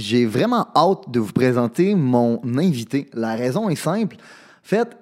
j'ai 0.00 0.26
vraiment 0.26 0.68
hâte 0.74 1.08
de 1.08 1.20
vous 1.20 1.32
présenter 1.32 1.94
mon 1.94 2.40
invité. 2.58 3.08
La 3.12 3.34
raison 3.34 3.68
est 3.68 3.76
simple. 3.76 4.16
En 4.16 4.68
fait, 4.68 4.96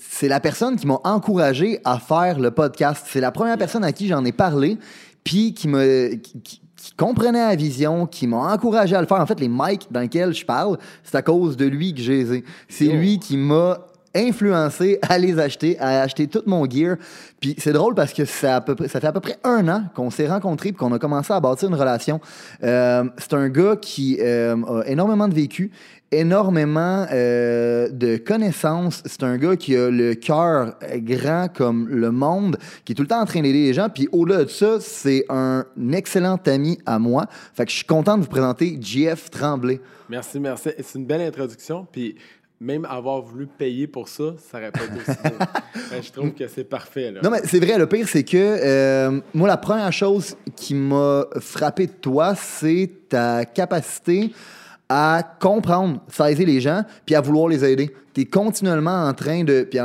c'est 0.00 0.28
la 0.28 0.40
personne 0.40 0.76
qui 0.76 0.86
m'a 0.86 1.00
encouragé 1.04 1.80
à 1.84 1.98
faire 1.98 2.38
le 2.38 2.50
podcast. 2.50 3.06
C'est 3.08 3.20
la 3.20 3.32
première 3.32 3.58
personne 3.58 3.84
à 3.84 3.92
qui 3.92 4.08
j'en 4.08 4.24
ai 4.24 4.32
parlé, 4.32 4.78
puis 5.24 5.54
qui 5.54 5.68
me 5.68 6.14
qui, 6.14 6.60
comprenait 6.96 7.46
la 7.46 7.54
vision, 7.54 8.06
qui 8.06 8.26
m'a 8.26 8.52
encouragé 8.52 8.96
à 8.96 9.00
le 9.00 9.06
faire. 9.06 9.20
En 9.20 9.26
fait, 9.26 9.38
les 9.38 9.48
mics 9.48 9.86
dans 9.90 10.00
lesquels 10.00 10.34
je 10.34 10.44
parle, 10.44 10.78
c'est 11.04 11.16
à 11.16 11.22
cause 11.22 11.56
de 11.56 11.66
lui 11.66 11.94
que 11.94 12.00
j'ai. 12.00 12.44
C'est 12.68 12.86
lui 12.86 13.18
qui 13.18 13.36
m'a 13.36 13.78
influencé 14.14 14.98
à 15.08 15.18
les 15.18 15.38
acheter, 15.38 15.78
à 15.78 16.02
acheter 16.02 16.26
tout 16.26 16.42
mon 16.46 16.68
gear. 16.68 16.96
Puis 17.40 17.54
c'est 17.58 17.72
drôle 17.72 17.94
parce 17.94 18.12
que 18.12 18.24
ça, 18.24 18.62
fait 18.62 19.06
à 19.06 19.12
peu 19.12 19.20
près 19.20 19.38
un 19.44 19.68
an 19.68 19.84
qu'on 19.94 20.10
s'est 20.10 20.28
rencontrés 20.28 20.70
et 20.70 20.72
qu'on 20.72 20.92
a 20.92 20.98
commencé 20.98 21.32
à 21.32 21.40
bâtir 21.40 21.68
une 21.68 21.74
relation. 21.74 22.20
Euh, 22.62 23.04
c'est 23.18 23.34
un 23.34 23.48
gars 23.48 23.76
qui 23.76 24.18
euh, 24.20 24.56
a 24.64 24.86
énormément 24.86 25.28
de 25.28 25.34
vécu, 25.34 25.70
énormément 26.12 27.06
euh, 27.10 27.88
de 27.90 28.16
connaissances. 28.16 29.02
C'est 29.06 29.22
un 29.22 29.36
gars 29.38 29.56
qui 29.56 29.76
a 29.76 29.90
le 29.90 30.14
cœur 30.14 30.74
grand 30.96 31.48
comme 31.52 31.88
le 31.88 32.10
monde, 32.10 32.58
qui 32.84 32.92
est 32.92 32.94
tout 32.94 33.02
le 33.02 33.08
temps 33.08 33.20
en 33.20 33.26
train 33.26 33.40
d'aider 33.40 33.64
les 33.64 33.74
gens. 33.74 33.88
Puis 33.88 34.08
au-delà 34.12 34.44
de 34.44 34.50
ça, 34.50 34.78
c'est 34.80 35.24
un 35.28 35.64
excellent 35.92 36.38
ami 36.46 36.78
à 36.86 36.98
moi. 36.98 37.26
Fait 37.54 37.64
que 37.64 37.70
je 37.70 37.76
suis 37.76 37.86
content 37.86 38.16
de 38.18 38.22
vous 38.22 38.28
présenter 38.28 38.78
JF 38.80 39.30
Tremblay. 39.30 39.80
Merci, 40.08 40.38
merci. 40.38 40.70
C'est 40.78 40.98
une 40.98 41.06
belle 41.06 41.22
introduction. 41.22 41.86
Puis 41.90 42.16
même 42.62 42.84
avoir 42.84 43.20
voulu 43.20 43.46
payer 43.46 43.86
pour 43.86 44.08
ça, 44.08 44.34
ça 44.38 44.58
aurait 44.58 44.70
pas 44.70 44.84
été 44.84 44.94
aussi 44.94 45.18
ben, 45.90 46.02
je 46.02 46.12
trouve 46.12 46.32
que 46.32 46.46
c'est 46.46 46.64
parfait. 46.64 47.10
Là. 47.10 47.20
Non, 47.22 47.30
mais 47.30 47.40
c'est 47.44 47.58
vrai, 47.58 47.76
le 47.76 47.86
pire, 47.86 48.06
c'est 48.08 48.22
que 48.22 48.36
euh, 48.36 49.20
moi, 49.34 49.48
la 49.48 49.56
première 49.56 49.92
chose 49.92 50.36
qui 50.54 50.74
m'a 50.74 51.26
frappé 51.40 51.88
de 51.88 51.92
toi, 51.92 52.34
c'est 52.36 52.88
ta 53.08 53.44
capacité 53.44 54.32
à 54.88 55.22
comprendre, 55.40 56.00
saisir 56.08 56.46
les 56.46 56.60
gens, 56.60 56.84
puis 57.04 57.14
à 57.14 57.20
vouloir 57.20 57.48
les 57.48 57.64
aider. 57.64 57.90
Tu 58.14 58.22
es 58.22 58.24
continuellement 58.26 59.06
en 59.06 59.14
train 59.14 59.42
de. 59.42 59.66
Puis, 59.68 59.80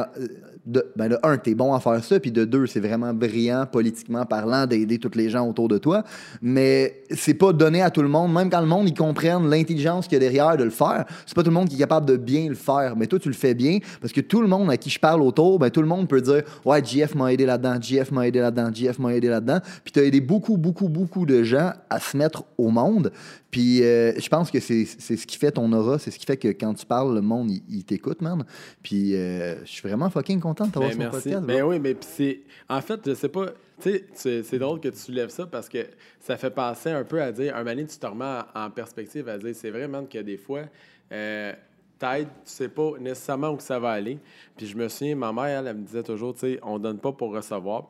de, 0.67 0.85
ben 0.97 1.07
de 1.07 1.17
un, 1.23 1.37
tu 1.37 1.51
es 1.51 1.55
bon 1.55 1.73
à 1.73 1.79
faire 1.79 2.03
ça, 2.03 2.19
puis 2.19 2.31
de 2.31 2.43
deux, 2.43 2.67
c'est 2.67 2.81
vraiment 2.81 3.13
brillant 3.13 3.65
politiquement 3.65 4.25
parlant 4.25 4.65
d'aider 4.65 4.99
tous 4.99 5.15
les 5.15 5.29
gens 5.29 5.47
autour 5.47 5.69
de 5.69 5.77
toi. 5.77 6.03
Mais 6.41 7.03
c'est 7.09 7.33
pas 7.33 7.53
donné 7.53 7.81
à 7.81 7.89
tout 7.89 8.01
le 8.01 8.09
monde, 8.09 8.33
même 8.33 8.49
quand 8.49 8.59
le 8.59 8.67
monde, 8.67 8.89
ils 8.89 8.93
comprennent 8.93 9.49
l'intelligence 9.49 10.07
qu'il 10.07 10.15
y 10.15 10.17
a 10.17 10.19
derrière 10.19 10.57
de 10.57 10.65
le 10.65 10.69
faire. 10.69 11.05
C'est 11.25 11.33
pas 11.33 11.41
tout 11.41 11.49
le 11.49 11.55
monde 11.55 11.69
qui 11.69 11.75
est 11.75 11.79
capable 11.79 12.05
de 12.05 12.17
bien 12.17 12.49
le 12.49 12.55
faire. 12.55 12.97
Mais 12.97 13.07
toi, 13.07 13.17
tu 13.17 13.29
le 13.29 13.33
fais 13.33 13.53
bien 13.53 13.79
parce 14.01 14.11
que 14.11 14.19
tout 14.19 14.41
le 14.41 14.47
monde 14.47 14.69
à 14.69 14.75
qui 14.75 14.89
je 14.89 14.99
parle 14.99 15.21
autour, 15.21 15.57
ben 15.57 15.69
tout 15.69 15.81
le 15.81 15.87
monde 15.87 16.07
peut 16.09 16.21
dire 16.21 16.43
Ouais, 16.65 16.83
JF 16.83 17.15
m'a 17.15 17.31
aidé 17.31 17.45
là-dedans, 17.45 17.79
JF 17.81 18.11
m'a 18.11 18.27
aidé 18.27 18.39
là-dedans, 18.39 18.69
JF 18.73 18.99
m'a 18.99 19.15
aidé 19.15 19.29
là-dedans. 19.29 19.59
Puis 19.85 19.93
tu 19.93 19.99
as 19.99 20.03
aidé 20.03 20.19
beaucoup, 20.19 20.57
beaucoup, 20.57 20.89
beaucoup 20.89 21.25
de 21.25 21.43
gens 21.43 21.71
à 21.89 21.99
se 22.01 22.17
mettre 22.17 22.43
au 22.57 22.69
monde. 22.69 23.13
Puis 23.51 23.81
euh, 23.81 24.13
je 24.19 24.27
pense 24.27 24.51
que 24.51 24.59
c'est 24.59 24.85
ce 24.85 25.25
qui 25.25 25.37
fait 25.37 25.51
ton 25.51 25.71
aura, 25.71 25.99
c'est 25.99 26.11
ce 26.11 26.19
qui 26.19 26.25
fait 26.25 26.37
que 26.37 26.49
quand 26.49 26.73
tu 26.73 26.85
parles, 26.85 27.15
le 27.15 27.21
monde, 27.21 27.49
il, 27.49 27.83
t'écoute, 27.85 28.21
man. 28.21 28.45
Puis 28.83 29.15
euh, 29.15 29.63
je 29.63 29.71
suis 29.71 29.87
vraiment 29.87 30.09
fucking 30.09 30.39
content 30.39 30.67
de 30.67 30.71
t'avoir 30.71 30.91
ben, 30.91 31.01
sur 31.01 31.11
podcast. 31.11 31.45
Ben 31.45 31.63
oui, 31.63 31.79
mais 31.79 31.95
c'est. 32.01 32.41
En 32.67 32.81
fait, 32.81 32.99
je 33.05 33.13
sais 33.13 33.29
pas. 33.29 33.47
Tu 33.79 34.03
sais, 34.13 34.43
c'est 34.43 34.59
drôle 34.59 34.79
que 34.79 34.89
tu 34.89 34.97
soulèves 34.97 35.29
ça 35.29 35.45
parce 35.45 35.69
que 35.69 35.85
ça 36.19 36.35
fait 36.35 36.49
passer 36.49 36.89
un 36.89 37.03
peu 37.03 37.21
à 37.21 37.31
dire, 37.31 37.55
un 37.55 37.63
moment 37.63 37.85
tu 37.87 37.97
te 37.97 38.05
remets 38.07 38.41
en 38.55 38.71
perspective 38.71 39.29
à 39.29 39.37
dire, 39.37 39.53
c'est 39.55 39.69
vraiment 39.69 40.03
que 40.05 40.17
des 40.17 40.37
fois, 40.37 40.63
euh, 41.11 41.53
t'aides, 41.99 42.27
tu 42.43 42.51
sais 42.51 42.69
pas 42.69 42.93
nécessairement 42.99 43.51
où 43.51 43.59
ça 43.59 43.77
va 43.79 43.91
aller. 43.91 44.17
Puis 44.57 44.65
je 44.65 44.75
me 44.75 44.89
souviens, 44.89 45.15
ma 45.15 45.31
mère, 45.31 45.59
elle, 45.59 45.67
elle 45.67 45.77
me 45.77 45.85
disait 45.85 46.03
toujours, 46.03 46.33
tu 46.33 46.39
sais, 46.39 46.59
on 46.63 46.79
donne 46.79 46.97
pas 46.97 47.11
pour 47.11 47.33
recevoir. 47.33 47.87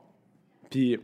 Puis 0.70 1.00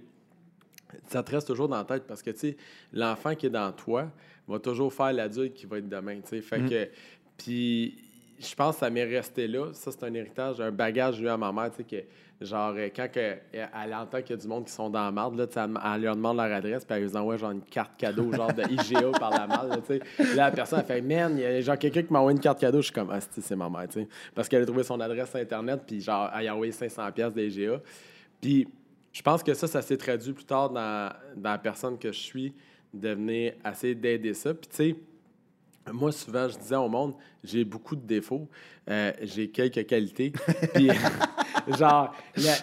ça 1.08 1.24
te 1.24 1.32
reste 1.32 1.48
toujours 1.48 1.68
dans 1.68 1.78
la 1.78 1.86
tête 1.86 2.04
parce 2.08 2.22
que, 2.22 2.32
tu 2.32 2.40
sais, 2.40 2.58
l'enfant 2.92 3.36
qui 3.36 3.48
est 3.48 3.52
dans 3.52 3.72
toi 3.72 4.10
va 4.48 4.60
toujours 4.60 4.94
faire 4.94 5.14
l'adulte 5.14 5.54
qui 5.54 5.66
va 5.66 5.78
être 5.78 5.90
demain, 5.90 6.20
tu 6.22 6.30
sais. 6.30 6.42
Fait 6.42 6.60
mm. 6.60 6.70
que, 6.70 6.90
puis 7.38 7.98
je 8.40 8.56
pense 8.56 8.76
que 8.76 8.80
ça 8.82 8.90
m'est 8.90 9.06
resté 9.06 9.48
là. 9.48 9.72
Ça, 9.74 9.92
c'est 9.92 10.04
un 10.04 10.14
héritage, 10.14 10.60
un 10.60 10.72
bagage 10.72 11.22
eu 11.22 11.28
à 11.28 11.38
ma 11.38 11.52
mère, 11.52 11.72
tu 11.72 11.78
sais, 11.78 11.84
que, 11.84 12.46
genre, 12.46 12.74
euh, 12.76 12.90
quand 12.94 13.10
que, 13.12 13.38
elle 13.54 13.94
entend 13.94 14.22
qu'il 14.22 14.32
y 14.32 14.34
a 14.40 14.42
du 14.42 14.48
monde 14.48 14.66
qui 14.66 14.72
sont 14.72 14.90
dans 14.90 15.06
la 15.06 15.12
marde, 15.12 15.38
là, 15.38 15.46
elle, 15.56 16.02
leur 16.02 16.16
demande 16.16 16.38
leur 16.38 16.52
adresse, 16.52 16.84
puis 16.84 16.98
elle 16.98 17.08
lui 17.08 17.16
envoie 17.16 17.38
genre 17.38 17.52
une 17.52 17.62
carte 17.62 17.92
cadeau, 17.98 18.32
genre 18.34 18.54
de 18.54 18.64
IGA 18.64 19.12
par 19.20 19.32
la 19.32 19.48
marde, 19.48 19.82
tu 19.88 20.00
sais. 20.00 20.36
Là, 20.36 20.46
la 20.46 20.52
personne, 20.52 20.80
elle 20.80 20.86
fait, 20.86 21.02
man, 21.02 21.38
il 21.38 21.42
y 21.42 21.46
a 21.46 21.62
genre 21.62 21.78
quelqu'un 21.78 22.04
qui 22.04 22.12
m'a 22.12 22.20
envoyé 22.20 22.36
une 22.36 22.42
carte 22.42 22.60
cadeau. 22.60 22.80
Je 22.80 22.86
suis 22.86 22.94
comme, 22.94 23.10
ah, 23.12 23.20
c'est 23.22 23.56
ma 23.56 23.70
mère, 23.70 23.88
tu 23.88 24.02
sais. 24.02 24.08
Parce 24.36 24.50
qu'elle 24.50 24.64
a 24.64 24.66
trouvé 24.66 24.84
son 24.84 25.00
adresse 25.00 25.30
sur 25.30 25.40
Internet, 25.40 25.82
puis 25.86 26.02
genre, 26.02 26.30
elle 26.38 26.48
a 26.48 26.54
envoyé 26.54 26.72
500$ 26.72 27.32
d'IGA. 27.34 27.82
Puis, 28.42 28.68
je 29.14 29.22
pense 29.22 29.44
que 29.44 29.54
ça, 29.54 29.68
ça 29.68 29.82
s'est 29.82 29.96
traduit 29.96 30.34
plus 30.34 30.44
tard 30.44 30.72
dans, 30.72 31.14
dans, 31.38 31.52
la 31.52 31.58
personne 31.60 31.98
que 31.98 32.12
je 32.12 32.20
suis, 32.20 32.54
de 32.94 33.10
venir 33.10 33.54
essayer 33.66 33.96
d'aider 33.96 34.34
ça. 34.34 34.54
Puis, 34.54 34.68
tu 34.68 34.76
sais, 34.76 34.96
moi, 35.92 36.12
souvent, 36.12 36.48
je 36.50 36.58
disais 36.58 36.76
au 36.76 36.90
monde, 36.90 37.14
j'ai 37.44 37.64
beaucoup 37.64 37.96
de 37.96 38.06
défauts, 38.06 38.48
euh, 38.90 39.12
j'ai 39.22 39.50
quelques 39.50 39.86
qualités. 39.86 40.34
Puis, 40.74 40.90
genre, 41.78 42.16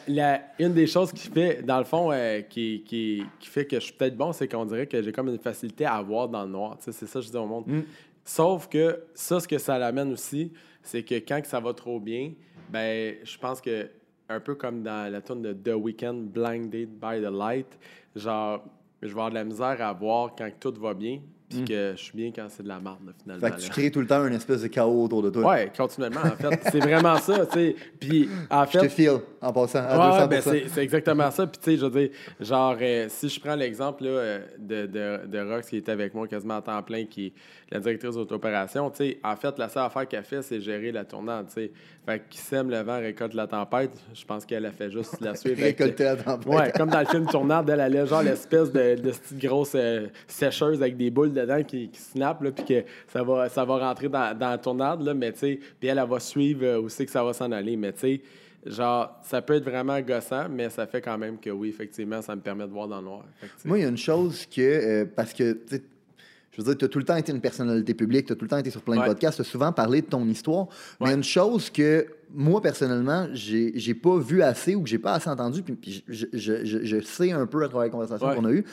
la, 0.08 0.42
une 0.58 0.74
des 0.74 0.86
choses 0.86 1.12
qui 1.12 1.28
fait, 1.28 1.62
dans 1.62 1.78
le 1.78 1.84
fond, 1.84 2.10
euh, 2.10 2.40
qui, 2.42 2.82
qui, 2.84 3.22
qui, 3.38 3.48
fait 3.48 3.66
que 3.66 3.76
je 3.76 3.84
suis 3.84 3.92
peut-être 3.92 4.16
bon, 4.16 4.32
c'est 4.32 4.48
qu'on 4.48 4.64
dirait 4.64 4.86
que 4.86 5.00
j'ai 5.02 5.12
comme 5.12 5.28
une 5.28 5.38
facilité 5.38 5.86
à 5.86 6.02
voir 6.02 6.28
dans 6.28 6.44
le 6.44 6.50
noir. 6.50 6.78
Tu 6.78 6.84
sais, 6.84 6.92
c'est 6.92 7.06
ça 7.06 7.20
que 7.20 7.26
je 7.26 7.30
dis 7.30 7.36
au 7.36 7.46
monde. 7.46 7.66
Mm. 7.66 7.82
Sauf 8.24 8.68
que 8.68 9.04
ça, 9.14 9.38
ce 9.38 9.46
que 9.46 9.58
ça 9.58 9.78
l'amène 9.78 10.12
aussi, 10.12 10.52
c'est 10.82 11.02
que 11.02 11.14
quand 11.16 11.40
ça 11.44 11.60
va 11.60 11.74
trop 11.74 12.00
bien, 12.00 12.32
ben, 12.70 13.16
je 13.22 13.38
pense 13.38 13.60
que 13.60 13.88
un 14.30 14.40
peu 14.40 14.54
comme 14.54 14.82
dans 14.82 15.12
la 15.12 15.20
tune 15.20 15.42
de 15.42 15.52
The 15.52 15.74
Weeknd, 15.74 16.30
Blinded 16.32 16.88
by 17.00 17.20
the 17.20 17.30
Light, 17.30 17.78
genre, 18.14 18.62
je 19.02 19.08
vais 19.08 19.12
avoir 19.12 19.30
de 19.30 19.34
la 19.34 19.44
misère 19.44 19.82
à 19.82 19.92
voir 19.92 20.34
quand 20.36 20.48
tout 20.60 20.74
va 20.80 20.94
bien, 20.94 21.20
puis 21.50 21.62
mm. 21.62 21.64
que 21.64 21.92
je 21.96 22.02
suis 22.02 22.16
bien 22.16 22.30
quand 22.34 22.46
c'est 22.48 22.62
de 22.62 22.68
la 22.68 22.78
merde, 22.78 23.12
finalement. 23.20 23.46
Fait 23.46 23.54
que 23.54 23.60
tu 23.60 23.70
crées 23.70 23.90
tout 23.90 24.00
le 24.00 24.06
temps 24.06 24.24
une 24.24 24.34
espèce 24.34 24.62
de 24.62 24.68
chaos 24.68 25.04
autour 25.04 25.22
de 25.22 25.30
toi. 25.30 25.52
Oui, 25.52 25.68
continuellement, 25.76 26.20
en 26.20 26.36
fait. 26.36 26.60
c'est 26.70 26.78
vraiment 26.78 27.16
ça, 27.18 27.44
tu 27.46 27.52
sais. 27.52 27.76
Puis, 27.98 28.28
en 28.48 28.64
fait... 28.66 28.78
Je 28.78 28.84
te 28.84 28.88
feel, 28.88 29.18
en 29.42 29.52
passant, 29.52 29.80
à 29.80 30.20
ouais, 30.20 30.28
ben 30.28 30.40
c'est 30.40 30.82
exactement 30.82 31.30
ça. 31.32 31.46
Puis, 31.46 31.58
tu 31.58 31.70
sais, 31.72 31.76
je 31.76 31.86
veux 31.86 32.00
dire, 32.00 32.10
genre, 32.38 32.76
euh, 32.80 33.06
si 33.08 33.28
je 33.28 33.40
prends 33.40 33.56
l'exemple 33.56 34.04
euh, 34.06 34.40
de, 34.58 34.86
de, 34.86 35.26
de, 35.26 35.52
Rox, 35.52 35.68
qui 35.68 35.78
était 35.78 35.92
avec 35.92 36.14
moi 36.14 36.28
quasiment 36.28 36.58
à 36.58 36.62
temps 36.62 36.82
plein, 36.82 37.04
qui 37.04 37.26
est 37.26 37.32
la 37.72 37.80
directrice 37.80 38.14
d'auto-opération, 38.14 38.88
tu 38.90 38.96
sais, 38.98 39.18
en 39.24 39.34
fait, 39.34 39.58
la 39.58 39.68
seule 39.68 39.84
affaire 39.84 40.06
qu'elle 40.06 40.24
fait, 40.24 40.42
c'est 40.42 40.60
gérer 40.60 40.92
la 40.92 41.04
tournante, 41.04 41.48
tu 41.48 41.54
sais. 41.54 41.72
Fait 42.06 42.22
qui 42.30 42.38
sème 42.38 42.70
le 42.70 42.80
vent, 42.80 42.98
récolte 42.98 43.34
la 43.34 43.46
tempête. 43.46 43.90
Je 44.14 44.24
pense 44.24 44.46
qu'elle 44.46 44.64
a 44.64 44.70
fait 44.72 44.90
juste 44.90 45.20
la 45.20 45.34
suivre. 45.34 45.60
Récolter 45.60 46.04
la 46.04 46.16
tempête. 46.16 46.46
Ouais, 46.46 46.72
comme 46.72 46.88
dans 46.88 47.00
le 47.00 47.06
film 47.06 47.26
Tournante, 47.26 47.68
elle 47.68 47.80
allait 47.80 48.06
genre 48.06 48.22
l'espèce 48.22 48.72
de, 48.72 48.94
de 48.94 49.10
petite 49.10 49.38
grosse 49.38 49.72
euh, 49.74 50.06
sécheuse 50.26 50.80
avec 50.80 50.96
des 50.96 51.10
boules 51.10 51.32
dedans 51.40 51.62
qui, 51.62 51.88
qui 51.88 52.00
snap, 52.00 52.42
puis 52.54 52.64
que 52.64 52.84
ça 53.08 53.22
va, 53.22 53.48
ça 53.48 53.64
va 53.64 53.78
rentrer 53.78 54.08
dans, 54.08 54.36
dans 54.36 54.50
la 54.50 54.58
tournade, 54.58 55.02
là, 55.02 55.14
mais 55.14 55.32
tu 55.32 55.38
sais, 55.38 55.60
puis 55.78 55.88
elle, 55.88 55.98
elle, 55.98 56.08
va 56.08 56.20
suivre 56.20 56.64
euh, 56.64 56.80
aussi 56.80 57.04
que 57.04 57.10
ça 57.10 57.24
va 57.24 57.32
s'en 57.32 57.50
aller. 57.52 57.76
Mais 57.76 57.92
tu 57.92 58.00
sais, 58.00 58.20
genre, 58.66 59.18
ça 59.22 59.42
peut 59.42 59.54
être 59.54 59.64
vraiment 59.64 60.00
gossant, 60.00 60.48
mais 60.50 60.70
ça 60.70 60.86
fait 60.86 61.00
quand 61.00 61.18
même 61.18 61.38
que 61.38 61.50
oui, 61.50 61.68
effectivement, 61.68 62.22
ça 62.22 62.34
me 62.36 62.40
permet 62.40 62.66
de 62.66 62.72
voir 62.72 62.88
dans 62.88 62.98
le 62.98 63.04
noir. 63.04 63.24
Moi, 63.64 63.78
il 63.78 63.82
y 63.82 63.84
a 63.84 63.88
une 63.88 63.96
chose 63.96 64.46
que, 64.46 64.60
euh, 64.60 65.04
parce 65.14 65.32
que, 65.32 65.58
je 65.70 66.56
veux 66.56 66.64
dire, 66.64 66.78
tu 66.78 66.84
as 66.84 66.88
tout 66.88 66.98
le 66.98 67.04
temps 67.04 67.16
été 67.16 67.32
une 67.32 67.40
personnalité 67.40 67.94
publique, 67.94 68.26
tu 68.26 68.32
as 68.32 68.36
tout 68.36 68.44
le 68.44 68.50
temps 68.50 68.58
été 68.58 68.70
sur 68.70 68.82
plein 68.82 69.00
de 69.00 69.06
podcasts, 69.06 69.36
tu 69.36 69.42
as 69.42 69.44
souvent 69.44 69.72
parlé 69.72 70.02
de 70.02 70.06
ton 70.06 70.26
histoire. 70.26 70.66
Mais 71.00 71.06
il 71.06 71.10
y 71.10 71.12
a 71.12 71.16
une 71.16 71.24
chose 71.24 71.70
que 71.70 72.06
moi, 72.32 72.60
personnellement, 72.60 73.28
j'ai 73.32 73.94
pas 73.94 74.18
vu 74.18 74.42
assez 74.42 74.74
ou 74.74 74.82
que 74.82 74.88
j'ai 74.88 74.98
pas 74.98 75.14
assez 75.14 75.30
entendu, 75.30 75.62
puis, 75.62 76.04
je, 76.08 76.26
je, 76.32 76.64
je, 76.64 76.84
je, 76.84 77.00
sais 77.00 77.32
un 77.32 77.46
peu 77.46 77.64
à 77.64 77.68
travers 77.68 77.84
les 77.84 77.90
conversations 77.90 78.34
qu'on 78.34 78.44
a 78.44 78.52
eues 78.52 78.64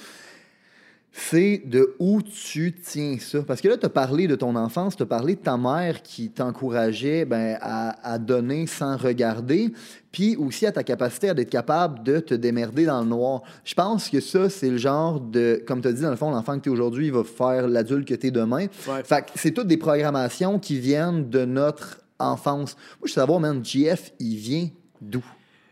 c'est 1.20 1.64
de 1.66 1.96
où 1.98 2.22
tu 2.22 2.74
tiens 2.74 3.18
ça. 3.20 3.42
Parce 3.42 3.60
que 3.60 3.68
là, 3.68 3.76
tu 3.76 3.88
as 3.88 3.90
parlé 3.90 4.28
de 4.28 4.36
ton 4.36 4.56
enfance, 4.56 4.96
tu 4.96 5.02
as 5.02 5.08
parlé 5.08 5.34
de 5.34 5.40
ta 5.40 5.58
mère 5.58 6.04
qui 6.04 6.30
t'encourageait 6.30 7.26
ben, 7.26 7.58
à, 7.60 8.20
donner 8.20 8.68
sans 8.68 8.98
regarder, 8.98 9.74
puis 10.12 10.36
aussi 10.36 10.68
à 10.68 10.72
ta 10.72 10.84
capacité 10.84 11.30
à 11.30 11.32
être 11.32 11.50
capable 11.50 12.04
de 12.04 12.20
te 12.20 12.36
démerder 12.36 12.86
dans 12.86 13.02
le 13.02 13.08
noir. 13.08 13.42
Je 13.66 13.74
pense 13.74 14.10
que 14.10 14.20
ça, 14.20 14.48
c'est 14.50 14.70
le 14.70 14.78
genre 14.78 15.20
de, 15.20 15.64
comme 15.68 15.82
tu 15.82 15.88
as 15.88 15.94
dit, 15.94 16.04
dans 16.04 16.12
le 16.12 16.16
fond, 16.18 16.30
l'enfant 16.30 16.56
que 16.58 16.64
tu 16.64 16.70
es 16.70 16.72
aujourd'hui, 16.72 17.08
il 17.08 17.14
va 17.14 17.24
faire 17.24 17.68
l'adulte 17.68 18.08
que 18.08 18.14
tu 18.14 18.28
es 18.28 18.32
demain. 18.32 18.68
Fait 19.04 19.24
que 19.24 19.32
c'est 19.36 19.52
toutes 19.52 19.68
des 19.68 19.78
programmations 19.78 20.60
qui 20.60 20.80
viennent 20.80 21.30
de 21.30 21.46
notre 21.46 22.00
enfance. 22.20 22.76
Moi, 23.00 23.08
je 23.08 23.12
veux 23.14 23.16
savoir, 23.16 23.40
man, 23.40 23.66
GF, 23.66 24.12
il 24.20 24.36
vient 24.38 24.68
d'où? 25.02 25.26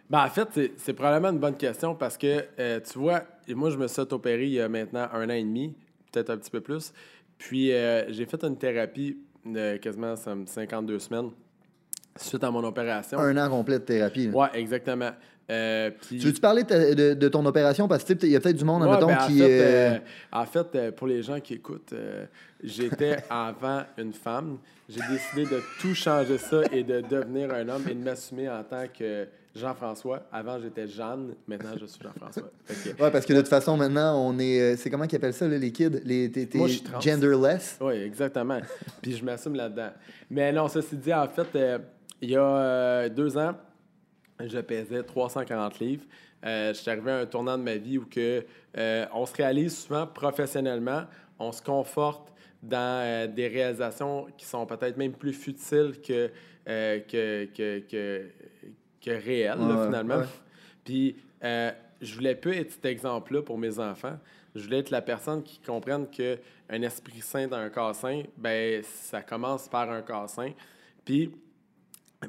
Ben, 0.09 0.25
en 0.25 0.29
fait, 0.29 0.71
c'est 0.77 0.93
probablement 0.93 1.31
une 1.31 1.39
bonne 1.39 1.57
question 1.57 1.93
parce 1.93 2.17
que, 2.17 2.45
euh, 2.59 2.79
tu 2.79 2.97
vois, 2.97 3.21
moi, 3.53 3.69
je 3.69 3.77
me 3.77 3.87
suis 3.87 4.01
opéré 4.01 4.45
il 4.45 4.53
y 4.53 4.61
a 4.61 4.67
maintenant 4.69 5.07
un 5.13 5.25
an 5.29 5.33
et 5.33 5.43
demi, 5.43 5.75
peut-être 6.11 6.29
un 6.31 6.37
petit 6.37 6.51
peu 6.51 6.61
plus. 6.61 6.91
Puis 7.37 7.71
euh, 7.73 8.05
j'ai 8.11 8.25
fait 8.25 8.43
une 8.43 8.57
thérapie 8.57 9.17
de 9.45 9.77
quasiment 9.77 10.15
ça 10.15 10.33
me- 10.33 10.45
52 10.45 10.99
semaines 10.99 11.31
suite 12.17 12.43
à 12.43 12.49
mon 12.51 12.63
opération. 12.63 13.19
Un 13.19 13.35
an 13.37 13.49
complet 13.49 13.79
de 13.79 13.83
thérapie. 13.83 14.29
Ouais, 14.29 14.47
exactement. 14.53 15.11
Euh, 15.51 15.91
Tu 16.07 16.17
veux-tu 16.17 16.39
parler 16.41 16.63
de, 16.63 16.93
de- 16.95 17.13
de 17.13 17.27
ton 17.27 17.45
opération? 17.45 17.87
Parce 17.87 18.03
que 18.03 18.13
tu 18.13 18.21
sais, 18.21 18.27
il 18.27 18.31
y 18.31 18.35
a 18.35 18.39
peut-être 18.39 18.55
du 18.57 18.63
monde, 18.63 18.81
Ouais, 18.81 18.87
admettons, 18.89 19.07
ben, 19.07 19.17
en 19.21 19.27
qui. 19.27 19.37
fait, 19.39 19.61
euh, 19.61 19.99
en 20.31 20.45
fait, 20.45 20.91
pour 20.95 21.05
les 21.05 21.21
gens 21.21 21.39
qui 21.39 21.53
écoutent, 21.55 21.93
j'étais 22.63 23.17
avant 23.29 23.83
une 23.97 24.13
femme. 24.13 24.57
J'ai 24.89 25.01
décidé 25.11 25.43
de 25.55 25.61
tout 25.81 25.93
changer 25.93 26.37
ça 26.39 26.61
et 26.71 26.83
de 26.83 27.01
devenir 27.01 27.53
un 27.53 27.67
homme 27.69 27.83
et 27.89 27.93
de 27.93 28.03
m'assumer 28.03 28.49
en 28.49 28.63
tant 28.63 28.85
que 28.87 29.27
Jean-François. 29.55 30.23
Avant, 30.31 30.59
j'étais 30.59 30.87
Jeanne. 30.87 31.33
Maintenant, 31.47 31.71
je 31.79 31.85
suis 31.85 31.99
Jean-François. 32.03 32.51
Que- 32.67 33.01
Ouais, 33.01 33.11
parce 33.11 33.25
que 33.25 33.33
de 33.33 33.39
toute 33.39 33.47
façon, 33.49 33.77
maintenant, 33.77 34.19
on 34.19 34.37
est. 34.39 34.59
euh, 34.59 34.75
C'est 34.77 34.89
comment 34.89 35.07
qu'ils 35.07 35.17
appellent 35.17 35.33
ça, 35.33 35.47
là, 35.47 35.57
les 35.57 35.71
kids? 35.71 36.01
Les, 36.03 36.29
t'es, 36.31 36.45
t'es 36.45 36.57
Moi, 36.57 36.67
je 36.67 36.73
suis 36.73 36.81
trans. 36.83 36.99
genderless? 36.99 37.77
Oui, 37.81 37.93
exactement. 37.95 38.59
Puis 39.01 39.15
je 39.15 39.23
m'assume 39.23 39.55
là-dedans. 39.55 39.91
Mais 40.29 40.51
non, 40.51 40.67
ceci 40.67 40.97
dit, 40.97 41.13
en 41.13 41.27
fait, 41.27 41.47
euh, 41.55 41.79
il 42.21 42.31
y 42.31 42.35
a 42.35 42.41
euh, 42.43 43.09
deux 43.09 43.37
ans, 43.37 43.55
je 44.45 44.59
pesais 44.59 45.03
340 45.03 45.79
livres. 45.79 46.03
Euh, 46.45 46.73
je 46.73 46.79
suis 46.79 46.91
arrivé 46.91 47.11
à 47.11 47.17
un 47.19 47.25
tournant 47.25 47.57
de 47.57 47.63
ma 47.63 47.75
vie 47.75 47.97
où 47.97 48.05
que, 48.05 48.43
on 49.13 49.25
se 49.25 49.33
réalise 49.35 49.77
souvent 49.77 50.05
professionnellement, 50.05 51.03
on 51.39 51.51
se 51.51 51.61
conforte 51.61 52.27
dans 52.61 53.31
des 53.33 53.47
réalisations 53.47 54.27
qui 54.37 54.45
sont 54.45 54.65
peut-être 54.65 54.97
même 54.97 55.13
plus 55.13 55.33
futiles 55.33 55.93
que, 56.05 56.29
euh, 56.67 56.99
que, 56.99 57.45
que, 57.55 58.25
que, 59.05 59.11
là, 59.11 59.55
Ouais, 59.57 59.85
finalement. 59.85 60.17
ouais. 60.17 60.25
Puis, 60.83 61.15
euh, 61.43 61.71
je 62.01 62.15
voulais 62.15 62.35
pas 62.35 62.51
être 62.51 62.71
cet 62.71 62.85
exemple-là 62.85 63.41
pour 63.41 63.57
mes 63.57 63.79
enfants. 63.79 64.17
Je 64.55 64.63
voulais 64.63 64.79
être 64.79 64.89
la 64.89 65.01
personne 65.01 65.43
qui 65.43 65.59
comprenne 65.59 66.07
que 66.09 66.37
un 66.69 66.81
esprit 66.81 67.21
sain 67.21 67.47
dans 67.47 67.57
un 67.57 67.69
corps 67.69 67.95
sain, 67.95 68.23
ben 68.37 68.81
ça 68.83 69.21
commence 69.21 69.67
par 69.67 69.89
un 69.91 70.01
corps 70.01 70.29
sain. 70.29 70.51
Puis, 71.03 71.31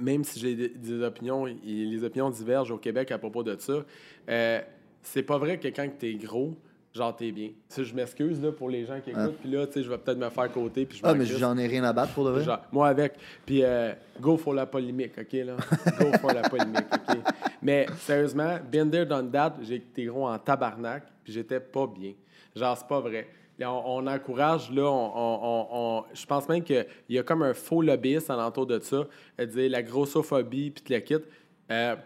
même 0.01 0.25
si 0.25 0.41
j'ai 0.41 0.55
des, 0.69 1.03
opinions, 1.03 1.47
et 1.47 1.57
les 1.65 2.05
opinions 2.05 2.29
divergent 2.31 2.73
au 2.73 2.79
Québec 2.79 3.11
à 3.13 3.19
propos 3.19 3.43
de 3.43 3.57
ça, 3.59 3.85
euh, 4.29 4.61
c'est 5.03 5.23
pas 5.23 5.39
vrai 5.39 5.59
que 5.59 5.69
quand 5.69 5.89
t'es 5.99 6.15
gros, 6.15 6.57
genre 6.97 7.15
t'es 7.15 7.31
bien. 7.31 7.51
Tu 7.73 7.85
je 7.85 7.95
m'excuse 7.95 8.41
là, 8.43 8.51
pour 8.53 8.69
les 8.71 8.85
gens 8.87 8.99
qui 9.01 9.11
écoutent, 9.11 9.37
puis 9.41 9.51
là, 9.51 9.67
tu 9.67 9.75
sais, 9.75 9.83
je 9.83 9.89
vais 9.91 9.99
peut-être 9.99 10.19
me 10.19 10.29
faire 10.31 10.51
côté, 10.53 10.85
puis 10.87 10.99
je 10.99 11.03
Ah, 11.05 11.15
mais 11.15 11.25
j'en 11.27 11.57
ai 11.59 11.67
rien 11.67 11.85
à 11.85 11.93
battre 11.93 12.13
pour 12.15 12.25
de 12.25 12.31
vrai. 12.31 12.43
Genre, 12.45 12.61
moi 12.73 12.89
avec. 12.89 13.15
Puis, 13.45 13.63
euh, 13.63 13.93
go 14.21 14.37
for 14.37 14.55
la 14.55 14.67
polémique, 14.67 15.13
OK, 15.19 15.33
là? 15.33 15.57
Go 16.01 16.19
for 16.19 16.33
la 16.33 16.43
polémique, 16.49 16.87
OK? 16.93 17.17
Mais 17.63 17.87
sérieusement, 17.99 18.57
been 18.71 18.91
there, 18.91 19.07
done 19.07 19.31
that, 19.31 19.57
j'ai 19.63 19.77
été 19.77 20.05
gros 20.07 20.27
en 20.27 20.39
tabarnak, 20.39 21.05
puis 21.23 21.33
j'étais 21.33 21.61
pas 21.61 21.87
bien. 21.87 22.13
Genre, 22.55 22.77
c'est 22.77 22.87
pas 22.89 23.01
vrai. 23.01 23.29
On, 23.61 23.65
on 23.87 24.07
encourage, 24.07 24.71
là, 24.71 24.83
on, 24.85 25.13
on- 25.17 25.67
on- 25.71 26.05
je 26.13 26.27
pense 26.27 26.49
même 26.49 26.63
qu'il 26.63 26.85
y 27.09 27.19
a 27.19 27.23
comme 27.23 27.43
un 27.43 27.55
faux 27.55 27.81
lobbyiste 27.83 28.29
alentour 28.31 28.67
de 28.67 28.79
ça, 28.81 29.05
à 29.39 29.47
dire 29.47 29.71
la 29.71 29.83
grossophobie, 29.83 30.71
puis 30.71 30.83
tout 30.83 30.93
le 30.93 30.99
kit. 31.01 31.25
Euh, 31.71 31.97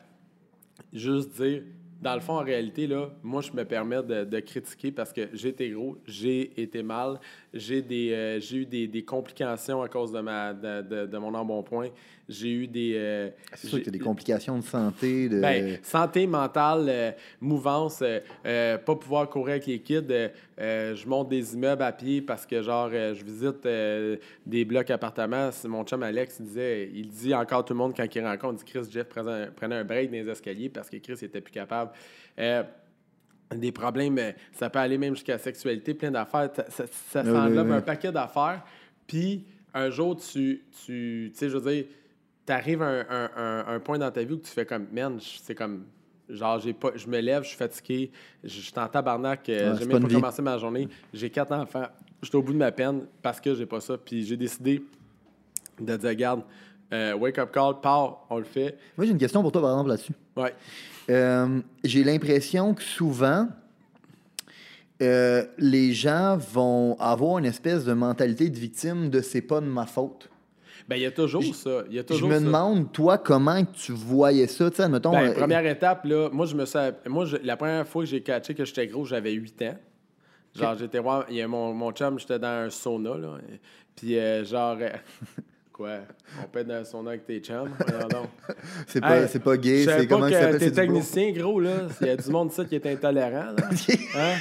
juste 0.92 1.30
dire, 1.40 1.62
dans 2.00 2.14
le 2.14 2.20
fond, 2.20 2.34
en 2.34 2.44
réalité, 2.44 2.86
là, 2.86 3.10
moi, 3.22 3.42
je 3.42 3.52
me 3.52 3.64
permets 3.64 4.02
de, 4.02 4.24
de 4.24 4.40
critiquer 4.40 4.90
parce 4.90 5.12
que 5.12 5.28
j'ai 5.34 5.48
été 5.50 5.68
gros, 5.70 5.98
j'ai 6.06 6.50
été 6.60 6.82
mal, 6.82 7.20
j'ai 7.52 7.82
des, 7.82 8.12
euh, 8.12 8.40
j'ai 8.40 8.58
eu 8.58 8.66
des, 8.66 8.86
des 8.86 9.02
complications 9.04 9.82
à 9.82 9.88
cause 9.88 10.10
de, 10.12 10.20
ma, 10.20 10.52
de, 10.54 10.82
de- 10.82 11.06
de 11.06 11.18
mon 11.18 11.34
embonpoint. 11.34 11.88
J'ai 12.28 12.52
eu 12.52 12.66
des. 12.68 12.92
euh, 12.94 13.28
C'est 13.54 13.66
sûr 13.66 13.78
j'ai- 13.78 13.82
qu'il 13.84 13.92
y 13.92 13.96
a 13.96 13.98
des 13.98 14.04
complications 14.04 14.56
de 14.56 14.62
santé. 14.62 15.28
De... 15.28 15.40
ben, 15.40 15.78
santé 15.82 16.26
mentale, 16.28 16.86
euh, 16.88 17.10
mouvance, 17.40 18.04
pas 18.44 18.78
pouvoir 18.96 19.28
courir 19.28 19.54
avec 19.54 19.66
les 19.66 19.80
kids. 19.80 20.06
je 20.58 21.08
monte 21.08 21.28
des 21.28 21.54
immeubles 21.54 21.82
à 21.82 21.90
pied 21.92 22.22
parce 22.22 22.46
que, 22.46 22.62
genre, 22.62 22.90
je 22.90 23.24
visite 23.24 23.66
des 24.46 24.64
blocs 24.64 24.90
appartements. 24.90 25.50
Mon 25.66 25.82
chum 25.84 26.02
Alex, 26.04 26.36
il 26.38 26.46
disait, 26.46 26.90
il 26.94 27.08
dit 27.08 27.34
encore 27.34 27.64
tout 27.64 27.72
le 27.72 27.78
monde 27.78 27.94
quand 27.96 28.06
il 28.14 28.24
rencontre, 28.24 28.62
il 28.62 28.64
dit 28.64 28.72
Chris, 28.72 28.88
Jeff 28.90 29.08
prenait 29.08 29.44
un, 29.44 29.46
prenait 29.50 29.76
un 29.76 29.84
break 29.84 30.10
dans 30.10 30.16
les 30.18 30.28
escaliers 30.28 30.68
parce 30.68 30.88
que 30.88 30.98
Chris 30.98 31.18
était 31.22 31.40
plus 31.40 31.52
capable. 31.52 31.89
Euh, 32.38 32.62
des 33.54 33.72
problèmes, 33.72 34.16
euh, 34.18 34.32
ça 34.52 34.70
peut 34.70 34.78
aller 34.78 34.96
même 34.96 35.14
jusqu'à 35.14 35.32
la 35.32 35.38
sexualité, 35.38 35.92
plein 35.94 36.10
d'affaires. 36.10 36.50
Ça, 36.54 36.64
ça, 36.70 36.84
ça 36.86 37.22
Oui, 37.22 37.28
oui, 37.30 37.34
s'enveloppe 37.34 37.68
oui. 37.68 37.74
un 37.74 37.80
paquet 37.82 38.12
d'affaires. 38.12 38.62
Puis, 39.06 39.44
un 39.74 39.90
jour, 39.90 40.16
tu, 40.16 40.62
tu 40.86 41.32
sais, 41.34 41.48
je 41.48 41.56
veux 41.56 41.72
dire, 41.72 41.84
tu 42.46 42.52
arrives 42.52 42.82
à 42.82 42.86
un, 42.86 43.00
un- 43.10 43.30
un- 43.36 43.74
un 43.74 43.80
point 43.80 43.98
dans 43.98 44.10
ta 44.10 44.22
vie 44.22 44.34
où 44.34 44.38
tu 44.38 44.50
fais 44.50 44.64
comme, 44.64 44.86
man, 44.92 45.18
c'est 45.20 45.54
comme, 45.56 45.84
genre, 46.28 46.60
j'ai 46.60 46.72
pas, 46.72 46.90
je 46.94 47.08
me 47.08 47.18
lève, 47.20 47.42
je 47.42 47.48
suis 47.48 47.56
fatigué, 47.56 48.10
je 48.44 48.60
suis 48.60 48.72
en 48.76 48.86
tabarnak, 48.86 49.48
euh, 49.48 49.72
Ouais, 49.72 49.78
j'ai 49.78 49.84
même 49.86 50.00
pas 50.00 50.08
pas 50.08 50.14
commencé 50.14 50.42
ma 50.42 50.56
journée, 50.58 50.88
j'ai 51.12 51.28
quatre 51.30 51.52
enfants, 51.52 51.86
je 52.22 52.28
suis 52.28 52.36
au 52.36 52.42
bout 52.42 52.52
de 52.52 52.58
ma 52.58 52.70
peine 52.70 53.06
parce 53.20 53.40
que 53.40 53.52
j'ai 53.54 53.66
pas 53.66 53.80
ça. 53.80 53.98
Puis 53.98 54.24
j'ai 54.24 54.36
décidé 54.36 54.82
de 55.80 55.96
dire, 55.96 56.08
regarde, 56.08 56.42
euh, 56.92 57.14
wake 57.14 57.38
up 57.38 57.50
call, 57.52 57.80
pars, 57.80 58.26
on 58.30 58.38
le 58.38 58.44
fait. 58.44 58.76
Moi, 58.96 59.06
j'ai 59.06 59.12
une 59.12 59.18
question 59.18 59.42
pour 59.42 59.52
toi, 59.52 59.62
par 59.62 59.70
exemple, 59.72 59.90
là-dessus. 59.90 60.12
Ouais. 60.36 60.54
Euh, 61.10 61.60
j'ai 61.84 62.04
l'impression 62.04 62.74
que 62.74 62.82
souvent, 62.82 63.48
euh, 65.02 65.44
les 65.58 65.92
gens 65.92 66.36
vont 66.36 66.96
avoir 67.00 67.38
une 67.38 67.46
espèce 67.46 67.84
de 67.84 67.92
mentalité 67.92 68.50
de 68.50 68.58
victime 68.58 69.08
de 69.08 69.20
c'est 69.20 69.40
pas 69.40 69.60
de 69.60 69.66
ma 69.66 69.86
faute. 69.86 70.28
Ben, 70.88 70.96
il 70.96 71.02
y 71.02 71.06
a 71.06 71.10
toujours 71.12 71.54
ça. 71.54 71.84
Il 71.88 71.94
y 71.94 71.98
a 72.00 72.02
Je 72.10 72.24
me 72.24 72.34
ça. 72.34 72.40
demande, 72.40 72.90
toi, 72.92 73.16
comment 73.16 73.64
tu 73.64 73.92
voyais 73.92 74.46
ça, 74.48 74.68
tu 74.70 74.76
sais, 74.76 74.82
admettons. 74.82 75.12
Ben, 75.12 75.32
première 75.34 75.64
étape, 75.64 76.04
là, 76.04 76.28
moi, 76.32 76.46
je 76.46 76.54
me 76.56 76.64
suis. 76.66 76.78
Moi, 77.06 77.24
je- 77.26 77.36
la 77.44 77.56
première 77.56 77.86
fois 77.86 78.02
que 78.02 78.08
j'ai 78.10 78.22
catché 78.22 78.54
que 78.54 78.64
j'étais 78.64 78.88
gros, 78.88 79.04
j'avais 79.04 79.32
8 79.32 79.62
ans. 79.62 79.76
Genre, 80.54 80.76
j'étais 80.76 80.98
voir. 80.98 81.26
Mon, 81.48 81.72
mon 81.72 81.92
chum, 81.92 82.18
j'étais 82.18 82.40
dans 82.40 82.48
un 82.66 82.70
sauna, 82.70 83.16
là. 83.16 83.38
Puis, 83.94 84.16
genre. 84.44 84.78
quoi? 85.80 86.00
On 86.54 86.58
être 86.58 86.66
dans 86.66 86.84
sauna 86.84 87.10
avec 87.10 87.24
tes 87.26 87.40
chums? 87.40 87.70
C'est 88.86 89.00
pas, 89.00 89.16
Hey, 89.20 89.28
c'est 89.28 89.38
pas 89.42 89.56
gay, 89.56 89.84
c'est 89.86 90.06
comment 90.06 90.28
que 90.28 90.34
ça 90.34 90.58
t'es 90.58 90.70
technicien, 90.70 91.32
gros, 91.32 91.58
là. 91.58 91.88
Il 92.02 92.06
y 92.06 92.10
a 92.10 92.16
du 92.16 92.30
monde 92.30 92.52
ici 92.52 92.66
qui 92.66 92.74
est 92.74 92.86
intolérant, 92.86 93.52
là. 93.56 93.70
Hein? 94.16 94.36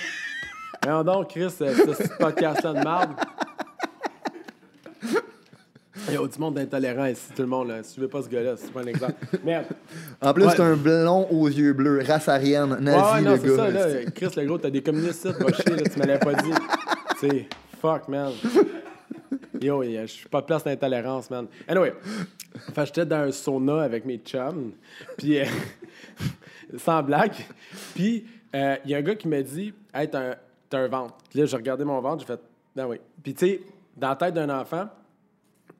Voyons 0.83 1.03
donc, 1.03 1.29
Chris, 1.29 1.53
euh, 1.61 1.73
ce 1.75 2.17
podcast-là 2.17 2.73
de 2.73 2.83
marde. 2.83 3.11
Il 6.07 6.13
y 6.13 6.17
a 6.17 6.27
du 6.27 6.39
monde 6.39 6.57
intolérant 6.57 7.05
ici, 7.05 7.27
tout 7.35 7.41
le 7.41 7.47
monde. 7.47 7.67
Là. 7.69 7.83
Suivez 7.83 8.07
pas 8.07 8.21
ce 8.21 8.29
gars-là, 8.29 8.55
c'est 8.57 8.71
pas 8.71 8.81
un 8.81 8.87
exemple. 8.87 9.13
Merde. 9.43 9.65
En 10.21 10.33
plus, 10.33 10.45
Ouais. 10.45 10.53
c'est 10.55 10.61
un 10.61 10.75
blond 10.75 11.27
aux 11.29 11.47
yeux 11.47 11.73
bleus, 11.73 12.01
race 12.05 12.27
arienne, 12.27 12.77
nazi, 12.81 13.15
ouais, 13.15 13.21
non, 13.21 13.31
le 13.31 13.37
gars. 13.37 13.55
ça, 13.55 13.69
là. 13.69 14.11
Chris, 14.13 14.29
le 14.35 14.45
gros, 14.45 14.57
t'as 14.57 14.69
des 14.69 14.81
communistes 14.81 15.25
là, 15.25 15.33
tu 15.33 15.99
me 15.99 16.05
l'avais 16.05 16.19
pas 16.19 16.33
dit. 16.33 16.51
Sais, 17.21 17.47
fuck, 17.81 18.07
man. 18.07 18.31
Yo, 19.61 19.83
je 19.83 20.05
suis 20.05 20.29
pas 20.29 20.39
de 20.39 20.45
place 20.45 20.63
d'intolérance, 20.63 21.29
man. 21.29 21.47
Anyway, 21.67 21.93
que 22.75 22.85
j'étais 22.85 23.05
dans 23.05 23.27
un 23.27 23.31
sauna 23.31 23.81
avec 23.81 24.05
mes 24.05 24.17
chums, 24.17 24.71
puis 25.17 25.39
euh, 25.39 25.45
sans 26.77 27.03
blague. 27.03 27.35
Puis 27.93 28.25
euh, 28.55 28.77
il 28.85 28.91
y 28.91 28.95
a 28.95 28.99
un 28.99 29.01
gars 29.01 29.15
qui 29.15 29.27
m'a 29.27 29.41
dit 29.41 29.73
Hey, 29.93 30.09
t'as 30.09 30.31
un, 30.31 30.35
un 30.71 30.87
ventre. 30.87 31.17
Puis 31.29 31.39
là, 31.39 31.45
j'ai 31.45 31.57
regardé 31.57 31.83
mon 31.83 31.99
ventre, 31.99 32.21
j'ai 32.21 32.27
fait 32.27 32.39
Ah 32.77 32.87
oui. 32.87 32.97
Puis 33.21 33.33
tu 33.33 33.47
sais, 33.47 33.61
dans 33.97 34.09
la 34.09 34.15
tête 34.15 34.33
d'un 34.33 34.49
enfant, 34.49 34.87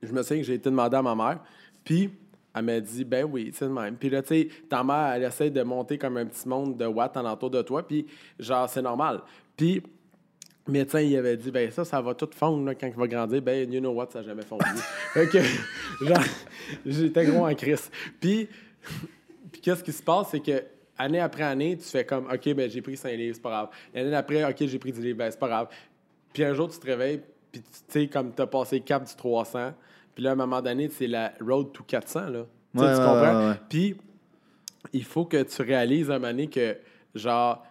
je 0.04 0.12
me 0.12 0.22
souviens 0.24 0.42
que 0.42 0.48
j'ai 0.48 0.56
été 0.56 0.70
demandé 0.70 0.98
à 0.98 1.02
ma 1.02 1.16
mère, 1.16 1.40
puis 1.84 2.12
elle 2.54 2.64
m'a 2.64 2.80
dit, 2.80 3.04
ben 3.06 3.26
oui, 3.26 3.52
c'est 3.54 3.66
le 3.66 3.72
même. 3.72 3.96
Puis 3.96 4.10
là, 4.10 4.22
tu 4.22 4.30
sais, 4.30 4.50
ta 4.68 4.84
mère, 4.84 5.14
elle 5.14 5.24
essaie 5.24 5.50
de 5.50 5.62
monter 5.62 5.98
comme 5.98 6.18
un 6.18 6.26
petit 6.26 6.48
monde 6.48 6.78
de 6.78 6.86
watts 6.86 7.16
alentour 7.16 7.50
de 7.50 7.62
toi, 7.62 7.88
puis 7.88 8.08
genre, 8.38 8.70
c'est 8.70 8.82
normal. 8.82 9.22
Puis 9.56 9.84
médecin, 10.70 11.02
il 11.02 11.16
avait 11.18 11.38
dit, 11.38 11.52
ben 11.52 11.72
ça, 11.72 11.86
ça 11.86 12.02
va 12.02 12.14
tout 12.14 12.30
fondre 12.36 12.66
là, 12.66 12.76
quand 12.76 12.88
il 12.88 12.94
va 12.94 13.08
grandir. 13.08 13.42
Ben, 13.42 13.72
you 13.72 13.80
know 13.80 13.92
what, 13.92 14.10
ça 14.12 14.20
n'a 14.20 14.26
jamais 14.28 14.44
fondu. 14.44 14.64
fait 15.14 15.28
que, 15.28 15.40
genre, 16.06 16.24
j'étais 16.86 17.26
gros 17.26 17.48
en 17.48 17.54
crise. 17.56 17.90
Puis, 18.20 18.48
puis 19.52 19.62
qu'est-ce 19.62 19.84
qui 19.84 19.92
se 19.92 20.04
passe, 20.04 20.30
c'est 20.32 20.40
que 20.40 20.64
année 20.98 21.20
après 21.20 21.44
année, 21.44 21.78
tu 21.78 21.86
fais 21.86 22.06
comme, 22.06 22.28
OK, 22.32 22.54
ben 22.54 22.70
j'ai 22.70 22.82
pris 22.82 22.98
5 22.98 23.12
livres, 23.14 23.36
c'est 23.36 23.42
pas 23.42 23.50
grave. 23.50 23.70
L'année 23.94 24.12
d'après, 24.12 24.44
OK, 24.44 24.56
j'ai 24.60 24.80
pris 24.80 24.92
10 24.92 25.02
livres, 25.02 25.18
ben 25.18 25.32
c'est 25.32 25.40
pas 25.40 25.48
grave. 25.48 25.68
Puis 26.34 26.44
un 26.44 26.54
jour, 26.54 26.70
tu 26.70 26.78
te 26.78 26.86
réveilles, 26.86 27.22
puis 27.52 27.62
tu 27.62 27.68
sais, 27.88 28.08
comme 28.08 28.34
tu 28.34 28.42
as 28.42 28.48
passé 28.48 28.78
le 28.78 28.84
cap 28.84 29.04
du 29.04 29.16
300, 29.16 29.74
puis 30.14 30.24
là, 30.24 30.32
à 30.32 30.34
un 30.34 30.36
moment 30.36 30.62
donné, 30.62 30.90
c'est 30.90 31.08
la 31.08 31.34
road 31.40 31.72
to 31.72 31.84
400, 31.84 32.20
là. 32.28 32.46
Tu 32.76 32.82
Ouais, 32.84 32.94
comprends? 32.94 33.56
Puis, 33.68 33.96
il 34.94 35.04
faut 35.04 35.26
que 35.26 35.42
tu 35.42 35.62
réalises 35.62 36.12
à 36.12 36.16
un 36.16 36.20
moment 36.20 36.32
donné 36.32 36.48
que, 36.48 36.78
genre, 37.16 37.66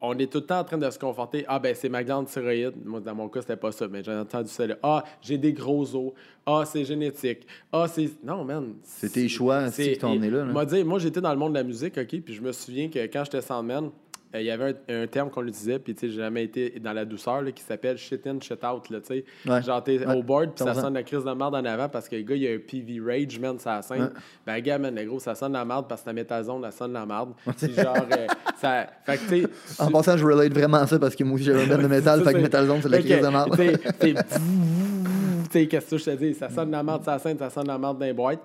on 0.00 0.16
est 0.18 0.30
tout 0.30 0.38
le 0.38 0.46
temps 0.46 0.60
en 0.60 0.64
train 0.64 0.78
de 0.78 0.90
se 0.90 0.98
conforter. 0.98 1.44
Ah, 1.48 1.58
ben, 1.58 1.74
c'est 1.74 1.88
ma 1.88 2.04
glande 2.04 2.26
thyroïde. 2.26 2.74
Moi, 2.84 3.00
dans 3.00 3.14
mon 3.14 3.28
cas, 3.28 3.40
c'était 3.40 3.56
pas 3.56 3.72
ça, 3.72 3.88
mais 3.88 4.02
j'ai 4.02 4.12
entendu 4.12 4.48
ça 4.48 4.66
là. 4.66 4.76
Ah, 4.82 5.04
j'ai 5.20 5.38
des 5.38 5.52
gros 5.52 5.94
os. 5.94 6.12
Ah, 6.46 6.62
c'est 6.64 6.84
génétique. 6.84 7.46
Ah, 7.72 7.86
c'est. 7.88 8.10
Non, 8.24 8.44
man. 8.44 8.74
C'est 8.82 9.12
tes 9.12 9.28
choix, 9.28 9.70
c'est 9.70 9.96
t'en 9.96 10.20
es 10.22 10.30
là, 10.30 10.44
là. 10.44 10.84
Moi, 10.84 10.98
j'étais 10.98 11.20
dans 11.20 11.32
le 11.32 11.38
monde 11.38 11.52
de 11.52 11.58
la 11.58 11.64
musique, 11.64 11.98
OK, 11.98 12.20
puis 12.20 12.34
je 12.34 12.40
me 12.40 12.52
souviens 12.52 12.88
que 12.88 12.98
quand 13.06 13.24
j'étais 13.24 13.40
Sandman, 13.40 13.90
euh, 14.34 14.40
il 14.40 14.46
y 14.46 14.50
avait 14.50 14.76
un, 14.88 15.02
un 15.02 15.06
terme 15.06 15.30
qu'on 15.30 15.46
utilisait, 15.46 15.78
puis 15.78 15.94
tu 15.94 16.00
sais, 16.00 16.08
j'ai 16.10 16.18
jamais 16.18 16.44
été 16.44 16.78
dans 16.80 16.92
la 16.92 17.04
douceur, 17.04 17.40
là, 17.42 17.50
qui 17.52 17.62
s'appelle 17.62 17.96
shit 17.96 18.26
in, 18.26 18.38
shit 18.40 18.62
out, 18.64 18.90
là, 18.90 19.00
tu 19.00 19.06
sais. 19.06 19.24
Ouais. 19.46 19.62
Genre, 19.62 19.82
t'es 19.82 19.98
Ouais. 20.06 20.14
au 20.14 20.22
board, 20.22 20.50
puis 20.54 20.64
ça 20.64 20.72
100%. 20.74 20.80
sonne 20.82 20.94
la 20.94 21.02
crise 21.02 21.24
de 21.24 21.30
merde 21.32 21.54
en 21.54 21.64
avant 21.64 21.88
parce 21.88 22.08
que 22.08 22.16
le 22.16 22.22
gars, 22.22 22.34
il 22.34 22.46
a 22.46 22.50
un 22.50 22.58
PV 22.58 23.00
rage, 23.04 23.38
man, 23.40 23.58
ça 23.58 23.80
scène. 23.82 24.02
Ouais. 24.02 24.08
Ben, 24.46 24.60
gars, 24.60 24.78
man, 24.78 24.94
le 24.94 25.04
gros, 25.04 25.18
ça 25.18 25.34
sonne 25.34 25.52
la 25.54 25.64
merde 25.64 25.86
parce 25.88 26.02
que 26.02 26.06
ta 26.06 26.12
métazone, 26.12 26.62
elle 26.64 26.72
sonne 26.72 26.92
la 26.92 27.06
merde. 27.06 27.30
Genre, 27.62 27.96
euh, 27.96 28.26
ça. 28.60 28.86
Fait 29.06 29.16
que, 29.16 29.28
tu. 29.42 29.46
En 29.78 29.90
passant, 29.90 30.16
je 30.16 30.24
relate 30.26 30.52
vraiment 30.52 30.78
à 30.78 30.86
ça 30.86 30.98
parce 30.98 31.16
que 31.16 31.24
moi 31.24 31.36
aussi, 31.36 31.44
j'ai 31.44 31.54
un 31.54 31.66
band 31.66 31.82
de 31.82 31.86
métal, 31.88 32.22
fait 32.22 32.32
que 32.34 32.38
Metal 32.38 32.66
Zone, 32.66 32.80
c'est 32.82 32.88
la 32.90 32.98
crise 32.98 33.20
de 33.22 33.28
merde. 33.28 33.52
t'sais, 33.52 33.72
t'sais, 33.78 34.14
t'sais, 35.50 35.66
qu'est-ce 35.66 35.90
que 35.90 35.98
je 35.98 36.04
te 36.04 36.10
dis? 36.16 36.34
Ça 36.34 36.50
sonne 36.50 36.70
la 36.70 36.82
merde, 36.82 37.02
ça 37.04 37.18
scène, 37.18 37.38
ça 37.38 37.50
sonne 37.50 37.66
la 37.66 37.78
merde 37.78 37.98
dans 37.98 38.04
les 38.06 38.12
boîtes. 38.12 38.40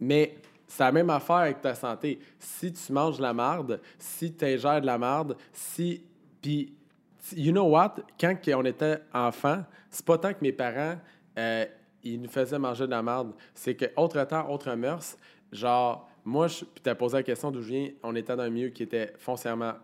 Mais 0.00 0.34
c'est 0.72 0.84
la 0.84 0.92
même 0.92 1.10
affaire 1.10 1.36
avec 1.36 1.60
ta 1.60 1.74
santé. 1.74 2.18
Si 2.38 2.72
tu 2.72 2.92
manges 2.94 3.18
de 3.18 3.22
la 3.22 3.34
merde, 3.34 3.78
si 3.98 4.32
tu 4.32 4.42
ingères 4.46 4.80
de 4.80 4.86
la 4.86 4.96
merde, 4.96 5.36
si. 5.52 6.02
Puis, 6.40 6.72
you 7.36 7.52
know 7.52 7.68
what? 7.68 7.96
Quand 8.18 8.34
on 8.54 8.64
était 8.64 8.98
enfant, 9.12 9.64
c'est 9.90 10.04
pas 10.04 10.16
tant 10.16 10.32
que 10.32 10.38
mes 10.40 10.52
parents. 10.52 10.96
euh, 11.38 11.66
ils 12.02 12.20
nous 12.20 12.28
faisaient 12.28 12.58
manger 12.58 12.86
de 12.86 12.90
la 12.90 13.02
merde. 13.02 13.32
C'est 13.54 13.74
que, 13.74 13.84
autre 13.96 14.24
temps, 14.24 14.50
autre 14.50 14.74
mœurs, 14.74 15.16
genre, 15.52 16.08
moi, 16.24 16.48
je, 16.48 16.64
puis 16.64 16.82
t'as 16.82 16.94
posé 16.94 17.18
la 17.18 17.22
question 17.22 17.50
d'où 17.50 17.60
je 17.60 17.68
viens, 17.68 17.90
on 18.02 18.16
était 18.16 18.34
dans 18.34 18.42
un 18.42 18.50
milieu 18.50 18.70
qui 18.70 18.82
était 18.82 19.12
foncièrement 19.18 19.74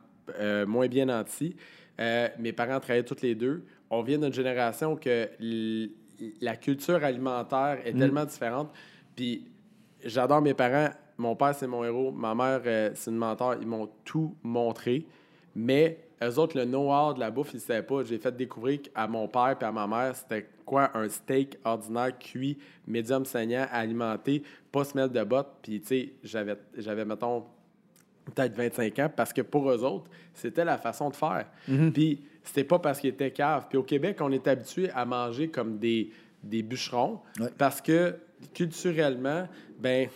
euh, 0.40 0.66
moins 0.66 0.88
bien 0.88 1.04
nanti. 1.04 1.54
Euh, 2.00 2.28
mes 2.38 2.52
parents 2.52 2.80
travaillaient 2.80 3.04
tous 3.04 3.20
les 3.22 3.34
deux. 3.34 3.62
On 3.90 4.02
vient 4.02 4.18
d'une 4.18 4.32
génération 4.32 4.96
que 4.96 5.28
la 6.40 6.56
culture 6.56 7.04
alimentaire 7.04 7.78
est 7.84 7.92
tellement 7.92 8.24
différente. 8.24 8.72
Puis 9.14 9.46
j'adore 10.04 10.40
mes 10.42 10.54
parents. 10.54 10.90
Mon 11.16 11.34
père, 11.34 11.54
c'est 11.54 11.66
mon 11.66 11.84
héros. 11.84 12.12
Ma 12.12 12.34
mère, 12.34 12.60
euh, 12.66 12.90
c'est 12.94 13.10
une 13.10 13.16
mentor. 13.16 13.56
Ils 13.60 13.66
m'ont 13.66 13.88
tout 14.04 14.34
montré. 14.42 15.04
Mais 15.54 15.98
eux 16.22 16.38
autres, 16.38 16.56
le 16.56 16.64
know-how 16.64 17.14
de 17.14 17.20
la 17.20 17.30
bouffe, 17.30 17.50
ils 17.52 17.56
ne 17.56 17.60
savaient 17.60 17.82
pas. 17.82 18.04
J'ai 18.04 18.18
fait 18.18 18.36
découvrir 18.36 18.80
à 18.94 19.08
mon 19.08 19.26
père 19.26 19.56
et 19.60 19.64
à 19.64 19.72
ma 19.72 19.86
mère, 19.86 20.14
c'était 20.14 20.46
quoi 20.64 20.90
un 20.96 21.08
steak 21.08 21.58
ordinaire 21.64 22.16
cuit, 22.18 22.58
médium 22.86 23.24
saignant, 23.24 23.66
alimenté, 23.72 24.42
pas 24.70 24.84
semelle 24.84 25.10
de 25.10 25.24
botte. 25.24 25.48
Puis, 25.62 25.80
tu 25.80 25.86
sais, 25.86 26.12
j'avais, 26.22 26.56
j'avais, 26.76 27.04
mettons, 27.04 27.44
peut-être 28.26 28.54
25 28.54 28.98
ans, 29.00 29.10
parce 29.16 29.32
que 29.32 29.40
pour 29.42 29.70
eux 29.70 29.82
autres, 29.82 30.08
c'était 30.34 30.64
la 30.64 30.76
façon 30.78 31.08
de 31.10 31.16
faire. 31.16 31.46
Puis 31.94 32.22
c'était 32.44 32.64
pas 32.64 32.78
parce 32.78 33.00
qu'ils 33.00 33.10
étaient 33.10 33.30
caves. 33.32 33.66
Puis 33.68 33.78
au 33.78 33.82
Québec, 33.82 34.18
on 34.20 34.30
est 34.30 34.46
habitué 34.46 34.90
à 34.90 35.04
manger 35.06 35.48
comme 35.48 35.78
des, 35.78 36.10
des 36.42 36.62
bûcherons, 36.62 37.20
Ouais. 37.40 37.48
parce 37.56 37.80
que 37.80 38.14
culturellement, 38.54 39.48
ben, 39.80 40.08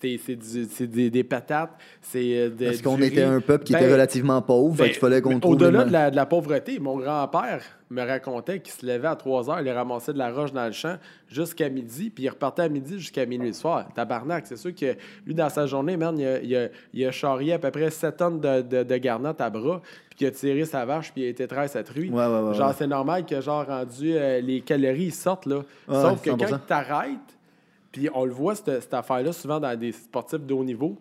c'est 0.00 0.86
des, 0.86 1.10
des 1.10 1.24
patates, 1.24 1.72
c'est 2.00 2.18
euh, 2.38 2.50
de- 2.50 2.66
Parce 2.66 2.82
qu'on 2.82 3.00
était 3.00 3.22
un 3.22 3.40
peuple 3.40 3.64
qui 3.64 3.72
Ben, 3.72 3.80
était 3.80 3.92
relativement 3.92 4.40
pauvre, 4.42 4.76
fait 4.76 4.82
ben, 4.84 4.90
qu'il 4.90 4.98
fallait 5.00 5.20
qu'on 5.20 5.38
trouve. 5.40 5.52
Au-delà 5.54 5.84
de 5.84 5.92
la, 5.92 6.10
de 6.10 6.16
la 6.16 6.26
pauvreté, 6.26 6.78
mon 6.78 6.98
grand-père 6.98 7.62
me 7.90 8.02
racontait 8.02 8.60
qu'il 8.60 8.72
se 8.72 8.84
levait 8.84 9.08
à 9.08 9.16
3 9.16 9.50
heures, 9.50 9.60
il 9.60 9.70
ramassait 9.70 10.12
de 10.12 10.18
la 10.18 10.32
roche 10.32 10.52
dans 10.52 10.66
le 10.66 10.72
champ 10.72 10.96
jusqu'à 11.28 11.68
midi, 11.68 12.10
puis 12.10 12.24
il 12.24 12.28
repartait 12.28 12.62
à 12.62 12.68
midi 12.68 12.98
jusqu'à 12.98 13.26
minuit 13.26 13.48
le 13.48 13.54
soir. 13.54 13.86
Tabarnak, 13.94 14.46
c'est 14.46 14.56
sûr 14.56 14.74
que 14.74 14.96
lui, 15.26 15.34
dans 15.34 15.48
sa 15.48 15.66
journée, 15.66 15.96
man, 15.96 16.18
il 16.18 16.26
a, 16.26 16.40
il 16.40 16.56
a, 16.56 16.68
il 16.92 17.06
a 17.06 17.12
charrié 17.12 17.52
à 17.52 17.58
peu 17.58 17.70
près 17.70 17.90
7 17.90 18.16
tonnes 18.16 18.40
de, 18.40 18.62
de, 18.62 18.82
de 18.82 18.96
garnottes 18.96 19.40
à 19.40 19.50
bras, 19.50 19.80
puis 20.08 20.18
qu'il 20.18 20.26
a 20.26 20.30
tiré 20.30 20.64
sa 20.64 20.84
vache, 20.84 21.12
puis 21.12 21.22
il 21.22 21.26
a 21.26 21.28
été 21.28 21.46
très 21.46 21.68
cette 21.68 21.88
rue. 21.90 22.08
Ouais, 22.10 22.26
ouais, 22.26 22.40
ouais, 22.48 22.54
genre, 22.54 22.74
c'est 22.76 22.86
normal 22.86 23.24
que, 23.26 23.40
genre, 23.40 23.66
rendu, 23.66 24.14
euh, 24.14 24.40
les 24.40 24.60
calories 24.60 25.10
sortent, 25.10 25.46
là. 25.46 25.60
Sauf 25.88 26.20
que 26.22 26.30
100%. 26.30 26.36
quand 26.38 26.46
tu 26.58 26.60
t'arrêtes, 26.66 27.18
puis 27.94 28.08
on 28.12 28.24
le 28.24 28.32
voit, 28.32 28.56
cette, 28.56 28.82
cette 28.82 28.92
affaire-là, 28.92 29.32
souvent 29.32 29.60
dans 29.60 29.78
des 29.78 29.92
sportifs 29.92 30.40
de 30.40 30.52
haut 30.52 30.64
niveau, 30.64 30.98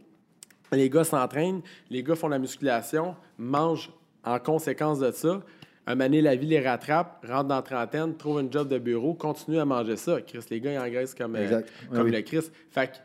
les 0.71 0.91
gars 0.91 1.03
s'entraînent, 1.03 1.61
les 1.89 2.03
gars 2.03 2.13
font 2.13 2.27
la 2.27 2.37
musculation, 2.37 3.15
mangent 3.39 3.91
en 4.23 4.37
conséquence 4.37 4.99
de 4.99 5.09
ça. 5.11 5.41
Un 5.87 5.95
donné, 5.95 6.21
la 6.21 6.35
vie 6.35 6.45
les 6.45 6.59
rattrape, 6.59 7.25
rentrent 7.27 7.47
dans 7.47 7.55
la 7.55 7.61
trentaine, 7.63 8.15
trouvent 8.15 8.41
une 8.41 8.53
job 8.53 8.67
de 8.67 8.77
bureau, 8.77 9.15
continuent 9.15 9.57
à 9.57 9.65
manger 9.65 9.97
ça. 9.97 10.21
Chris, 10.21 10.45
les 10.51 10.61
gars, 10.61 10.73
ils 10.73 10.77
engraissent 10.77 11.15
comme, 11.15 11.35
euh, 11.35 11.61
comme 11.91 12.05
oui. 12.05 12.11
le 12.11 12.21
Chris. 12.21 12.51
Fait 12.69 12.91
que 12.91 12.97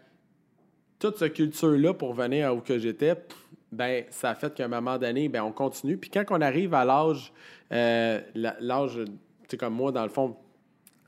toute 0.99 1.17
cette 1.17 1.33
culture-là, 1.33 1.95
pour 1.95 2.13
venir 2.13 2.49
à 2.49 2.55
où 2.55 2.61
que 2.61 2.79
j'étais, 2.79 3.15
ben, 3.73 4.05
ça 4.11 4.31
a 4.31 4.35
fait 4.35 4.53
qu'à 4.53 4.67
un 4.67 4.69
moment 4.69 4.99
donné, 4.99 5.31
ben, 5.31 5.43
on 5.43 5.53
continue. 5.53 5.97
Puis 5.97 6.11
quand 6.11 6.25
on 6.29 6.43
arrive 6.43 6.75
à 6.75 6.85
l'âge, 6.85 7.33
euh, 7.73 8.21
l'âge, 8.35 9.01
tu 9.03 9.13
sais, 9.49 9.57
comme 9.57 9.75
moi, 9.75 9.93
dans 9.93 10.05
le 10.05 10.11
fond, 10.11 10.37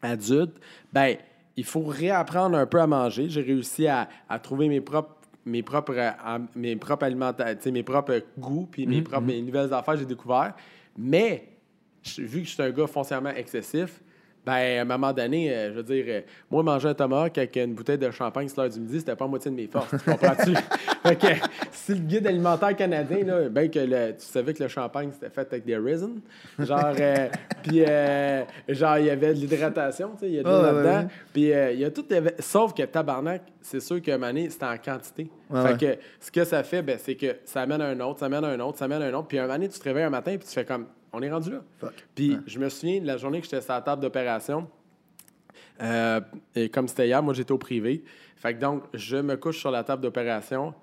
adulte, 0.00 0.54
ben, 0.94 1.18
il 1.57 1.64
faut 1.64 1.83
réapprendre 1.83 2.57
un 2.57 2.66
peu 2.66 2.80
à 2.80 2.87
manger. 2.87 3.28
J'ai 3.28 3.42
réussi 3.42 3.87
à, 3.87 4.09
à 4.28 4.38
trouver 4.38 4.69
mes 4.69 4.80
propres 4.80 5.16
mes 5.47 5.62
propres, 5.62 5.95
euh, 5.97 6.38
mes 6.54 6.76
propres 6.76 7.07
alimenta- 7.07 7.57
tu 7.57 7.62
sais, 7.62 7.71
mes 7.71 7.83
propres 7.83 8.23
goûts, 8.38 8.69
puis 8.71 8.85
Mhm, 8.87 8.90
mes 8.92 9.02
propres 9.02 9.26
mes 9.26 9.40
nouvelles 9.40 9.73
affaires, 9.73 9.97
j'ai 9.97 10.04
découvert. 10.04 10.54
Mais, 10.99 11.49
vu 12.19 12.42
que 12.42 12.47
je 12.47 12.52
suis 12.52 12.62
un 12.62 12.71
gars 12.71 12.87
foncièrement 12.87 13.30
excessif, 13.30 14.02
ben, 14.44 14.78
à 14.78 14.80
un 14.80 14.85
moment 14.85 15.12
donné, 15.12 15.52
euh, 15.52 15.70
je 15.70 15.76
veux 15.76 15.82
dire, 15.82 16.04
euh, 16.09 16.20
moi, 16.50 16.62
manger 16.62 16.88
un 16.88 16.94
tomahawk 16.94 17.37
avec 17.37 17.56
une 17.56 17.75
bouteille 17.75 17.99
de 17.99 18.11
champagne 18.11 18.49
sur 18.49 18.62
l'heure 18.62 18.70
du 18.70 18.80
midi, 18.80 18.99
c'était 19.00 19.14
pas 19.14 19.26
moitié 19.26 19.50
de 19.50 19.56
mes 19.56 19.66
forces. 19.66 19.90
Tu 19.90 20.11
comprends-tu? 20.11 20.54
fait 21.02 21.16
que, 21.16 21.26
si 21.73 21.94
le 21.94 22.00
guide 22.00 22.26
alimentaire 22.26 22.75
canadien, 22.75 23.25
là, 23.25 23.49
ben 23.50 23.70
que 23.70 23.78
le- 23.78 24.12
tu 24.12 24.25
savais 24.25 24.54
que 24.54 24.62
le 24.62 24.68
champagne, 24.68 25.11
c'était 25.12 25.28
fait 25.28 25.47
avec 25.52 25.64
des 25.66 25.76
raisins, 25.76 26.20
genre, 26.59 26.92
euh, 26.99 27.28
puis, 27.62 27.85
euh, 27.87 28.42
genre, 28.68 28.99
il 28.99 29.06
y 29.06 29.11
avait 29.11 29.35
de 29.35 29.40
l'hydratation, 29.40 30.12
tu 30.14 30.20
sais, 30.20 30.28
il 30.28 30.35
y 30.37 30.38
a 30.38 30.42
de 30.42 30.49
là-dedans. 30.49 31.09
Puis, 31.32 31.50
il 31.50 31.78
y 31.78 31.85
a 31.85 31.90
tout. 31.90 32.06
Sauf 32.38 32.73
que 32.73 32.82
tabarnak, 32.85 33.42
c'est 33.61 33.80
sûr 33.80 34.00
qu'à 34.00 34.14
un 34.14 34.18
moment 34.18 34.28
donné, 34.32 34.49
c'était 34.49 34.64
en 34.64 34.78
quantité. 34.78 35.30
Fait 35.50 35.62
ouais. 35.62 35.76
que 35.76 35.99
ce 36.18 36.30
que 36.30 36.44
ça 36.44 36.62
fait, 36.62 36.80
ben, 36.80 36.97
c'est 36.99 37.14
que 37.14 37.37
ça 37.44 37.61
amène 37.62 37.82
un 37.82 37.99
autre, 38.00 38.20
ça 38.20 38.26
amène 38.26 38.44
un 38.44 38.59
autre, 38.61 38.78
ça 38.78 38.87
amène 38.87 39.02
un 39.02 39.12
autre. 39.12 39.28
Puis, 39.28 39.38
un 39.38 39.42
moment 39.42 39.54
donné, 39.54 39.68
tu 39.68 39.78
te 39.78 39.85
réveilles 39.85 40.04
un 40.04 40.11
matin, 40.11 40.37
puis 40.38 40.47
tu 40.49 40.54
fais 40.54 40.64
comme, 40.64 40.87
on 41.12 41.22
est 41.22 41.30
rendu 41.30 41.50
là. 41.50 41.62
Fuck. 41.78 41.94
Puis, 42.14 42.38
je 42.46 42.58
me 42.58 42.68
souviens 42.68 43.00
de 43.00 43.06
la 43.06 43.16
journée 43.16 43.40
que 43.40 43.44
j'étais 43.44 43.60
sur 43.60 43.72
la 43.72 43.80
table 43.82 44.02
d'opération. 44.02 44.68
Euh, 45.82 46.20
et 46.54 46.68
comme 46.68 46.88
c'était 46.88 47.06
hier, 47.06 47.22
moi, 47.22 47.34
j'étais 47.34 47.52
au 47.52 47.58
privé. 47.58 48.04
Fait 48.36 48.54
que 48.54 48.60
donc, 48.60 48.84
je 48.94 49.16
me 49.16 49.36
couche 49.36 49.58
sur 49.58 49.70
la 49.70 49.82
table 49.84 50.02
d'opération. 50.02 50.74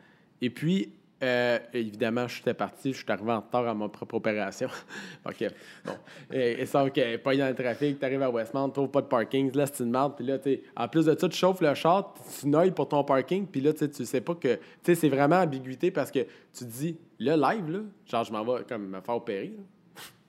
Et 0.42 0.50
puis, 0.50 0.94
euh, 1.24 1.58
évidemment, 1.74 2.28
j'étais 2.28 2.54
parti, 2.54 2.94
je 2.94 2.98
suis 2.98 3.12
arrivé 3.12 3.32
en 3.32 3.40
retard 3.40 3.68
à 3.68 3.74
ma 3.74 3.90
propre 3.90 4.16
opération. 4.16 4.70
OK. 5.26 5.46
Bon. 5.84 5.94
Et, 6.32 6.62
et 6.62 6.66
ça, 6.68 6.86
OK, 6.86 7.00
pas 7.24 7.36
dans 7.36 7.48
le 7.48 7.56
trafic, 7.56 7.98
tu 7.98 8.06
arrives 8.06 8.22
à 8.22 8.30
Westmount, 8.30 8.68
tu 8.68 8.74
trouves 8.74 8.92
pas 8.92 9.02
de 9.02 9.08
parking, 9.08 9.52
là, 9.56 9.66
c'est 9.66 9.84
une 9.84 9.90
merde. 9.90 10.14
Puis 10.16 10.26
là, 10.26 10.38
tu 10.38 10.52
sais, 10.52 10.64
en 10.76 10.88
plus 10.88 11.06
de 11.06 11.18
ça, 11.18 11.28
tu 11.28 11.36
chauffes 11.36 11.62
le 11.62 11.74
char, 11.74 12.14
tu 12.40 12.48
noilles 12.48 12.72
pour 12.72 12.88
ton 12.88 13.04
parking, 13.04 13.48
puis 13.48 13.62
là, 13.62 13.74
tu 13.74 14.06
sais 14.06 14.22
pas 14.22 14.36
que. 14.36 14.56
Tu 14.56 14.62
sais, 14.84 14.96
c'est 14.96 15.10
vraiment 15.10 15.38
ambiguïté 15.38 15.90
parce 15.90 16.12
que 16.12 16.20
tu 16.20 16.66
te 16.66 16.70
dis, 16.72 16.98
là, 17.18 17.36
live, 17.36 17.68
là, 17.72 17.80
genre, 18.06 18.24
je 18.24 18.32
m'en 18.32 18.44
vais 18.44 18.64
comme 18.70 18.88
me 18.88 19.02
faire 19.02 19.16
opérer. 19.16 19.54
là. 19.58 19.64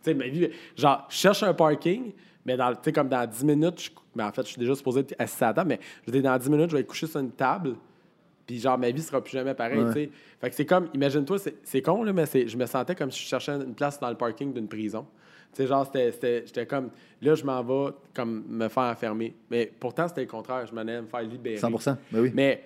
Sais, 0.02 0.14
ma 0.14 0.28
vie, 0.28 0.48
genre, 0.76 1.06
je 1.08 1.16
cherche 1.16 1.42
un 1.42 1.54
parking, 1.54 2.12
mais 2.44 2.56
dans, 2.56 2.72
comme 2.94 3.08
dans 3.08 3.26
10 3.28 3.44
minutes, 3.44 3.80
je, 3.82 3.90
mais 4.14 4.22
en 4.22 4.32
fait, 4.32 4.42
je 4.42 4.48
suis 4.48 4.58
déjà 4.58 4.74
supposé 4.74 5.00
être 5.00 5.14
assis 5.18 5.42
à 5.44 5.48
la 5.48 5.54
table, 5.54 5.68
mais 5.70 5.80
je 6.06 6.12
dis, 6.12 6.22
dans 6.22 6.36
10 6.38 6.50
minutes, 6.50 6.70
je 6.70 6.74
vais 6.76 6.80
être 6.80 6.86
couché 6.88 7.06
sur 7.06 7.20
une 7.20 7.30
table, 7.32 7.74
puis 8.46 8.58
genre, 8.58 8.78
ma 8.78 8.90
vie 8.90 9.02
sera 9.02 9.22
plus 9.22 9.32
jamais 9.32 9.54
pareille, 9.54 9.78
Ouais. 9.80 9.86
tu 9.92 10.04
sais. 10.04 10.10
Fait 10.40 10.50
que 10.50 10.56
c'est 10.56 10.64
comme, 10.66 10.88
imagine-toi, 10.94 11.36
c'est, 11.64 11.82
con, 11.82 12.02
là, 12.02 12.12
mais 12.12 12.24
je 12.48 12.56
me 12.56 12.64
sentais 12.66 12.94
comme 12.94 13.10
si 13.10 13.22
je 13.22 13.28
cherchais 13.28 13.52
une 13.52 13.74
place 13.74 13.98
dans 14.00 14.08
le 14.08 14.16
parking 14.16 14.52
d'une 14.52 14.68
prison. 14.68 15.06
Tu 15.52 15.62
sais, 15.62 15.66
genre, 15.66 15.90
j'étais 15.94 16.66
comme, 16.66 16.90
là, 17.20 17.34
je 17.34 17.44
m'en 17.44 17.62
vais 17.62 17.92
comme 18.14 18.44
me 18.48 18.68
faire 18.68 18.84
enfermer. 18.84 19.34
Mais 19.50 19.70
pourtant, 19.80 20.06
c'était 20.08 20.20
le 20.22 20.26
contraire, 20.26 20.66
je 20.66 20.74
m'en 20.74 20.82
allais 20.82 21.00
me 21.02 21.06
faire 21.06 21.22
libérer. 21.22 21.56
100 21.56 21.70
ben 22.12 22.20
oui. 22.20 22.30
Mais 22.34 22.62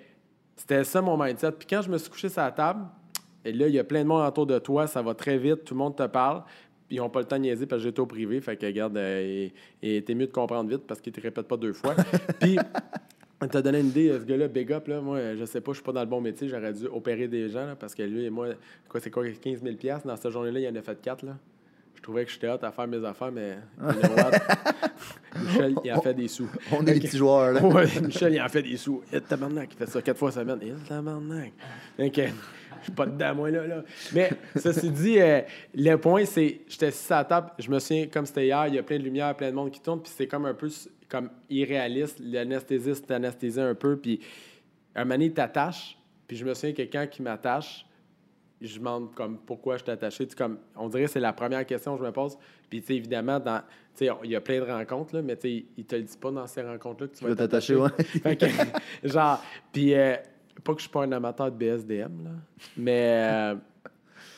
c'était 0.56 0.84
ça 0.84 1.00
mon 1.00 1.16
mindset. 1.16 1.52
Puis 1.52 1.66
quand 1.68 1.82
je 1.82 1.90
me 1.90 1.96
suis 1.98 2.10
couché 2.10 2.28
sur 2.28 2.42
la 2.42 2.50
table, 2.52 2.84
et 3.44 3.52
là, 3.52 3.66
il 3.68 3.74
y 3.74 3.78
a 3.78 3.84
plein 3.84 4.02
de 4.02 4.08
monde 4.08 4.24
autour 4.26 4.46
de 4.46 4.58
toi, 4.58 4.86
ça 4.86 5.00
va 5.02 5.14
très 5.14 5.38
vite, 5.38 5.64
tout 5.64 5.74
le 5.74 5.78
monde 5.78 5.96
te 5.96 6.06
parle, 6.06 6.42
ils 6.92 6.98
n'ont 6.98 7.08
pas 7.08 7.20
le 7.20 7.26
temps 7.26 7.36
de 7.36 7.42
niaiser 7.42 7.66
parce 7.66 7.80
que 7.80 7.88
j'étais 7.88 8.00
au 8.00 8.06
privé. 8.06 8.40
Fait 8.40 8.56
que, 8.56 8.66
regarde, 8.66 8.96
euh, 8.96 9.48
et, 9.82 9.96
et 9.96 10.02
t'es 10.02 10.14
mieux 10.14 10.26
de 10.26 10.32
comprendre 10.32 10.68
vite 10.68 10.82
parce 10.86 11.00
qu'il 11.00 11.12
te 11.12 11.20
répète 11.20 11.48
pas 11.48 11.56
deux 11.56 11.72
fois. 11.72 11.96
puis, 12.40 12.58
on 13.40 13.48
t'a 13.48 13.62
donné 13.62 13.80
une 13.80 13.88
idée, 13.88 14.10
ce 14.20 14.24
gars-là, 14.24 14.46
big 14.46 14.70
up, 14.72 14.86
là, 14.88 15.00
moi, 15.00 15.34
je 15.34 15.44
sais 15.46 15.60
pas, 15.60 15.72
je 15.72 15.76
suis 15.76 15.84
pas 15.84 15.92
dans 15.92 16.02
le 16.02 16.06
bon 16.06 16.20
métier, 16.20 16.48
j'aurais 16.48 16.72
dû 16.72 16.86
opérer 16.86 17.28
des 17.28 17.48
gens, 17.48 17.66
là, 17.66 17.76
parce 17.76 17.94
que 17.94 18.02
lui 18.02 18.26
et 18.26 18.30
moi, 18.30 18.48
quoi, 18.88 19.00
c'est 19.00 19.10
quoi, 19.10 19.24
15 19.26 19.62
000 19.62 19.76
piastres? 19.76 20.06
Dans 20.06 20.16
cette 20.16 20.30
journée-là, 20.30 20.60
il 20.60 20.68
en 20.68 20.78
a 20.78 20.82
fait 20.82 21.00
4, 21.00 21.24
là. 21.24 21.36
Je 21.94 22.02
trouvais 22.02 22.24
que 22.24 22.30
j'étais 22.30 22.48
hâte 22.48 22.64
à 22.64 22.72
faire 22.72 22.86
mes 22.88 23.04
affaires, 23.04 23.32
mais? 23.32 23.58
Michel, 25.40 25.74
il 25.84 25.92
en 25.92 26.00
fait 26.00 26.14
des 26.14 26.28
sous. 26.28 26.48
On 26.72 26.84
est 26.84 26.94
les 26.94 27.00
petits 27.00 27.16
joueurs, 27.16 27.52
là. 27.52 27.60
Ouais, 27.64 27.86
Michel, 28.02 28.34
il 28.34 28.42
en 28.42 28.48
fait 28.48 28.62
des 28.62 28.76
sous. 28.76 29.02
Et 29.12 29.20
tabarnak, 29.20 29.70
il 29.72 29.76
fait 29.76 29.86
ça 29.88 30.02
quatre 30.02 30.18
fois 30.18 30.32
semaine. 30.32 30.58
Et 30.62 30.72
tabarnak. 30.88 31.52
OK. 31.98 32.20
Je 32.80 32.84
suis 32.84 32.92
pas 32.92 33.06
dedans, 33.06 33.34
moi, 33.34 33.50
là. 33.50 33.66
là. 33.66 33.82
Mais, 34.12 34.30
ceci 34.56 34.90
dit, 34.90 35.20
euh, 35.20 35.40
le 35.74 35.96
point, 35.96 36.24
c'est, 36.24 36.60
j'étais 36.68 36.86
assis 36.86 37.12
à 37.12 37.18
la 37.18 37.24
table, 37.24 37.50
je 37.58 37.70
me 37.70 37.78
souviens, 37.78 38.06
comme 38.06 38.26
c'était 38.26 38.46
hier, 38.46 38.66
il 38.68 38.74
y 38.74 38.78
a 38.78 38.82
plein 38.82 38.98
de 38.98 39.04
lumière, 39.04 39.34
plein 39.36 39.50
de 39.50 39.54
monde 39.54 39.70
qui 39.70 39.80
tourne, 39.80 40.00
puis 40.00 40.12
c'est 40.14 40.26
comme 40.26 40.46
un 40.46 40.54
peu 40.54 40.68
comme 41.08 41.30
irréaliste. 41.50 42.18
L'anesthésiste 42.20 43.06
t'anesthésait 43.06 43.62
un 43.62 43.74
peu, 43.74 43.98
puis 43.98 44.20
un 44.94 45.04
moment 45.04 45.14
donné, 45.14 45.26
il 45.26 45.34
t'attache, 45.34 45.98
puis 46.26 46.36
je 46.36 46.44
me 46.44 46.54
souviens, 46.54 46.72
quelqu'un 46.72 47.06
qui 47.06 47.22
m'attache, 47.22 47.86
je 48.62 48.78
demande 48.78 49.14
comme 49.14 49.38
pourquoi 49.38 49.76
je 49.76 49.82
suis 49.82 49.90
attaché. 49.90 50.26
Comme, 50.36 50.58
on 50.76 50.88
dirait 50.88 51.04
que 51.04 51.10
c'est 51.10 51.20
la 51.20 51.32
première 51.32 51.66
question 51.66 51.94
que 51.96 52.02
je 52.02 52.06
me 52.06 52.12
pose. 52.12 52.38
Puis, 52.70 52.80
tu 52.80 52.86
sais, 52.86 52.94
évidemment, 52.94 53.40
dans, 53.40 53.62
il 54.00 54.30
y 54.30 54.36
a 54.36 54.40
plein 54.40 54.60
de 54.60 54.70
rencontres, 54.70 55.16
là, 55.16 55.22
mais 55.22 55.36
tu 55.36 55.42
sais, 55.42 55.64
il 55.76 55.84
te 55.84 55.96
le 55.96 56.02
dit 56.02 56.16
pas 56.16 56.30
dans 56.30 56.46
ces 56.46 56.62
rencontres-là 56.62 57.08
que 57.08 57.12
tu 57.12 57.18
Tu 57.18 57.28
vas 57.28 57.36
t'attacher, 57.36 57.76
ouais. 57.76 57.90
fait 58.22 58.36
que, 58.36 58.46
genre, 59.08 59.42
puis, 59.72 59.94
euh, 59.94 60.16
pas 60.62 60.72
que 60.72 60.78
je 60.78 60.82
suis 60.82 60.90
pas 60.90 61.02
un 61.02 61.12
amateur 61.12 61.50
de 61.50 61.56
BSDM, 61.56 62.24
là, 62.24 62.30
mais, 62.76 63.30
euh, 63.32 63.54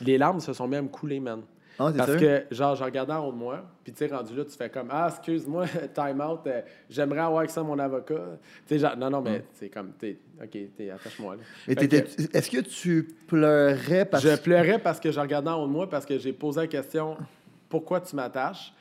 les 0.01 0.19
larmes 0.19 0.41
se 0.41 0.53
sont 0.53 0.69
même 0.69 0.89
coulées, 0.89 1.21
man. 1.21 1.43
Ah, 1.79 1.91
Parce 1.97 2.17
que, 2.17 2.45
genre, 2.53 2.77
je 2.77 2.85
regardais 2.85 3.13
en 3.13 3.27
haut 3.27 3.33
de 3.33 3.37
moi, 3.37 3.65
puis 3.83 3.93
tu 3.93 3.99
sais, 3.99 4.07
rendu 4.07 4.37
là, 4.37 4.45
tu 4.45 4.57
fais 4.57 4.71
comme 4.71 4.89
Ah, 4.91 5.09
excuse-moi, 5.11 5.67
time 5.95 6.21
out, 6.21 6.41
euh, 6.47 6.63
j'aimerais 6.89 7.21
avoir 7.21 7.39
avec 7.41 7.51
ça 7.51 7.65
mon 7.65 7.79
avocat. 7.79 8.39
Tu 8.67 8.75
sais, 8.75 8.79
genre, 8.79 8.97
non, 8.97 9.11
non, 9.11 9.21
mais 9.21 9.45
c'est 9.55 9.69
comme, 9.71 9.93
t'es, 9.99 10.19
ok, 10.41 10.57
t'es, 10.77 10.91
attache-moi 10.91 11.35
là. 11.35 11.43
Mais 11.67 11.75
que 11.75 11.97
est-ce 12.37 12.51
que 12.51 12.61
tu 12.61 13.09
pleurais 13.27 14.05
parce 14.05 14.23
Je 14.23 14.37
pleurais 14.37 14.79
parce 14.79 15.01
que 15.01 15.11
je 15.11 15.19
regardais 15.19 15.51
en 15.51 15.65
haut 15.65 15.67
de 15.67 15.73
moi, 15.73 15.89
parce 15.89 16.07
que 16.07 16.17
j'ai 16.17 16.33
posé 16.33 16.61
la 16.61 16.67
question 16.69 17.17
Pourquoi 17.69 18.01
tu 18.01 18.15
m'attaches? 18.15 18.73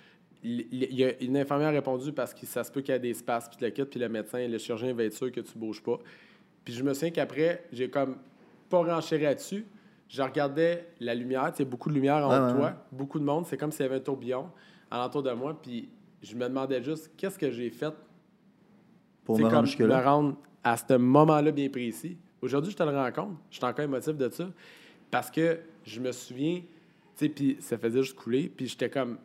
Il 0.44 0.68
il 0.72 0.94
y 0.94 1.04
a 1.04 1.14
une 1.22 1.38
infirmière 1.38 1.70
a 1.70 1.72
répondu 1.72 2.12
parce 2.12 2.34
que 2.34 2.46
ça 2.46 2.64
se 2.64 2.72
peut 2.72 2.82
qu'il 2.82 2.94
y 2.94 2.98
ait 2.98 3.00
des 3.00 3.14
spasmes, 3.16 3.50
puis 3.58 3.66
le 3.66 3.72
kit, 3.72 3.86
puis 3.86 4.00
le 4.00 4.10
médecin, 4.10 4.48
le 4.48 4.58
chirurgien 4.60 4.94
va 4.94 5.06
être 5.06 5.14
sûr 5.14 5.32
que 5.32 5.42
tu 5.42 5.58
bouges 5.58 5.82
pas. 5.82 5.98
Puis 6.64 6.74
je 6.74 6.84
me 6.84 6.94
souviens 6.94 7.12
qu'après, 7.12 7.66
j'ai 7.72 7.90
comme 7.90 8.18
pas 8.70 8.80
renchéré 8.80 9.24
là-dessus. 9.24 9.66
Je 10.08 10.22
regardais 10.22 10.88
la 11.00 11.16
lumière, 11.16 11.52
tu 11.52 11.58
sais, 11.58 11.66
beaucoup 11.66 11.90
de 11.90 11.96
lumière 11.96 12.28
en 12.28 12.30
ouais, 12.30 12.54
toi, 12.54 12.66
ouais. 12.68 12.74
beaucoup 12.92 13.20
de 13.20 13.24
monde. 13.24 13.46
C'est 13.48 13.58
comme 13.58 13.72
s'il 13.72 13.82
y 13.82 13.86
avait 13.86 13.98
un 13.98 14.02
tourbillon 14.02 14.50
alentour 14.92 15.24
de 15.24 15.32
moi. 15.32 15.58
Puis 15.60 15.90
je 16.22 16.36
me 16.36 16.48
demandais 16.48 16.82
juste 16.84 17.12
qu'est-ce 17.18 17.38
que 17.38 17.52
j'ai 17.52 17.70
fait 17.70 17.94
pour 19.24 19.38
c'est 19.38 19.44
me 19.44 19.48
comme 19.48 19.56
rendre 19.58 19.68
jusque-là? 19.68 20.00
me 20.00 20.06
rendre 20.06 20.36
à 20.64 20.78
ce 20.78 20.94
moment-là 20.94 21.52
bien 21.52 21.70
précis. 21.70 22.18
Aujourd'hui, 22.42 22.72
je 22.72 22.78
te 22.78 22.84
le 22.84 22.90
rends 22.90 23.12
compte. 23.12 23.38
Je 23.50 23.58
suis 23.58 23.66
encore 23.66 23.86
émotif 23.86 24.16
de 24.16 24.30
ça. 24.30 24.46
Parce 25.10 25.30
que 25.32 25.60
je 25.86 26.00
me 26.00 26.12
souviens, 26.12 26.60
tu 26.60 26.66
sais, 27.16 27.30
puis 27.30 27.58
ça 27.60 27.78
faisait 27.78 28.02
juste 28.02 28.16
couler. 28.16 28.52
Puis 28.56 28.68
j'étais 28.68 28.90
comme. 28.90 29.18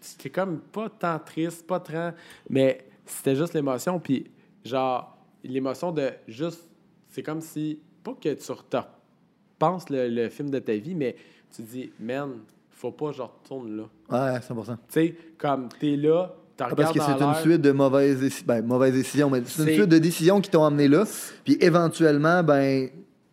J'étais 0.00 0.30
comme 0.30 0.60
pas 0.60 0.88
tant 0.88 1.18
triste, 1.18 1.66
pas 1.66 1.80
tant. 1.80 2.12
Mais 2.48 2.86
c'était 3.04 3.36
juste 3.36 3.54
l'émotion. 3.54 4.00
Puis 4.00 4.30
genre, 4.64 5.16
l'émotion 5.44 5.92
de 5.92 6.10
juste. 6.28 6.68
C'est 7.08 7.22
comme 7.22 7.40
si. 7.40 7.80
Pas 8.02 8.14
que 8.14 8.32
tu 8.32 8.52
repenses 8.52 9.90
le, 9.90 10.08
le 10.08 10.28
film 10.30 10.50
de 10.50 10.58
ta 10.58 10.74
vie, 10.74 10.94
mais 10.94 11.16
tu 11.54 11.62
dis, 11.62 11.90
man, 12.00 12.30
faut 12.70 12.92
pas 12.92 13.10
que 13.10 13.16
je 13.16 13.22
retourne 13.22 13.76
là. 13.76 13.82
Ouais, 14.08 14.38
100%. 14.38 14.64
Tu 14.66 14.76
sais, 14.88 15.14
comme 15.36 15.68
t'es 15.78 15.96
là, 15.96 16.34
tu 16.56 16.64
Ah, 16.64 16.74
parce 16.74 16.92
que 16.92 17.00
c'est 17.00 17.22
une 17.22 17.34
suite 17.34 17.60
de 17.60 17.72
mauvaises, 17.72 18.22
déci- 18.22 18.44
ben, 18.44 18.62
mauvaises 18.64 18.94
décisions, 18.94 19.28
mais 19.28 19.42
c'est 19.44 19.62
une 19.64 19.68
suite 19.74 19.88
de 19.88 19.98
décisions 19.98 20.40
qui 20.40 20.48
t'ont 20.50 20.64
amené 20.64 20.88
là. 20.88 21.04
Puis 21.44 21.58
éventuellement, 21.60 22.42
ben, 22.42 22.88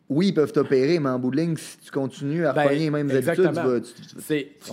oui, 0.09 0.27
ils 0.29 0.33
peuvent 0.33 0.51
t'opérer, 0.51 0.99
mais 0.99 1.09
en 1.09 1.19
bout 1.19 1.31
de 1.31 1.37
ligne, 1.37 1.55
si 1.57 1.77
tu 1.77 1.91
continues 1.91 2.45
à 2.45 2.53
Ben, 2.53 2.69
les 2.69 2.89
mêmes 2.89 3.09
habitudes, 3.09 3.35
tu 3.35 3.41
vas. 3.53 3.79
tu- 3.81 4.21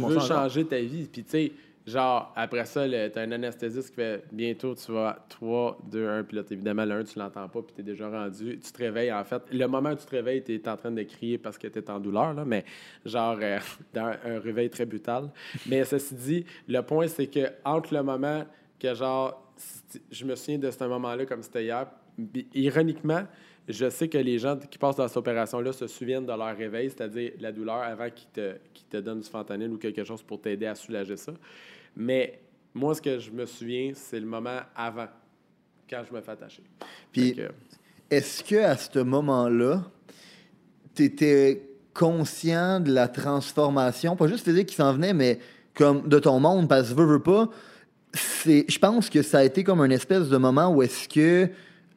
veux 0.01 0.07
encore? 0.17 0.27
changer 0.27 0.65
ta 0.65 0.79
vie. 0.81 1.09
Puis, 1.11 1.23
tu 1.25 1.31
sais, 1.31 1.53
genre, 1.87 2.33
après 2.37 2.65
ça, 2.65 2.87
t'as 3.11 3.23
un 3.23 3.33
anesthésiste 3.33 3.91
qui 3.91 3.97
fait 3.97 4.25
bientôt, 4.33 4.75
tu 4.75 4.93
vas 4.93 5.25
3, 5.29 5.79
2, 5.91 6.09
1, 6.09 6.25
puis 6.25 6.37
là, 6.37 6.43
évidemment, 6.51 6.85
le 6.85 6.93
1, 6.93 7.05
tu 7.05 7.19
l'entends 7.19 7.49
pas, 7.49 7.63
puis 7.63 7.75
t'es 7.75 7.83
déjà 7.83 8.09
rendu. 8.09 8.59
Tu 8.59 8.73
te 8.73 8.79
réveilles, 8.79 9.13
en 9.13 9.25
fait. 9.25 9.43
Le 9.53 9.67
moment 9.67 9.91
où 9.91 9.97
tu 9.97 10.05
te 10.05 10.11
réveilles, 10.11 10.43
t'es 10.43 10.69
en 10.69 10.77
train 10.77 10.91
de 10.91 11.03
crier 11.03 11.39
parce 11.39 11.59
que 11.59 11.67
t'es 11.67 11.91
en 11.91 12.01
douleur, 12.01 12.35
là, 12.35 12.45
mais 12.45 12.65
genre, 13.05 13.39
euh, 13.41 13.59
un 13.97 14.39
réveil 14.41 14.71
très 14.71 14.87
brutal. 14.87 15.31
Mais 15.67 15.85
ceci 15.85 16.15
dit, 16.15 16.47
le 16.69 16.81
point, 16.81 17.07
c'est 17.07 17.27
que 17.27 17.51
entre 17.65 17.95
le 17.95 18.03
moment 18.03 18.45
que, 18.79 18.95
genre, 18.95 19.53
je 20.11 20.25
me 20.25 20.35
souviens 20.35 20.59
de 20.59 20.71
ce 20.71 20.85
moment-là 20.85 21.27
comme 21.27 21.43
c'était 21.43 21.65
hier, 21.65 21.87
ironiquement, 22.55 23.25
je 23.69 23.89
sais 23.89 24.09
que 24.09 24.19
les 24.19 24.39
gens 24.39 24.57
qui 24.59 24.79
passent 24.79 24.97
dans 24.97 25.09
cette 25.09 25.17
opération-là 25.17 25.73
se 25.73 25.87
souviennent 25.87 26.27
de 26.27 26.33
leur 26.33 26.55
réveil, 26.57 26.91
c'est-à-dire 26.91 27.33
la 27.41 27.51
douleur 27.51 27.77
avant 27.77 28.11
qu'ils 28.11 28.29
te, 28.29 28.57
qu'ils 28.75 28.87
te 28.87 28.97
donnent 28.99 29.21
du 29.21 29.29
fentanyl 29.29 29.71
ou 29.71 29.79
quelque 29.79 30.05
chose 30.05 30.23
pour 30.23 30.41
t'aider 30.41 30.67
à 30.67 30.75
soulager 30.75 31.17
ça. 31.17 31.33
Mais 31.97 32.41
moi, 32.75 32.95
ce 32.95 33.03
que 33.03 33.19
je 33.19 33.31
me 33.31 33.47
souviens, 33.47 33.93
c'est 33.95 34.21
le 34.21 34.27
moment 34.27 34.59
avant, 34.75 35.07
quand 35.89 36.03
je 36.09 36.15
me 36.15 36.21
fais 36.21 36.33
attacher. 36.33 36.63
Puis- 37.13 37.35
que- 37.35 37.51
Est-ce 38.11 38.45
que 38.45 38.57
à 38.57 38.77
ce 38.77 38.99
moment-là, 38.99 39.83
tu 40.95 41.05
étais 41.05 41.63
conscient 41.95 42.81
de 42.81 42.93
la 42.93 43.09
transformation, 43.09 44.17
pas 44.17 44.27
juste 44.29 44.45
physique 44.45 44.69
qui 44.69 44.75
s'en 44.75 44.93
venait, 44.93 45.13
mais 45.15 45.39
comme 45.75 46.09
de 46.09 46.19
ton 46.19 46.39
monde, 46.41 46.69
parce 46.69 46.91
que 46.91 46.95
veux, 46.95 47.05
veux 47.07 47.23
pas, 47.23 47.49
c'est, 48.13 48.65
je 48.69 48.79
pense 48.79 49.09
que 49.11 49.23
ça 49.23 49.39
a 49.39 49.45
été 49.45 49.65
comme 49.65 49.81
un 49.81 49.91
espèce 49.91 50.29
de 50.29 50.37
moment 50.37 50.69
où 50.73 50.83
est-ce 50.83 51.09
que 51.09 51.49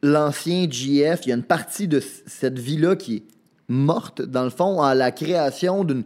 l'ancien 0.01 0.67
GF, 0.69 1.21
il 1.25 1.29
y 1.29 1.31
a 1.31 1.35
une 1.35 1.43
partie 1.43 1.87
de 1.87 1.99
cette 1.99 2.57
vie-là 2.57 2.95
qui 2.95 3.17
est 3.17 3.23
morte, 3.67 4.21
dans 4.21 4.43
le 4.43 4.49
fond, 4.49 4.81
à 4.81 4.95
la 4.95 5.11
création 5.11 5.83
d'une 5.83 6.03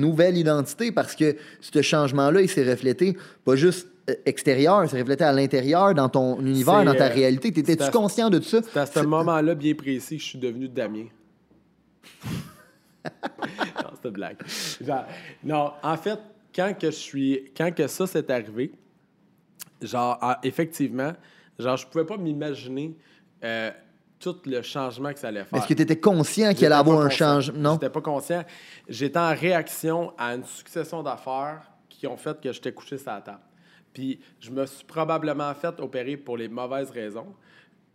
nouvelle 0.00 0.36
identité, 0.36 0.92
parce 0.92 1.14
que 1.14 1.36
ce 1.60 1.82
changement-là, 1.82 2.42
il 2.42 2.48
s'est 2.48 2.68
reflété 2.68 3.16
pas 3.44 3.56
juste 3.56 3.88
euh, 4.10 4.14
extérieur, 4.26 4.84
il 4.84 4.90
s'est 4.90 5.00
reflété 5.00 5.24
à 5.24 5.32
l'intérieur, 5.32 5.94
dans 5.94 6.08
ton 6.08 6.38
univers, 6.40 6.84
dans 6.84 6.94
ta 6.94 7.06
euh, 7.06 7.14
réalité. 7.14 7.52
T'étais-tu 7.52 7.90
conscient 7.90 8.28
de 8.28 8.38
tout 8.38 8.44
ça? 8.44 8.60
C'est 8.62 8.78
à 8.78 8.86
ce 8.86 9.00
moment-là 9.00 9.54
bien 9.54 9.74
précis 9.74 10.16
que 10.16 10.22
je 10.22 10.28
suis 10.28 10.38
devenu 10.38 10.68
Damien. 10.68 11.06
non, 12.24 13.90
c'est 14.02 14.08
une 14.08 14.10
blague. 14.10 14.36
Genre, 14.80 15.04
non, 15.42 15.72
en 15.82 15.96
fait, 15.96 16.18
quand 16.54 16.74
que 16.78 16.90
je 16.90 16.96
suis, 16.96 17.52
quand 17.56 17.74
que 17.74 17.86
ça 17.86 18.06
s'est 18.06 18.30
arrivé, 18.30 18.72
genre, 19.80 20.18
ah, 20.20 20.38
effectivement, 20.42 21.12
genre, 21.58 21.76
je 21.76 21.86
pouvais 21.86 22.04
pas 22.04 22.16
m'imaginer 22.16 22.96
euh, 23.42 23.70
tout 24.24 24.40
le 24.46 24.62
changement 24.62 25.12
que 25.12 25.18
ça 25.18 25.28
allait 25.28 25.44
faire. 25.44 25.58
Est-ce 25.58 25.68
que 25.68 25.74
tu 25.74 25.82
étais 25.82 26.00
conscient 26.00 26.54
qu'il 26.54 26.64
allait 26.64 26.74
avoir 26.74 27.00
un 27.00 27.10
changement? 27.10 27.58
Non? 27.58 27.72
J'étais 27.74 27.90
pas 27.90 28.00
conscient. 28.00 28.42
J'étais 28.88 29.18
en 29.18 29.34
réaction 29.34 30.14
à 30.16 30.34
une 30.34 30.44
succession 30.44 31.02
d'affaires 31.02 31.70
qui 31.90 32.06
ont 32.06 32.16
fait 32.16 32.40
que 32.40 32.50
j'étais 32.50 32.72
couché 32.72 32.96
sur 32.96 33.12
la 33.12 33.20
table. 33.20 33.42
Puis 33.92 34.18
je 34.40 34.50
me 34.50 34.64
suis 34.64 34.84
probablement 34.84 35.52
fait 35.54 35.78
opérer 35.78 36.16
pour 36.16 36.38
les 36.38 36.48
mauvaises 36.48 36.90
raisons. 36.90 37.34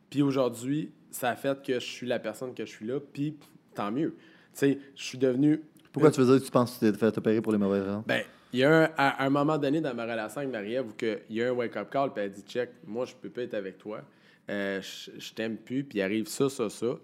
Puis 0.09 0.21
aujourd'hui, 0.21 0.91
ça 1.09 1.29
a 1.29 1.35
fait 1.35 1.59
que 1.63 1.73
je 1.73 1.85
suis 1.85 2.07
la 2.07 2.19
personne 2.19 2.53
que 2.53 2.63
je 2.63 2.69
suis 2.69 2.85
là. 2.85 2.99
Puis 2.99 3.35
tant 3.73 3.91
mieux. 3.91 4.15
Tu 4.53 4.59
sais, 4.59 4.79
je 4.95 5.03
suis 5.03 5.17
devenu. 5.17 5.61
Pourquoi 5.91 6.11
tu 6.11 6.21
veux 6.21 6.27
dire 6.27 6.39
que 6.39 6.45
tu 6.45 6.51
penses 6.51 6.77
que 6.77 6.85
tu 6.85 6.91
t'es 6.91 6.97
fait 6.97 7.17
opérer 7.17 7.41
pour 7.41 7.51
les 7.51 7.57
mauvaises 7.57 7.83
raisons? 7.83 8.03
Ben, 8.05 8.21
il 8.53 8.59
y 8.59 8.63
a 8.63 8.83
un, 8.83 8.89
à 8.95 9.25
un 9.25 9.29
moment 9.31 9.57
donné 9.57 9.81
dans 9.81 9.95
ma 9.95 10.03
relation 10.03 10.41
avec 10.41 10.51
Marie-Ève 10.51 10.85
où 10.85 10.93
il 11.01 11.35
y 11.35 11.43
a 11.43 11.49
un 11.49 11.53
wake-up 11.53 11.89
call, 11.89 12.13
puis 12.13 12.23
elle 12.23 12.31
dit 12.31 12.43
Check, 12.47 12.69
moi, 12.85 13.05
je 13.05 13.15
peux 13.15 13.29
pas 13.29 13.41
être 13.41 13.55
avec 13.55 13.79
toi. 13.79 14.01
Euh, 14.49 14.81
je 14.81 15.33
t'aime 15.33 15.57
plus, 15.57 15.83
puis 15.83 15.99
il 15.99 16.01
arrive 16.01 16.27
ça, 16.27 16.49
ça, 16.49 16.69
ça. 16.69 16.95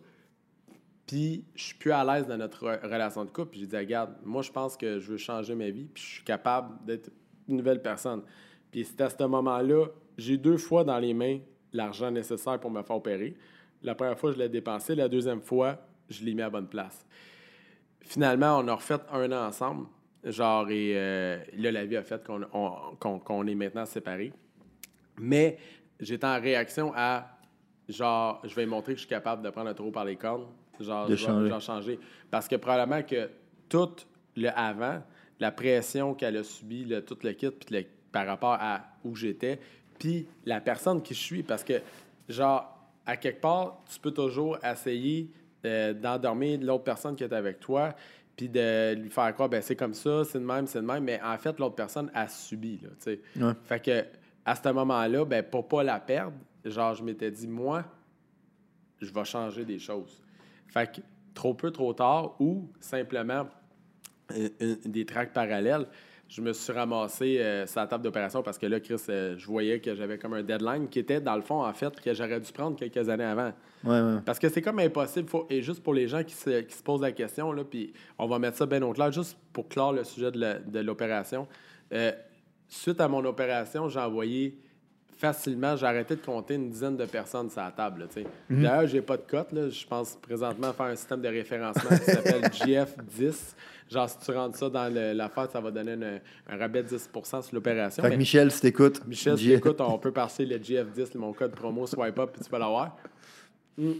Puis 1.06 1.46
je 1.56 1.64
suis 1.64 1.76
plus 1.76 1.92
à 1.92 2.04
l'aise 2.04 2.26
dans 2.28 2.38
notre 2.38 2.66
re- 2.66 2.82
relation 2.84 3.24
de 3.24 3.30
couple. 3.30 3.52
Puis 3.52 3.60
j'ai 3.62 3.68
dit 3.68 3.78
Regarde, 3.78 4.16
moi, 4.24 4.42
je 4.42 4.52
pense 4.52 4.76
que 4.76 5.00
je 5.00 5.12
veux 5.12 5.18
changer 5.18 5.54
ma 5.56 5.70
vie, 5.70 5.86
puis 5.94 6.04
je 6.04 6.10
suis 6.16 6.24
capable 6.24 6.84
d'être 6.86 7.12
une 7.48 7.58
nouvelle 7.58 7.82
personne. 7.82 8.24
Puis 8.72 8.84
c'est 8.86 9.00
à 9.02 9.10
ce 9.10 9.24
moment-là, 9.24 9.86
j'ai 10.18 10.34
eu 10.34 10.38
deux 10.40 10.58
fois 10.58 10.84
dans 10.84 10.98
les 10.98 11.14
mains 11.14 11.40
l'argent 11.72 12.10
nécessaire 12.10 12.60
pour 12.60 12.72
me 12.72 12.82
faire 12.82 12.96
opérer. 12.96 13.36
La 13.84 13.94
première 13.94 14.18
fois, 14.18 14.32
je 14.32 14.38
l'ai 14.38 14.50
dépensé. 14.50 14.96
La 14.96 15.08
deuxième 15.08 15.42
fois, 15.42 15.78
je 16.10 16.24
l'ai 16.26 16.34
mis 16.34 16.42
à 16.42 16.50
bonne 16.50 16.68
place 16.68 17.06
finalement, 18.08 18.60
on 18.60 18.68
a 18.68 18.76
refait 18.76 19.00
un 19.12 19.32
an 19.32 19.48
ensemble. 19.48 19.88
Genre, 20.24 20.70
et 20.70 20.94
euh, 20.96 21.38
là, 21.58 21.72
la 21.72 21.86
vie 21.86 21.98
a 21.98 22.04
fait 22.04 22.24
qu'on 22.24 22.44
on- 22.54 22.96
qu'on- 23.00 23.18
qu'on 23.20 23.48
est 23.48 23.56
maintenant 23.56 23.86
séparés. 23.86 24.32
Mais 25.20 25.58
j'étais 26.00 26.26
en 26.28 26.40
réaction 26.40 26.92
à, 26.96 27.35
genre, 27.89 28.41
je 28.43 28.54
vais 28.56 28.65
montrer 28.65 28.93
que 28.93 28.98
je 29.00 29.06
suis 29.06 29.10
capable 29.10 29.41
de 29.43 29.50
prendre 29.50 29.69
le 29.69 29.76
taureau 29.76 29.91
par 29.91 30.06
les 30.06 30.15
cornes. 30.15 30.45
Genre, 30.80 31.08
De 31.50 31.60
changer. 31.60 32.00
Parce 32.30 32.48
que 32.48 32.56
probablement 32.56 33.02
que 33.04 33.30
tout 33.69 33.89
le 34.36 34.50
avant, 34.58 35.02
la 35.39 35.52
pression 35.52 36.13
qu'elle 36.13 36.38
a 36.38 36.43
subie, 36.43 36.86
le, 36.86 37.04
tout 37.04 37.17
le 37.24 37.32
kit, 37.32 37.50
puis 37.52 37.76
le- 37.76 37.86
par 38.12 38.26
rapport 38.28 38.58
à 38.60 38.82
où 39.04 39.15
j'étais, 39.15 39.60
puis 40.00 40.28
la 40.45 40.60
personne 40.62 41.02
qui 41.02 41.13
je 41.13 41.19
suis. 41.21 41.43
Parce 41.43 41.63
que, 41.63 41.74
genre, 42.28 42.71
à 43.06 43.15
quelque 43.17 43.41
part, 43.41 43.84
tu 43.91 44.00
peux 44.00 44.12
toujours 44.12 44.58
essayer 44.65 45.30
euh, 45.65 45.93
d'endormir 45.93 46.60
l'autre 46.62 46.84
personne 46.84 47.15
qui 47.15 47.24
est 47.24 47.34
avec 47.34 47.60
toi, 47.60 47.93
puis 48.36 48.50
de 48.50 48.93
lui 48.95 49.10
faire 49.10 49.34
croire, 49.34 49.48
ben 49.50 49.62
c'est 49.62 49.76
comme 49.78 49.93
ça, 49.93 50.24
c'est 50.26 50.39
de 50.39 50.43
même, 50.45 50.67
c'est 50.67 50.82
de 50.82 50.86
même. 50.86 51.04
Mais 51.06 51.19
en 51.24 51.38
fait, 51.38 51.58
l'autre 51.60 51.76
personne 51.76 52.12
a 52.13 52.28
subi, 52.28 52.80
là, 52.84 52.89
tu 53.00 53.04
sais. 53.15 53.21
Ouais. 53.41 53.54
Fait 53.63 53.80
que, 53.82 54.06
à 54.45 54.56
ce 54.56 54.69
moment-là, 54.69 55.24
ben, 55.26 55.41
pour 55.43 55.67
pas 55.67 55.84
la 55.84 56.00
perdre, 56.00 56.34
genre, 56.65 56.93
je 56.93 57.04
m'étais 57.04 57.32
dit, 57.32 57.47
moi, 57.47 57.84
je 59.01 59.12
vais 59.12 59.25
changer 59.25 59.65
des 59.65 59.80
choses. 59.80 60.21
Fait 60.67 60.91
que, 60.91 61.01
trop 61.34 61.54
peu, 61.54 61.71
trop 61.71 61.93
tard, 61.93 62.36
ou 62.39 62.69
simplement 62.80 63.47
euh, 64.32 64.49
des 64.86 65.06
tracks 65.06 65.34
parallèles, 65.34 65.86
je 66.28 66.41
me 66.41 66.54
suis 66.54 66.73
ramassé 66.73 67.38
euh, 67.39 67.67
sur 67.67 67.82
la 67.82 67.88
table 67.88 68.04
d'opération 68.04 68.41
parce 68.41 68.58
que 68.58 68.65
là, 68.65 68.80
Chris, 68.80 68.95
euh, 69.10 69.36
je 69.38 69.45
voyais 69.45 69.80
que 69.80 69.93
j'avais 69.93 70.17
comme 70.17 70.34
un 70.34 70.41
deadline 70.41 70.88
qui 70.89 70.97
était, 70.97 71.21
dans 71.21 71.36
le 71.36 71.43
fond, 71.43 71.63
en 71.63 71.73
fait, 71.73 72.01
que 72.01 72.13
j'aurais 72.15 72.39
dû 72.39 72.51
prendre 72.51 72.75
quelques 72.75 73.08
années 73.10 73.23
avant. 73.25 73.54
Ouais, 73.84 74.01
ouais. 74.01 74.21
Parce 74.25 74.39
que 74.39 74.49
c'est 74.49 74.62
comme 74.63 74.80
impossible. 74.80 75.30
Faut- 75.30 75.45
et 75.51 75.62
juste 75.62 75.84
pour 75.84 75.93
les 75.93 76.08
gens 76.08 76.23
qui 76.23 76.34
se, 76.34 76.62
qui 76.62 76.75
se 76.75 76.82
posent 76.82 77.01
la 77.01 77.12
question, 77.12 77.51
là, 77.51 77.63
puis 77.63 77.93
on 78.17 78.25
va 78.25 78.39
mettre 78.39 78.58
ça 78.58 78.65
bien 78.65 78.82
au 78.82 78.91
clair, 78.91 79.12
juste 79.12 79.38
pour 79.54 79.67
clore 79.67 79.93
le 79.93 80.04
sujet 80.04 80.32
de 80.32 80.80
l'opération. 80.80 81.47
Euh, 81.93 82.12
suite 82.67 82.99
à 82.99 83.08
mon 83.08 83.23
opération, 83.25 83.88
j'ai 83.88 83.99
envoyé 83.99 84.58
facilement, 85.17 85.75
j'ai 85.75 85.86
arrêté 85.86 86.15
de 86.15 86.21
compter 86.21 86.56
une 86.56 86.69
dizaine 86.69 86.97
de 86.97 87.06
personnes 87.06 87.49
sur 87.49 87.62
la 87.62 87.71
table. 87.71 88.08
tu 88.13 88.21
sais. 88.21 88.28
D'ailleurs, 88.49 88.88
j'ai 88.88 89.01
pas 89.01 89.17
de 89.17 89.23
cote. 89.23 89.47
Je 89.54 89.88
pense 89.88 90.15
présentement 90.15 90.73
faire 90.73 90.88
un 90.88 90.95
système 90.95 91.21
de 91.21 91.28
référencement 91.30 91.97
qui 91.97 92.06
s'appelle 92.12 92.41
GF10. 92.51 93.56
Genre, 93.89 94.10
si 94.10 94.17
tu 94.19 94.32
rentres 94.32 94.58
ça 94.58 94.69
dans 94.69 94.91
l'affaire, 95.15 95.49
ça 95.51 95.62
va 95.62 95.69
donner 95.71 95.93
une- 95.93 96.19
un 96.49 96.58
rabais 96.58 96.82
de 96.84 96.88
10% 96.89 97.41
sur 97.43 97.56
l'opération. 97.56 98.01
Fait 98.04 98.10
que 98.12 98.15
Michel, 98.15 98.51
si 98.51 98.62
t'écoutes. 98.62 99.06
Michel, 99.06 99.38
si 99.38 99.51
écoute, 99.54 99.80
on 99.80 99.97
peut 99.99 100.12
passer 100.12 100.45
le 100.45 100.58
GF10, 100.58 101.15
mon 101.17 101.34
code 101.34 101.51
promo 101.51 101.86
swipe 101.86 102.17
up, 102.19 102.32
puis 102.34 102.43
tu 102.43 102.49
vas 102.49 102.60
l'avoir. 102.60 102.97
Mm. 103.78 103.91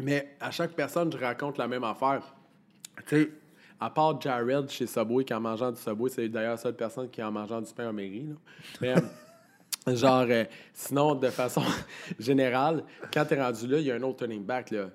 Mais 0.00 0.36
à 0.40 0.50
chaque 0.50 0.72
personne, 0.72 1.10
je 1.12 1.18
raconte 1.18 1.58
la 1.58 1.66
même 1.66 1.82
affaire. 1.84 2.22
Tu 3.08 3.22
sais, 3.24 3.30
à 3.80 3.90
part 3.90 4.20
Jared 4.20 4.68
chez 4.70 4.86
Subway 4.86 5.24
qui 5.24 5.34
en 5.34 5.40
mangeant 5.40 5.72
du 5.72 5.80
Subway, 5.80 6.08
c'est 6.10 6.28
d'ailleurs 6.28 6.52
la 6.52 6.56
seule 6.56 6.74
personne 6.76 7.08
qui 7.10 7.22
en 7.22 7.30
mangeant 7.32 7.60
du 7.60 7.72
pain 7.72 7.88
en 7.88 7.92
mairie. 7.92 8.26
Là. 8.28 8.34
Mais, 8.80 8.96
euh, 8.96 9.00
genre, 9.86 10.26
euh, 10.28 10.44
sinon, 10.72 11.14
de 11.14 11.28
façon 11.28 11.62
générale, 12.18 12.84
quand 13.12 13.24
tu 13.24 13.34
es 13.34 13.42
rendu 13.42 13.66
là, 13.66 13.78
il 13.78 13.86
y 13.86 13.90
a 13.90 13.94
un 13.94 14.02
autre 14.02 14.18
turning 14.18 14.44
back. 14.44 14.70
Là. 14.70 14.90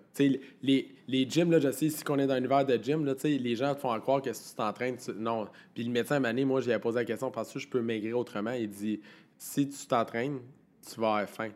Les, 0.61 0.95
les 1.07 1.29
gyms, 1.29 1.51
là, 1.51 1.59
je 1.59 1.71
sais, 1.71 1.89
si 1.89 2.03
on 2.09 2.19
est 2.19 2.27
dans 2.27 2.33
un 2.33 2.37
univers 2.37 2.65
de 2.65 2.77
gym, 2.81 3.05
là, 3.05 3.13
les 3.23 3.55
gens 3.55 3.73
te 3.75 3.79
font 3.79 3.99
croire 3.99 4.21
que 4.21 4.31
si 4.33 4.49
tu 4.49 4.55
t'entraînes, 4.55 4.97
non. 5.15 5.47
Puis 5.73 5.83
le 5.83 5.91
médecin 5.91 6.19
m'a 6.19 6.33
moi, 6.33 6.61
j'ai 6.61 6.77
posé 6.79 6.99
la 6.99 7.05
question, 7.05 7.31
parce 7.31 7.51
que 7.51 7.59
je 7.59 7.67
peux 7.67 7.81
maigrir 7.81 8.17
autrement? 8.17 8.51
Il 8.51 8.69
dit, 8.69 9.01
si 9.37 9.67
tu 9.67 9.87
t'entraînes, 9.87 10.39
tu 10.87 10.99
vas 10.99 11.15
avoir 11.15 11.29
faim. 11.29 11.51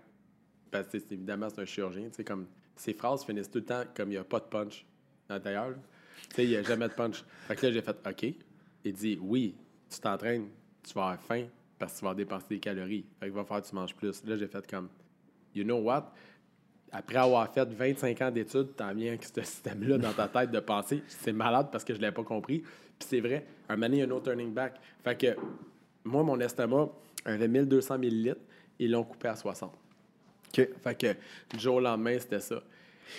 Parce 0.71 0.87
que 0.87 0.97
évidemment, 1.11 1.47
c'est 1.49 1.61
un 1.61 1.65
chirurgien. 1.65 2.09
Comme, 2.25 2.47
ses 2.75 2.93
phrases 2.93 3.23
finissent 3.23 3.49
tout 3.49 3.59
le 3.59 3.65
temps 3.65 3.83
comme 3.95 4.09
il 4.09 4.13
n'y 4.13 4.17
a 4.17 4.23
pas 4.23 4.39
de 4.39 4.45
punch 4.45 4.85
sais, 5.29 6.43
Il 6.43 6.49
n'y 6.49 6.55
a 6.55 6.63
jamais 6.63 6.87
de 6.87 6.93
punch. 6.93 7.23
Fait 7.47 7.55
que 7.55 7.65
là, 7.65 7.71
j'ai 7.71 7.81
fait 7.81 7.97
OK. 8.05 8.35
Il 8.83 8.93
dit 8.93 9.17
Oui, 9.21 9.55
tu 9.89 9.99
t'entraînes, 9.99 10.49
tu 10.83 10.93
vas 10.93 11.03
avoir 11.03 11.21
faim 11.21 11.45
parce 11.77 11.93
que 11.93 11.99
tu 11.99 12.05
vas 12.05 12.13
dépenser 12.13 12.45
des 12.49 12.59
calories. 12.59 13.05
Fait 13.19 13.27
qu'il 13.27 13.35
va 13.35 13.43
falloir 13.43 13.63
que 13.63 13.69
tu 13.69 13.75
manges 13.75 13.95
plus. 13.95 14.23
Là, 14.25 14.37
j'ai 14.37 14.47
fait 14.47 14.65
comme 14.69 14.89
You 15.53 15.63
know 15.63 15.77
what? 15.77 16.11
Après 16.91 17.17
avoir 17.17 17.51
fait 17.51 17.67
25 17.67 18.21
ans 18.21 18.31
d'études, 18.31 18.69
t'as 18.75 18.93
mis 18.93 19.09
ce 19.21 19.41
système-là 19.41 19.97
dans 19.97 20.13
ta 20.13 20.27
tête 20.27 20.51
de 20.51 20.59
penser. 20.59 21.03
C'est 21.07 21.33
malade 21.33 21.67
parce 21.71 21.83
que 21.83 21.93
je 21.93 21.97
ne 21.97 22.03
l'avais 22.03 22.13
pas 22.15 22.23
compris. 22.23 22.59
Puis 22.59 23.07
c'est 23.09 23.19
vrai, 23.19 23.45
un 23.67 23.77
donné, 23.77 23.97
il 23.97 23.99
y 23.99 24.03
a 24.03 24.05
un 24.05 24.11
autre 24.11 24.25
turning 24.25 24.53
back. 24.53 24.75
Fait 25.03 25.17
que 25.17 25.35
moi, 26.05 26.23
mon 26.23 26.39
estomac 26.39 26.89
avait 27.25 27.47
1200 27.47 27.97
millilitres. 27.97 28.41
Ils 28.79 28.91
l'ont 28.91 29.03
coupé 29.03 29.27
à 29.27 29.35
60. 29.35 29.71
OK. 29.71 30.69
Fait 30.83 30.95
que 30.95 31.67
au 31.67 31.79
lendemain, 31.79 32.17
c'était 32.19 32.39
ça. 32.39 32.61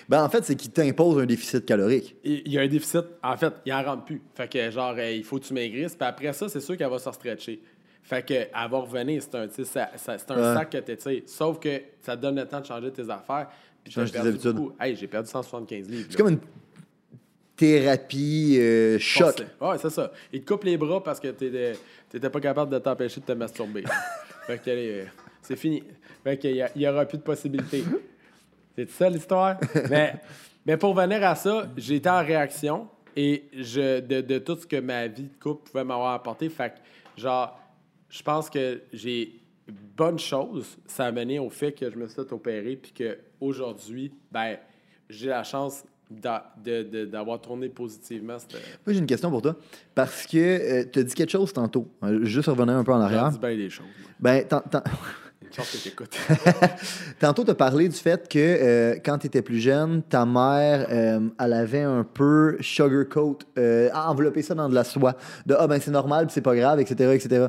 Ben, 0.08 0.22
en 0.22 0.28
fait, 0.28 0.44
c'est 0.44 0.54
qu'il 0.54 0.70
t'impose 0.70 1.18
un 1.18 1.26
déficit 1.26 1.64
calorique. 1.64 2.16
Il 2.24 2.42
il 2.46 2.52
y 2.52 2.58
a 2.58 2.62
un 2.62 2.68
déficit. 2.68 3.04
En 3.22 3.36
fait, 3.36 3.54
il 3.64 3.72
en 3.72 3.82
rentre 3.82 4.04
plus. 4.04 4.22
Fait 4.34 4.50
que, 4.50 4.70
genre, 4.70 4.94
euh, 4.96 5.10
il 5.10 5.24
faut 5.24 5.38
que 5.38 5.44
tu 5.44 5.54
maigrisses. 5.54 5.96
Puis 5.96 6.06
après 6.06 6.32
ça, 6.32 6.48
c'est 6.48 6.60
sûr 6.60 6.76
qu'elle 6.76 6.90
va 6.90 6.98
se 6.98 7.10
stretcher. 7.10 7.60
Fait 8.08 8.24
que, 8.26 8.32
elle 8.34 8.48
va 8.70 8.78
revenir. 8.78 9.22
C'est 9.22 9.34
un, 9.34 9.46
tu 9.48 9.54
sais, 9.56 9.64
ça- 9.64 9.90
ça- 9.96 10.16
c'est 10.16 10.30
un 10.30 10.36
Ouais. 10.36 10.54
sac 10.58 10.70
que 10.70 10.78
tu 10.78 10.92
étires. 10.92 11.22
Sauf 11.26 11.58
que 11.60 11.82
ça 12.00 12.16
te 12.16 12.22
donne 12.22 12.36
le 12.36 12.46
temps 12.46 12.60
de 12.60 12.64
changer 12.66 12.90
tes 12.90 13.02
affaires. 13.10 13.48
Puis 13.84 13.92
j'ai 13.94 14.04
perdu 14.10 14.28
habitudes. 14.28 14.52
beaucoup. 14.52 14.74
Hey, 14.80 14.96
j'ai 14.96 15.06
perdu 15.06 15.28
175 15.28 15.88
livres. 15.90 16.06
C'est 16.10 16.16
comme 16.16 16.28
une 16.30 16.38
thérapie 17.56 18.56
euh, 18.58 18.98
choc. 18.98 19.42
Ouais, 19.60 19.76
c'est 19.78 19.90
ça. 19.90 20.12
Il 20.32 20.42
te 20.42 20.52
coupe 20.52 20.64
les 20.64 20.76
bras 20.76 21.02
parce 21.02 21.18
que 21.20 21.28
t'étais 21.28 21.72
t'étais 22.08 22.30
pas 22.30 22.40
capable 22.40 22.70
de 22.72 22.78
t'empêcher 22.78 23.20
de 23.20 23.26
te 23.26 23.32
masturber. 23.32 23.84
fait 24.46 24.58
que 24.58 24.70
euh, 24.70 25.04
c'est 25.42 25.56
fini. 25.56 25.82
Fait 26.24 26.38
qu'il 26.38 26.56
y, 26.56 26.62
a- 26.62 26.70
il 26.74 26.82
y 26.82 26.88
aura 26.88 27.04
plus 27.04 27.18
de 27.18 27.22
possibilités. 27.22 27.84
C'est 28.76 28.90
ça 28.90 29.10
l'histoire? 29.10 29.58
mais, 29.90 30.14
mais 30.64 30.76
pour 30.76 30.94
venir 30.94 31.22
à 31.24 31.34
ça, 31.34 31.68
été 31.76 32.08
en 32.08 32.24
réaction 32.24 32.88
et 33.16 33.44
je, 33.52 34.00
de, 34.00 34.20
de 34.20 34.38
tout 34.38 34.56
ce 34.56 34.66
que 34.66 34.76
ma 34.80 35.06
vie 35.08 35.24
de 35.24 35.42
couple 35.42 35.70
pouvait 35.70 35.84
m'avoir 35.84 36.14
apporté. 36.14 36.48
Fait 36.48 36.70
que, 36.70 37.20
genre, 37.20 37.58
je 38.08 38.22
pense 38.22 38.48
que 38.50 38.80
j'ai 38.92 39.40
bonne 39.96 40.18
chose. 40.18 40.76
Ça 40.86 41.06
a 41.06 41.12
mené 41.12 41.38
au 41.38 41.50
fait 41.50 41.72
que 41.72 41.90
je 41.90 41.96
me 41.96 42.06
suis 42.06 42.14
fait 42.16 42.32
opérer 42.32 42.76
puis 42.76 42.92
qu'aujourd'hui, 42.92 44.12
ben, 44.32 44.56
j'ai 45.10 45.28
la 45.28 45.44
chance 45.44 45.84
d'avoir 46.10 47.40
tourné 47.40 47.68
positivement. 47.68 48.38
cette- 48.38 48.52
Moi, 48.52 48.94
j'ai 48.94 48.98
une 48.98 49.06
question 49.06 49.30
pour 49.30 49.42
toi. 49.42 49.56
Parce 49.94 50.26
que 50.26 50.84
tu 50.84 50.98
as 50.98 51.02
dit 51.02 51.14
quelque 51.14 51.30
chose 51.30 51.52
tantôt. 51.52 51.86
Euh, 52.02 52.24
Juste 52.24 52.48
revenir 52.48 52.74
un 52.76 52.84
peu 52.84 52.92
en 52.92 53.00
arrière. 53.00 53.30
dis 53.30 53.38
bien 53.38 53.56
des 53.56 53.68
choses. 53.70 53.86
Ben, 54.18 54.44
Une 55.48 55.54
chance 55.54 55.70
que 55.72 55.76
t'écoutes. 55.82 56.16
Tantôt, 57.20 57.44
tu 57.44 57.50
as 57.50 57.54
parlé 57.54 57.88
du 57.88 57.96
fait 57.96 58.28
que 58.28 58.38
euh, 58.38 58.94
quand 59.04 59.18
tu 59.18 59.26
étais 59.28 59.42
plus 59.42 59.58
jeune, 59.60 60.02
ta 60.02 60.24
mère, 60.26 60.86
euh, 60.90 61.20
elle 61.40 61.52
avait 61.52 61.82
un 61.82 62.04
peu 62.04 62.56
sugarcoat, 62.60 63.38
euh, 63.58 63.88
enveloppé 63.94 64.42
ça 64.42 64.54
dans 64.54 64.68
de 64.68 64.74
la 64.74 64.84
soie. 64.84 65.14
De 65.46 65.56
Ah, 65.58 65.66
ben 65.66 65.80
c'est 65.80 65.90
normal, 65.90 66.26
c'est 66.30 66.42
pas 66.42 66.54
grave, 66.54 66.80
etc. 66.80 67.12
etc. 67.14 67.46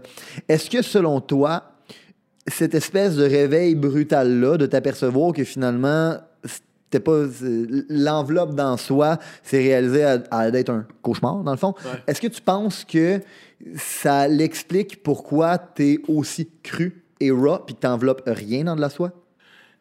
Est-ce 0.48 0.70
que 0.70 0.82
selon 0.82 1.20
toi, 1.22 1.74
cette 2.48 2.74
espèce 2.74 3.16
de 3.16 3.24
réveil 3.24 3.76
brutal-là, 3.76 4.58
de 4.58 4.66
t'apercevoir 4.66 5.34
que 5.34 5.44
finalement, 5.44 6.16
c'était 6.44 7.00
pas. 7.04 7.26
c'est- 7.32 7.68
L'enveloppe 7.90 8.56
dans 8.56 8.78
soi 8.78 9.20
s'est 9.44 9.58
réalisé 9.60 10.04
à, 10.04 10.24
à 10.32 10.50
d'être 10.52 10.70
un 10.72 10.88
cauchemar, 11.02 11.44
dans 11.44 11.52
le 11.52 11.58
fond? 11.58 11.76
Ouais. 11.84 12.00
Est-ce 12.08 12.22
que 12.22 12.28
tu 12.28 12.42
penses 12.42 12.86
que 12.86 13.20
ça 13.76 14.28
l'explique 14.28 15.04
pourquoi 15.04 15.58
tu 15.58 15.94
es 15.94 16.00
aussi 16.08 16.50
cru 16.64 16.99
et 17.20 17.32
raw, 17.32 17.60
puis 17.60 17.76
que 17.76 17.80
t'enveloppes 17.82 18.24
rien 18.28 18.64
dans 18.64 18.76
de 18.76 18.82
la 18.82 18.90
soie? 18.90 19.12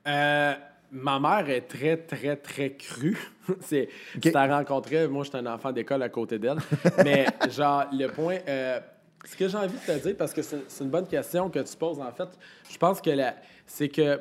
Euh, 0.07 0.55
ma 0.93 1.19
mère 1.21 1.49
est 1.51 1.63
très, 1.63 1.97
très, 1.97 2.37
très 2.37 2.73
crue. 2.73 3.19
c'est, 3.61 3.89
Ok. 4.17 4.21
Tu 4.23 4.33
t'as 4.33 4.47
rencontré, 4.47 5.07
moi, 5.09 5.25
j'étais 5.25 5.39
un 5.39 5.47
enfant 5.47 5.73
d'école 5.73 6.03
à 6.03 6.09
côté 6.09 6.39
d'elle. 6.39 6.59
Mais, 7.05 7.27
genre, 7.51 7.87
le 7.93 8.09
point. 8.09 8.39
euh, 8.49 8.81
ce 9.25 9.37
que 9.37 9.49
j'ai 9.49 9.57
envie 9.57 9.75
de 9.75 9.93
te 9.93 9.99
dire, 10.07 10.17
parce 10.17 10.33
que 10.33 10.43
c'est, 10.43 10.59
une 10.81 10.91
bonne 10.91 11.07
question 11.07 11.51
que 11.51 11.59
tu 11.59 11.77
poses, 11.77 11.99
en 12.01 12.13
fait, 12.13 12.29
je 12.71 12.79
pense 12.79 13.01
que 13.01 13.11
la, 13.11 13.35
c'est 13.67 13.89
que. 13.89 14.19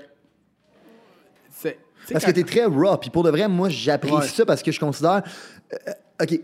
C'est, 1.52 1.78
Parce 2.12 2.24
quand- 2.26 2.32
que 2.32 2.36
t'es 2.36 2.44
très 2.44 2.66
raw. 2.66 2.98
Puis 2.98 3.10
pour 3.10 3.24
de 3.24 3.30
vrai, 3.30 3.48
moi, 3.48 3.70
j'apprécie 3.70 4.16
Ouais. 4.16 4.28
ça 4.28 4.46
parce 4.46 4.62
que 4.62 4.72
je 4.72 4.80
considère. 4.80 5.24
euh, 5.74 5.94
OK. 6.22 6.40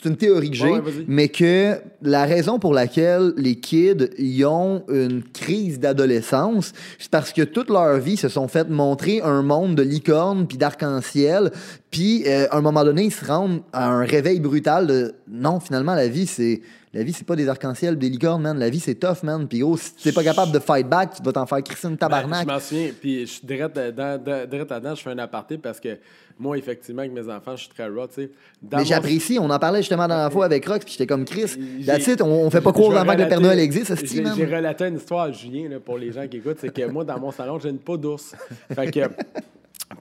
C'est 0.00 0.08
une 0.08 0.16
théorie 0.16 0.50
que 0.50 0.56
j'ai, 0.56 0.64
Ouais, 0.64 0.72
ouais, 0.74 0.80
vas-y. 0.80 1.04
mais 1.08 1.28
que 1.28 1.76
la 2.02 2.24
raison 2.24 2.58
pour 2.60 2.72
laquelle 2.72 3.32
les 3.36 3.56
kids 3.56 4.10
y 4.18 4.44
ont 4.44 4.84
une 4.88 5.22
crise 5.24 5.80
d'adolescence, 5.80 6.72
c'est 6.98 7.10
parce 7.10 7.32
que 7.32 7.42
toute 7.42 7.68
leur 7.68 7.98
vie 7.98 8.16
se 8.16 8.28
sont 8.28 8.46
fait 8.46 8.68
montrer 8.68 9.20
un 9.22 9.42
monde 9.42 9.74
de 9.74 9.82
licornes 9.82 10.46
puis 10.46 10.56
d'arc-en-ciel, 10.56 11.50
puis 11.90 12.22
euh, 12.26 12.46
à 12.50 12.58
un 12.58 12.60
moment 12.60 12.84
donné, 12.84 13.04
ils 13.04 13.12
se 13.12 13.24
rendent 13.24 13.62
à 13.72 13.88
un 13.88 14.04
réveil 14.04 14.38
brutal 14.40 14.86
de 14.86 15.14
non, 15.30 15.58
finalement, 15.60 15.94
la 15.94 16.08
vie, 16.08 16.26
c'est. 16.26 16.60
La 16.94 17.02
vie, 17.02 17.12
c'est 17.12 17.26
pas 17.26 17.36
des 17.36 17.48
arcs-en-ciel, 17.48 17.98
des 17.98 18.08
licornes, 18.08 18.40
man. 18.42 18.58
La 18.58 18.70
vie, 18.70 18.80
c'est 18.80 18.94
tough, 18.94 19.22
man. 19.22 19.46
Puis 19.46 19.58
gros, 19.58 19.76
si 19.76 19.92
t'es 20.02 20.12
pas 20.12 20.24
capable 20.24 20.52
de 20.52 20.58
fight 20.58 20.88
back, 20.88 21.14
tu 21.16 21.22
vas 21.22 21.32
t'en 21.32 21.44
faire 21.46 21.62
crisser 21.62 21.86
une 21.86 21.94
Ben, 21.94 21.98
tabarnak. 21.98 22.42
je 22.48 22.52
m'en 22.52 22.58
souviens, 22.60 22.90
puis 22.98 23.20
je 23.26 23.32
suis 23.32 23.46
direct 23.46 23.76
dedans, 23.76 24.16
de- 24.16 24.46
direct 24.46 24.70
là-dedans, 24.70 24.94
je 24.94 25.02
fais 25.02 25.10
un 25.10 25.18
aparté 25.18 25.58
parce 25.58 25.78
que 25.80 25.98
moi, 26.38 26.56
effectivement, 26.56 27.00
avec 27.02 27.12
mes 27.12 27.28
enfants, 27.30 27.56
je 27.56 27.62
suis 27.64 27.68
très 27.70 27.88
raw, 27.88 28.06
tu 28.06 28.14
sais. 28.14 28.30
Dans 28.62 28.78
Mais 28.78 28.84
mon- 28.84 28.88
j'apprécie, 28.88 29.38
on 29.40 29.50
en 29.50 29.58
parlait 29.58 29.80
justement 29.80 30.02
la 30.06 30.08
dernière 30.14 30.32
fois 30.32 30.46
avec 30.46 30.64
Rox, 30.66 30.84
puis 30.84 30.92
j'étais 30.92 31.06
comme 31.06 31.24
Chris. 31.26 31.56
That's 31.84 32.06
it, 32.06 32.22
on, 32.22 32.26
on 32.26 32.48
fait 32.50 32.60
pas 32.62 32.72
vais 32.72 32.96
avant 32.96 33.14
que 33.14 33.20
le 33.22 33.28
Père 33.28 33.40
Noël 33.40 33.58
existe, 33.58 33.94
c'est 33.94 34.06
J'ai 34.06 34.24
j'ai 34.36 34.46
relaté 34.56 34.84
une 34.86 34.96
histoire 34.96 35.24
à 35.24 35.32
Julien 35.32 35.68
là, 35.68 35.80
pour 35.80 35.98
les 35.98 36.10
gens 36.12 36.26
qui 36.26 36.38
écoutent. 36.38 36.58
C'est 36.60 36.72
que 36.72 36.86
moi, 36.86 37.04
dans 37.04 37.18
mon 37.20 37.32
salon, 37.32 37.58
j'ai 37.58 37.68
une 37.70 37.78
peau 37.78 37.96
d'ours. 37.98 38.34
Fait 38.74 38.90
que. 38.90 39.00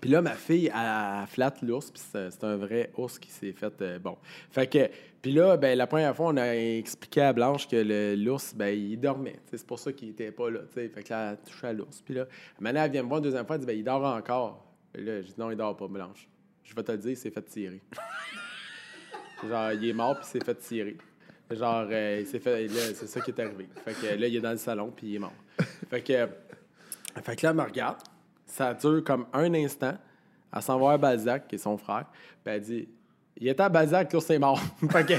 Puis 0.02 0.10
là, 0.10 0.22
ma 0.22 0.34
fille, 0.34 0.68
elle, 0.68 1.22
elle 1.22 1.28
flatte 1.28 1.62
l'ours, 1.62 1.92
puis 1.92 2.02
c'est 2.12 2.44
un 2.44 2.58
vrai 2.58 2.92
ours 2.98 3.18
qui 3.20 3.30
s'est 3.30 3.54
fait. 3.54 3.82
euh, 3.82 4.00
bon. 4.00 4.18
Fait 4.52 4.68
que. 4.68 4.90
Puis 5.22 5.32
là, 5.32 5.58
ben, 5.58 5.78
la 5.78 5.88
première 5.88 6.16
fois, 6.16 6.28
on 6.28 6.38
a 6.38 6.56
expliqué 6.56 7.22
à 7.22 7.34
Blanche 7.34 7.68
que 7.68 8.16
l'ours, 8.16 8.54
ben, 8.54 8.68
il 8.68 8.98
dormait. 9.00 9.40
C'est 9.46 9.66
pour 9.66 9.80
ça 9.80 9.92
qu'il 9.92 10.10
était 10.10 10.32
pas 10.32 10.50
là. 10.50 10.60
tu 10.68 10.76
sais. 10.76 10.90
Fait 10.90 11.04
que 11.04 11.10
là, 11.10 11.32
elle 11.32 11.38
touchait 11.50 11.68
à 11.68 11.74
l'ours. 11.74 12.02
Puis 12.02 12.14
là, 12.14 12.26
maintenant, 12.60 12.84
elle 12.84 12.92
vient 12.92 13.04
me 13.04 13.08
voir 13.08 13.18
une 13.20 13.24
deuxième 13.24 13.46
fois, 13.46 13.56
elle 13.56 13.62
dit, 13.62 13.68
ben, 13.68 13.78
il 13.78 13.84
dort 13.84 14.04
encore. 14.04 14.66
Et 14.94 15.02
là, 15.02 15.22
je 15.22 15.28
dis, 15.28 15.36
non, 15.38 15.52
il 15.52 15.58
dort 15.58 15.76
pas, 15.76 15.88
Blanche. 15.88 16.28
Je 16.64 16.76
vais 16.76 16.84
te 16.84 16.92
le 16.92 16.98
dire, 16.98 17.12
il 17.12 17.18
s'est 17.18 17.32
fait 17.32 17.42
tirer. 17.44 17.82
Genre, 19.48 19.72
il 19.72 19.90
est 19.90 19.94
mort, 19.94 20.16
puis 20.16 20.26
il 20.28 20.32
s'est 20.40 20.46
fait 20.46 20.56
tirer. 20.56 20.98
Genre, 21.50 21.88
euh, 21.90 22.18
il 22.22 22.28
s'est 22.28 22.40
fait. 22.40 22.68
Là, 22.68 22.82
c'est 22.94 23.08
ça 23.08 23.22
qui 23.22 23.32
est 23.32 23.40
arrivé. 23.40 23.68
Fait 23.86 23.94
que 23.94 24.20
là, 24.20 24.28
il 24.28 24.36
est 24.36 24.42
dans 24.42 24.52
le 24.52 24.58
salon, 24.58 24.92
puis 24.96 25.08
il 25.08 25.16
est 25.16 25.20
mort. 25.20 25.34
Fait 25.90 26.02
que, 26.02 26.28
fait 27.24 27.36
que 27.36 27.46
là, 27.46 27.52
elle 27.52 27.56
me 27.56 27.64
regarde. 27.64 27.98
Ça 28.48 28.74
dure 28.74 29.04
comme 29.04 29.26
un 29.34 29.54
instant. 29.54 29.94
Elle 30.56 30.62
s'en 30.62 30.80
va 30.80 30.94
à 30.94 30.98
Balzac, 30.98 31.48
qui 31.48 31.56
est 31.56 31.60
son 31.60 31.78
frère. 31.78 32.06
Puis 32.44 32.54
elle 32.54 32.62
dit 32.62 32.88
Il 33.40 33.48
était 33.48 33.62
à 33.64 33.70
Balzac, 33.70 34.12
l'ours 34.14 34.30
est 34.30 34.40
mort. 34.40 34.60
fait 34.92 35.06
que 35.06 35.14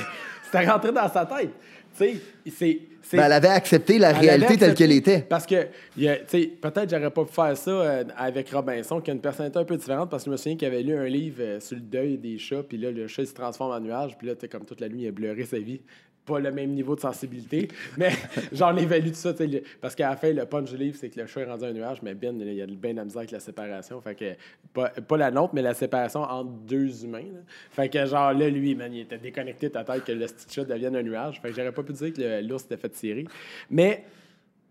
c'était 0.45 0.67
rentré 0.69 0.91
dans 0.93 1.09
sa 1.09 1.27
tête. 1.27 1.51
Tu 1.97 2.05
sais, 2.05 2.17
c'est. 2.51 2.79
c'est- 3.03 3.17
Ben, 3.17 3.25
elle 3.27 3.33
avait 3.33 3.49
accepté 3.49 3.99
la 3.99 4.11
elle 4.11 4.17
réalité 4.17 4.57
telle 4.57 4.75
qu'elle 4.75 4.93
était. 4.93 5.21
Parce 5.21 5.47
que, 5.47 5.64
tu 5.97 6.07
sais, 6.27 6.47
peut-être 6.61 6.88
j'aurais 6.91 7.11
pas 7.11 7.25
pu 7.25 7.33
faire 7.33 7.57
ça 7.57 7.71
euh, 7.71 8.05
avec 8.17 8.51
Robinson, 8.51 9.01
qui 9.01 9.11
a 9.11 9.14
une 9.14 9.21
personnalité 9.21 9.59
un 9.59 9.64
peu 9.64 9.77
différente, 9.77 10.09
parce 10.11 10.23
que 10.25 10.27
je 10.27 10.33
me 10.33 10.37
souviens 10.37 10.57
qu'il 10.57 10.69
avait 10.69 10.83
lu 10.83 10.97
un 10.97 11.07
livre 11.07 11.37
euh, 11.41 11.61
sur 11.61 11.77
le 11.77 11.83
deuil 11.83 12.17
des 12.19 12.38
chats, 12.38 12.62
puis 12.62 12.79
là, 12.79 12.91
le 12.91 13.07
chat 13.09 13.23
il 13.23 13.29
se 13.29 13.35
transforme 13.35 13.73
en 13.73 13.81
nuage, 13.81 14.17
puis 14.17 14.27
là, 14.29 14.35
tu 14.37 14.49
comme 14.49 14.64
toute 14.64 14.81
la 14.81 14.88
nuit, 14.88 15.03
il 15.03 15.09
a 15.09 15.12
pleuré 15.12 15.45
sa 15.45 15.59
vie. 15.59 15.81
Pas 16.29 16.38
le 16.41 16.53
même 16.53 16.71
niveau 16.71 16.95
de 16.95 17.01
sensibilité, 17.01 17.69
mais 17.97 18.11
j'en 18.53 18.77
évalue 18.77 19.09
tout 19.09 19.14
ça, 19.14 19.33
le- 19.38 19.62
parce 19.81 19.95
qu'à 19.95 20.11
la 20.11 20.17
fin, 20.17 20.31
le 20.33 20.45
punch 20.45 20.71
du 20.71 20.77
livre, 20.77 20.97
c'est 21.01 21.09
que 21.09 21.19
le 21.21 21.27
chat 21.27 21.41
est 21.41 21.45
rendu 21.47 21.64
un 21.64 21.73
nuage, 21.73 22.03
mais 22.03 22.14
Ben, 22.14 22.38
il 22.41 22.53
y 22.53 22.61
a 22.62 22.67
bien 22.67 22.93
la 22.93 23.05
misère 23.05 23.21
avec 23.21 23.31
la 23.31 23.41
séparation. 23.41 24.01
Fait 24.03 24.14
que, 24.14 24.35
pas, 24.75 24.91
pas 24.91 25.17
la 25.17 25.31
nôtre, 25.31 25.55
mais 25.55 25.62
la 25.62 25.75
séparation 25.75 26.21
entre 26.21 26.51
deux 26.51 27.05
humains. 27.05 27.21
là. 27.33 27.41
Fait 27.71 27.88
que, 27.88 28.05
genre, 28.05 28.33
là, 28.35 28.49
lui, 28.51 28.75
man, 28.75 28.93
il 28.93 29.01
était 29.01 29.19
déconnecté 29.19 29.69
de 29.69 29.73
ta 29.73 29.85
tête 29.85 30.05
que 30.05 30.12
le 30.12 30.27
petit 30.27 30.47
chat 30.55 30.64
devienne 30.64 30.95
un 30.97 31.03
nuage. 31.03 31.41
Fait 31.41 31.49
que 31.49 31.55
j'aurais 31.57 31.73
pas 31.73 31.83
pu 31.83 31.93
dire 31.95 32.12
que 32.12 32.47
l'ours 32.47 32.62
s'était 32.62 32.77
fait 32.77 32.91
tirer. 32.91 33.25
Mais 33.71 34.05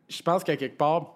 je 0.07 0.21
pense 0.21 0.43
qu'à 0.43 0.55
quelque 0.57 0.77
part, 0.77 1.15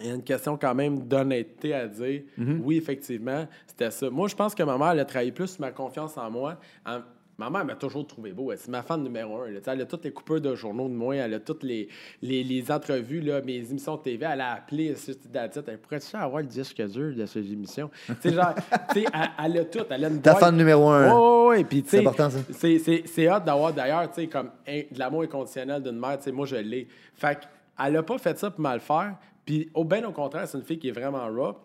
il 0.00 0.06
y 0.06 0.10
a 0.10 0.14
une 0.14 0.22
question 0.24 0.56
quand 0.56 0.74
même 0.74 1.06
d'honnêteté 1.06 1.74
à 1.74 1.86
dire. 1.86 2.22
Oui, 2.38 2.76
effectivement, 2.76 3.46
c'était 3.66 3.90
ça. 3.90 4.08
Moi, 4.10 4.28
je 4.28 4.34
pense 4.34 4.54
que 4.54 4.62
ma 4.62 4.76
mère, 4.78 4.90
elle 4.92 5.00
a 5.00 5.04
travaillé 5.04 5.32
plus 5.32 5.48
sur 5.48 5.60
ma 5.60 5.70
confiance 5.70 6.16
en 6.16 6.30
moi. 6.30 6.58
En- 6.86 7.00
Ma 7.42 7.50
mère 7.50 7.64
m'a 7.64 7.74
toujours 7.74 8.06
trouvé 8.06 8.32
beau. 8.32 8.52
C'est 8.56 8.68
ma 8.68 8.82
fan 8.82 9.02
numéro 9.02 9.40
un. 9.42 9.50
là. 9.50 9.60
Elle 9.66 9.80
a 9.80 9.86
toutes 9.86 10.04
les 10.04 10.12
coupeurs 10.12 10.40
de 10.40 10.54
journaux 10.54 10.88
de 10.88 10.94
moi. 10.94 11.16
Elle 11.16 11.34
a 11.34 11.40
toutes 11.40 11.62
les, 11.64 11.88
les, 12.22 12.44
les 12.44 12.70
entrevues, 12.70 13.20
là, 13.20 13.40
mes 13.42 13.56
émissions 13.70 13.96
de 13.96 14.02
TV. 14.02 14.26
Elle 14.30 14.40
a 14.40 14.52
appelé. 14.52 14.94
Elle 15.34 15.78
pourrait-tu 15.78 16.16
avoir 16.16 16.42
le 16.42 16.48
disque 16.48 16.80
dur 16.86 17.14
de 17.16 17.26
ces 17.26 17.52
émissions? 17.52 17.90
genre, 18.24 18.54
elle, 18.94 19.06
elle 19.44 19.58
a 19.58 19.64
tout. 19.64 19.80
Elle 19.90 20.04
a 20.04 20.08
une 20.08 20.20
Ta 20.22 20.32
boîte- 20.32 20.40
fan 20.44 20.56
numéro 20.56 20.88
un. 20.88 21.62
Puis, 21.64 21.82
tu 21.82 21.88
sais, 21.90 21.96
C'est 21.96 21.98
important, 22.06 22.30
ça. 22.30 22.38
c'est- 22.52 23.28
hot 23.30 23.40
d'avoir 23.40 23.72
d'ailleurs, 23.72 24.08
comme 24.30 24.50
de 24.66 24.98
l'amour 24.98 25.22
inconditionnel 25.22 25.82
d'une 25.82 25.98
mère. 25.98 26.18
Moi, 26.32 26.46
je 26.46 26.56
l'ai. 26.56 26.86
Fait 27.14 27.38
qu'elle 27.76 27.96
a 27.96 28.02
pas 28.02 28.18
fait 28.18 28.38
ça 28.38 28.50
pour 28.50 28.60
mal 28.60 28.80
faire. 28.80 29.16
Puis, 29.44 29.68
au 29.74 29.84
bien 29.84 30.04
au 30.06 30.12
contraire, 30.12 30.46
c'est 30.46 30.56
une 30.58 30.64
fille 30.64 30.78
qui 30.78 30.88
est 30.88 30.92
vraiment 30.92 31.26
raw. 31.26 31.56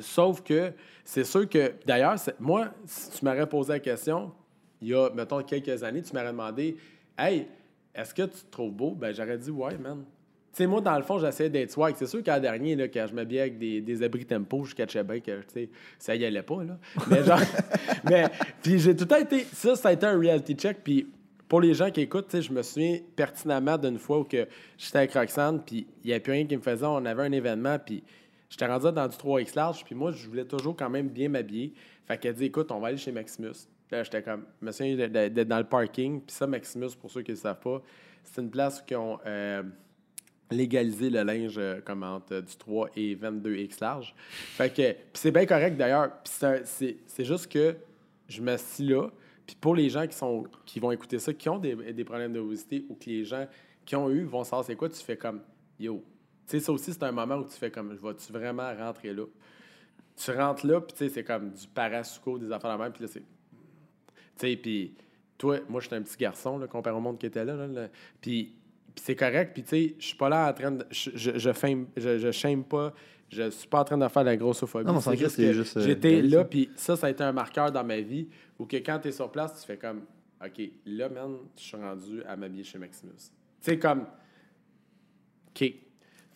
Sauf 0.00 0.42
que 0.42 0.72
c'est 1.04 1.24
sûr 1.24 1.48
que, 1.48 1.72
d'ailleurs, 1.86 2.16
moi, 2.40 2.68
si 2.84 3.10
tu 3.18 3.24
m'aurais 3.24 3.46
posé 3.48 3.74
la 3.74 3.78
question, 3.80 4.32
il 4.82 4.88
y 4.88 4.94
a, 4.94 5.10
mettons, 5.10 5.42
quelques 5.42 5.82
années, 5.82 6.02
tu 6.02 6.14
m'aurais 6.14 6.32
demandé 6.32 6.76
Hey, 7.18 7.46
est-ce 7.94 8.14
que 8.14 8.22
tu 8.22 8.44
te 8.44 8.50
trouves 8.50 8.72
beau? 8.72 8.90
Ben, 8.90 9.14
j'aurais 9.14 9.38
dit 9.38 9.50
Ouais, 9.50 9.76
man. 9.78 10.04
Tu 10.52 10.62
sais, 10.62 10.66
moi, 10.66 10.80
dans 10.80 10.96
le 10.96 11.02
fond, 11.02 11.18
j'essayais 11.18 11.50
d'être 11.50 11.70
swag. 11.70 11.94
C'est 11.98 12.06
sûr 12.06 12.22
qu'à 12.22 12.40
dernier, 12.40 12.76
là, 12.76 12.88
quand 12.88 13.06
je 13.06 13.14
m'habillais 13.14 13.42
avec 13.42 13.58
des, 13.58 13.82
des 13.82 14.02
abris 14.02 14.24
tempo, 14.24 14.64
je 14.64 14.74
catchais 14.74 15.04
bien 15.04 15.20
que, 15.20 15.40
tu 15.40 15.44
sais, 15.52 15.70
ça 15.98 16.16
y 16.16 16.24
allait 16.24 16.42
pas, 16.42 16.64
là. 16.64 16.78
Mais 17.10 17.22
genre, 17.22 17.40
mais, 18.04 18.24
puis 18.62 18.78
j'ai 18.78 18.96
tout 18.96 19.04
le 19.04 19.08
temps 19.08 19.18
été, 19.18 19.44
ça, 19.52 19.76
ça 19.76 19.88
a 19.88 19.92
été 19.92 20.06
un 20.06 20.18
reality 20.18 20.54
check. 20.54 20.78
Puis 20.82 21.06
pour 21.48 21.60
les 21.60 21.74
gens 21.74 21.90
qui 21.90 22.00
écoutent, 22.00 22.28
tu 22.28 22.38
sais, 22.38 22.42
je 22.42 22.52
me 22.52 22.62
souviens 22.62 22.98
pertinemment 23.14 23.76
d'une 23.76 23.98
fois 23.98 24.20
où 24.20 24.24
que 24.24 24.48
j'étais 24.78 24.98
avec 24.98 25.12
Roxane, 25.12 25.62
puis 25.62 25.86
il 26.02 26.06
n'y 26.06 26.12
avait 26.12 26.20
plus 26.20 26.32
rien 26.32 26.46
qui 26.46 26.56
me 26.56 26.62
faisait. 26.62 26.86
On 26.86 27.04
avait 27.04 27.24
un 27.24 27.32
événement, 27.32 27.78
puis 27.78 28.02
j'étais 28.48 28.66
rendu 28.66 28.90
dans 28.92 29.08
du 29.08 29.16
3X 29.16 29.56
large, 29.56 29.84
puis 29.84 29.94
moi, 29.94 30.10
je 30.10 30.26
voulais 30.26 30.44
toujours 30.44 30.74
quand 30.74 30.88
même 30.90 31.08
bien 31.08 31.28
m'habiller. 31.28 31.74
Fait 32.06 32.16
qu'elle 32.18 32.34
dit, 32.34 32.46
écoute, 32.46 32.72
on 32.72 32.80
va 32.80 32.88
aller 32.88 32.96
chez 32.96 33.12
Maximus. 33.12 33.68
Là, 33.90 34.02
j'étais 34.02 34.22
comme, 34.22 34.44
me 34.60 34.72
souviens 34.72 34.96
d'être 35.08 35.48
dans 35.48 35.58
le 35.58 35.64
parking, 35.64 36.20
puis 36.20 36.34
ça, 36.34 36.46
Maximus, 36.46 36.94
pour 37.00 37.10
ceux 37.10 37.22
qui 37.22 37.30
ne 37.30 37.36
le 37.36 37.40
savent 37.40 37.60
pas, 37.60 37.82
c'est 38.24 38.40
une 38.40 38.50
place 38.50 38.84
ils 38.90 38.96
ont 38.96 39.18
euh, 39.24 39.62
légalisé 40.50 41.10
le 41.10 41.22
linge 41.22 41.56
euh, 41.58 41.80
comme 41.80 42.02
entre 42.02 42.34
euh, 42.34 42.42
du 42.42 42.56
3 42.56 42.90
et 42.96 43.14
22X 43.14 43.80
large. 43.80 44.14
Fait 44.16 44.70
que, 44.70 44.92
puis 44.92 45.10
c'est 45.14 45.30
bien 45.30 45.46
correct 45.46 45.76
d'ailleurs, 45.76 46.10
puis 46.22 46.32
c'est 47.06 47.24
juste 47.24 47.50
que 47.50 47.76
je 48.28 48.42
m'assis 48.42 48.84
là, 48.84 49.08
puis 49.46 49.56
pour 49.60 49.76
les 49.76 49.88
gens 49.88 50.06
qui, 50.06 50.16
sont, 50.16 50.44
qui 50.64 50.80
vont 50.80 50.90
écouter 50.90 51.20
ça, 51.20 51.32
qui 51.32 51.48
ont 51.48 51.58
des, 51.58 51.74
des 51.92 52.04
problèmes 52.04 52.32
d'obésité 52.32 52.84
ou 52.88 52.94
que 52.94 53.06
les 53.06 53.24
gens 53.24 53.46
qui 53.84 53.94
ont 53.94 54.10
eu 54.10 54.24
vont 54.24 54.42
savoir 54.42 54.64
c'est 54.64 54.74
quoi, 54.74 54.88
tu 54.88 55.00
fais 55.00 55.16
comme, 55.16 55.40
yo. 55.78 56.04
Tu 56.46 56.58
sais, 56.58 56.60
ça 56.60 56.72
aussi, 56.72 56.92
c'est 56.92 57.02
un 57.02 57.12
moment 57.12 57.36
où 57.36 57.44
tu 57.44 57.56
fais 57.56 57.70
comme, 57.70 57.94
vas-tu 57.94 58.32
vraiment 58.32 58.72
rentrer 58.74 59.12
là? 59.12 59.24
Tu 60.16 60.30
rentres 60.30 60.66
là, 60.66 60.80
puis 60.80 60.92
tu 60.92 60.98
sais, 60.98 61.08
c'est 61.08 61.24
comme 61.24 61.50
du 61.50 61.66
parasuco, 61.68 62.38
des 62.38 62.50
affaires 62.50 62.76
de 62.76 62.82
même, 62.82 62.92
puis 62.92 63.02
là, 63.02 63.08
c'est. 63.12 63.22
Tu 64.38 64.48
sais, 64.48 64.56
puis 64.56 64.94
toi, 65.38 65.58
moi, 65.68 65.80
j'étais 65.80 65.96
un 65.96 66.02
petit 66.02 66.16
garçon, 66.16 66.58
là, 66.58 66.66
comparé 66.66 66.96
au 66.96 67.00
monde 67.00 67.18
qui 67.18 67.26
était 67.26 67.44
là. 67.44 67.54
là, 67.56 67.66
là. 67.66 67.88
Puis, 68.20 68.54
c'est 68.96 69.16
correct, 69.16 69.52
puis 69.52 69.62
tu 69.62 69.68
sais, 69.68 69.94
je 69.98 70.06
suis 70.06 70.16
pas 70.16 70.28
là 70.28 70.48
en 70.48 70.52
train 70.54 70.70
de. 70.72 70.86
Je, 70.90 71.10
je, 71.14 71.38
je, 71.38 71.50
fame- 71.52 71.86
je, 71.96 72.18
je 72.18 72.30
shame 72.30 72.64
pas, 72.64 72.94
je 73.28 73.50
suis 73.50 73.68
pas 73.68 73.80
en 73.80 73.84
train 73.84 73.98
de 73.98 74.08
faire 74.08 74.22
de 74.22 74.28
la 74.30 74.36
grossophobie. 74.38 74.86
Non, 74.86 75.00
c'est 75.00 75.16
juste 75.16 75.36
que 75.36 75.52
juste, 75.52 75.76
euh, 75.76 75.80
J'étais 75.82 76.22
là, 76.22 76.44
puis 76.44 76.70
ça, 76.76 76.96
ça 76.96 77.08
a 77.08 77.10
été 77.10 77.22
un 77.22 77.32
marqueur 77.32 77.70
dans 77.70 77.84
ma 77.84 78.00
vie 78.00 78.28
où 78.58 78.64
que 78.64 78.76
quand 78.78 78.98
tu 79.00 79.08
es 79.08 79.12
sur 79.12 79.30
place, 79.30 79.60
tu 79.60 79.66
fais 79.66 79.76
comme, 79.76 80.02
OK, 80.42 80.62
là, 80.86 81.08
man, 81.10 81.36
je 81.56 81.62
suis 81.62 81.76
rendu 81.76 82.22
à 82.24 82.36
m'habiller 82.36 82.64
chez 82.64 82.78
Maximus. 82.78 83.12
Tu 83.16 83.30
sais, 83.60 83.78
comme, 83.78 84.06
OK. 85.50 85.74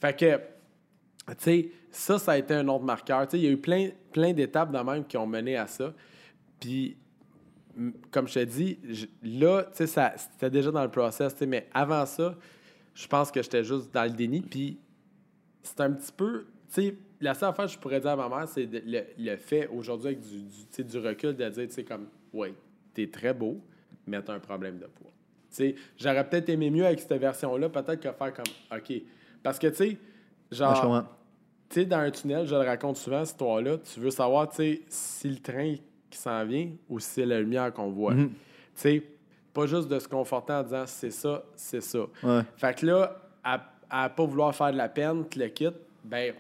Fait 0.00 0.16
que, 0.18 0.36
tu 0.36 1.34
sais, 1.38 1.70
ça, 1.90 2.18
ça 2.18 2.32
a 2.32 2.38
été 2.38 2.54
un 2.54 2.68
autre 2.68 2.84
marqueur. 2.84 3.26
Tu 3.26 3.32
sais, 3.32 3.38
il 3.38 3.44
y 3.44 3.48
a 3.48 3.52
eu 3.52 3.58
plein, 3.58 3.88
plein 4.12 4.32
d'étapes 4.32 4.70
de 4.72 4.78
même 4.78 5.06
qui 5.06 5.16
ont 5.16 5.26
mené 5.26 5.56
à 5.56 5.66
ça. 5.66 5.94
Puis, 6.58 6.96
comme 8.10 8.28
je 8.28 8.34
te 8.34 8.44
dis, 8.44 8.78
là, 9.22 9.64
tu 9.64 9.78
sais, 9.78 9.86
ça- 9.86 10.14
c'était 10.16 10.50
déjà 10.50 10.70
dans 10.70 10.82
le 10.82 10.90
process, 10.90 11.32
tu 11.32 11.40
sais, 11.40 11.46
mais 11.46 11.68
avant 11.72 12.04
ça, 12.06 12.34
je 12.94 13.06
pense 13.06 13.30
que 13.30 13.42
j'étais 13.42 13.64
juste 13.64 13.92
dans 13.92 14.04
le 14.04 14.10
déni. 14.10 14.40
Puis, 14.40 14.78
c'est 15.62 15.80
un 15.80 15.92
petit 15.92 16.12
peu, 16.12 16.46
tu 16.68 16.74
sais, 16.82 16.94
la 17.20 17.34
seule 17.34 17.50
affaire 17.50 17.66
que 17.66 17.72
je 17.72 17.78
pourrais 17.78 18.00
dire 18.00 18.10
à 18.10 18.16
ma 18.16 18.28
mère, 18.28 18.48
c'est 18.48 18.66
le, 18.66 19.02
le 19.18 19.36
fait 19.36 19.66
aujourd'hui 19.68 20.08
avec 20.08 20.20
du, 20.20 20.84
du, 20.84 20.98
recul 20.98 21.36
de 21.36 21.48
dire, 21.48 21.68
tu 21.68 21.74
sais, 21.74 21.84
comme, 21.84 22.08
ouais, 22.32 22.54
t'es 22.94 23.06
très 23.08 23.34
beau, 23.34 23.60
mais 24.06 24.22
t'as 24.22 24.34
un 24.34 24.40
problème 24.40 24.78
de 24.78 24.86
poids. 24.86 25.12
Tu 25.50 25.56
sais, 25.56 25.74
j'aurais 25.98 26.28
peut-être 26.28 26.48
aimé 26.48 26.70
mieux 26.70 26.86
avec 26.86 27.00
cette 27.00 27.12
version-là, 27.12 27.68
peut-être 27.68 28.00
que 28.00 28.12
faire 28.12 28.32
comme, 28.32 28.78
OK. 28.78 29.02
Parce 29.42 29.58
que, 29.58 29.66
tu 29.68 29.74
sais, 29.76 29.96
genre, 30.50 31.04
tu 31.68 31.80
sais, 31.80 31.86
dans 31.86 31.98
un 31.98 32.10
tunnel, 32.10 32.46
je 32.46 32.54
le 32.54 32.62
raconte 32.62 32.96
souvent, 32.96 33.24
cette 33.24 33.34
histoire-là, 33.34 33.78
tu 33.78 34.00
veux 34.00 34.10
savoir, 34.10 34.48
tu 34.48 34.56
sais, 34.56 34.82
si 34.88 35.28
le 35.28 35.38
train 35.38 35.74
qui 36.10 36.18
s'en 36.18 36.44
vient 36.44 36.68
ou 36.88 36.98
si 36.98 37.08
c'est 37.10 37.26
la 37.26 37.40
lumière 37.40 37.72
qu'on 37.72 37.90
voit. 37.90 38.14
Mhm. 38.14 38.28
Tu 38.28 38.34
sais, 38.74 39.02
pas 39.54 39.66
juste 39.66 39.88
de 39.88 39.98
se 39.98 40.08
conforter 40.08 40.52
en 40.52 40.62
disant 40.62 40.84
c'est 40.86 41.10
ça, 41.10 41.42
c'est 41.56 41.80
ça. 41.80 42.00
Ouais. 42.22 42.42
Fait 42.56 42.76
que 42.78 42.86
là, 42.86 43.16
à, 43.44 43.60
à 43.88 44.08
pas 44.08 44.24
vouloir 44.24 44.54
faire 44.54 44.72
de 44.72 44.76
la 44.76 44.88
peine, 44.88 45.24
tu 45.28 45.38
le 45.38 45.46
quittes, 45.48 45.74
ben, 46.04 46.32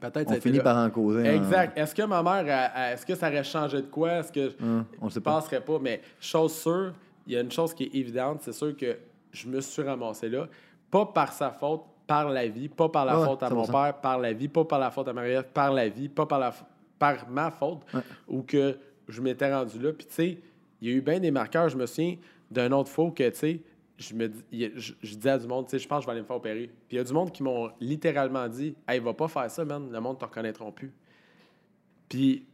peut-être 0.00 0.30
On 0.30 0.40
finit 0.40 0.58
là. 0.58 0.62
par 0.64 0.76
en 0.78 0.90
causer. 0.90 1.28
hein. 1.28 1.34
Exact. 1.34 1.76
Est-ce 1.78 1.94
que 1.94 2.02
ma 2.02 2.22
mère, 2.22 2.72
est-ce 2.92 3.04
que 3.06 3.14
ça 3.14 3.28
aurait 3.28 3.44
changé 3.44 3.78
de 3.82 3.86
quoi? 3.86 4.12
Est-ce 4.18 4.32
que 4.32 4.52
Hum, 4.62 4.84
on 5.00 5.08
sait 5.08 5.14
je 5.16 5.58
pas. 5.58 5.78
Mais 5.80 6.00
chose 6.20 6.54
sûre, 6.54 6.92
il 7.26 7.34
y 7.34 7.36
a 7.36 7.40
une 7.40 7.50
chose 7.52 7.72
qui 7.74 7.84
est 7.84 7.94
évidente, 7.94 8.38
c'est 8.42 8.52
sûr 8.52 8.76
que 8.76 8.96
je 9.32 9.48
me 9.48 9.60
suis 9.60 9.82
ramassé 9.82 10.28
là, 10.28 10.46
pas 10.90 11.06
par 11.06 11.32
sa 11.32 11.50
faute, 11.50 11.82
par 12.06 12.28
la 12.28 12.46
vie, 12.48 12.68
pas 12.68 12.88
par 12.88 13.04
la 13.06 13.18
Ouais, 13.18 13.26
faute 13.26 13.42
à 13.42 13.50
mon 13.50 13.64
100%. 13.64 13.70
père, 13.72 13.94
par 14.00 14.18
la 14.18 14.32
vie, 14.32 14.48
pas 14.48 14.64
par 14.64 14.78
la 14.78 14.90
faute 14.90 15.08
à 15.08 15.12
Marie, 15.12 15.36
par 15.54 15.72
la 15.72 15.88
vie, 15.88 16.08
pas 16.08 16.26
par, 16.26 16.38
la, 16.40 16.50
f- 16.50 16.62
par 17.02 17.28
ma 17.28 17.50
faute, 17.50 17.80
Ouais. 17.92 18.00
ou 18.28 18.42
que 18.42 18.76
je 19.08 19.20
m'étais 19.20 19.52
rendu 19.52 19.80
là. 19.80 19.92
Puis 19.92 20.06
tu 20.06 20.14
sais, 20.14 20.38
il 20.80 20.88
y 20.88 20.92
a 20.92 20.94
eu 20.96 21.00
bien 21.00 21.18
des 21.18 21.32
marqueurs. 21.32 21.68
Je 21.68 21.76
me 21.76 21.84
souviens 21.86 22.16
d'un 22.48 22.70
autre 22.70 22.90
fois 22.90 23.10
que, 23.10 23.28
tu 23.30 23.36
sais, 23.36 23.60
je 23.98 24.14
me 24.14 24.28
dis- 24.28 24.70
je, 24.76 24.92
je 25.02 25.14
disais 25.16 25.30
à 25.30 25.38
du 25.38 25.48
monde, 25.48 25.66
tu 25.66 25.72
sais, 25.72 25.78
je 25.80 25.88
pense 25.88 25.98
que 25.98 26.02
je 26.02 26.06
vais 26.06 26.12
aller 26.12 26.20
me 26.22 26.26
faire 26.26 26.36
opérer. 26.36 26.66
Puis 26.88 26.92
il 26.92 26.96
y 26.98 27.00
a 27.00 27.04
du 27.04 27.12
monde 27.12 27.32
qui 27.32 27.42
m'ont 27.42 27.70
littéralement 27.80 28.46
dit, 28.48 28.76
hey, 28.88 29.00
va 29.00 29.14
pas 29.14 29.26
faire 29.26 29.50
ça, 29.50 29.64
man, 29.64 29.90
le 29.92 30.00
monde 30.00 30.14
ne 30.14 30.20
te 30.20 30.24
reconnaîtront 30.24 30.70
plus. 30.70 30.92
Puis 32.08 32.46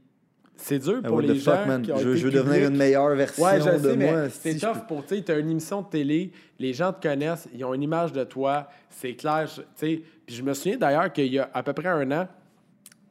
c'est 0.57 0.79
dur 0.79 1.03
pour 1.03 1.21
les 1.21 1.35
fuck, 1.39 1.55
gens 1.55 1.67
man? 1.67 1.83
qui 1.83 1.93
ont 1.93 1.99
Je, 1.99 2.09
été 2.09 2.19
je 2.19 2.25
veux 2.27 2.33
devenir 2.33 2.69
une 2.69 2.77
meilleure 2.77 3.15
version 3.15 3.45
Ouais, 3.45 3.61
je 3.61 3.71
de 3.71 3.79
sais, 3.91 3.97
moi. 3.97 4.29
c'est 4.31 4.53
si 4.55 4.59
tough 4.61 4.87
pour, 4.89 5.05
tu 5.05 5.17
sais, 5.17 5.23
t'as 5.23 5.39
une 5.39 5.51
émission 5.51 5.83
de 5.83 5.89
télé, 5.89 6.33
les 6.59 6.73
gens 6.73 6.93
te 6.93 7.07
connaissent, 7.07 7.47
ils 7.55 7.65
ont 7.65 7.75
une 7.75 7.83
image 7.83 8.13
de 8.13 8.25
toi, 8.25 8.69
c'est 8.89 9.15
clair, 9.15 9.47
tu 9.53 9.63
sais. 9.77 10.03
Puis 10.27 10.35
je 10.37 10.43
me 10.43 10.53
souviens 10.55 10.77
d'ailleurs 10.79 11.13
qu'il 11.13 11.33
y 11.33 11.39
a 11.39 11.49
à 11.55 11.63
peu 11.63 11.73
près 11.75 11.89
un 11.89 12.11
an 12.13 12.29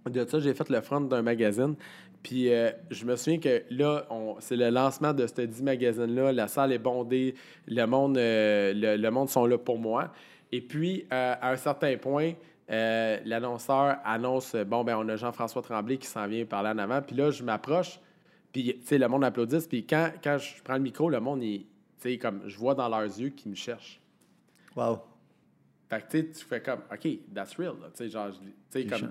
de 0.10 0.26
ça, 0.26 0.40
j'ai 0.40 0.54
fait 0.54 0.70
le 0.70 0.82
front 0.82 1.02
d'un 1.02 1.22
magazine. 1.22 1.76
Puis 2.24 2.52
euh, 2.52 2.72
je 2.90 3.06
me 3.06 3.16
souviens 3.16 3.40
que 3.40 3.64
là, 3.70 4.06
c'est 4.40 4.56
le 4.56 4.70
lancement 4.70 5.14
de 5.14 5.28
ce 5.28 5.42
10 5.42 5.64
magazine-là. 5.64 6.32
La 6.34 6.48
salle 6.48 6.72
est 6.72 6.80
bondée. 6.80 7.36
Le 7.68 7.86
monde, 7.86 8.18
euh, 8.18 8.74
le, 8.74 8.98
le 8.98 9.12
monde 9.12 9.30
sont 9.30 9.46
là 9.46 9.58
pour 9.58 9.78
moi. 9.78 10.12
Et 10.52 10.62
puis, 10.62 11.06
euh, 11.12 11.36
à 11.40 11.52
un 11.52 11.56
certain 11.58 11.96
point, 11.98 12.34
euh, 12.70 13.20
l'annonceur 13.26 13.98
annonce 14.04 14.56
bon, 14.56 14.84
ben 14.84 14.98
on 14.98 15.08
a 15.10 15.16
Jean-François 15.16 15.62
Tremblay 15.62 15.98
qui 15.98 16.08
s'en 16.08 16.28
vient 16.28 16.46
parler 16.46 16.70
en 16.70 16.78
avant. 16.78 17.02
Puis 17.02 17.16
là, 17.16 17.32
je 17.32 17.44
m'approche. 17.44 18.00
Puis, 18.52 18.78
tu 18.80 18.88
sais, 18.88 18.98
le 18.98 19.08
monde 19.08 19.24
applaudit. 19.24 19.68
Puis 19.68 19.86
quand, 19.86 20.12
quand 20.24 20.38
je 20.38 20.62
prends 20.64 20.76
le 20.76 20.82
micro, 20.82 21.10
le 21.10 21.20
monde, 21.20 21.42
tu 21.42 21.66
sais, 22.00 22.18
comme 22.18 22.42
je 22.46 22.58
vois 22.58 22.76
dans 22.76 22.90
leurs 22.90 23.04
yeux 23.04 23.30
qu'ils 23.30 23.52
me 23.52 23.56
cherchent. 23.56 24.02
Wow. 24.76 25.00
Fait 25.90 26.06
que 26.08 26.18
tu 26.18 26.46
fais 26.46 26.62
comme, 26.62 26.80
OK, 26.92 27.08
that's 27.34 27.56
real. 27.56 27.74
Tu 27.96 28.04
sais, 28.04 28.10
genre, 28.10 28.30
tu 28.32 28.82
sais, 28.82 28.86
comme, 28.86 29.10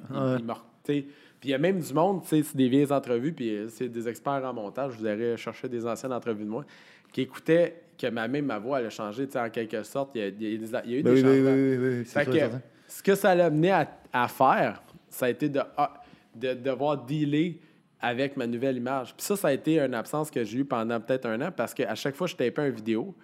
il. 0.88 1.04
Puis 1.38 1.48
il 1.48 1.50
y 1.50 1.54
a 1.54 1.58
même 1.58 1.80
du 1.80 1.92
monde, 1.92 2.22
tu 2.22 2.28
sais, 2.28 2.42
c'est 2.42 2.56
des 2.56 2.68
vieilles 2.68 2.90
entrevues, 2.92 3.32
puis 3.32 3.50
euh, 3.56 3.68
c'est 3.68 3.88
des 3.88 4.08
experts 4.08 4.42
en 4.44 4.52
montage. 4.54 4.92
Je 4.94 4.98
vous 4.98 5.04
aurais 5.06 5.36
cherché 5.36 5.68
des 5.68 5.84
anciennes 5.86 6.12
entrevues 6.12 6.44
de 6.44 6.48
moi 6.48 6.64
qui 7.12 7.22
écoutaient 7.22 7.82
que 7.98 8.06
ma, 8.08 8.28
même 8.28 8.46
ma 8.46 8.58
voix, 8.58 8.80
elle 8.80 8.86
a 8.86 8.90
changé, 8.90 9.26
tu 9.26 9.32
sais, 9.32 9.40
en 9.40 9.50
quelque 9.50 9.82
sorte. 9.82 10.12
Il 10.14 10.20
y 10.20 10.24
a, 10.24 10.28
il 10.28 10.42
y 10.42 10.94
a 10.94 10.98
eu 10.98 11.02
Ben 11.02 11.12
des 11.14 11.22
oui, 11.22 11.22
changements. 11.22 11.50
oui, 11.52 11.76
oui, 11.76 11.98
oui, 11.98 12.04
c'est 12.06 12.18
Fait 12.18 12.24
sûr, 12.24 12.32
que, 12.32 12.38
certain. 12.38 12.60
ce 12.88 13.02
que 13.02 13.14
ça 13.14 13.34
l'a 13.34 13.46
amené 13.46 13.70
à, 13.72 13.90
à 14.12 14.28
faire, 14.28 14.82
ça 15.08 15.26
a 15.26 15.28
été 15.30 15.48
de, 15.48 15.60
ah, 15.76 16.02
de 16.34 16.54
devoir 16.54 17.04
dealer 17.04 17.58
avec 18.00 18.36
ma 18.36 18.46
nouvelle 18.46 18.76
image. 18.76 19.14
Puis 19.16 19.24
ça, 19.24 19.36
ça 19.36 19.48
a 19.48 19.52
été 19.52 19.80
une 19.80 19.94
absence 19.94 20.30
que 20.30 20.44
j'ai 20.44 20.58
eue 20.58 20.64
pendant 20.64 21.00
peut-être 21.00 21.26
un 21.26 21.40
an 21.40 21.50
parce 21.54 21.74
qu'à 21.74 21.94
chaque 21.94 22.14
fois 22.14 22.26
que 22.26 22.32
je 22.32 22.36
tapais 22.36 22.68
une 22.68 22.74
vidéo, 22.74 23.14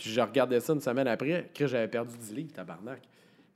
puis 0.00 0.10
je 0.10 0.20
regardais 0.20 0.60
ça 0.60 0.72
une 0.72 0.80
semaine 0.80 1.06
après, 1.06 1.50
que 1.54 1.66
j'avais 1.66 1.88
perdu 1.88 2.16
10 2.16 2.34
livres, 2.34 2.52
tabarnak. 2.54 3.00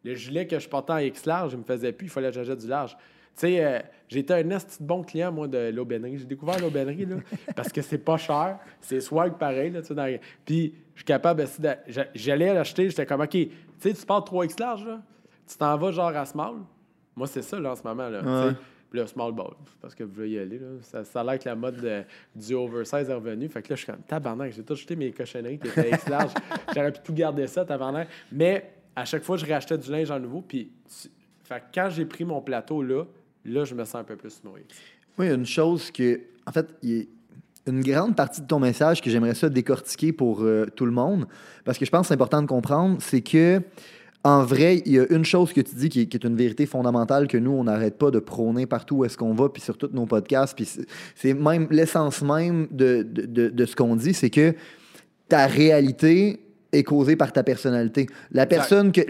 Le 0.04 0.14
gilet 0.14 0.46
que 0.46 0.58
je 0.58 0.68
portais 0.68 0.92
en 0.92 0.98
X 0.98 1.24
large, 1.24 1.52
je 1.52 1.56
me 1.56 1.62
faisais 1.62 1.90
plus, 1.92 2.06
il 2.08 2.10
fallait 2.10 2.28
que 2.28 2.34
j'achète 2.34 2.58
du 2.58 2.68
large. 2.68 2.90
Tu 2.92 2.98
sais, 3.40 3.64
euh, 3.64 3.78
j'étais 4.08 4.34
un 4.34 4.50
esti 4.50 4.76
bon 4.80 5.02
client, 5.02 5.32
moi, 5.32 5.48
de 5.48 5.70
l'aubainerie. 5.74 6.18
J'ai 6.18 6.26
découvert 6.26 6.58
l'aubainerie, 6.60 7.06
là, 7.06 7.16
parce 7.56 7.70
que 7.72 7.80
c'est 7.80 7.96
pas 7.98 8.18
cher, 8.18 8.58
c'est 8.82 9.00
swag 9.00 9.38
pareil, 9.38 9.70
là, 9.70 9.80
tu 9.80 9.88
sais, 9.88 9.94
dans- 9.94 10.18
Puis, 10.44 10.74
je 10.94 10.98
suis 11.00 11.04
capable 11.06 11.40
aussi 11.42 11.60
de... 11.62 11.70
j'a- 11.88 12.06
J'allais 12.14 12.52
l'acheter, 12.52 12.90
j'étais 12.90 13.06
comme, 13.06 13.22
OK, 13.22 13.30
tu 13.30 13.50
sais, 13.80 13.94
tu 13.94 14.04
portes 14.04 14.30
3X 14.30 14.60
large, 14.60 14.84
là, 14.86 15.00
tu 15.48 15.56
t'en 15.56 15.76
vas 15.78 15.90
genre 15.92 16.14
à 16.14 16.26
small. 16.26 16.56
Moi, 17.16 17.26
c'est 17.26 17.42
ça, 17.42 17.58
là, 17.58 17.72
en 17.72 17.74
ce 17.76 17.82
moment, 17.82 18.08
là. 18.10 18.20
Ouais. 18.48 18.52
Là, 18.94 19.06
small 19.08 19.32
ball, 19.32 19.54
parce 19.82 19.92
que 19.94 20.04
vous 20.04 20.12
voulez 20.14 20.30
y 20.30 20.38
aller, 20.38 20.58
là. 20.58 20.66
Ça, 20.82 21.02
ça 21.02 21.20
a 21.20 21.24
l'air 21.24 21.38
que 21.40 21.48
la 21.48 21.56
mode 21.56 21.80
de- 21.80 22.02
du 22.36 22.54
oversize 22.54 23.10
est 23.10 23.12
revenue. 23.14 23.48
Fait 23.48 23.60
que 23.60 23.70
là, 23.70 23.74
je 23.76 23.82
suis 23.82 23.92
comme, 23.92 24.02
tabarnak, 24.06 24.52
j'ai 24.52 24.62
tout 24.62 24.76
jeté 24.76 24.94
mes 24.94 25.10
cochonneries 25.10 25.58
qui 25.58 25.66
étaient 25.66 25.90
X 25.90 26.08
large. 26.08 26.30
J'aurais 26.74 26.92
pu 26.92 27.00
tout 27.02 27.12
garder 27.12 27.48
ça, 27.48 27.64
tabarnak. 27.64 28.06
Mais 28.30 28.70
à 28.94 29.04
chaque 29.04 29.24
fois, 29.24 29.36
je 29.36 29.44
rachetais 29.46 29.76
du 29.76 29.90
linge 29.90 30.12
en 30.12 30.20
nouveau. 30.20 30.42
Puis, 30.42 30.70
tu- 30.88 31.08
fait 31.42 31.58
que 31.58 31.64
quand 31.74 31.90
j'ai 31.90 32.04
pris 32.04 32.24
mon 32.24 32.40
plateau 32.40 32.82
là, 32.84 33.02
là, 33.44 33.64
je 33.64 33.74
me 33.74 33.84
sens 33.84 33.96
un 33.96 34.04
peu 34.04 34.14
plus 34.14 34.40
nourri. 34.44 34.62
Y 35.18 35.22
a 35.22 35.34
une 35.34 35.44
chose 35.46 35.90
que. 35.90 36.20
En 36.46 36.52
fait, 36.52 36.68
il 36.82 36.92
est- 36.92 37.08
une 37.66 37.80
grande 37.80 38.14
partie 38.14 38.42
de 38.42 38.46
ton 38.46 38.60
message 38.60 39.00
que 39.02 39.10
j'aimerais 39.10 39.34
ça 39.34 39.48
décortiquer 39.48 40.12
pour 40.12 40.42
euh, 40.42 40.66
tout 40.76 40.84
le 40.86 40.92
monde, 40.92 41.26
parce 41.64 41.78
que 41.78 41.84
je 41.84 41.90
pense 41.90 42.02
que 42.02 42.08
c'est 42.08 42.14
important 42.14 42.42
de 42.42 42.46
comprendre, 42.46 42.98
c'est 43.00 43.22
que 43.22 43.60
en 44.24 44.42
vrai, 44.42 44.82
il 44.86 44.92
y 44.92 44.98
a 44.98 45.04
une 45.10 45.24
chose 45.24 45.52
que 45.52 45.60
tu 45.60 45.74
dis 45.74 45.88
qui 45.90 46.00
est, 46.02 46.06
qui 46.06 46.16
est 46.16 46.24
une 46.26 46.34
vérité 46.36 46.64
fondamentale 46.66 47.28
que 47.28 47.36
nous, 47.36 47.50
on 47.50 47.64
n'arrête 47.64 47.98
pas 47.98 48.10
de 48.10 48.18
prôner 48.18 48.64
partout 48.66 48.96
où 48.96 49.04
est-ce 49.04 49.18
qu'on 49.18 49.34
va, 49.34 49.50
puis 49.50 49.60
sur 49.62 49.76
tous 49.76 49.90
nos 49.92 50.06
podcasts. 50.06 50.56
Puis 50.56 50.68
c'est- 51.14 51.34
même 51.34 51.66
l'essence 51.70 52.22
même 52.22 52.66
de, 52.70 53.02
de- 53.02 53.26
de- 53.26 53.48
de 53.50 53.66
ce 53.66 53.76
qu'on 53.76 53.96
dit, 53.96 54.14
c'est 54.14 54.30
que 54.30 54.54
ta 55.28 55.46
réalité 55.46 56.40
est 56.72 56.82
causée 56.84 57.16
par 57.16 57.32
ta 57.32 57.42
personnalité. 57.44 58.06
La 58.32 58.46
personne 58.46 58.92
que. 58.92 59.02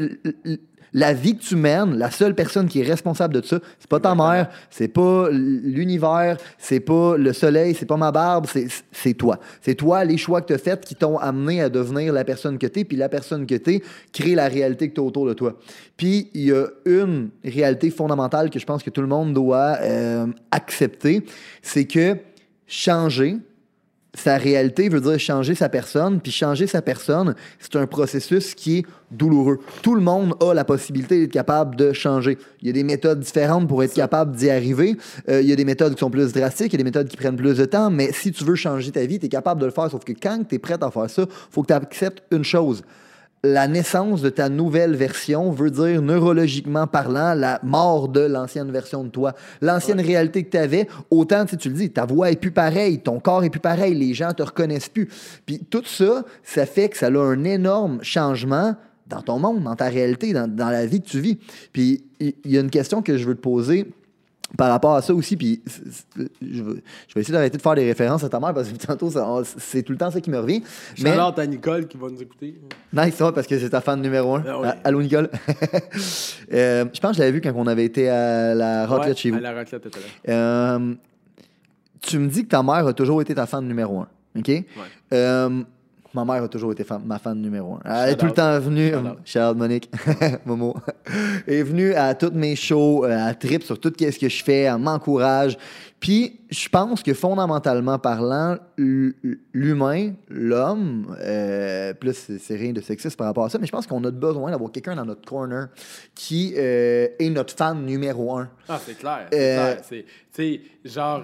La 0.95 1.13
vie 1.13 1.37
que 1.37 1.43
tu 1.43 1.57
mènes, 1.57 1.99
la 1.99 2.11
seule 2.11 2.35
personne 2.35 2.69
qui 2.69 2.81
est 2.81 2.85
responsable 2.85 3.35
de 3.35 3.45
ça, 3.45 3.59
c'est 3.79 3.89
pas 3.89 4.01
ta 4.01 4.15
mère, 4.15 4.49
c'est 4.71 4.89
pas 4.89 5.29
l'univers, 5.31 6.39
c'est 6.57 6.81
pas 6.81 7.17
le 7.17 7.33
soleil, 7.33 7.75
c'est 7.75 7.85
pas 7.85 7.97
ma 7.97 8.13
barbe, 8.13 8.47
c'est 8.51 8.69
c'est 8.93 9.15
toi. 9.15 9.39
C'est 9.61 9.75
toi, 9.75 10.05
les 10.05 10.17
choix 10.17 10.41
que 10.41 10.47
tu 10.47 10.53
as 10.55 10.59
faits 10.59 10.85
qui 10.85 10.95
t'ont 10.95 11.19
amené 11.19 11.61
à 11.61 11.69
devenir 11.69 12.13
la 12.13 12.25
personne 12.25 12.59
que 12.59 12.67
tu 12.67 12.81
es, 12.81 12.85
puis 12.85 12.97
la 12.97 13.09
personne 13.09 13.45
que 13.45 13.57
tu 13.57 13.75
es 13.75 13.83
crée 14.13 14.35
la 14.35 14.49
réalité 14.49 14.89
que 14.89 14.95
tu 14.95 15.01
as 15.01 15.05
autour 15.05 15.27
de 15.27 15.35
toi. 15.35 15.59
Puis 15.97 16.31
il 16.33 16.47
y 16.47 16.53
a 16.53 16.67
une 16.87 17.31
réalité 17.45 17.91
fondamentale 17.91 18.51
que 18.51 18.59
je 18.59 18.67
pense 18.67 18.83
que 18.83 18.91
tout 18.91 19.03
le 19.03 19.09
monde 19.09 19.35
doit 19.35 19.79
euh, 19.83 20.27
accepter, 20.51 21.25
c'est 21.61 21.87
que 21.87 22.17
changer, 22.67 23.39
sa 24.15 24.37
réalité 24.37 24.89
veut 24.89 25.01
dire 25.01 25.19
changer 25.19 25.55
sa 25.55 25.69
personne, 25.69 26.21
puis 26.21 26.33
changer 26.33 26.67
sa 26.67 26.83
personne, 26.83 27.35
c'est 27.59 27.77
un 27.77 27.87
processus 27.87 28.55
qui 28.55 28.79
est 28.79 28.87
douloureux. 29.11 29.59
Tout 29.83 29.95
le 29.95 30.01
monde 30.01 30.35
a 30.41 30.55
la 30.55 30.65
possibilité 30.65 31.21
d'être 31.21 31.33
capable 31.33 31.77
de 31.77 31.93
changer. 31.93 32.39
Il 32.63 32.69
y 32.69 32.71
a 32.71 32.73
des 32.73 32.85
méthodes 32.85 33.21
différentes 33.21 33.69
pour 33.69 33.83
être 33.83 33.95
capable 33.95 34.37
d'y 34.37 34.51
arriver. 34.51 34.97
Euh, 35.29 35.41
il 35.41 35.49
y 35.49 35.53
a 35.53 35.57
des 35.57 35.65
méthodes 35.65 35.95
qui 35.95 36.01
sont 36.01 36.11
plus 36.11 36.33
drastiques, 36.33 36.73
il 36.73 36.75
y 36.75 36.77
a 36.77 36.79
des 36.79 36.85
méthodes 36.85 37.09
qui 37.09 37.17
prennent 37.17 37.37
plus 37.37 37.57
de 37.59 37.65
temps, 37.65 37.91
mais 37.91 38.13
si 38.13 38.33
tu 38.33 38.45
veux 38.45 38.55
changer 38.55 38.91
ta 38.93 39.05
vie, 39.05 39.19
tu 39.19 39.27
es 39.27 39.29
capable 39.29 39.61
de 39.61 39.67
le 39.67 39.73
faire. 39.73 39.91
Sauf 39.91 40.05
que 40.05 40.13
quand 40.13 40.45
tu 40.49 40.55
es 40.55 40.59
prêt 40.59 40.79
à 40.81 40.91
faire 40.91 41.11
ça, 41.11 41.27
faut 41.51 41.63
que 41.63 41.69
tu 41.69 41.73
acceptes 41.73 42.23
une 42.31 42.45
chose 42.45 42.83
la 43.45 43.69
naissance 43.69 44.23
de 44.23 44.31
ta 44.31 44.49
nouvelle 44.49 44.97
version 44.97 45.51
veut 45.51 45.71
dire 45.71 46.01
neurologiquement 46.03 46.87
parlant 46.87 47.35
la 47.35 47.61
mort 47.63 48.09
de 48.09 48.21
l'ancienne 48.21 48.71
version 48.73 49.05
de 49.05 49.11
toi. 49.11 49.35
L'ancienne 49.61 50.01
réalité 50.01 50.45
que 50.45 50.51
tu 50.51 50.57
avais, 50.57 50.89
autant 51.11 51.45
tu 51.45 51.69
le 51.69 51.75
dis, 51.75 51.91
ta 51.91 52.07
voix 52.07 52.31
est 52.31 52.41
plus 52.41 52.51
pareille, 52.51 53.01
ton 53.01 53.21
corps 53.21 53.45
est 53.45 53.51
plus 53.51 53.61
pareil, 53.61 53.95
les 53.95 54.15
gens 54.15 54.33
te 54.33 54.43
reconnaissent 54.43 54.89
plus. 54.89 55.09
Puis 55.45 55.61
tout 55.69 55.85
ça, 55.85 56.25
ça 56.43 56.67
fait 56.67 56.89
que 56.89 56.97
ça 56.97 57.07
a 57.07 57.19
un 57.19 57.45
énorme 57.45 57.99
changement 58.03 58.75
dans 59.07 59.21
ton 59.21 59.39
monde, 59.39 59.63
dans 59.63 59.77
ta 59.77 59.89
réalité, 59.89 60.33
dans, 60.33 60.49
dans 60.49 60.71
la 60.71 60.87
vie 60.87 61.03
que 61.03 61.09
tu 61.09 61.21
vis. 61.21 61.39
Puis 61.73 62.05
il 62.21 62.33
il 62.45 62.53
y 62.53 62.57
a 62.57 62.61
une 62.61 62.71
question 62.71 63.03
que 63.03 63.19
je 63.19 63.27
veux 63.27 63.35
te 63.35 63.41
poser 63.41 63.93
par 64.57 64.71
rapport 64.71 64.95
à 64.95 65.03
ça 65.03 65.15
aussi, 65.15 65.37
puis 65.37 65.63
je 66.41 66.63
vais, 66.63 66.83
essayer 67.17 67.33
d'arrêter 67.33 67.57
de 67.57 67.63
faire 67.63 67.75
des 67.75 67.85
références 67.85 68.23
à 68.25 68.29
ta 68.29 68.39
mère 68.39 68.55
parce 68.55 68.69
que 68.69 68.77
tantôt, 68.77 69.11
c'est 69.59 69.83
tout 69.83 69.93
le 69.93 69.99
temps 69.99 70.11
ça 70.11 70.21
qui 70.21 70.31
me 70.31 70.39
revient. 70.39 70.63
Mais, 71.01 71.15
Shout-out 71.15 71.39
à 71.39 71.47
Nicole 71.47 71.87
qui 71.87 71.97
va 71.97 72.09
nous 72.09 72.23
écouter. 72.23 72.61
Nice, 72.93 73.15
ça, 73.15 73.33
parce 73.33 73.47
que 73.47 73.59
c'est 73.59 73.71
ta 73.71 73.81
fan 73.81 74.01
numéro 74.01 74.37
un. 74.37 74.43
Ouais. 74.43 74.69
Ah, 74.69 74.77
Allô, 74.85 75.03
Nicole. 75.03 75.31
Euh, 76.53 76.85
je 76.93 77.01
pense 77.01 77.13
que 77.13 77.17
je 77.17 77.21
l'avais 77.21 77.33
vu 77.33 77.41
quand 77.41 77.53
on 77.57 77.67
avait 77.67 77.85
été 77.85 78.09
à 78.09 78.55
la 78.55 78.87
raclette 78.87 79.15
Ouais, 79.15 79.17
chez 79.17 79.31
vous. 79.31 79.39
À 79.39 79.41
la 79.41 79.53
raclette, 79.53 79.87
était 79.87 79.99
là. 79.99 80.35
Euh, 80.35 80.95
tu 82.01 82.19
me 82.19 82.29
dis 82.29 82.45
que 82.45 82.51
ta 82.51 82.63
mère 82.63 82.87
a 82.87 82.93
toujours 82.93 83.23
été 83.23 83.35
ta 83.35 83.47
fan 83.47 83.67
numéro 83.67 84.01
un. 84.01 84.09
OK? 84.39 84.51
Euh, 85.13 85.63
ma 86.15 86.25
mère 86.25 86.43
a 86.45 86.49
toujours 86.49 86.73
été 86.73 86.85
fan- 86.85 87.03
ma 87.05 87.19
fan 87.19 87.41
numéro 87.41 87.75
un. 87.75 87.81
Elle 88.05 88.11
est 88.13 88.17
tout 88.17 88.27
le 88.27 88.33
temps 88.33 88.59
venue. 88.61 88.93
Charles 89.25 89.57
Monique, 89.57 89.91
Momo, 90.47 90.75
est 91.47 91.63
venue 91.63 91.93
à 91.95 92.15
toutes 92.15 92.35
mes 92.35 92.57
shows, 92.57 93.05
euh, 93.05 93.29
à 93.29 93.35
trip 93.35 93.63
sur 93.63 93.79
tout 93.79 93.93
ce 93.99 94.19
que 94.19 94.29
je 94.29 94.45
fais, 94.45 94.63
elle 94.63 94.79
m'encourage. 94.79 95.57
Puis, 96.01 96.41
je 96.51 96.69
pense 96.69 97.03
que 97.03 97.15
fondamentalement 97.15 97.99
parlant, 97.99 98.59
l'humain, 99.53 100.13
l'homme, 100.29 101.17
euh, 101.21 101.95
plus 101.95 102.13
c'est- 102.39 102.55
rien 102.57 102.73
de 102.73 102.81
sexiste 102.83 103.17
par 103.17 103.27
rapport 103.27 103.45
à 103.47 103.49
ça, 103.49 103.59
mais 103.59 103.67
je 103.67 103.73
pense 103.73 103.87
qu'on 103.87 104.05
a 104.05 104.11
besoin 104.11 104.51
d'avoir 104.51 104.71
quelqu'un 104.71 104.95
dans 104.97 105.05
notre 105.07 105.27
corner 105.27 105.69
qui 106.15 106.55
euh, 106.59 107.09
est 107.19 107.31
notre 107.31 107.55
fan 107.57 107.85
numéro 107.87 108.37
un. 108.37 108.51
Ah, 108.69 108.79
c'est 108.85 108.99
clair. 108.99 109.29
c'est 109.33 109.39
Euh, 109.59 109.73
clair. 109.75 109.85
C'est, 109.89 110.05
tu 110.05 110.13
sais, 110.33 110.61
genre, 110.85 111.23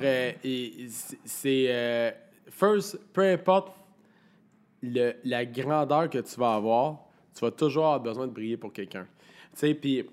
c'est- 1.24 2.14
first, 2.50 2.98
peu 3.12 3.22
importe 3.22 3.72
le- 4.82 5.14
la 5.24 5.44
grandeur 5.44 6.08
que 6.10 6.18
tu 6.18 6.38
vas 6.38 6.54
avoir, 6.54 6.98
tu 7.34 7.40
vas 7.40 7.50
toujours 7.50 7.84
avoir 7.86 8.00
besoin 8.00 8.26
de 8.26 8.32
briller 8.32 8.56
pour 8.56 8.72
quelqu'un. 8.72 9.06
Tu 9.52 9.58
sais, 9.60 9.74
puis 9.74 10.04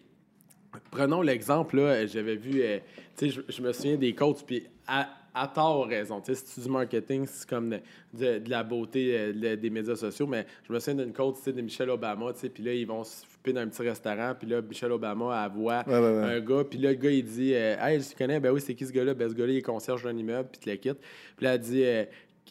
prenons 0.92 1.22
l'exemple, 1.22 1.78
là, 1.78 2.06
j'avais 2.06 2.36
vu, 2.36 2.62
euh, 2.62 2.80
tu 3.18 3.32
sais, 3.32 3.42
je, 3.48 3.62
me 3.62 3.72
souviens 3.74 3.96
des 3.98 4.14
coachs, 4.14 4.44
puis 4.46 4.66
à, 4.88 5.08
à 5.34 5.48
tort 5.48 5.86
raison, 5.88 6.20
tu 6.22 6.34
sais, 6.34 6.46
si 6.46 6.56
tu 6.56 6.62
du 6.62 6.70
marketing, 6.70 7.26
c'est 7.28 7.48
comme 7.48 7.70
de, 7.70 7.80
de- 8.14 8.40
de 8.40 8.50
la 8.50 8.64
beauté 8.64 9.18
euh, 9.18 9.34
de- 9.34 9.56
des 9.56 9.70
médias 9.70 9.96
sociaux, 9.96 10.26
mais 10.28 10.46
je 10.68 10.74
me 10.74 10.80
souviens 10.80 11.04
d'une 11.04 11.14
coach, 11.14 11.36
tu 11.38 11.44
sais, 11.44 11.54
de 11.54 11.62
Michelle 11.62 11.90
Obama, 11.90 12.34
tu 12.34 12.40
sais, 12.40 12.50
puis 12.50 12.64
là, 12.64 12.74
ils 12.74 12.86
vont 12.88 13.04
se 13.04 13.22
souper 13.26 13.54
dans 13.54 13.62
un 13.62 13.68
petit 13.68 13.82
restaurant, 13.84 14.34
puis 14.38 14.48
là, 14.50 14.62
Michelle 14.62 14.92
Obama, 14.92 15.46
elle 15.46 15.52
voit 15.60 15.84
Ouais, 15.88 15.94
ouais, 15.94 16.00
ouais. 16.00 16.24
un 16.38 16.40
gars, 16.42 16.64
puis 16.64 16.80
là, 16.80 16.90
le 16.90 16.96
gars, 16.96 17.12
il 17.12 17.24
dit 17.24 17.54
euh, 17.54 17.76
Hey, 17.80 18.02
je 18.02 18.10
te 18.14 18.18
connais, 18.18 18.40
ben 18.40 18.52
oui, 18.52 18.62
c'est 18.62 18.74
qui 18.76 18.86
ce 18.86 18.92
gars-là? 18.92 19.14
Ben, 19.14 19.30
ce 19.30 19.34
gars-là, 19.36 19.54
il 19.54 19.58
est 19.58 19.62
concierge 19.62 20.04
d'un 20.04 20.16
immeuble, 20.18 20.50
puis 20.52 20.60
tu 20.60 20.70
le 20.70 20.76
quittes. 20.76 21.00
Puis 21.38 21.46
là, 21.46 21.54
elle 21.56 21.60
dit 21.62 21.84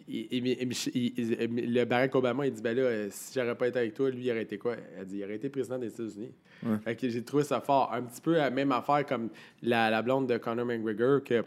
Le 0.09 1.85
Barack 1.85 2.15
Obama, 2.15 2.47
il 2.47 2.53
dit 2.53 2.63
Ben 2.63 2.77
là, 2.77 2.83
euh, 2.83 3.09
si 3.11 3.39
j'aurais 3.39 3.55
pas 3.57 3.69
été 3.69 3.79
avec 3.79 3.95
toi, 3.95 4.11
lui, 4.11 4.25
il 4.25 4.31
aurait 4.31 4.43
été 4.43 4.59
quoi? 4.59 4.77
Elle 4.99 5.07
dit 5.07 5.19
Il 5.19 5.25
aurait 5.25 5.37
été 5.37 5.49
président 5.49 5.79
des 5.79 5.89
États-Unis. 5.89 6.33
Fait 6.85 6.97
que 6.97 7.09
j'ai 7.09 7.23
trouvé 7.23 7.45
ça 7.45 7.61
fort. 7.61 7.93
Un 7.93 8.03
petit 8.03 8.21
peu 8.21 8.35
la 8.37 8.51
même 8.51 8.73
affaire 8.73 9.05
comme 9.07 9.29
la, 9.63 9.91
la 9.91 10.03
blonde 10.03 10.27
de 10.29 10.37
Conor 10.39 10.65
McGregor, 10.67 11.23
que 11.23 11.45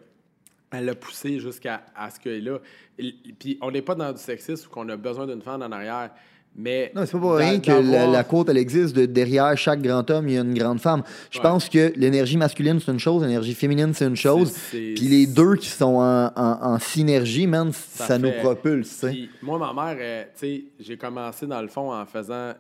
elle 0.71 0.85
l'a 0.85 0.93
poussé 0.95 1.39
jusqu'à 1.39 1.83
à 1.95 2.11
ce 2.11 2.19
que 2.19 2.29
là. 2.29 2.59
il- 2.99 3.15
Puis 3.39 3.57
on 3.61 3.71
n'est 3.71 3.81
pas 3.81 3.95
dans 3.95 4.11
du 4.13 4.19
sexisme 4.19 4.67
ou 4.67 4.71
qu'on 4.71 4.87
a 4.89 4.97
besoin 4.97 5.25
d'une 5.25 5.41
femme 5.41 5.63
en 5.63 5.71
arrière. 5.71 6.11
Mais 6.55 6.91
Non, 6.93 7.03
c'est 7.05 7.13
pas 7.13 7.19
pour 7.19 7.35
rien 7.35 7.59
que 7.61 7.71
la, 7.71 8.05
la 8.07 8.23
quote, 8.25 8.49
elle 8.49 8.57
existe. 8.57 8.93
De, 8.95 9.05
derrière 9.05 9.57
chaque 9.57 9.81
grand 9.81 10.09
homme, 10.09 10.27
il 10.27 10.33
y 10.33 10.37
a 10.37 10.41
une 10.41 10.53
grande 10.53 10.81
femme. 10.81 11.03
Je 11.31 11.37
Ouais. 11.37 11.43
pense 11.43 11.69
que 11.69 11.93
l'énergie 11.95 12.35
masculine, 12.35 12.79
c'est 12.83 12.91
une 12.91 12.99
chose, 12.99 13.21
l'énergie 13.23 13.53
féminine, 13.53 13.93
c'est 13.93 14.05
une 14.07 14.15
chose. 14.17 14.53
Puis 14.71 14.95
les 14.95 15.25
deux 15.25 15.55
qui 15.55 15.69
sont 15.69 15.95
en, 15.95 16.27
en- 16.35 16.59
en 16.73 16.79
synergie, 16.79 17.47
man, 17.47 17.71
ça, 17.71 18.17
nous 18.17 18.29
fait- 18.31 18.39
propulse. 18.41 19.05
Puis 19.07 19.29
moi, 19.41 19.57
ma 19.57 19.73
mère, 19.73 19.97
euh, 20.01 20.23
tu 20.33 20.39
sais, 20.39 20.63
j'ai 20.79 20.97
commencé 20.97 21.47
dans 21.47 21.61
le 21.61 21.69
fond 21.69 21.93
en 21.93 22.05
faisant 22.05 22.53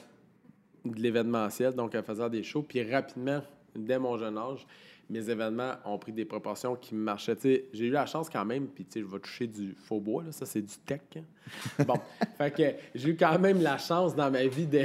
de 0.85 1.01
l'événementiel, 1.01 1.73
donc 1.73 1.93
en 1.93 2.03
faisant 2.03 2.29
des 2.29 2.43
shows. 2.43 2.63
Puis 2.67 2.89
rapidement, 2.89 3.41
dès 3.75 3.99
mon 3.99 4.17
jeune 4.17 4.37
âge, 4.37 4.65
mes 5.09 5.29
événements 5.29 5.73
ont 5.85 5.97
pris 5.97 6.11
des 6.11 6.25
proportions 6.25 6.75
qui 6.75 6.93
me 6.93 7.01
marchaient. 7.01 7.35
J'ai 7.43 7.85
eu 7.87 7.89
la 7.89 8.05
chance 8.05 8.29
quand 8.29 8.45
même, 8.45 8.67
puis 8.67 8.85
tu 8.85 8.91
sais, 8.93 8.99
je 9.01 9.05
vais 9.11 9.19
toucher 9.19 9.47
du 9.47 9.73
faux 9.75 9.99
bois, 9.99 10.23
là, 10.23 10.31
ça 10.31 10.45
c'est 10.45 10.61
du 10.61 10.75
tech. 10.85 11.01
hein. 11.17 11.21
Bon, 11.85 11.95
fait 12.37 12.51
que 12.55 12.63
j'ai 12.93 13.09
eu 13.09 13.15
quand 13.17 13.39
même 13.39 13.61
la 13.61 13.77
chance 13.77 14.15
dans 14.15 14.29
ma 14.29 14.45
vie 14.45 14.67
de, 14.67 14.83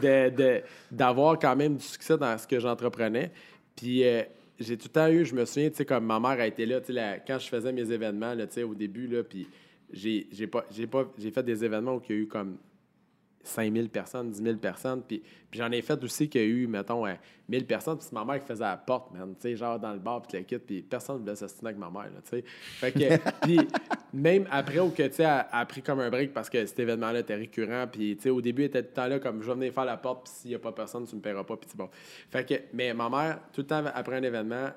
de- 0.00 0.30
de- 0.30 0.62
d'avoir 0.90 1.38
quand 1.38 1.54
même 1.56 1.76
du 1.76 1.84
succès 1.84 2.16
dans 2.16 2.36
ce 2.38 2.46
que 2.46 2.58
j'entreprenais. 2.58 3.30
Puis 3.76 4.02
euh, 4.04 4.22
j'ai 4.58 4.76
tout 4.78 4.88
le 4.88 4.92
temps 4.92 5.08
eu, 5.08 5.24
je 5.26 5.34
me 5.34 5.44
souviens, 5.44 5.68
tu 5.70 5.76
sais, 5.76 5.84
comme 5.84 6.06
ma 6.06 6.18
mère 6.18 6.40
a 6.40 6.46
été 6.46 6.64
là, 6.64 6.80
tu 6.80 6.86
sais, 6.88 6.92
la- 6.94 7.18
quand 7.18 7.38
je 7.38 7.48
faisais 7.48 7.72
mes 7.72 7.90
événements, 7.92 8.34
là, 8.34 8.46
tu 8.46 8.54
sais, 8.54 8.62
au 8.62 8.74
début, 8.74 9.06
là, 9.06 9.22
puis 9.22 9.46
j'ai, 9.92 10.26
j'ai, 10.32 10.46
pas, 10.46 10.64
j'ai, 10.70 10.86
pas, 10.86 11.04
j'ai 11.18 11.30
fait 11.30 11.42
des 11.42 11.64
événements 11.64 11.96
où 11.96 12.02
il 12.08 12.14
y 12.14 12.18
a 12.18 12.22
eu 12.22 12.26
comme 12.26 12.56
5000 13.42 13.88
personnes, 13.88 14.30
10 14.30 14.42
000 14.42 14.56
personnes. 14.56 15.02
Puis, 15.06 15.22
puis 15.50 15.58
j'en 15.58 15.70
ai 15.70 15.82
fait 15.82 16.02
aussi 16.04 16.28
qu'il 16.28 16.40
y 16.40 16.44
a 16.44 16.46
eu, 16.46 16.66
mettons, 16.66 17.06
euh, 17.06 17.14
1000 17.48 17.66
personnes. 17.66 17.96
Puis 17.96 18.06
c'est 18.08 18.14
ma 18.14 18.24
mère 18.24 18.40
qui 18.40 18.46
faisait 18.46 18.64
la 18.64 18.76
porte, 18.76 19.12
man. 19.12 19.34
Tu 19.34 19.48
sais, 19.48 19.56
genre 19.56 19.78
dans 19.78 19.92
le 19.92 19.98
bar, 19.98 20.22
puis 20.22 20.38
le 20.38 20.44
kit. 20.44 20.58
Puis 20.58 20.82
personne 20.82 21.16
ne 21.16 21.20
voulait 21.20 21.36
s'assiner 21.36 21.68
avec 21.68 21.78
ma 21.78 21.90
mère, 21.90 22.10
là, 22.10 22.20
tu 22.22 22.30
sais. 22.30 22.44
Fait 22.46 22.92
que, 22.92 23.30
puis 23.42 23.58
même 24.12 24.46
après, 24.50 24.78
où 24.78 24.90
que, 24.90 25.02
tu 25.02 25.14
sais, 25.14 25.22
elle 25.22 25.44
a 25.50 25.66
pris 25.66 25.82
comme 25.82 26.00
un 26.00 26.10
break 26.10 26.32
parce 26.32 26.50
que 26.50 26.64
cet 26.66 26.78
événement-là 26.78 27.20
était 27.20 27.36
récurrent. 27.36 27.86
Puis, 27.90 28.16
tu 28.16 28.22
sais, 28.22 28.30
au 28.30 28.40
début, 28.40 28.62
elle 28.62 28.68
était 28.68 28.82
tout 28.82 28.90
le 28.90 28.94
temps 28.94 29.08
là, 29.08 29.18
comme 29.18 29.42
je 29.42 29.46
vais 29.46 29.54
venir 29.54 29.72
faire 29.72 29.84
la 29.84 29.96
porte, 29.96 30.24
puis 30.24 30.32
s'il 30.34 30.50
n'y 30.50 30.54
a 30.56 30.58
pas 30.58 30.72
personne, 30.72 31.06
tu 31.06 31.16
me 31.16 31.20
paieras 31.20 31.44
pas. 31.44 31.56
Puis 31.56 31.70
bon. 31.74 31.88
Fait 32.30 32.46
que, 32.46 32.54
mais 32.74 32.92
ma 32.94 33.08
mère, 33.08 33.40
tout 33.52 33.62
le 33.62 33.66
temps 33.66 33.82
après 33.94 34.16
un 34.16 34.22
événement, 34.22 34.68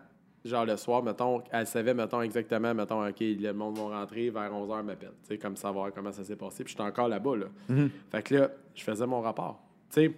genre 0.46 0.66
le 0.66 0.78
soir, 0.78 1.04
mettons, 1.04 1.42
elle 1.52 1.68
savait, 1.68 1.94
mettons, 1.94 2.22
exactement, 2.22 2.74
mettons, 2.74 3.08
OK, 3.08 3.20
le 3.20 3.52
monde 3.54 3.78
va 3.78 4.00
rentrer 4.00 4.30
vers 4.30 4.52
11h, 4.52 4.84
m'appelle, 4.84 5.14
tu 5.22 5.30
sais, 5.30 5.38
comme 5.38 5.56
savoir 5.56 5.94
comment 5.94 6.12
ça 6.12 6.24
s'est 6.24 6.36
passé. 6.36 6.64
Puis 6.64 6.72
j'étais 6.72 6.84
encore 6.84 7.08
là-bas, 7.08 7.38
là. 7.38 7.46
Fait 8.12 8.24
que 8.24 8.36
là, 8.36 8.52
je 8.76 8.84
faisais 8.84 9.08
mon 9.08 9.22
rapport, 9.22 9.62
tu 9.90 10.02
sais. 10.02 10.14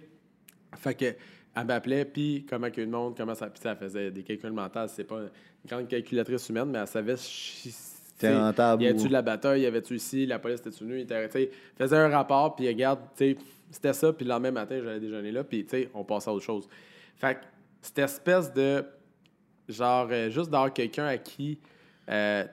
Fait 0.74 0.94
que, 0.94 1.14
elle 1.56 1.64
m'appelait, 1.64 2.04
puis 2.04 2.44
comment 2.48 2.68
qu'il 2.68 2.78
y 2.78 2.80
a 2.80 2.82
eu 2.82 2.86
le 2.86 2.92
monde, 2.92 3.16
comment 3.16 3.34
ça. 3.34 3.48
Puis 3.48 3.60
ça, 3.62 3.74
faisait 3.74 4.10
des 4.10 4.22
calculs 4.22 4.52
mentaux. 4.52 4.86
C'est 4.88 5.04
pas 5.04 5.20
une 5.20 5.30
grande 5.66 5.88
calculatrice 5.88 6.48
humaine, 6.50 6.66
mais 6.66 6.78
elle 6.78 6.86
savait 6.86 7.16
si. 7.16 7.70
C'était 7.70 8.34
rentable 8.34 8.82
Y 8.82 8.88
avait-tu 8.88 9.08
de 9.08 9.12
la 9.12 9.22
bataille, 9.22 9.60
y 9.62 9.66
avait-tu 9.66 9.94
ici, 9.94 10.24
la 10.24 10.38
police 10.38 10.60
était 10.60 10.70
venue, 10.70 10.98
il 10.98 11.02
était. 11.02 11.28
Tu 11.28 11.32
sais, 11.32 11.50
faisait 11.76 11.96
un 11.96 12.08
rapport, 12.08 12.56
puis 12.56 12.66
regarde, 12.66 13.00
tu 13.16 13.32
sais, 13.32 13.38
c'était 13.70 13.92
ça, 13.92 14.12
puis 14.12 14.24
le 14.24 14.30
lendemain 14.30 14.52
matin, 14.52 14.80
j'allais 14.82 15.00
déjeuner 15.00 15.32
là, 15.32 15.44
puis 15.44 15.64
tu 15.64 15.70
sais, 15.70 15.90
on 15.92 16.02
passait 16.02 16.30
à 16.30 16.32
autre 16.32 16.44
chose. 16.44 16.66
Fait 17.16 17.34
que, 17.34 17.40
cette 17.82 17.98
espèce 17.98 18.52
de. 18.52 18.84
Genre, 19.68 20.08
euh, 20.10 20.30
juste 20.30 20.50
d'avoir 20.50 20.72
quelqu'un 20.72 21.06
à 21.06 21.18
qui. 21.18 21.58
euh, 22.08 22.44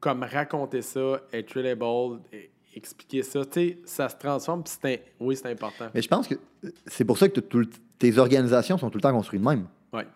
comme 0.00 0.22
raconter 0.22 0.82
ça, 0.82 1.20
être 1.32 1.54
relatable, 1.54 2.20
et 2.32 2.50
expliquer 2.74 3.22
ça, 3.22 3.44
tu 3.44 3.52
sais, 3.52 3.78
ça 3.86 4.08
se 4.08 4.16
transforme, 4.16 4.62
c'est 4.66 4.84
un- 4.94 4.96
oui, 5.24 5.34
c'est 5.36 5.50
important. 5.50 5.86
Mais 5.94 6.02
je 6.02 6.08
pense 6.08 6.28
que 6.28 6.34
c'est 6.86 7.04
pour 7.04 7.16
ça 7.18 7.28
que 7.28 7.40
tout 7.40 7.64
tes 7.98 8.16
organisations 8.18 8.76
sont 8.78 8.90
tout 8.90 8.98
le 8.98 9.02
temps 9.02 9.12
construites 9.12 9.40
de 9.42 9.48
même. 9.48 9.66
Ouais. 9.92 10.06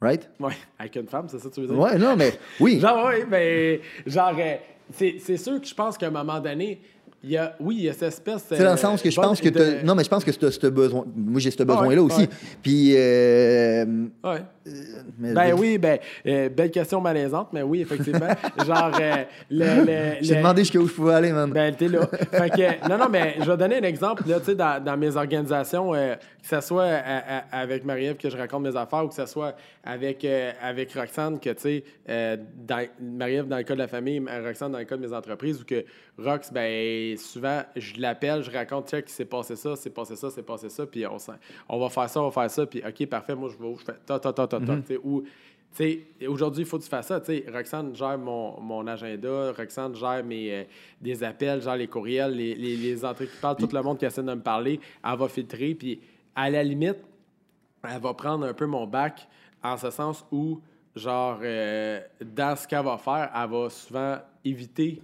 right? 0.00 0.30
Ouais, 0.38 0.54
avec 0.78 0.94
une 0.96 1.08
femme, 1.08 1.28
c'est 1.28 1.38
ça 1.38 1.48
que 1.48 1.54
tu 1.54 1.60
veux 1.62 1.66
dire? 1.66 1.78
Ouais, 1.78 1.98
non, 1.98 2.16
mais 2.16 2.38
oui. 2.60 2.78
Genre, 2.80 3.08
oui, 3.08 3.24
ben, 3.28 3.80
genre, 4.06 4.34
euh, 4.38 4.56
c'est 4.92 5.36
sûr 5.36 5.60
que 5.60 5.66
je 5.66 5.74
pense 5.74 5.98
qu'à 5.98 6.06
un 6.06 6.10
moment 6.10 6.38
donné, 6.40 6.80
il 7.26 7.32
y 7.32 7.36
a, 7.36 7.54
oui, 7.60 7.74
il 7.78 7.84
y 7.84 7.88
a 7.88 7.92
cette 7.92 8.04
espèce. 8.04 8.44
C'est 8.48 8.62
dans 8.62 8.70
le 8.70 8.76
sens 8.76 9.02
que 9.02 9.10
je 9.10 9.20
pense 9.20 9.40
que 9.40 9.48
t'as- 9.48 9.82
non 9.82 9.94
mais 9.96 10.04
je 10.04 10.08
pense 10.08 10.24
que 10.24 10.30
tu 10.30 10.50
ce 10.52 10.66
besoin 10.68 11.04
moi 11.14 11.40
j'ai 11.40 11.50
ce 11.50 11.62
besoin 11.62 11.82
là 11.82 11.88
ouais, 11.88 11.98
aussi 11.98 12.20
ouais. 12.22 12.28
puis 12.62 12.92
euh, 12.96 13.84
Ouais. 14.24 14.42
mais- 15.18 15.32
Ben 15.32 15.54
oui, 15.56 15.78
ben, 15.78 15.98
euh, 16.26 16.48
belle 16.48 16.70
question 16.70 17.00
malaisante, 17.00 17.48
mais 17.52 17.62
oui, 17.62 17.80
effectivement. 17.82 18.28
genre, 18.66 18.92
euh, 19.00 19.24
le. 19.50 19.84
le- 19.84 20.16
j'ai 20.20 20.34
le- 20.34 20.40
demandé 20.40 20.62
jusqu'où 20.62 20.86
je 20.86 20.92
pouvais 20.92 21.14
aller 21.14 21.32
man 21.32 21.50
Ben, 21.50 21.74
t'es 21.74 21.88
là. 21.88 22.06
Fait 22.32 22.50
que, 22.50 22.88
non, 22.88 22.98
non, 22.98 23.08
mais 23.08 23.36
je 23.40 23.50
vais 23.50 23.56
donner 23.56 23.76
un 23.78 23.82
exemple, 23.82 24.22
là, 24.28 24.38
tu 24.40 24.46
sais, 24.46 24.54
dans, 24.54 24.82
dans 24.82 24.96
mes 24.96 25.16
organisations, 25.16 25.94
euh, 25.94 26.14
que 26.14 26.48
ce 26.48 26.60
soit 26.60 26.84
à- 26.84 27.38
à- 27.38 27.60
avec 27.62 27.84
Marie-Ève 27.84 28.16
que 28.16 28.30
je 28.30 28.36
raconte 28.36 28.62
mes 28.62 28.76
affaires 28.76 29.04
ou 29.04 29.08
que 29.08 29.14
ce 29.14 29.26
soit 29.26 29.54
avec, 29.84 30.24
euh, 30.24 30.52
avec 30.62 30.92
Roxane, 30.94 31.38
que, 31.38 31.50
tu 31.50 31.60
sais, 31.60 31.84
euh, 32.08 32.36
Marie-Ève 33.00 33.46
dans 33.48 33.56
le 33.58 33.62
cas 33.62 33.74
de 33.74 33.78
la 33.80 33.88
famille, 33.88 34.22
Roxane 34.44 34.72
dans 34.72 34.78
le 34.78 34.84
cas 34.84 34.96
de 34.96 35.06
mes 35.06 35.12
entreprises, 35.14 35.60
ou 35.60 35.64
que 35.64 35.84
Rox, 36.18 36.52
ben, 36.52 37.15
souvent, 37.16 37.62
je 37.74 38.00
l'appelle, 38.00 38.42
je 38.42 38.50
raconte, 38.50 38.86
tiens, 38.86 39.02
qu'il 39.02 39.10
s'est 39.10 39.24
passé 39.24 39.56
ça, 39.56 39.76
c'est 39.76 39.90
passé 39.90 40.16
ça, 40.16 40.30
c'est 40.30 40.42
passé 40.42 40.68
ça, 40.68 40.86
puis 40.86 41.06
on, 41.06 41.16
on 41.68 41.78
va 41.78 41.88
faire 41.88 42.08
ça, 42.08 42.20
on 42.20 42.28
va 42.28 42.42
faire 42.42 42.50
ça, 42.50 42.66
puis 42.66 42.82
OK, 42.86 43.06
parfait, 43.06 43.34
moi, 43.34 43.50
je 43.50 43.62
vais 43.62 43.68
où, 43.68 43.78
je 43.78 43.84
fais 43.84 43.94
ta, 44.04 44.18
ta, 44.18 44.32
ta, 44.32 44.46
ta, 44.46 44.60
ta, 44.60 44.76
tu 44.76 44.82
sais, 44.86 45.00
ou 45.02 45.24
tu 45.76 46.06
sais, 46.18 46.26
aujourd'hui, 46.26 46.62
il 46.62 46.66
faut 46.66 46.78
que 46.78 46.84
tu 46.84 46.88
fasses 46.88 47.08
ça. 47.08 47.20
Tu 47.20 47.26
sais, 47.26 47.44
Roxane 47.52 47.94
gère 47.94 48.16
mon, 48.16 48.58
mon 48.60 48.86
agenda, 48.86 49.52
Roxane 49.52 49.94
gère 49.94 50.24
mes, 50.24 50.50
euh, 50.50 50.64
des 51.02 51.22
appels, 51.22 51.60
gère 51.60 51.76
les 51.76 51.86
courriels, 51.86 52.34
les, 52.34 52.54
les, 52.54 52.76
les 52.76 53.04
entrées 53.04 53.26
qui 53.26 53.36
parlent, 53.36 53.56
tout 53.56 53.68
le 53.70 53.82
monde 53.82 53.98
qui 53.98 54.06
essaie 54.06 54.22
de 54.22 54.32
me 54.32 54.40
parler, 54.40 54.80
elle 55.04 55.18
va 55.18 55.28
filtrer. 55.28 55.74
Puis, 55.74 56.00
à 56.34 56.48
la 56.48 56.62
limite, 56.62 56.96
elle 57.84 58.00
va 58.00 58.14
prendre 58.14 58.46
un 58.46 58.54
peu 58.54 58.64
mon 58.64 58.86
bac 58.86 59.28
en 59.62 59.76
ce 59.76 59.90
sens 59.90 60.24
où, 60.32 60.60
genre, 60.94 61.40
euh, 61.42 62.00
dans 62.24 62.56
ce 62.56 62.66
qu'elle 62.66 62.84
va 62.84 62.96
faire, 62.96 63.30
elle 63.34 63.50
va 63.50 63.68
souvent 63.68 64.16
éviter, 64.44 65.02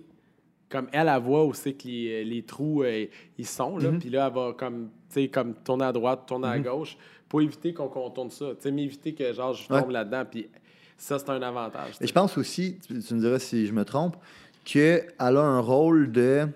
comme 0.73 0.89
elle, 0.93 1.09
elle 1.15 1.21
voit 1.23 1.45
où 1.45 1.53
c'est 1.55 1.75
que 1.75 1.87
les, 1.87 2.25
les 2.25 2.43
trous, 2.43 2.83
euh, 2.83 3.05
ils 3.39 3.47
sont, 3.47 3.77
là. 3.79 3.91
Puis 4.01 4.09
là, 4.11 4.27
elle 4.29 4.35
va 4.35 4.53
comme, 4.57 4.89
tu 5.13 5.21
sais, 5.23 5.29
comme 5.29 5.55
tourner 5.55 5.85
à 5.85 5.93
droite, 5.93 6.21
tourner 6.27 6.49
à 6.49 6.59
gauche, 6.59 6.97
pour 7.29 7.43
éviter 7.43 7.73
qu'on 7.75 7.89
contourne 7.89 8.31
ça. 8.31 8.47
Tu 8.57 8.63
sais, 8.63 8.71
m'éviter 8.71 9.13
que, 9.15 9.33
genre, 9.33 9.53
je 9.53 9.69
tombe 9.69 9.87
Ouais. 9.89 9.93
là-dedans. 9.93 10.25
Puis 10.31 10.49
ça, 10.97 11.19
c'est 11.19 11.29
un 11.31 11.43
avantage. 11.43 11.93
Et 12.01 12.07
je 12.07 12.13
pense 12.13 12.37
aussi, 12.39 12.79
tu, 12.87 12.99
tu 13.01 13.15
me 13.15 13.21
diras 13.21 13.39
si 13.39 13.67
je 13.67 13.73
me 13.73 13.85
trompe, 13.85 14.17
qu'elle 14.65 15.05
a 15.19 15.27
un 15.29 15.61
rôle 15.61 16.11
de. 16.11 16.49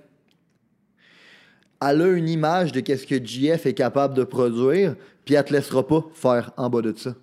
Elle 1.83 2.03
a 2.03 2.09
une 2.09 2.29
image 2.29 2.73
de 2.73 2.81
qu'est-ce 2.81 3.07
que 3.07 3.23
JF 3.23 3.67
est 3.67 3.75
capable 3.75 4.15
de 4.15 4.25
produire, 4.25 4.97
puis 5.25 5.35
elle 5.35 5.45
te 5.45 5.53
laissera 5.53 5.87
pas 5.87 6.05
faire 6.15 6.51
en 6.57 6.71
bas 6.71 6.81
de 6.81 6.95
ça. 6.97 7.15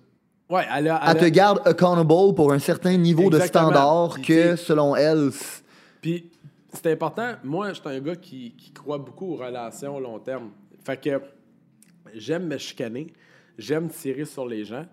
Ouais, 0.48 0.62
elle 0.76 0.88
a. 0.88 1.00
Elle 1.04 1.10
elle 1.10 1.18
te 1.20 1.24
a- 1.24 1.30
garde 1.30 1.60
accountable 1.64 2.34
pour 2.34 2.52
un 2.52 2.58
certain 2.60 2.96
niveau 2.96 3.30
de 3.30 3.40
standard 3.40 4.14
Puis, 4.14 4.22
que, 4.24 4.56
selon 4.56 4.94
elle, 4.94 5.30
Puis 6.00 6.30
c'est 6.74 6.92
important. 6.92 7.34
Moi, 7.42 7.72
je 7.72 7.80
suis 7.80 7.88
un 7.88 8.00
gars 8.00 8.16
qui, 8.16 8.54
croit 8.74 8.98
beaucoup 8.98 9.32
aux 9.32 9.36
relations 9.36 9.98
long 9.98 10.18
terme. 10.18 10.50
Fait 10.84 11.00
que 11.00 11.20
j'aime 12.14 12.46
me 12.46 12.58
chicaner, 12.58 13.08
j'aime 13.58 13.88
tirer 13.88 14.24
sur 14.24 14.46
les 14.46 14.64
gens, 14.64 14.86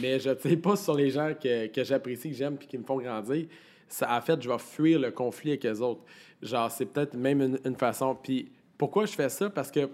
mais 0.00 0.18
je 0.18 0.30
ne 0.30 0.34
tire 0.34 0.60
pas 0.60 0.76
sur 0.76 0.94
les 0.94 1.10
gens 1.10 1.32
que, 1.40 1.84
j'apprécie, 1.84 2.30
que 2.30 2.36
j'aime 2.36 2.56
puis 2.56 2.66
qui 2.66 2.78
me 2.78 2.84
font 2.84 2.98
grandir. 2.98 3.46
Ça, 3.88 4.16
en 4.16 4.20
fait, 4.20 4.40
je 4.42 4.48
vais 4.48 4.58
fuir 4.58 4.98
le 4.98 5.10
conflit 5.10 5.50
avec 5.50 5.64
les 5.64 5.80
autres. 5.80 6.02
Genre, 6.42 6.70
c'est 6.70 6.86
peut-être 6.86 7.14
même 7.14 7.42
une, 7.42 7.58
une 7.64 7.76
façon. 7.76 8.14
Puis 8.14 8.50
pourquoi 8.78 9.06
je 9.06 9.12
fais 9.12 9.28
ça? 9.28 9.50
Parce 9.50 9.70
que 9.70 9.88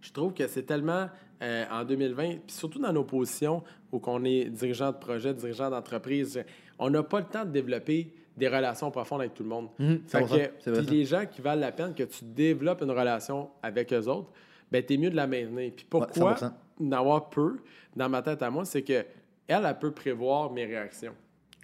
je 0.00 0.12
trouve 0.12 0.34
que 0.34 0.46
c'est 0.46 0.64
tellement 0.64 1.08
euh, 1.42 1.64
en 1.70 1.84
2020, 1.84 2.24
puis 2.46 2.56
surtout 2.56 2.78
dans 2.78 2.92
nos 2.92 3.04
positions 3.04 3.64
où 3.90 4.00
on 4.06 4.24
est 4.24 4.44
dirigeant 4.44 4.92
de 4.92 4.96
projet, 4.96 5.34
dirigeant 5.34 5.70
d'entreprise, 5.70 6.42
on 6.78 6.90
n'a 6.90 7.02
pas 7.02 7.20
le 7.20 7.26
temps 7.26 7.44
de 7.44 7.50
développer 7.50 8.14
des 8.36 8.48
relations 8.48 8.90
profondes 8.90 9.20
avec 9.20 9.34
tout 9.34 9.42
le 9.42 9.48
monde. 9.48 9.68
Fait 10.06 10.20
100%, 10.20 10.26
que, 10.26 10.50
c'est 10.58 10.70
vrai, 10.70 10.82
puis 10.82 10.96
les 10.96 11.04
gens 11.04 11.24
qui 11.26 11.40
valent 11.40 11.60
la 11.60 11.72
peine 11.72 11.94
que 11.94 12.02
tu 12.02 12.24
développes 12.24 12.82
une 12.82 12.90
relation 12.90 13.50
avec 13.62 13.92
eux 13.92 14.08
autres, 14.08 14.30
ben 14.70 14.82
t'es 14.82 14.96
mieux 14.96 15.10
de 15.10 15.16
la 15.16 15.26
maintenir. 15.26 15.72
Puis 15.76 15.86
pourquoi 15.88 16.34
100%. 16.34 16.52
n'avoir 16.80 17.30
peu 17.30 17.58
dans 17.94 18.08
ma 18.08 18.22
tête 18.22 18.42
à 18.42 18.50
moi, 18.50 18.64
c'est 18.64 18.82
que 18.82 19.04
elle, 19.46 19.64
elle 19.64 19.78
peut 19.78 19.92
prévoir 19.92 20.50
mes 20.50 20.64
réactions. 20.64 21.14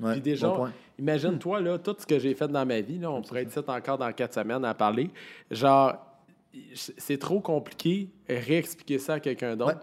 Ouais, 0.01 0.13
Puis 0.13 0.21
déjà, 0.21 0.49
bon 0.49 0.69
imagine-toi, 0.99 1.61
là, 1.61 1.79
tout 1.79 1.97
ce 1.99 2.07
que 2.07 2.19
j'ai 2.19 2.35
fait 2.35 2.49
dans 2.49 2.65
ma 2.67 2.81
vie, 2.81 2.99
là, 2.99 3.11
on 3.11 3.23
pourrait 3.23 3.43
être 3.43 3.69
encore 3.69 3.99
dans 3.99 4.13
quatre 4.13 4.35
semaines 4.35 4.65
à 4.65 4.75
parler. 4.75 5.11
Genre, 5.51 5.95
c'est 6.75 7.19
trop 7.19 7.41
compliqué 7.41 8.11
réexpliquer 8.29 8.99
ça 8.99 9.15
à 9.15 9.21
quelqu'un 9.21 9.57
d'autre. 9.57 9.79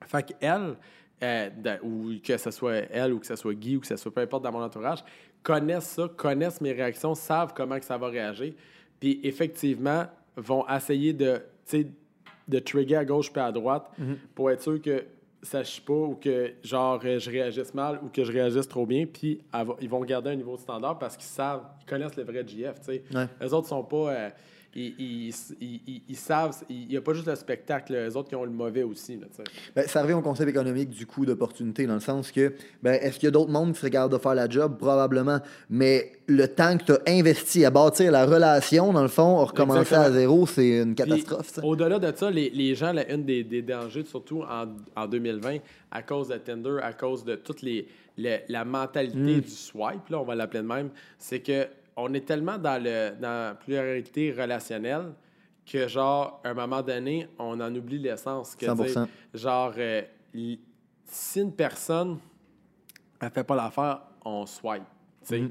Ouais. 0.00 0.06
Fait 0.06 0.22
qu'elle, 0.22 0.76
euh, 1.22 1.78
ou 1.82 2.12
que 2.24 2.36
ce 2.36 2.50
soit 2.50 2.76
elle, 2.90 3.12
ou 3.12 3.18
que 3.18 3.26
ce 3.26 3.36
soit 3.36 3.54
Guy, 3.54 3.76
ou 3.76 3.80
que 3.80 3.86
ce 3.86 3.96
soit 3.96 4.12
peu 4.12 4.20
importe 4.20 4.42
dans 4.44 4.52
mon 4.52 4.62
entourage, 4.62 5.04
connaissent 5.42 5.88
ça, 5.90 6.08
connaissent 6.16 6.60
mes 6.60 6.72
réactions, 6.72 7.14
savent 7.14 7.52
comment 7.54 7.78
que 7.78 7.84
ça 7.84 7.96
va 7.98 8.08
réagir. 8.08 8.52
Puis 8.98 9.20
effectivement, 9.22 10.04
vont 10.36 10.64
essayer 10.68 11.12
de, 11.12 11.40
de 12.48 12.58
trigger 12.58 12.96
à 12.96 13.04
gauche 13.04 13.32
puis 13.32 13.40
à 13.40 13.50
droite 13.52 13.90
Mhm. 13.98 14.16
pour 14.34 14.50
être 14.50 14.62
sûr 14.62 14.80
que 14.80 15.04
ça 15.42 15.64
chie 15.64 15.80
pas 15.80 15.92
ou 15.94 16.16
que 16.16 16.52
genre 16.62 17.00
euh, 17.04 17.18
je 17.18 17.30
réagisse 17.30 17.72
mal 17.72 17.98
ou 18.02 18.08
que 18.08 18.22
je 18.24 18.30
réagisse 18.32 18.68
trop 18.68 18.84
bien. 18.84 19.06
Puis 19.06 19.40
ils 19.80 19.88
vont 19.88 20.00
garder 20.04 20.30
un 20.30 20.36
niveau 20.36 20.54
de 20.56 20.60
standard 20.60 20.98
parce 20.98 21.16
qu'ils 21.16 21.24
savent, 21.26 21.62
ils 21.80 21.86
connaissent 21.86 22.16
le 22.16 22.24
vrai 22.24 22.46
GF. 22.46 22.78
tu 22.80 22.84
sais. 22.86 23.02
Ouais. 23.14 23.26
Les 23.40 23.52
autres 23.54 23.68
sont 23.68 23.82
pas. 23.84 24.10
euh, 24.12 24.28
ils, 24.74 25.32
savent, 26.16 26.56
il 26.68 26.86
n'y 26.88 26.96
a 26.96 27.00
pas 27.00 27.12
juste 27.12 27.26
le 27.26 27.34
spectacle, 27.34 27.92
les 27.92 28.16
autres 28.16 28.28
qui 28.28 28.36
ont 28.36 28.44
le 28.44 28.50
mauvais 28.50 28.82
aussi. 28.82 29.16
Là. 29.16 29.26
Ben, 29.74 29.86
ça 29.88 30.02
revient 30.02 30.14
au 30.14 30.22
concept 30.22 30.48
économique 30.48 30.90
du 30.90 31.06
coût 31.06 31.26
d'opportunité, 31.26 31.86
dans 31.86 31.94
le 31.94 32.00
sens 32.00 32.30
que, 32.30 32.54
ben, 32.82 32.92
est-ce 33.02 33.14
qu'il 33.18 33.24
y 33.24 33.28
a 33.28 33.30
d'autres 33.32 33.50
mondes 33.50 33.72
qui 33.72 33.80
seraient 33.80 33.90
capables 33.90 34.12
de 34.12 34.18
faire 34.18 34.34
la 34.34 34.48
job? 34.48 34.76
Probablement. 34.78 35.40
Mais 35.68 36.12
le 36.26 36.46
temps 36.48 36.76
que 36.78 36.84
tu 36.84 36.92
as 36.92 37.00
investi 37.08 37.64
à 37.64 37.70
bâtir 37.70 38.12
la 38.12 38.24
relation, 38.26 38.92
dans 38.92 39.02
le 39.02 39.08
fond, 39.08 39.44
recommencer 39.44 39.94
à 39.94 40.06
Exactement. 40.08 40.14
zéro, 40.18 40.46
c'est 40.46 40.78
une 40.82 40.94
catastrophe. 40.94 41.58
Au-delà 41.62 41.98
de 41.98 42.16
ça, 42.16 42.30
les, 42.30 42.50
les 42.50 42.74
gens, 42.74 42.92
là, 42.92 43.10
une 43.12 43.24
des, 43.24 43.42
des 43.44 43.62
dangers, 43.62 44.04
surtout 44.04 44.42
en, 44.42 44.66
en 44.96 45.06
2020, 45.06 45.56
à 45.90 46.02
cause 46.02 46.28
de 46.28 46.36
Tinder, 46.36 46.76
à 46.82 46.92
cause 46.92 47.24
de 47.24 47.34
toute 47.34 47.62
les, 47.62 47.88
le- 48.16 48.38
la 48.48 48.64
mentalité 48.64 49.16
Mm. 49.36 49.40
du 49.40 49.48
swipe, 49.50 50.08
là, 50.10 50.20
on 50.20 50.24
va 50.24 50.34
l'appeler 50.36 50.62
de 50.62 50.68
même, 50.68 50.90
c'est 51.18 51.40
que 51.40 51.66
on 51.96 52.12
est 52.14 52.26
tellement 52.26 52.58
dans, 52.58 52.82
le, 52.82 53.12
dans 53.20 53.48
la 53.48 53.54
pluralité 53.54 54.32
relationnelle 54.32 55.12
que, 55.66 55.86
genre, 55.86 56.40
à 56.44 56.50
un 56.50 56.54
moment 56.54 56.82
donné, 56.82 57.28
on 57.38 57.60
en 57.60 57.74
oublie 57.74 57.98
l'essence. 57.98 58.56
que, 58.56 58.66
100%. 58.66 58.84
tu 58.84 58.92
sais, 58.92 59.00
Genre, 59.34 59.72
euh, 59.76 60.02
si 61.04 61.40
une 61.40 61.52
personne 61.52 62.18
elle 63.20 63.30
fait 63.30 63.44
pas 63.44 63.54
l'affaire, 63.54 64.00
on 64.24 64.46
swipe. 64.46 64.82
sais. 65.22 65.44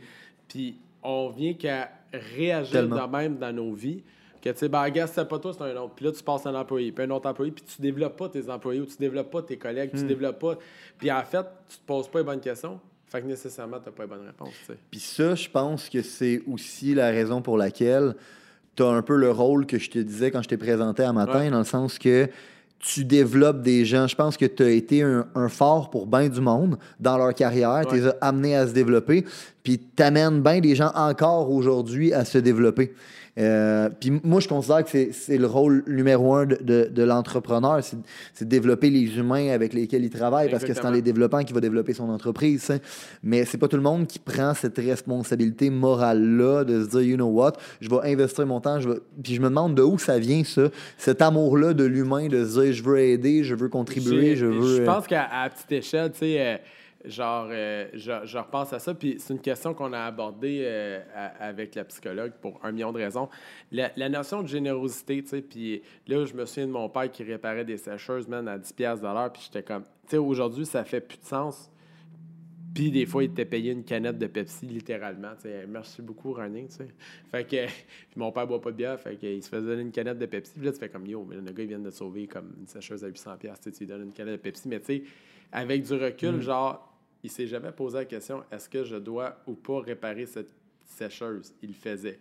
Puis 0.47 0.77
on 1.03 1.29
vient 1.29 1.53
qu'à 1.53 1.91
réagir 2.11 2.87
de 2.87 3.07
même 3.11 3.37
dans 3.37 3.53
nos 3.53 3.73
vies. 3.73 4.03
Que 4.41 4.49
tu 4.49 4.57
sais, 4.57 4.69
ben, 4.69 4.89
gars, 4.89 5.05
c'est 5.05 5.25
pas 5.27 5.37
toi, 5.37 5.51
c'est 5.53 5.63
un 5.63 5.75
autre. 5.75 5.95
Puis 5.95 6.05
là, 6.05 6.11
tu 6.13 6.23
passes 6.23 6.45
un 6.45 6.55
employé, 6.55 6.93
puis 6.93 7.03
un 7.03 7.09
autre 7.09 7.29
employé, 7.29 7.51
puis 7.51 7.63
tu 7.63 7.81
développes 7.81 8.15
pas 8.15 8.29
tes 8.29 8.49
employés 8.49 8.79
ou 8.79 8.85
tu 8.85 8.95
développes 8.97 9.29
pas 9.29 9.41
tes 9.41 9.57
collègues, 9.57 9.91
tu 9.93 10.05
développes 10.05 10.39
pas. 10.39 10.57
Puis 10.97 11.11
en 11.11 11.21
fait, 11.23 11.45
tu 11.67 11.77
te 11.77 11.85
poses 11.85 12.07
pas 12.07 12.19
les 12.19 12.25
bonnes 12.25 12.39
questions. 12.39 12.79
Fait 13.09 13.21
que 13.21 13.25
nécessairement, 13.27 13.77
tu 13.83 13.89
pas 13.91 14.03
les 14.03 14.09
bonnes 14.09 14.25
réponses. 14.25 14.53
Puis 14.91 14.99
ça, 14.99 15.33
je 15.35 15.49
pense 15.49 15.89
que 15.89 16.01
c'est 16.03 16.41
aussi 16.51 16.93
la 16.93 17.07
raison 17.09 17.41
pour 17.41 17.57
laquelle 17.57 18.15
tu 18.75 18.83
as 18.83 18.87
un 18.87 19.01
peu 19.01 19.15
le 19.17 19.31
rôle 19.31 19.65
que 19.65 19.79
je 19.79 19.89
te 19.89 19.97
disais 19.99 20.29
quand 20.31 20.43
je 20.43 20.47
t'ai 20.49 20.57
présenté 20.57 21.03
à 21.03 21.11
matin, 21.11 21.39
Ouais. 21.39 21.49
dans 21.49 21.57
le 21.59 21.65
sens 21.65 21.97
que 21.97 22.27
tu 22.77 23.03
développes 23.03 23.61
des 23.61 23.83
gens. 23.83 24.07
Je 24.07 24.15
pense 24.15 24.37
que 24.37 24.45
tu 24.45 24.63
as 24.63 24.69
été 24.69 25.01
un, 25.01 25.27
un 25.35 25.49
fort 25.49 25.89
pour 25.89 26.05
bien 26.07 26.29
du 26.29 26.39
monde 26.39 26.77
dans 26.99 27.17
leur 27.17 27.33
carrière. 27.33 27.81
Tu 27.89 27.95
les 27.95 28.07
as 28.07 28.15
amenés 28.21 28.55
à 28.55 28.67
se 28.67 28.73
développer. 28.73 29.25
Puis 29.63 29.81
tu 29.97 30.03
amènes 30.03 30.41
bien 30.41 30.59
des 30.61 30.75
gens 30.75 30.91
encore 30.95 31.51
aujourd'hui 31.51 32.13
à 32.13 32.23
se 32.25 32.37
développer. 32.37 32.93
Euh, 33.39 33.89
puis 33.99 34.11
moi, 34.23 34.39
je 34.41 34.47
considère 34.49 34.83
que 34.83 35.11
c'est- 35.11 35.37
le 35.37 35.47
rôle 35.47 35.83
numéro 35.87 36.33
un 36.33 36.45
de, 36.45 36.57
de- 36.61 36.89
de 36.93 37.03
l'entrepreneur, 37.03 37.79
c'est 38.33 38.45
de 38.45 38.49
développer 38.49 38.89
les 38.89 39.17
humains 39.17 39.49
avec 39.51 39.73
lesquels 39.73 40.03
il 40.03 40.09
travaille, 40.09 40.49
parce 40.49 40.65
que 40.65 40.73
c'est 40.73 40.85
en 40.85 40.91
les 40.91 41.01
développant 41.01 41.43
qu'il 41.43 41.53
va 41.55 41.61
développer 41.61 41.93
son 41.93 42.09
entreprise. 42.09 42.71
Mais 43.23 43.45
c'est 43.45 43.57
pas 43.57 43.67
tout 43.67 43.77
le 43.77 43.83
monde 43.83 44.07
qui 44.07 44.19
prend 44.19 44.53
cette 44.53 44.77
responsabilité 44.77 45.69
morale-là 45.69 46.63
de 46.65 46.83
se 46.83 46.89
dire, 46.89 47.01
you 47.01 47.15
know 47.15 47.27
what, 47.29 47.53
je 47.79 47.89
vais 47.89 48.11
investir 48.11 48.45
mon 48.45 48.59
temps, 48.59 48.79
je 48.79 48.89
vais... 48.89 48.99
puis 49.23 49.35
je 49.35 49.41
me 49.41 49.47
demande 49.47 49.75
de 49.75 49.83
où 49.83 49.97
ça 49.97 50.19
vient, 50.19 50.43
ça, 50.43 50.63
cet 50.97 51.21
amour-là 51.21 51.73
de 51.73 51.85
l'humain, 51.85 52.27
de 52.27 52.43
se 52.45 52.59
dire, 52.59 52.73
je 52.73 52.83
veux 52.83 52.99
aider, 52.99 53.43
je 53.43 53.55
veux 53.55 53.69
contribuer, 53.69 54.35
je 54.35 54.45
veux... 54.47 54.77
Je 54.77 54.81
euh, 54.81 54.85
pense 54.85 55.07
qu'à 55.07 55.27
petite 55.53 55.71
échelle, 55.71 56.11
tu 56.11 56.19
sais, 56.19 56.35
euh, 56.39 56.57
genre, 57.05 57.47
euh, 57.51 57.87
je, 57.93 58.37
repense 58.37 58.73
à 58.73 58.79
ça, 58.79 58.93
puis 58.93 59.15
c'est 59.19 59.33
une 59.33 59.41
question 59.41 59.73
qu'on 59.73 59.93
a 59.93 60.01
abordée 60.01 60.61
euh, 60.63 60.99
avec 61.39 61.75
la 61.75 61.85
psychologue 61.85 62.33
pour 62.41 62.59
un 62.63 62.71
million 62.71 62.91
de 62.91 62.97
raisons. 62.97 63.29
La, 63.71 64.09
notion 64.09 64.43
de 64.43 64.47
générosité, 64.47 65.21
tu 65.23 65.29
sais, 65.29 65.41
puis 65.41 65.81
là, 66.07 66.25
je 66.25 66.33
me 66.33 66.45
souviens 66.45 66.67
de 66.67 66.71
mon 66.71 66.89
père 66.89 67.09
qui 67.11 67.23
réparait 67.23 67.65
des 67.65 67.77
sécheuses, 67.77 68.27
man, 68.27 68.47
à 68.47 68.57
10$ 68.57 68.73
piastres 68.73 69.07
de 69.07 69.13
l'heure, 69.13 69.31
puis 69.31 69.43
j'étais 69.45 69.63
comme, 69.63 69.83
tu 69.83 70.11
sais, 70.11 70.17
aujourd'hui, 70.17 70.65
ça 70.65 70.83
fait 70.83 71.01
plus 71.01 71.17
de 71.17 71.25
sens. 71.25 71.71
Puis 72.73 72.91
des 72.91 73.05
fois, 73.05 73.23
il 73.23 73.31
était 73.31 73.45
payé 73.45 73.71
une 73.71 73.83
canette 73.83 74.17
de 74.17 74.27
Pepsi, 74.27 74.65
littéralement. 74.67 75.31
tu 75.35 75.43
sais. 75.43 75.65
Merci 75.67 76.01
beaucoup, 76.01 76.33
Running. 76.33 76.67
tu 76.67 76.75
sais. 76.75 76.87
Fait 77.31 77.43
que 77.43 77.65
puis 77.65 77.73
mon 78.15 78.31
père 78.31 78.45
boit 78.45 78.61
pas 78.61 78.71
de 78.71 78.75
bière, 78.75 78.99
fait 78.99 79.15
qu'il 79.15 79.41
se 79.41 79.49
faisait 79.49 79.65
donner 79.65 79.81
une 79.81 79.91
canette 79.91 80.19
de 80.19 80.25
Pepsi. 80.25 80.53
Puis 80.55 80.65
là, 80.65 80.71
tu 80.71 80.79
fais 80.79 80.89
comme 80.89 81.07
yo, 81.07 81.25
mais 81.27 81.35
le 81.35 81.51
gars, 81.51 81.63
vient 81.65 81.79
de 81.79 81.89
sauver 81.89 82.27
comme 82.27 82.53
une 82.59 82.67
sécheuse 82.67 83.03
à 83.03 83.09
800$, 83.09 83.37
piastres, 83.37 83.63
tu 83.63 83.71
sais, 83.71 83.77
tu 83.77 83.83
lui 83.83 83.87
donnes 83.87 84.03
une 84.03 84.13
canette 84.13 84.35
de 84.35 84.41
Pepsi. 84.41 84.67
Mais 84.67 84.79
tu 84.79 84.85
sais, 84.85 85.03
avec 85.51 85.83
du 85.83 85.93
recul, 85.93 86.41
genre, 86.41 86.93
il 87.23 87.29
s'est 87.29 87.47
jamais 87.47 87.71
posé 87.71 87.97
la 87.97 88.05
question 88.05 88.43
est-ce 88.51 88.69
que 88.69 88.83
je 88.83 88.95
dois 88.95 89.37
ou 89.47 89.53
pas 89.53 89.81
réparer 89.81 90.25
cette 90.25 90.53
sécheuse? 90.85 91.53
Il 91.61 91.69
le 91.69 91.75
faisait. 91.75 92.19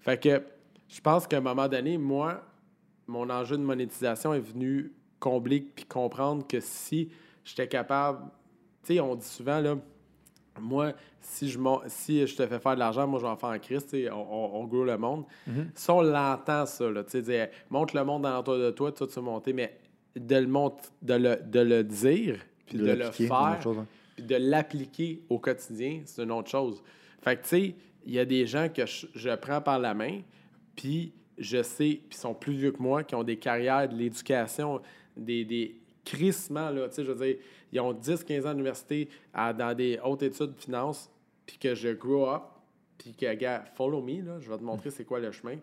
Fait 0.00 0.20
que 0.20 0.42
je 0.88 1.00
pense 1.00 1.26
qu'à 1.26 1.38
un 1.38 1.40
moment 1.40 1.68
donné, 1.68 1.98
moi, 1.98 2.42
mon 3.06 3.28
enjeu 3.30 3.56
de 3.56 3.62
monétisation 3.62 4.34
est 4.34 4.40
venu 4.40 4.92
combler 5.18 5.60
puis 5.60 5.84
comprendre 5.84 6.46
que 6.46 6.60
si 6.60 7.10
j'étais 7.44 7.68
capable, 7.68 8.30
tu 8.82 8.94
sais, 8.94 9.00
on 9.00 9.14
dit 9.14 9.26
souvent, 9.26 9.60
là, 9.60 9.76
moi, 10.60 10.92
si 11.20 11.50
je, 11.50 11.58
si 11.88 12.26
je 12.26 12.36
te 12.36 12.46
fais 12.46 12.58
faire 12.58 12.74
de 12.74 12.78
l'argent, 12.78 13.06
moi, 13.06 13.18
je 13.18 13.24
vais 13.24 13.30
en 13.30 13.36
faire 13.36 13.50
en 13.50 13.58
Christ, 13.58 13.94
on, 14.12 14.50
on, 14.54 14.64
grow 14.64 14.84
le 14.84 14.96
monde. 14.96 15.24
Mhm. 15.46 15.70
Si 15.74 15.90
on 15.90 16.02
l'entend, 16.02 16.66
ça, 16.66 16.90
là, 16.90 17.04
tu 17.04 17.22
sais, 17.22 17.50
montre 17.70 17.96
le 17.96 18.04
monde 18.04 18.22
dans 18.22 18.30
l'entour 18.30 18.58
de 18.58 18.70
toi, 18.70 18.92
toi, 18.92 19.06
tu 19.06 19.14
vas 19.14 19.22
monter, 19.22 19.52
mais 19.52 19.76
de 20.14 20.36
le, 20.36 20.46
de 21.02 21.14
le, 21.14 21.36
de 21.44 21.60
le 21.60 21.84
dire, 21.84 22.38
puis 22.66 22.78
de, 22.78 22.92
le 22.92 23.10
faire, 23.10 23.32
hein. 23.34 23.86
puis 24.14 24.24
de 24.24 24.36
l'appliquer 24.36 25.20
au 25.28 25.38
quotidien, 25.38 26.02
c'est 26.04 26.22
une 26.22 26.32
autre 26.32 26.50
chose. 26.50 26.82
Fait 27.22 27.36
que, 27.36 27.42
tu 27.42 27.48
sais, 27.48 27.74
il 28.04 28.12
y 28.12 28.18
a 28.18 28.24
des 28.24 28.46
gens 28.46 28.68
que 28.68 28.84
je, 28.86 29.34
prends 29.36 29.60
par 29.60 29.78
la 29.78 29.94
main, 29.94 30.20
puis 30.74 31.12
je 31.38 31.62
sais, 31.62 32.00
puis 32.08 32.18
sont 32.18 32.34
plus 32.34 32.54
vieux 32.54 32.72
que 32.72 32.82
moi, 32.82 33.02
qui 33.02 33.14
ont 33.14 33.24
des 33.24 33.36
carrières 33.36 33.88
de 33.88 33.96
l'éducation, 33.96 34.80
des, 35.16 35.44
des 35.44 35.76
crissements, 36.04 36.70
là, 36.70 36.88
tu 36.88 36.94
sais, 36.94 37.04
je 37.04 37.10
veux 37.10 37.26
dire, 37.26 37.36
ils 37.72 37.80
ont 37.80 37.92
10-15 37.92 38.46
ans 38.46 38.52
d'université 38.52 39.08
dans 39.34 39.76
des 39.76 39.98
hautes 40.04 40.22
études 40.22 40.54
de 40.54 40.60
finance, 40.60 41.10
puis 41.44 41.58
que 41.58 41.74
je 41.74 41.88
grow 41.88 42.30
up, 42.30 42.42
puis 42.96 43.12
que, 43.12 43.32
gars, 43.34 43.64
follow 43.74 44.00
me, 44.00 44.22
là, 44.22 44.40
je 44.40 44.50
vais 44.50 44.56
te 44.56 44.62
montrer 44.62 44.90
c'est 44.90 45.04
quoi 45.04 45.20
le 45.20 45.30
chemin. 45.32 45.56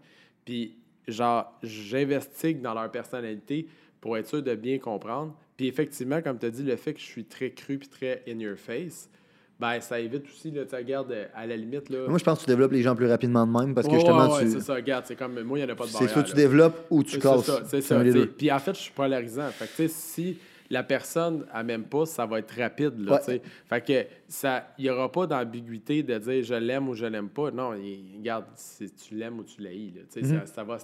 Puis, 0.46 0.76
genre, 1.08 1.52
j'investigue 1.64 2.62
dans 2.62 2.74
leur 2.74 2.92
personnalité 2.92 3.68
pour 4.00 4.18
être 4.18 4.28
sûr 4.28 4.44
de 4.44 4.56
bien 4.56 4.80
comprendre. 4.80 5.34
Puis, 5.58 5.68
effectivement, 5.68 6.22
comme 6.22 6.40
tu 6.40 6.46
as 6.46 6.50
dit, 6.50 6.64
le 6.64 6.76
fait 6.76 6.94
que 6.94 7.00
je 7.00 7.06
suis 7.06 7.26
très 7.26 7.52
cru 7.52 7.78
puis 7.78 7.88
très 7.88 8.24
in 8.28 8.40
your 8.40 8.58
face, 8.58 9.10
ben, 9.60 9.80
ça 9.80 10.00
évite 10.00 10.26
aussi, 10.26 10.52
là, 10.52 10.66
tu 10.66 10.76
regardes, 10.76 11.16
à 11.34 11.46
la 11.46 11.56
limite. 11.56 11.90
Là... 11.90 12.08
Moi, 12.08 12.18
je 12.18 12.24
pense 12.24 12.40
que 12.40 12.44
tu 12.44 12.50
développes 12.50 12.72
les 12.72 12.82
gens 12.82 12.96
plus 12.96 13.08
rapidement 13.08 13.46
de 13.46 13.52
même 13.52 13.74
parce 13.76 13.88
que 13.88 13.94
justement, 13.94 14.38
tu. 14.38 14.50
c'est 14.50 14.60
ça, 14.60 14.74
regarde, 14.74 15.06
c'est 15.08 15.16
comme. 15.16 15.40
Moi, 15.42 15.60
il 15.60 15.66
n'y 15.66 15.72
en 15.72 15.74
a 15.74 15.78
pas 15.78 15.86
de 15.86 15.92
barrière. 15.92 16.10
C'est 16.10 16.14
soit 16.14 16.24
tu 16.24 16.36
développes 16.36 16.86
ou 16.90 17.04
tu 17.04 17.20
casses. 17.20 17.46
C'est 17.46 17.82
ça, 17.82 18.04
c'est 18.04 18.12
ça. 18.12 18.28
Puis 18.38 18.52
en 18.52 18.60
fait, 18.60 18.74
je 18.74 18.80
suis 18.80 18.92
polarisant. 18.92 19.48
Fait 19.50 19.66
que, 19.66 19.70
tu 19.70 19.88
sais, 19.88 19.88
si 19.88 20.38
la 20.74 20.84
personne, 20.84 21.46
elle 21.54 21.66
m'aime 21.66 21.84
pas, 21.84 22.06
ça 22.08 22.26
va 22.26 22.40
être 22.40 22.60
rapide. 22.60 22.98
Là, 22.98 23.22
ouais. 23.28 23.42
Fait 23.70 23.82
que 23.82 24.08
ça, 24.28 24.74
il 24.80 24.86
n'y 24.86 24.90
aura 24.90 25.12
pas 25.12 25.28
d'ambiguïté 25.28 26.02
de 26.02 26.18
dire 26.18 26.44
je 26.44 26.56
l'aime 26.56 26.90
ou 26.90 26.96
je 26.96 27.06
l'aime 27.06 27.30
pas. 27.30 27.52
Non, 27.52 27.76
regarde, 28.18 28.46
si 28.56 28.92
tu 28.92 29.14
l'aimes 29.16 29.40
ou 29.40 29.44
tu 29.44 29.62
l'haïs. 29.62 29.94
Mm 29.94 30.20
-hmm. 30.20 30.40
ça, 30.40 30.46
ça, 30.48 30.64
va, 30.64 30.78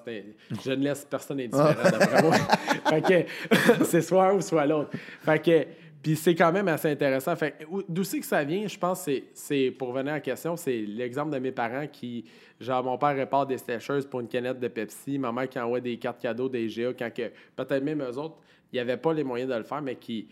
je 0.64 0.72
ne 0.72 0.84
laisse 0.84 1.06
personne 1.10 1.40
indifférent 1.40 1.90
d'après 1.92 2.22
moi. 2.22 2.36
fait 2.90 3.02
que 3.02 3.86
c'est 3.86 4.02
soit 4.02 4.30
un 4.30 4.36
ou 4.36 4.42
soit 4.42 4.68
l'autre. 4.68 4.92
Fait 5.22 5.42
que 5.42 5.66
puis 6.02 6.16
c'est 6.16 6.36
quand 6.36 6.52
même 6.52 6.68
assez 6.68 6.90
intéressant. 6.90 7.36
Fait 7.36 7.56
d'où 7.90 8.04
c'est 8.04 8.20
que 8.20 8.26
ça 8.26 8.44
vient, 8.44 8.68
je 8.68 8.78
pense, 8.78 9.10
c'est, 9.34 9.72
pour 9.72 9.92
venir 9.92 10.14
à 10.14 10.16
la 10.16 10.22
question, 10.22 10.56
c'est 10.56 10.82
l'exemple 10.82 11.32
de 11.32 11.40
mes 11.40 11.52
parents 11.52 11.88
qui, 11.88 12.24
genre, 12.60 12.84
mon 12.84 12.98
père 12.98 13.16
répare 13.16 13.46
des 13.46 13.58
sécheuses 13.58 14.06
pour 14.06 14.22
une 14.22 14.30
canette 14.30 14.60
de 14.60 14.70
Pepsi, 14.70 15.18
ma 15.18 15.32
mère 15.32 15.50
qui 15.50 15.60
envoie 15.60 15.82
des 15.82 15.98
cartes 15.98 16.22
cadeaux 16.22 16.48
des 16.48 16.68
GA 16.68 16.94
quand 16.98 17.14
que, 17.14 17.32
peut-être 17.56 17.84
même 17.84 18.02
eux 18.02 18.18
autres, 18.18 18.38
il 18.72 18.76
n'y 18.76 18.80
avait 18.80 18.98
pas 18.98 19.14
les 19.14 19.24
moyens 19.24 19.50
de 19.50 19.56
le 19.56 19.64
faire, 19.64 19.82
mais 19.82 19.96
qui, 19.96 20.28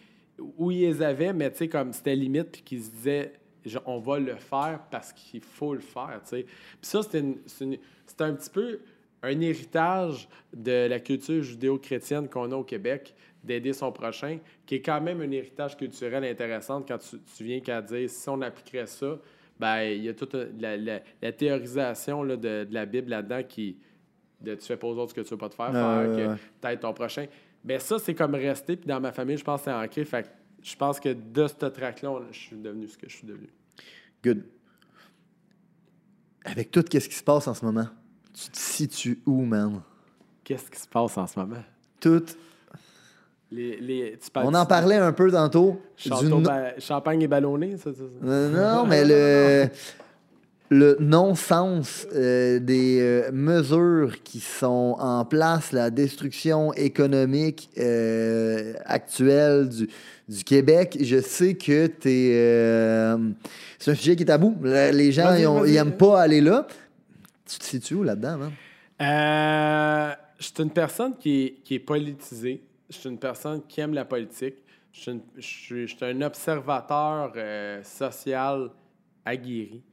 où 0.57 0.71
ils 0.71 0.81
les 0.81 1.01
avaient, 1.01 1.33
mais 1.33 1.51
tu 1.51 1.57
sais, 1.57 1.67
comme 1.67 1.93
c'était 1.93 2.15
limite, 2.15 2.51
puis 2.51 2.61
qu'ils 2.61 2.83
se 2.83 2.91
disaient, 2.91 3.33
on 3.85 3.99
va 3.99 4.19
le 4.19 4.35
faire 4.35 4.79
parce 4.89 5.11
qu'il 5.13 5.41
faut 5.41 5.73
le 5.73 5.79
faire, 5.79 6.21
tu 6.23 6.29
sais. 6.29 6.43
Puis 6.43 6.89
ça, 6.89 7.01
c'est, 7.03 8.21
un 8.21 8.33
petit 8.33 8.49
peu 8.49 8.79
un 9.23 9.41
héritage 9.41 10.29
de 10.53 10.87
la 10.87 10.99
culture 10.99 11.41
judéo-chrétienne 11.41 12.29
qu'on 12.29 12.51
a 12.51 12.55
au 12.55 12.63
Québec 12.63 13.15
d'aider 13.43 13.73
son 13.73 13.91
prochain, 13.91 14.39
qui 14.65 14.75
est 14.75 14.81
quand 14.81 15.01
même 15.01 15.21
un 15.21 15.31
héritage 15.31 15.77
culturel 15.77 16.23
intéressant 16.23 16.81
quand 16.81 16.97
tu, 16.97 17.43
viens 17.43 17.59
qu'à 17.59 17.81
dire 17.81 18.09
si 18.09 18.29
on 18.29 18.41
appliquerait 18.41 18.87
ça, 18.87 19.17
ben 19.59 19.81
il 19.83 20.03
y 20.03 20.09
a 20.09 20.13
toute 20.13 20.35
la, 20.59 21.31
théorisation 21.31 22.23
là, 22.23 22.35
de, 22.35 22.67
la 22.69 22.85
Bible 22.85 23.09
là-dedans 23.09 23.41
qui 23.47 23.77
de 24.41 24.53
tu 24.53 24.65
fais 24.65 24.77
pas 24.77 24.87
aux 24.87 24.97
autres 24.97 25.11
ce 25.11 25.15
que 25.15 25.21
tu 25.21 25.29
veux 25.29 25.37
pas 25.37 25.49
te 25.49 25.55
faire, 25.55 25.71
faire 25.71 26.37
que 26.61 26.75
ton 26.75 26.93
prochain. 26.93 27.25
Mais 27.67 27.75
ben, 27.75 27.79
ça, 27.81 27.99
c'est 27.99 28.15
comme 28.15 28.33
rester, 28.33 28.77
puis 28.77 28.87
dans 28.87 29.01
ma 29.01 29.11
famille, 29.11 29.37
je 29.37 29.43
pense 29.43 29.59
que 29.59 29.65
c'est 29.65 29.73
ancré. 29.73 30.05
Fait 30.05 30.31
je 30.63 30.75
pense 30.75 30.99
que 30.99 31.09
de 31.09 31.47
ce 31.47 31.65
track-là, 31.65 32.21
je 32.31 32.37
suis 32.37 32.55
devenu 32.55 32.87
ce 32.87 32.97
que 32.97 33.09
je 33.09 33.17
suis 33.17 33.27
devenu. 33.27 33.49
Good. 34.23 34.43
Avec 36.45 36.71
tout, 36.71 36.83
qu'est-ce 36.83 37.09
qui 37.09 37.15
se 37.15 37.23
passe 37.23 37.47
en 37.47 37.53
ce 37.53 37.65
moment? 37.65 37.87
Tu 38.33 38.49
te 38.49 38.57
situes 38.57 39.19
où, 39.25 39.41
man? 39.43 39.81
Qu'est-ce 40.45 40.71
qui 40.71 40.79
se 40.79 40.87
passe 40.87 41.17
en 41.17 41.27
ce 41.27 41.37
moment? 41.37 41.63
Tout 41.99 42.23
on 44.35 44.53
en 44.53 44.65
parlait 44.65 44.97
un 44.97 45.13
peu 45.13 45.31
tantôt. 45.31 45.81
Champagne 46.79 47.21
et 47.21 47.27
ballonné, 47.27 47.77
ça, 47.77 47.91
Non, 48.21 48.85
mais 48.85 49.05
le, 49.05 49.69
le 50.69 50.97
non-sens 50.99 52.07
euh, 52.13 52.59
des 52.59 52.99
euh, 52.99 53.31
mesures 53.31 54.21
qui 54.23 54.39
sont 54.39 54.95
en 54.99 55.23
place, 55.25 55.71
la 55.71 55.89
destruction 55.89 56.73
économique 56.73 57.69
euh, 57.77 58.73
actuelle 58.85 59.69
du, 59.69 59.89
du, 60.27 60.43
Québec, 60.43 60.97
je 61.01 61.21
sais 61.21 61.55
que 61.55 61.85
es, 61.85 63.27
c'est 63.79 63.91
un 63.91 63.95
sujet 63.95 64.15
qui 64.15 64.23
est 64.23 64.27
tabou. 64.27 64.57
Les 64.63 65.11
gens, 65.11 65.33
ils 65.35 65.73
n'aiment 65.73 65.97
pas 65.97 66.21
aller 66.21 66.41
là. 66.41 66.67
Tu 67.45 67.59
te 67.59 67.63
situes 67.63 67.95
où 67.95 68.03
là-dedans, 68.03 68.51
je 68.99 70.15
suis 70.45 70.53
une 70.59 70.71
personne 70.71 71.15
qui 71.17 71.45
est, 71.45 71.63
qui 71.63 71.75
est 71.75 71.79
politisée 71.79 72.61
je 72.89 72.97
suis 72.97 73.09
une 73.09 73.19
personne 73.19 73.61
qui 73.67 73.81
aime 73.81 73.93
la 73.93 74.05
politique. 74.05 74.55
Je 74.91 75.19
suis, 75.39 75.97
un 76.01 76.21
observateur 76.21 77.33
social 77.83 78.69
aguerri. 79.25 79.83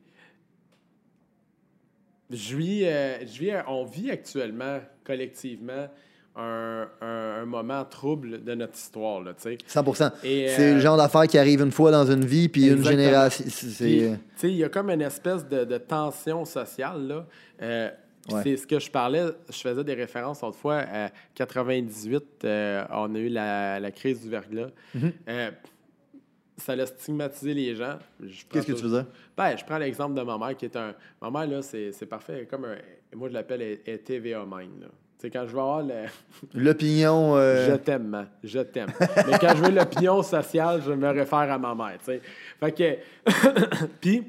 Je 2.35 2.57
vis, 2.57 2.85
euh, 2.85 3.27
je 3.27 3.63
on 3.69 3.85
vit 3.85 4.11
actuellement, 4.11 4.81
collectivement, 5.05 5.89
un, 6.37 6.89
un, 7.01 7.45
moment 7.45 7.85
trouble 7.85 8.43
de 8.43 8.55
notre 8.55 8.75
histoire. 8.75 9.23
Là, 9.23 9.35
100 9.37 9.85
C'est 9.95 10.21
le 10.25 10.77
euh, 10.77 10.81
genre 10.81 10.97
d'affaire 10.97 11.29
qui 11.29 11.39
arrive 11.39 11.61
une 11.61 11.71
fois 11.71 11.93
dans 11.93 12.11
une 12.11 12.25
vie, 12.25 12.49
puis 12.49 12.69
une 12.69 12.85
génération. 12.85 13.45
Il 13.81 14.51
y 14.51 14.65
a 14.65 14.69
comme 14.69 14.91
une 14.91 15.03
espèce 15.03 15.47
de, 15.47 15.65
de 15.65 15.79
tension 15.79 16.45
sociale. 16.45 17.07
Là. 17.07 17.93
C'est 18.29 18.57
ce 18.57 18.67
que 18.67 18.79
je 18.79 18.91
parlais, 18.91 19.27
je 19.51 19.59
faisais 19.59 19.85
des 19.85 19.95
références 19.95 20.43
autrefois 20.43 20.79
à 20.79 21.11
98, 21.35 22.25
euh, 22.45 22.85
on 22.91 23.15
a 23.15 23.19
eu 23.19 23.29
la, 23.29 23.91
crise 23.91 24.23
du 24.23 24.31
verglas. 24.31 24.69
Mm-hmm. 24.97 25.13
Euh, 25.29 25.51
ça 26.57 26.73
a 26.73 26.87
stigmatisé 26.87 27.55
les 27.55 27.75
gens. 27.75 27.99
Qu'est-ce 28.51 28.67
que 28.67 28.73
tu 28.73 28.83
faisais? 28.83 29.05
Ben, 29.37 29.57
je 29.57 29.65
prends 29.65 29.79
l'exemple 29.79 30.15
de 30.15 30.23
ma 30.23 30.39
mère 30.39 30.57
qui 30.57 30.67
est 30.67 30.77
un. 30.77 30.95
Ma 31.21 31.31
mère, 31.31 31.47
là, 31.47 31.63
c'est 31.63 32.07
parfait. 32.07 32.47
Comme 32.51 32.65
un. 32.65 32.77
Moi, 33.17 33.29
je 33.29 33.35
l'appelle 33.35 33.79
TVA 34.05 34.45
Mind. 34.45 34.89
C'est 35.19 35.31
quand 35.31 35.47
je 35.47 35.55
vais 35.55 35.61
avoir 35.61 35.83
l'opinion. 36.55 37.37
Euh, 37.37 37.71
je 37.71 37.77
t'aime, 37.77 38.27
je 38.43 38.61
t'aime. 38.61 38.93
Mais 39.01 39.39
quand 39.41 39.57
je 39.57 39.63
veux 39.63 39.71
l'opinion 39.71 40.23
sociale, 40.23 40.83
je 40.85 40.93
me 40.93 41.09
réfère 41.09 41.39
à 41.39 41.59
ma 41.59 41.75
mère. 41.75 41.99
T'sais. 41.99 42.21
Fait 42.61 42.73
que. 42.73 43.87
Puis 44.01 44.23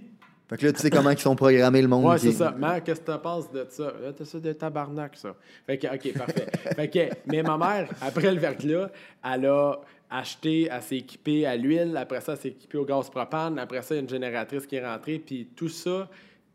fait 0.47 0.57
que 0.57 0.65
là, 0.67 0.73
tu 0.73 0.79
sais 0.79 0.89
comment 0.91 1.09
ils 1.09 1.17
sont 1.17 1.35
programmés 1.35 1.81
le 1.81 1.87
monde. 1.87 2.05
Ouais, 2.05 2.19
c'est 2.19 2.31
ça. 2.31 2.53
Mais 2.55 2.79
qu'est-ce 2.81 3.01
que 3.01 3.11
tu 3.11 3.17
penses 3.19 3.51
de 3.51 3.65
ça? 3.67 3.83
Là, 3.83 4.13
t'as 4.15 4.25
ça 4.25 4.39
de 4.39 4.53
tabarnak, 4.53 5.15
ça. 5.15 5.35
Fait 5.65 5.77
que, 5.77 5.87
OK, 5.87 6.17
parfait. 6.17 6.47
fait 6.75 6.87
que, 6.87 7.15
mais 7.25 7.41
ma 7.41 7.57
mère, 7.57 7.89
après 7.99 8.31
le 8.31 8.39
verglas, 8.39 8.89
elle 9.23 9.47
a 9.47 9.81
acheté, 10.17 10.67
elle 10.71 10.81
s'est 10.81 10.97
équipée 10.97 11.45
à 11.45 11.55
l'huile, 11.55 11.97
après 11.97 12.21
ça, 12.21 12.35
s'est 12.35 12.49
équipée 12.49 12.77
au 12.77 12.85
gaz 12.85 13.09
propane, 13.09 13.59
après 13.59 13.81
ça, 13.81 13.95
il 13.95 13.97
y 13.97 13.99
a 13.99 14.03
une 14.03 14.09
génératrice 14.09 14.65
qui 14.65 14.75
est 14.75 14.85
rentrée, 14.85 15.19
puis 15.19 15.47
tout 15.55 15.69
ça, 15.69 16.09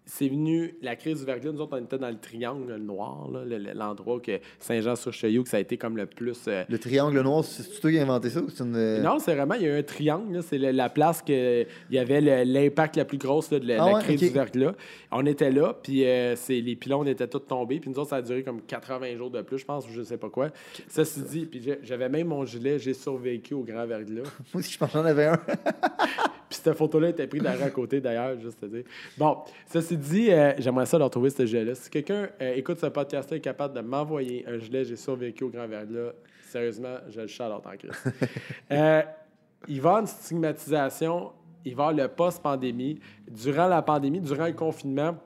c'est 0.07 0.29
venu, 0.29 0.75
la 0.83 0.97
crise 0.97 1.21
du 1.21 1.25
verglas, 1.25 1.53
nous 1.53 1.61
autres, 1.61 1.79
on 1.79 1.85
était 1.85 1.99
dans 1.99 2.09
le 2.09 2.19
triangle 2.19 2.75
noir, 2.77 3.29
l'endroit 3.75 4.19
que 4.21 4.41
Saint-Jean-sur-Cheyou, 4.59 5.45
que 5.45 5.49
ça 5.49 5.59
a 5.59 5.61
été 5.61 5.77
comme 5.77 5.97
le 5.97 6.07
plus. 6.07 6.39
Euh, 6.49 6.65
le 6.69 6.79
triangle 6.79 7.21
noir, 7.21 7.45
c'est 7.45 7.81
toi 7.81 7.91
qui 7.91 7.99
as 7.99 8.03
inventé 8.03 8.31
ça 8.31 8.41
ou 8.41 8.49
c'est 8.49 8.65
une. 8.65 8.77
Euh, 8.77 9.01
non, 9.01 9.19
c'est 9.19 9.35
vraiment, 9.35 9.55
il 9.55 9.63
y 9.63 9.69
a 9.69 9.75
un 9.75 9.83
triangle, 9.83 10.43
c'est 10.43 10.59
la, 10.59 10.89
place 10.89 11.23
que 11.23 11.63
il 11.63 11.95
y 11.95 11.99
avait 11.99 12.21
l'impact 12.45 12.97
la 12.97 13.05
plus 13.05 13.19
grosse 13.19 13.51
de 13.51 13.67
la, 13.67 13.85
ah 13.85 14.01
crise 14.01 14.21
du 14.21 14.29
verglas. 14.31 14.75
On 15.13 15.25
était 15.27 15.51
là, 15.51 15.75
puis 15.81 16.05
euh, 16.05 16.35
les 16.49 16.77
pylônes 16.77 17.09
étaient 17.09 17.29
tous 17.29 17.41
tombés, 17.41 17.79
puis 17.79 17.91
nous 17.91 17.99
autres, 17.99 18.11
ça 18.11 18.17
a 18.17 18.23
duré 18.23 18.43
comme 18.43 18.63
80 18.63 19.17
jours 19.17 19.31
de 19.31 19.43
plus, 19.43 19.59
je 19.59 19.65
pense, 19.65 19.87
ou 19.89 19.93
je 19.93 20.03
sais 20.03 20.19
pas 20.19 20.29
quoi. 20.29 20.51
Ça 20.89 21.05
se 21.05 21.21
dit, 21.21 21.47
puis 21.47 21.63
j'avais 21.83 22.09
même 22.09 22.29
mon 22.29 22.45
gilet, 22.45 22.79
j'ai 22.79 22.95
survécu 22.95 23.55
au 23.55 23.63
grand 23.63 23.87
verglas. 23.87 24.23
Moi 24.53 24.61
aussi, 24.61 24.73
je 24.73 24.79
pense 24.79 24.91
que 24.91 24.99
j'en 24.99 25.05
avais 25.05 25.27
un. 25.27 25.41
Puis 26.51 26.59
cette 26.65 26.77
photo-là 26.77 27.11
était 27.11 27.29
prise 27.29 27.43
derrière 27.43 27.65
à 27.65 27.71
côté, 27.71 28.01
d'ailleurs, 28.01 28.37
juste 28.41 28.63
à 28.65 28.67
dire. 28.67 28.83
Bon, 29.17 29.39
ceci 29.73 29.97
dit, 30.01 30.31
euh, 30.31 30.53
j'aimerais 30.59 30.87
ça 30.87 30.99
leur 30.99 31.07
retrouver 31.07 31.31
ce 31.31 31.47
gilet-là. 31.47 31.75
Si 31.75 31.89
quelqu'un 31.91 32.29
euh, 32.41 32.55
écoute 32.55 32.81
ce 32.81 32.87
podcast-là 32.87 33.37
et 33.37 33.39
est 33.39 33.43
capable 33.43 33.75
de 33.75 33.81
m'envoyer 33.81 34.45
un 34.49 34.59
gilet, 34.59 34.85
j'ai 34.85 34.97
survécu 34.97 35.45
au 35.45 35.49
grand 35.49 35.67
verre-là, 35.67 36.13
sérieusement, 36.49 36.97
je 37.09 37.21
le 37.21 37.27
charlotte 37.27 37.67
en 37.67 37.77
crise. 37.77 37.93
euh, 38.73 39.03
il 39.69 39.81
va 39.81 39.91
avoir 39.91 40.03
une 40.03 40.07
stigmatisation, 40.07 41.33
il 41.65 41.75
va 41.75 41.89
avoir 41.89 42.07
le 42.07 42.09
post-pandémie. 42.09 42.99
Durant 43.29 43.69
la 43.69 43.83
pandémie, 43.83 44.21
durant 44.21 44.47
le 44.47 44.53
confinement, 44.53 45.17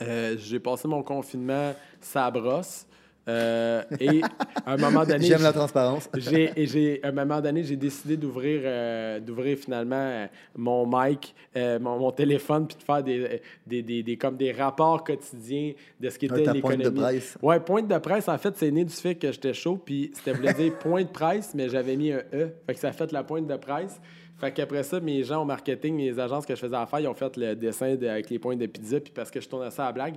euh, 0.00 0.36
j'ai 0.38 0.58
passé 0.58 0.88
mon 0.88 1.02
confinement 1.02 1.74
ça 2.00 2.30
brosse. 2.30 2.86
Euh, 3.28 3.82
et 4.00 4.20
à 4.66 4.72
un 4.72 4.76
moment 4.76 5.04
donné. 5.04 5.26
J'aime 5.26 5.42
la 5.42 5.50
j'ai- 5.50 5.54
transparence. 5.54 6.08
j'ai, 6.16 6.52
j'ai, 6.66 7.00
à 7.04 7.08
un 7.08 7.12
moment 7.12 7.40
donné, 7.40 7.62
j'ai 7.62 7.76
décidé 7.76 8.16
d'ouvrir, 8.16 8.62
euh, 8.64 9.20
d'ouvrir 9.20 9.56
finalement 9.58 9.94
euh, 9.96 10.26
mon 10.56 10.84
mic, 10.86 11.32
mon, 11.54 11.98
mon 12.00 12.10
téléphone, 12.10 12.66
puis 12.66 12.76
de 12.78 12.82
faire 12.82 13.02
des, 13.02 13.40
des, 13.66 13.82
des, 13.82 14.02
des- 14.02 14.16
comme 14.16 14.36
des 14.36 14.50
rapports 14.50 15.04
quotidiens 15.04 15.72
de 16.00 16.08
ce 16.08 16.14
Ouais, 16.14 16.18
qu'était 16.18 16.42
ta 16.42 16.54
pointe 16.54 16.78
l'économie. 16.78 16.84
de 16.84 17.00
presse. 17.00 17.38
Ouais, 17.40 17.60
pointe 17.60 17.86
de 17.86 17.98
presse, 17.98 18.28
en 18.28 18.38
fait, 18.38 18.56
c'est 18.56 18.70
né 18.72 18.84
du 18.84 18.92
fait 18.94 19.14
que 19.14 19.30
j'étais 19.30 19.54
chaud, 19.54 19.76
puis 19.84 20.10
c'était 20.14 20.32
voulait 20.32 20.54
dire 20.54 20.76
point 20.78 21.02
de 21.02 21.08
presse, 21.08 21.52
mais 21.54 21.68
j'avais 21.68 21.94
mis 21.96 22.10
un 22.10 22.22
E. 22.32 22.50
Fait 22.66 22.74
que 22.74 22.80
ça 22.80 22.88
a 22.88 22.92
fait 22.92 23.12
la 23.12 23.22
pointe 23.22 23.46
de 23.46 23.56
presse. 23.56 24.00
Fait 24.40 24.50
qu'après 24.50 24.82
ça, 24.82 24.98
mes 24.98 25.22
gens 25.22 25.42
au 25.42 25.44
marketing, 25.44 25.94
mes 25.94 26.18
agences 26.18 26.44
que 26.44 26.56
je 26.56 26.60
faisais 26.60 26.74
affaire, 26.74 26.98
ils 26.98 27.06
ont 27.06 27.14
fait 27.14 27.36
le 27.36 27.54
dessin 27.54 27.94
de- 27.94 28.08
avec 28.08 28.28
les 28.30 28.40
pointes 28.40 28.58
de 28.58 28.66
pizza, 28.66 28.98
puis 28.98 29.12
parce 29.14 29.30
que 29.30 29.40
je 29.40 29.48
tournais 29.48 29.70
ça 29.70 29.84
à 29.84 29.86
la 29.86 29.92
blague. 29.92 30.14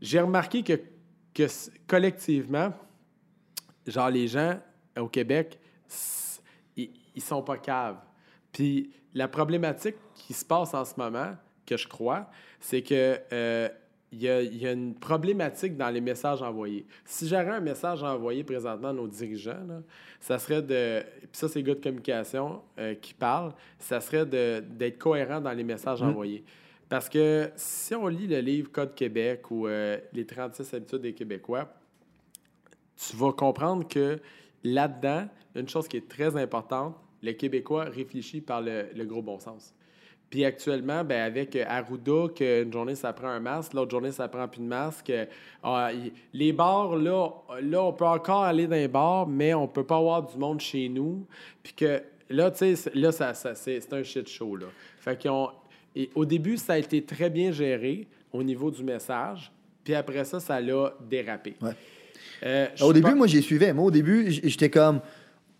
J'ai 0.00 0.18
remarqué 0.20 0.62
que, 0.64 0.72
que 1.34 1.46
collectivement, 1.86 2.72
genre 3.86 4.10
les 4.10 4.28
gens 4.28 4.58
au 4.98 5.08
Québec, 5.08 5.58
ils, 6.76 6.90
ils 7.14 7.22
sont 7.22 7.42
pas 7.42 7.58
caves. 7.58 7.98
Puis 8.52 8.92
la 9.14 9.28
problématique 9.28 9.96
qui 10.14 10.32
se 10.32 10.44
passe 10.44 10.74
en 10.74 10.84
ce 10.84 10.94
moment, 10.96 11.34
que 11.66 11.76
je 11.76 11.88
crois, 11.88 12.28
c'est 12.60 12.82
que 12.82 13.18
euh, 13.32 13.68
il 14.12 14.22
y, 14.22 14.28
a, 14.28 14.42
il 14.42 14.56
y 14.56 14.66
a 14.66 14.72
une 14.72 14.94
problématique 14.94 15.76
dans 15.76 15.90
les 15.90 16.00
messages 16.00 16.40
envoyés. 16.40 16.86
Si 17.04 17.26
j'aurais 17.26 17.50
un 17.50 17.60
message 17.60 18.04
à 18.04 18.14
envoyer 18.14 18.44
présentement 18.44 18.90
à 18.90 18.92
nos 18.92 19.08
dirigeants, 19.08 19.64
là, 19.66 19.80
ça 20.20 20.38
serait 20.38 20.62
de. 20.62 21.02
Puis 21.20 21.28
ça, 21.32 21.48
c'est 21.48 21.58
les 21.58 21.64
gars 21.64 21.74
de 21.74 21.80
communication 21.80 22.62
euh, 22.78 22.94
qui 22.94 23.12
parlent. 23.12 23.52
Ça 23.78 24.00
serait 24.00 24.24
d'être 24.24 24.98
cohérent 24.98 25.40
dans 25.40 25.52
les 25.52 25.64
messages 25.64 26.00
envoyés. 26.00 26.44
Parce 26.88 27.08
que 27.08 27.50
si 27.56 27.94
on 27.94 28.06
lit 28.08 28.26
le 28.26 28.40
livre 28.40 28.70
Code 28.70 28.94
Québec 28.94 29.50
ou 29.50 29.66
euh, 29.66 29.98
les 30.12 30.26
36 30.26 30.74
habitudes 30.74 31.00
des 31.00 31.14
Québécois, 31.14 31.68
tu 32.96 33.16
vas 33.16 33.32
comprendre 33.32 33.86
que 33.88 34.20
là-dedans, 34.62 35.26
une 35.54 35.68
chose 35.68 35.88
qui 35.88 35.96
est 35.96 36.08
très 36.08 36.36
importante, 36.36 36.96
le 37.22 37.32
Québécois 37.32 37.84
réfléchit 37.84 38.40
par 38.40 38.60
le, 38.60 39.04
gros 39.04 39.22
bon 39.22 39.38
sens. 39.38 39.74
Puis 40.30 40.44
actuellement, 40.44 41.04
ben, 41.04 41.22
avec 41.22 41.56
Arruda, 41.56 42.28
qu'une 42.34 42.72
journée 42.72 42.94
ça 42.94 43.12
prend 43.12 43.28
un 43.28 43.40
masque, 43.40 43.72
l'autre 43.72 43.90
journée 43.90 44.12
ça 44.12 44.28
prend 44.28 44.48
plus 44.48 44.60
de 44.60 44.66
masque. 44.66 45.10
euh, 45.10 45.26
ah, 45.62 45.90
les 46.32 46.52
bars, 46.52 46.96
là, 46.96 47.30
là, 47.62 47.82
on 47.82 47.92
peut 47.92 48.04
encore 48.04 48.42
aller 48.42 48.66
dans 48.66 48.76
les 48.76 48.88
bars, 48.88 49.26
mais 49.26 49.54
on 49.54 49.68
peut 49.68 49.84
pas 49.84 49.96
avoir 49.96 50.22
du 50.22 50.36
monde 50.36 50.60
chez 50.60 50.88
nous. 50.88 51.26
Puis 51.62 51.72
que 51.74 52.02
là, 52.28 52.50
tu 52.50 52.74
sais, 52.74 52.90
là, 52.94 53.12
ça, 53.12 53.32
c'est 53.34 53.92
un 53.92 54.02
shit 54.02 54.28
show. 54.28 54.56
Là. 54.56 54.66
Fait 54.98 55.16
qu'ils 55.16 55.30
ont- 55.30 55.50
et 55.96 56.10
au 56.14 56.24
début, 56.24 56.56
ça 56.56 56.74
a 56.74 56.78
été 56.78 57.02
très 57.04 57.30
bien 57.30 57.52
géré 57.52 58.06
au 58.32 58.42
niveau 58.42 58.70
du 58.70 58.82
message. 58.82 59.50
Puis 59.84 59.94
après 59.94 60.24
ça, 60.24 60.40
ça 60.40 60.60
l'a 60.60 60.94
dérapé. 61.08 61.56
Ouais. 61.60 61.72
Euh, 62.44 62.66
Au 62.82 62.92
début, 62.92 63.10
pas- 63.10 63.14
moi, 63.14 63.26
j'y 63.26 63.42
suivais. 63.42 63.72
Moi, 63.72 63.84
au 63.86 63.90
début, 63.90 64.30
j'étais 64.30 64.70
comme, 64.70 65.00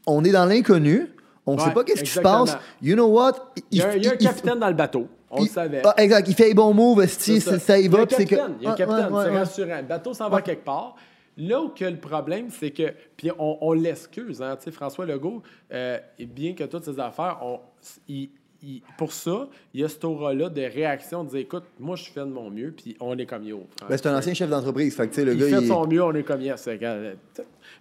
on 0.07 0.25
est 0.25 0.33
dans 0.33 0.45
l'inconnu, 0.47 1.09
on 1.47 1.55
ne 1.55 1.59
Ouais, 1.61 1.65
sait 1.67 1.73
pas 1.75 1.85
qu'est-ce 1.85 2.03
qui 2.05 2.11
se 2.11 2.21
passe. 2.21 2.57
You 2.83 2.95
know 2.95 3.07
what? 3.07 3.53
Il 3.71 3.79
y 3.79 3.83
a, 3.83 3.91
un- 3.91 3.97
il 3.97 4.05
y 4.05 4.09
a 4.09 4.13
un 4.13 4.15
il- 4.19 4.27
capitaine 4.27 4.59
dans 4.59 4.69
le 4.69 4.75
bateau. 4.75 5.09
On 5.31 5.39
il- 5.39 5.45
le 5.45 5.49
savait. 5.51 5.83
Ah, 5.85 5.95
exact. 5.99 6.29
Il 6.29 6.35
fait 6.35 6.49
les 6.49 6.55
bons 6.55 6.73
moves, 6.75 7.07
ça, 7.07 7.59
ça 7.59 7.79
y 7.79 7.85
Il 7.85 7.93
y 7.93 7.95
a 7.95 7.97
va. 7.99 8.03
un 8.03 8.07
que-. 8.07 8.23
Il 8.23 8.33
y 8.33 8.37
a 8.37 8.45
un 8.45 8.73
Ah, 8.73 8.75
capitaine. 8.77 9.13
ouais, 9.13 9.25
c'est 9.25 9.37
rassurant. 9.37 9.77
Le 9.77 9.83
bateau 9.87 10.15
s'en 10.15 10.29
va 10.31 10.43
quelque 10.43 10.65
part. 10.65 10.97
Là 11.37 11.61
où 11.61 11.69
que 11.71 11.85
le 11.85 11.97
problème, 11.99 12.49
c'est 12.51 12.71
que. 12.71 12.95
Puis 13.17 13.31
on, 13.39 13.59
on 13.61 13.73
l'excuse, 13.73 14.41
hein. 14.41 14.57
François 14.71 15.05
Legault, 15.05 15.43
euh, 15.73 15.99
bien 16.21 16.55
que 16.55 16.65
toutes 16.65 16.85
ses 16.85 16.99
affaires, 17.01 17.39
on, 17.43 17.61
il- 18.09 18.31
il- 18.67 18.83
pour 18.99 19.13
ça, 19.13 19.49
il 19.73 19.81
y 19.81 19.85
a 19.85 19.89
cette 19.89 20.05
aura-là 20.05 20.49
de 20.49 20.61
réaction, 20.63 21.25
de 21.25 21.31
dire 21.31 21.41
écoute, 21.41 21.65
moi, 21.79 21.97
je 21.97 22.05
fais 22.05 22.21
de 22.21 22.25
mon 22.27 22.51
mieux, 22.51 22.73
puis 22.77 22.97
on 23.01 23.17
est 23.19 23.27
comme 23.27 23.45
yo. 23.45 23.67
Ben, 23.89 23.97
c'est 23.97 24.07
un 24.07 24.17
ancien 24.19 24.35
chef 24.35 24.49
d'entreprise. 24.51 24.97
Fait 24.97 25.09
que, 25.09 25.21
le 25.21 25.33
il 25.35 25.39
gars, 25.39 25.47
fait 25.49 25.57
de 25.57 25.61
il- 25.63 25.69
son 25.69 25.87
mieux, 25.87 26.03
on 26.03 26.13
est 26.15 26.23
comme 26.23 26.41
yes. 26.41 26.69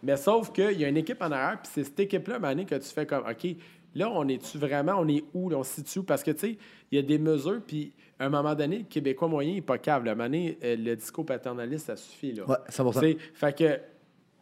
Mais 0.01 0.17
sauf 0.17 0.51
qu'il 0.51 0.79
y 0.79 0.85
a 0.85 0.87
une 0.89 0.97
équipe 0.97 1.21
en 1.21 1.31
arrière, 1.31 1.59
puis 1.61 1.71
c'est 1.73 1.83
cette 1.83 1.99
équipe-là, 1.99 2.39
Mané, 2.39 2.65
que 2.65 2.75
tu 2.75 2.89
fais 2.89 3.05
comme 3.05 3.23
OK, 3.29 3.55
là, 3.95 4.09
on 4.11 4.27
est-tu 4.27 4.57
vraiment, 4.57 4.95
on 4.99 5.07
est 5.07 5.23
où, 5.33 5.49
là, 5.49 5.57
on 5.57 5.63
se 5.63 5.75
situe? 5.75 5.99
Où? 5.99 6.03
Parce 6.03 6.23
que, 6.23 6.31
tu 6.31 6.39
sais, 6.39 6.57
il 6.91 6.95
y 6.95 6.99
a 6.99 7.01
des 7.01 7.17
mesures, 7.17 7.61
puis 7.65 7.93
à 8.19 8.25
un 8.25 8.29
moment 8.29 8.55
donné, 8.55 8.79
le 8.79 8.83
Québécois 8.83 9.27
moyen 9.27 9.53
n'est 9.55 9.61
pas 9.61 9.77
câble. 9.77 10.07
À 10.09 10.11
un 10.11 10.15
moment 10.15 10.27
donné, 10.29 10.57
euh, 10.63 10.75
le 10.77 10.95
discours 10.95 11.25
paternaliste, 11.25 11.87
ça 11.87 11.95
suffit, 11.95 12.33
là. 12.33 12.43
Ouais, 12.47 12.55
100%. 12.69 12.99
Tu 13.01 13.11
sais, 13.13 13.17
Fait 13.33 13.57
que, 13.57 13.79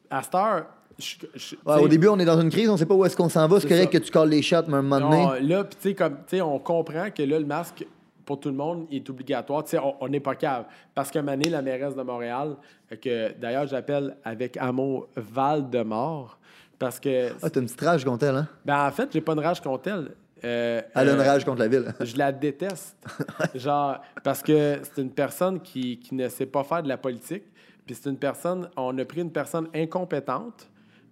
à 0.09 0.21
cette 0.23 0.35
heure, 0.35 0.65
je- 1.01 1.15
je- 1.35 1.55
Ouais, 1.55 1.61
tu 1.65 1.79
sais, 1.79 1.85
au 1.85 1.87
début, 1.87 2.07
on 2.07 2.19
est 2.19 2.25
dans 2.25 2.39
une 2.39 2.49
crise, 2.49 2.69
on 2.69 2.77
sait 2.77 2.85
pas 2.85 2.93
où 2.95 3.03
est-ce 3.05 3.17
qu'on 3.17 3.29
s'en 3.29 3.47
va. 3.47 3.59
C'est 3.59 3.67
correct 3.67 3.91
que 3.91 3.97
tu 3.97 4.11
colles 4.11 4.29
les 4.29 4.41
shots, 4.41 4.63
mais 4.67 4.75
à 4.75 4.77
un 4.77 4.81
moment 4.81 4.99
donné. 5.09 5.23
non, 5.25 5.47
là, 5.55 5.63
tu 5.81 5.95
sais, 6.27 6.41
on 6.41 6.59
comprend 6.59 7.09
que 7.11 7.23
là, 7.23 7.39
le 7.39 7.45
masque, 7.45 7.85
pour 8.25 8.39
tout 8.39 8.49
le 8.49 8.55
monde, 8.55 8.85
est 8.91 9.09
obligatoire. 9.09 9.63
Tu 9.63 9.71
sais, 9.71 9.79
on- 9.99 10.07
n'est 10.07 10.19
pas 10.19 10.35
cave. 10.35 10.65
Parce 10.95 11.11
que 11.11 11.19
Mané, 11.19 11.49
la 11.49 11.61
mairesse 11.61 11.95
de 11.95 12.03
Montréal, 12.03 12.55
que 13.01 13.33
d'ailleurs, 13.37 13.67
j'appelle 13.67 14.15
avec 14.23 14.55
amour 14.57 15.07
Val-de-Mort, 15.17 16.37
parce 16.79 16.99
que, 16.99 17.29
Ah, 17.41 17.49
t'as 17.49 17.59
une 17.59 17.65
petite 17.67 17.81
rage 17.81 18.03
contre 18.05 18.25
elle, 18.25 18.35
hein? 18.35 18.47
ben, 18.65 18.87
en 18.87 18.91
fait, 18.91 19.09
j'ai 19.11 19.21
pas 19.21 19.33
une 19.33 19.39
rage 19.39 19.59
contre 19.61 19.89
elle. 19.89 20.11
Euh, 20.43 20.81
Elle 20.95 21.09
a 21.09 21.13
une 21.13 21.19
euh, 21.19 21.23
rage 21.23 21.45
contre 21.45 21.59
la 21.59 21.67
ville. 21.67 21.93
je 21.99 22.17
la 22.17 22.31
déteste. 22.31 22.95
Genre, 23.55 23.97
parce 24.23 24.41
que 24.41 24.79
c'est 24.81 25.01
une 25.01 25.11
personne 25.11 25.59
qui, 25.59 25.99
qui 25.99 26.15
ne 26.15 26.27
sait 26.29 26.47
pas 26.47 26.63
faire 26.63 26.81
de 26.81 26.87
la 26.87 26.97
politique. 26.97 27.43
Puis 27.85 27.95
c'est 28.01 28.09
une 28.09 28.17
personne, 28.17 28.67
on 28.77 28.97
a 28.97 29.05
pris 29.05 29.21
une 29.21 29.31
personne 29.31 29.67
incompétente, 29.75 30.67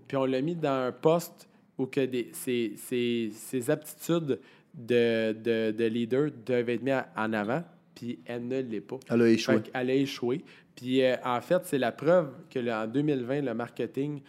puis 0.09 0.17
on 0.17 0.25
l'a 0.25 0.41
mis 0.41 0.55
dans 0.55 0.87
un 0.87 0.91
poste 0.91 1.47
où 1.77 1.85
que 1.85 2.01
des, 2.05 2.29
ses, 2.33 2.73
ses- 2.75 3.31
ses 3.33 3.69
aptitudes 3.69 4.39
de, 4.73 5.31
de, 5.31 5.71
de 5.71 5.85
leader 5.85 6.29
doivent 6.45 6.69
être 6.69 6.83
mises 6.83 7.01
en 7.15 7.31
avant, 7.33 7.63
puis 7.95 8.19
elle 8.25 8.45
ne 8.47 8.59
l'est 8.61 8.81
pas. 8.81 8.99
Elle 9.09 9.21
a 9.21 9.29
échoué. 9.29 9.61
Qu'elle 9.61 9.89
a 9.89 9.93
échoué. 9.93 10.43
Puis 10.75 11.01
euh, 11.03 11.15
en 11.23 11.39
fait, 11.41 11.61
c'est 11.65 11.77
la 11.77 11.91
preuve 11.93 12.31
que 12.49 12.59
le- 12.59 12.73
en 12.73 12.87
2020, 12.87 13.41
le 13.41 13.53
marketing, 13.53 14.21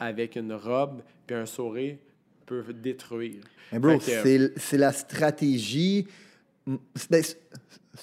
avec 0.00 0.36
une 0.36 0.52
robe 0.54 1.02
puis 1.26 1.36
un 1.36 1.44
sourire, 1.46 1.96
peut 2.46 2.64
détruire. 2.72 3.42
Mais 3.72 3.78
bro, 3.78 3.90
c'est 4.22 4.58
c'est 4.58 4.78
la 4.78 4.92
stratégie. 4.92 6.06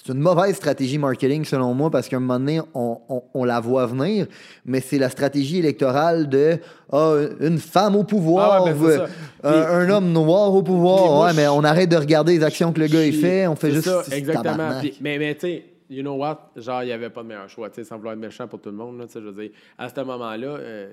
C'est 0.04 0.12
une 0.12 0.20
mauvaise 0.20 0.54
stratégie 0.56 0.98
marketing 0.98 1.44
selon 1.44 1.72
moi 1.74 1.90
parce 1.90 2.08
qu'à 2.08 2.16
un 2.16 2.20
moment 2.20 2.38
donné, 2.38 2.60
on, 2.74 2.98
on- 3.08 3.22
on 3.34 3.44
la 3.44 3.60
voit 3.60 3.86
venir, 3.86 4.26
mais 4.64 4.80
c'est 4.80 4.98
la 4.98 5.08
stratégie 5.10 5.58
électorale 5.58 6.28
de 6.28 6.58
ah, 6.92 7.14
une 7.40 7.58
femme 7.58 7.96
au 7.96 8.04
pouvoir, 8.04 8.52
Ah 8.52 8.64
ouais, 8.64 8.72
ben, 8.74 8.84
euh, 8.86 9.06
un, 9.42 9.50
Puis- 9.52 9.74
un 9.74 9.90
homme 9.90 10.12
noir 10.12 10.54
au 10.54 10.62
pouvoir. 10.62 11.04
moi, 11.06 11.26
ouais, 11.26 11.32
mais 11.34 11.48
on 11.48 11.64
arrête 11.64 11.88
de 11.90 11.96
regarder 11.96 12.36
les 12.38 12.44
actions 12.44 12.72
que 12.72 12.80
le 12.80 12.86
gars 12.86 13.10
fait, 13.12 13.46
on 13.46 13.56
fait 13.56 13.70
juste. 13.70 13.88
ça, 13.88 14.02
exactement. 14.16 14.78
Puis- 14.80 14.96
mais 15.00 15.18
mais 15.18 15.34
tu 15.34 15.40
sais, 15.46 15.64
you 15.88 16.02
know 16.02 16.14
what? 16.16 16.50
Genre, 16.56 16.82
il 16.82 16.86
n'y 16.86 16.92
avait 16.92 17.10
pas 17.10 17.22
de 17.22 17.28
meilleur 17.28 17.48
choix, 17.48 17.70
tu 17.70 17.76
sais, 17.76 17.84
sans 17.84 17.96
vouloir 17.96 18.14
être 18.14 18.20
méchant 18.20 18.46
pour 18.48 18.60
tout 18.60 18.70
le 18.70 18.76
monde. 18.76 18.98
Là, 18.98 19.04
je 19.12 19.18
veux 19.20 19.32
dire, 19.42 19.50
à 19.78 19.88
ce 19.88 20.00
moment-là, 20.00 20.48
euh, 20.48 20.88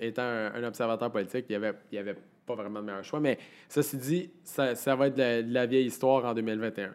étant 0.00 0.22
un, 0.22 0.52
un 0.54 0.64
observateur 0.64 1.10
politique, 1.10 1.46
il 1.48 1.52
n'y 1.58 1.64
avait, 1.64 1.76
y 1.92 1.98
avait 1.98 2.16
pas 2.46 2.54
vraiment 2.56 2.80
de 2.80 2.86
meilleur 2.86 3.04
choix. 3.04 3.20
Mais 3.20 3.38
ceci 3.68 3.96
dit, 3.96 4.30
ça, 4.42 4.74
ça 4.74 4.96
va 4.96 5.06
être 5.06 5.14
de 5.14 5.20
la, 5.20 5.42
de 5.42 5.54
la 5.54 5.66
vieille 5.66 5.86
histoire 5.86 6.24
en 6.24 6.34
2021. 6.34 6.88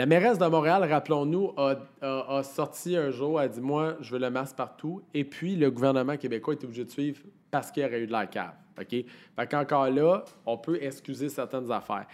La 0.00 0.06
mairesse 0.06 0.38
de 0.38 0.46
Montréal, 0.46 0.82
rappelons-nous, 0.90 1.52
a, 1.58 1.74
a- 2.00 2.38
a 2.38 2.42
sorti 2.42 2.96
un 2.96 3.10
jour, 3.10 3.38
a 3.38 3.46
dit 3.48 3.60
Moi, 3.60 3.96
je 4.00 4.12
veux 4.14 4.18
le 4.18 4.30
masque 4.30 4.56
partout. 4.56 5.02
Et 5.12 5.24
puis, 5.24 5.56
le 5.56 5.70
gouvernement 5.70 6.16
québécois 6.16 6.54
est 6.54 6.64
obligé 6.64 6.86
de 6.86 6.90
suivre 6.90 7.20
parce 7.50 7.70
qu'il 7.70 7.82
y 7.82 7.86
aurait 7.86 8.00
eu 8.00 8.06
de 8.06 8.12
la 8.12 8.24
cave. 8.26 8.54
OK? 8.80 8.88
Fait 8.88 9.46
qu'encore 9.50 9.90
là, 9.90 10.24
on 10.46 10.56
peut 10.56 10.82
excuser 10.82 11.28
certaines 11.28 11.70
affaires. 11.70 12.06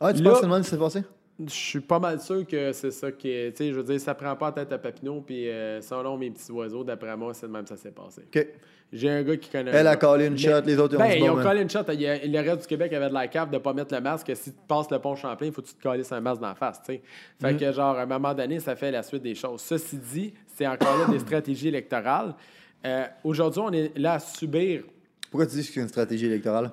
Ah, 0.00 0.12
tu 0.12 0.22
Là- 0.22 0.30
penses 0.30 0.38
que 0.38 0.44
c'est 0.44 0.46
le 0.48 0.52
même 0.54 0.62
qui 0.62 0.70
s'est 0.70 0.78
passé? 0.78 1.02
Je 1.40 1.50
suis 1.52 1.80
pas 1.80 1.98
mal 1.98 2.20
sûr 2.20 2.46
que 2.46 2.70
c'est 2.72 2.92
ça 2.92 3.10
qui 3.10 3.28
est. 3.28 3.50
Tu 3.56 3.64
sais, 3.64 3.72
je 3.72 3.80
veux 3.80 3.82
dire, 3.82 4.00
ça 4.00 4.14
prend 4.14 4.36
pas 4.36 4.46
la 4.46 4.52
tête 4.52 4.72
à 4.72 4.78
Papineau, 4.78 5.20
puis 5.20 5.48
euh, 5.48 5.80
selon 5.80 6.16
mes 6.16 6.30
petits 6.30 6.52
oiseaux, 6.52 6.84
d'après 6.84 7.16
moi, 7.16 7.34
c'est 7.34 7.48
de 7.48 7.52
même 7.52 7.64
que 7.64 7.70
ça 7.70 7.76
s'est 7.76 7.90
passé. 7.90 8.22
OK. 8.32 8.46
J'ai 8.92 9.10
un 9.10 9.22
gars 9.22 9.36
qui 9.36 9.50
connaît. 9.50 9.70
Elle 9.72 9.86
a 9.86 9.96
collé 9.96 10.26
une 10.26 10.38
shot, 10.38 10.62
les 10.64 10.78
autres, 10.78 10.94
ils 10.94 10.96
ont 10.96 11.00
Ben, 11.00 11.12
ils 11.12 11.20
bon, 11.20 11.30
ont 11.32 11.36
ben. 11.36 11.42
collé 11.42 11.60
une 11.62 11.68
shot. 11.68 11.80
Le 11.86 12.40
reste 12.40 12.60
du 12.62 12.66
Québec 12.66 12.92
avait 12.94 13.08
de 13.10 13.14
la 13.14 13.28
cave 13.28 13.50
de 13.50 13.58
pas 13.58 13.74
mettre 13.74 13.94
le 13.94 14.00
masque. 14.00 14.30
Si 14.34 14.50
tu 14.52 14.58
passes 14.66 14.90
le 14.90 14.98
pont 14.98 15.14
Champlain, 15.14 15.46
il 15.48 15.52
faut 15.52 15.60
que 15.60 15.66
tu 15.66 15.74
te 15.74 15.82
colles 15.82 16.02
un 16.10 16.20
masque 16.20 16.40
la 16.40 16.54
face, 16.54 16.80
tu 16.82 16.94
sais. 16.94 17.02
Fait 17.40 17.52
Mm. 17.52 17.56
que, 17.58 17.72
genre, 17.72 17.96
à 17.98 18.02
un 18.02 18.06
moment 18.06 18.32
donné, 18.32 18.60
ça 18.60 18.74
fait 18.76 18.90
la 18.90 19.02
suite 19.02 19.22
des 19.22 19.34
choses. 19.34 19.60
Ceci 19.60 19.98
dit, 19.98 20.32
c'est 20.46 20.66
encore 20.66 20.96
là 20.96 21.04
des 21.12 21.18
stratégies 21.18 21.68
électorales. 21.68 22.34
Euh, 22.86 23.04
Aujourd'hui, 23.24 23.60
on 23.62 23.72
est 23.72 23.98
là 23.98 24.14
à 24.14 24.18
subir 24.20 24.84
Pourquoi 25.30 25.46
tu 25.46 25.56
dis 25.56 25.66
que 25.66 25.72
c'est 25.74 25.80
une 25.80 25.88
stratégie 25.88 26.24
électorale? 26.26 26.70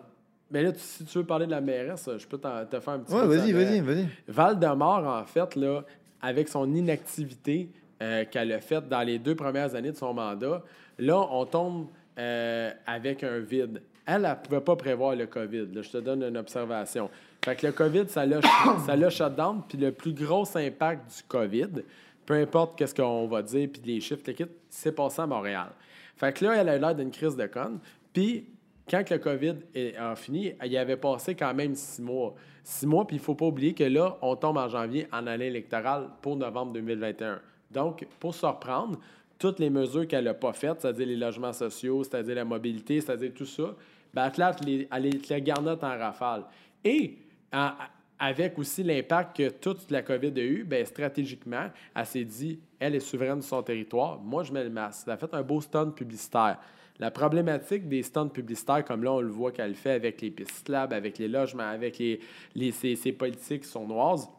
mais 0.51 0.63
là, 0.63 0.71
tu- 0.71 0.79
si 0.79 1.03
tu 1.03 1.17
veux 1.17 1.25
parler 1.25 1.47
de 1.47 1.51
la 1.51 1.59
mairesse, 1.59 2.07
je 2.17 2.25
peux 2.27 2.37
te 2.37 2.47
faire 2.79 2.93
un 2.93 2.99
petit 2.99 3.13
Ouais, 3.13 3.25
vas-y, 3.27 3.51
vas-y, 3.51 3.81
mairesse. 3.81 3.81
vas-y. 3.81 4.07
Val-de-Mort, 4.29 5.05
en 5.05 5.25
fait, 5.25 5.55
là, 5.57 5.83
avec 6.21 6.47
son 6.47 6.73
inactivité 6.73 7.69
euh, 8.01 8.23
qu'elle 8.29 8.51
a 8.51 8.59
faite 8.59 8.87
dans 8.87 9.01
les 9.01 9.19
deux 9.19 9.35
premières 9.35 9.73
années 9.75 9.91
de 9.91 9.97
son 9.97 10.13
mandat, 10.13 10.61
là, 10.99 11.17
on 11.31 11.45
tombe 11.45 11.87
euh, 12.17 12.71
avec 12.85 13.23
un 13.23 13.39
vide. 13.39 13.81
Elle, 14.05 14.21
ne 14.21 14.33
pouvait 14.35 14.61
pas 14.61 14.75
prévoir 14.75 15.15
le 15.15 15.25
COVID. 15.25 15.67
je 15.81 15.89
te 15.89 15.97
donne 15.97 16.23
une 16.23 16.37
observation. 16.37 17.09
Fait 17.43 17.55
que 17.55 17.67
le 17.67 17.73
COVID, 17.73 18.07
ça 18.07 18.25
l'a 18.25 18.39
ça 18.85 18.95
l'a 18.95 19.09
shut 19.09 19.35
down. 19.35 19.61
Puis 19.67 19.77
le 19.77 19.91
plus 19.91 20.13
gros 20.13 20.45
impact 20.57 21.17
du 21.17 21.23
COVID, 21.27 21.83
peu 22.25 22.35
importe 22.35 22.77
qu'est-ce 22.77 22.95
qu'on 22.95 23.27
va 23.27 23.41
dire, 23.41 23.69
puis 23.71 23.81
les 23.85 23.99
chiffres, 23.99 24.23
c'est 24.69 24.91
passé 24.91 25.21
à 25.21 25.27
Montréal. 25.27 25.69
Fait 26.15 26.33
que 26.33 26.45
là, 26.45 26.55
elle 26.55 26.69
a 26.69 26.77
eu 26.77 26.79
l'air 26.79 26.95
d'une 26.95 27.11
crise 27.11 27.35
de 27.35 27.45
conne. 27.47 27.79
Puis 28.13 28.45
quand 28.89 29.09
le 29.09 29.17
COVID 29.17 29.55
a 29.97 30.15
fini, 30.15 30.53
il 30.63 30.71
y 30.71 30.77
avait 30.77 30.97
passé 30.97 31.35
quand 31.35 31.53
même 31.53 31.75
six 31.75 32.01
mois. 32.01 32.35
Six 32.63 32.85
mois, 32.87 33.05
puis 33.05 33.17
il 33.17 33.19
ne 33.19 33.23
faut 33.23 33.35
pas 33.35 33.45
oublier 33.45 33.73
que 33.73 33.83
là, 33.83 34.17
on 34.21 34.35
tombe 34.35 34.57
en 34.57 34.69
janvier 34.69 35.07
en 35.11 35.27
année 35.27 35.47
électorale 35.47 36.09
pour 36.21 36.35
novembre 36.35 36.73
2021. 36.73 37.39
Donc, 37.71 38.07
pour 38.19 38.33
se 38.33 38.45
reprendre, 38.45 38.97
toutes 39.37 39.59
les 39.59 39.69
mesures 39.69 40.07
qu'elle 40.07 40.25
n'a 40.25 40.33
pas 40.33 40.53
faites, 40.53 40.81
c'est-à-dire 40.81 41.07
les 41.07 41.15
logements 41.15 41.53
sociaux, 41.53 42.03
c'est-à-dire 42.03 42.35
la 42.35 42.45
mobilité, 42.45 43.01
c'est-à-dire 43.01 43.31
tout 43.33 43.45
ça, 43.45 43.75
ben, 44.13 44.23
Atlas, 44.23 44.55
les, 44.65 44.87
elle 44.91 45.03
les, 45.03 45.19
les 45.29 45.41
garnotte 45.41 45.83
en 45.83 45.97
rafale. 45.97 46.43
Et 46.83 47.17
en- 47.53 47.71
avec 48.17 48.57
aussi 48.57 48.81
l'impact 48.81 49.35
que 49.35 49.49
toute 49.49 49.91
la 49.91 50.01
COVID 50.01 50.31
a 50.37 50.43
eu, 50.43 50.63
ben, 50.63 50.85
stratégiquement, 50.85 51.67
elle 51.93 52.05
s'est 52.05 52.23
dit, 52.23 52.59
elle 52.79 52.95
est 52.95 53.01
souveraine 53.01 53.39
de 53.39 53.43
son 53.43 53.61
territoire, 53.61 54.19
moi 54.19 54.43
je 54.43 54.53
mets 54.53 54.63
le 54.63 54.69
masque. 54.69 55.03
Elle 55.07 55.13
a 55.13 55.17
fait 55.17 55.33
un 55.33 55.41
beau 55.43 55.59
stunt 55.59 55.91
publicitaire. 55.91 56.57
La 56.97 57.11
problématique 57.11 57.89
des 57.89 58.03
stunts 58.03 58.29
publicitaires, 58.29 58.85
comme 58.85 59.03
là 59.03 59.11
on 59.11 59.19
le 59.19 59.27
voit 59.27 59.51
qu'elle 59.51 59.75
fait 59.75 59.91
avec 59.91 60.21
les 60.21 60.31
pistes 60.31 60.69
labs, 60.69 60.93
avec 60.93 61.17
les 61.17 61.27
logements, 61.27 61.63
avec 61.69 61.97
les, 61.97 62.21
les, 62.55 62.71
ces, 62.71 62.95
ces 62.95 63.11
politiques 63.11 63.65
sournoises, 63.65 64.29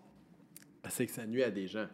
c'est 0.89 1.05
que 1.05 1.13
ça 1.13 1.27
nuit 1.27 1.43
à 1.43 1.51
des 1.51 1.67
gens. 1.67 1.85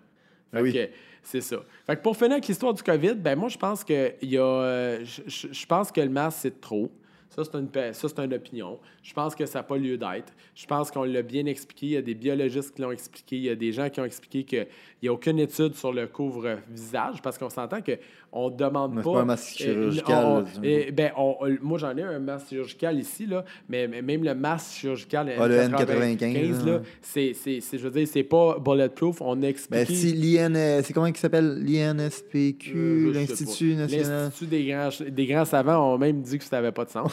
Fait 0.52 0.58
Ah 0.58 0.62
oui. 0.62 0.72
que, 0.72 0.88
c'est 1.22 1.40
ça. 1.40 1.56
Fait 1.86 1.96
que 1.96 2.02
pour 2.02 2.16
finir 2.16 2.32
avec 2.32 2.46
l'histoire 2.48 2.74
du 2.74 2.82
COVID, 2.82 3.14
ben 3.14 3.38
moi, 3.38 3.48
je 3.48 3.58
pense 3.58 3.84
que 3.84 4.12
il 4.22 4.30
y 4.30 4.38
a, 4.38 4.42
euh, 4.42 5.04
je, 5.04 5.48
je- 5.52 5.66
pense 5.66 5.92
que 5.92 6.00
le 6.00 6.08
masque, 6.08 6.38
c'est 6.42 6.60
trop. 6.60 6.90
Ça, 7.34 7.42
c'est 7.44 7.58
une, 7.58 7.68
ça, 7.94 8.08
c'est 8.08 8.18
une 8.18 8.34
opinion. 8.34 8.78
Je 9.02 9.12
pense 9.14 9.34
que 9.34 9.46
ça 9.46 9.60
n'a 9.60 9.62
pas 9.62 9.76
lieu 9.78 9.96
d'être. 9.96 10.32
Je 10.54 10.66
pense 10.66 10.90
qu'on 10.90 11.04
l'a 11.04 11.22
bien 11.22 11.46
expliqué. 11.46 11.86
Il 11.86 11.92
y 11.92 11.96
a 11.96 12.02
des 12.02 12.14
biologistes 12.14 12.74
qui 12.74 12.82
l'ont 12.82 12.92
expliqué. 12.92 13.36
Il 13.36 13.42
y 13.44 13.48
a 13.48 13.54
des 13.54 13.72
gens 13.72 13.88
qui 13.88 14.00
ont 14.00 14.04
expliqué 14.04 14.44
qu'il 14.44 14.66
n'y 15.02 15.08
a 15.08 15.12
aucune 15.14 15.38
étude 15.38 15.74
sur 15.74 15.92
le 15.92 16.06
couvre-visage 16.08 17.22
parce 17.22 17.38
qu'on 17.38 17.48
s'entend 17.48 17.78
qu'on 17.80 18.50
ne 18.50 18.54
demande 18.56 18.94
Mais 18.96 19.02
pas. 19.02 19.20
un 19.20 19.24
masque 19.24 19.60
euh, 19.62 19.64
chirurgical, 19.64 20.24
on- 20.26 20.40
disons. 20.42 20.60
eh, 20.62 20.90
ben, 20.92 21.12
on- 21.16 21.36
moi, 21.62 21.78
j'en 21.78 21.96
ai 21.96 22.02
un 22.02 22.18
masque 22.18 22.48
chirurgical 22.50 22.98
ici, 22.98 23.26
là, 23.26 23.44
mais, 23.68 23.88
même 23.88 24.22
le 24.24 24.34
masque 24.34 24.72
chirurgical 24.80 25.32
Ah, 25.38 25.48
le 25.48 25.54
N95, 25.56 26.66
là, 26.66 26.72
là. 26.72 26.80
c'est, 27.00 27.32
c'est, 27.34 27.60
c'est- 27.60 27.78
je 27.78 27.84
veux 27.88 27.90
dire, 27.90 28.06
c'est 28.06 28.22
pas 28.24 28.58
bulletproof. 28.58 29.20
On 29.22 29.42
a 29.42 29.46
expliqué. 29.46 29.84
Ben, 29.86 29.94
si 29.94 30.12
l'IN, 30.12 30.54
euh, 30.54 30.82
c'est 30.84 30.92
comment 30.92 31.06
il 31.06 31.16
s'appelle? 31.16 31.62
l'INSPQ, 31.64 32.72
Euh, 32.76 33.12
l'Institut 33.12 33.74
national. 33.74 34.24
L'Institut 34.24 34.46
des 34.50 34.64
grands, 34.66 34.88
des 35.08 35.26
grands 35.26 35.44
savants 35.44 35.94
ont 35.94 35.98
même 35.98 36.20
dit 36.22 36.38
que 36.38 36.44
ça 36.44 36.56
n'avait 36.56 36.72
pas 36.72 36.84
de 36.84 36.90
sens. 36.90 37.12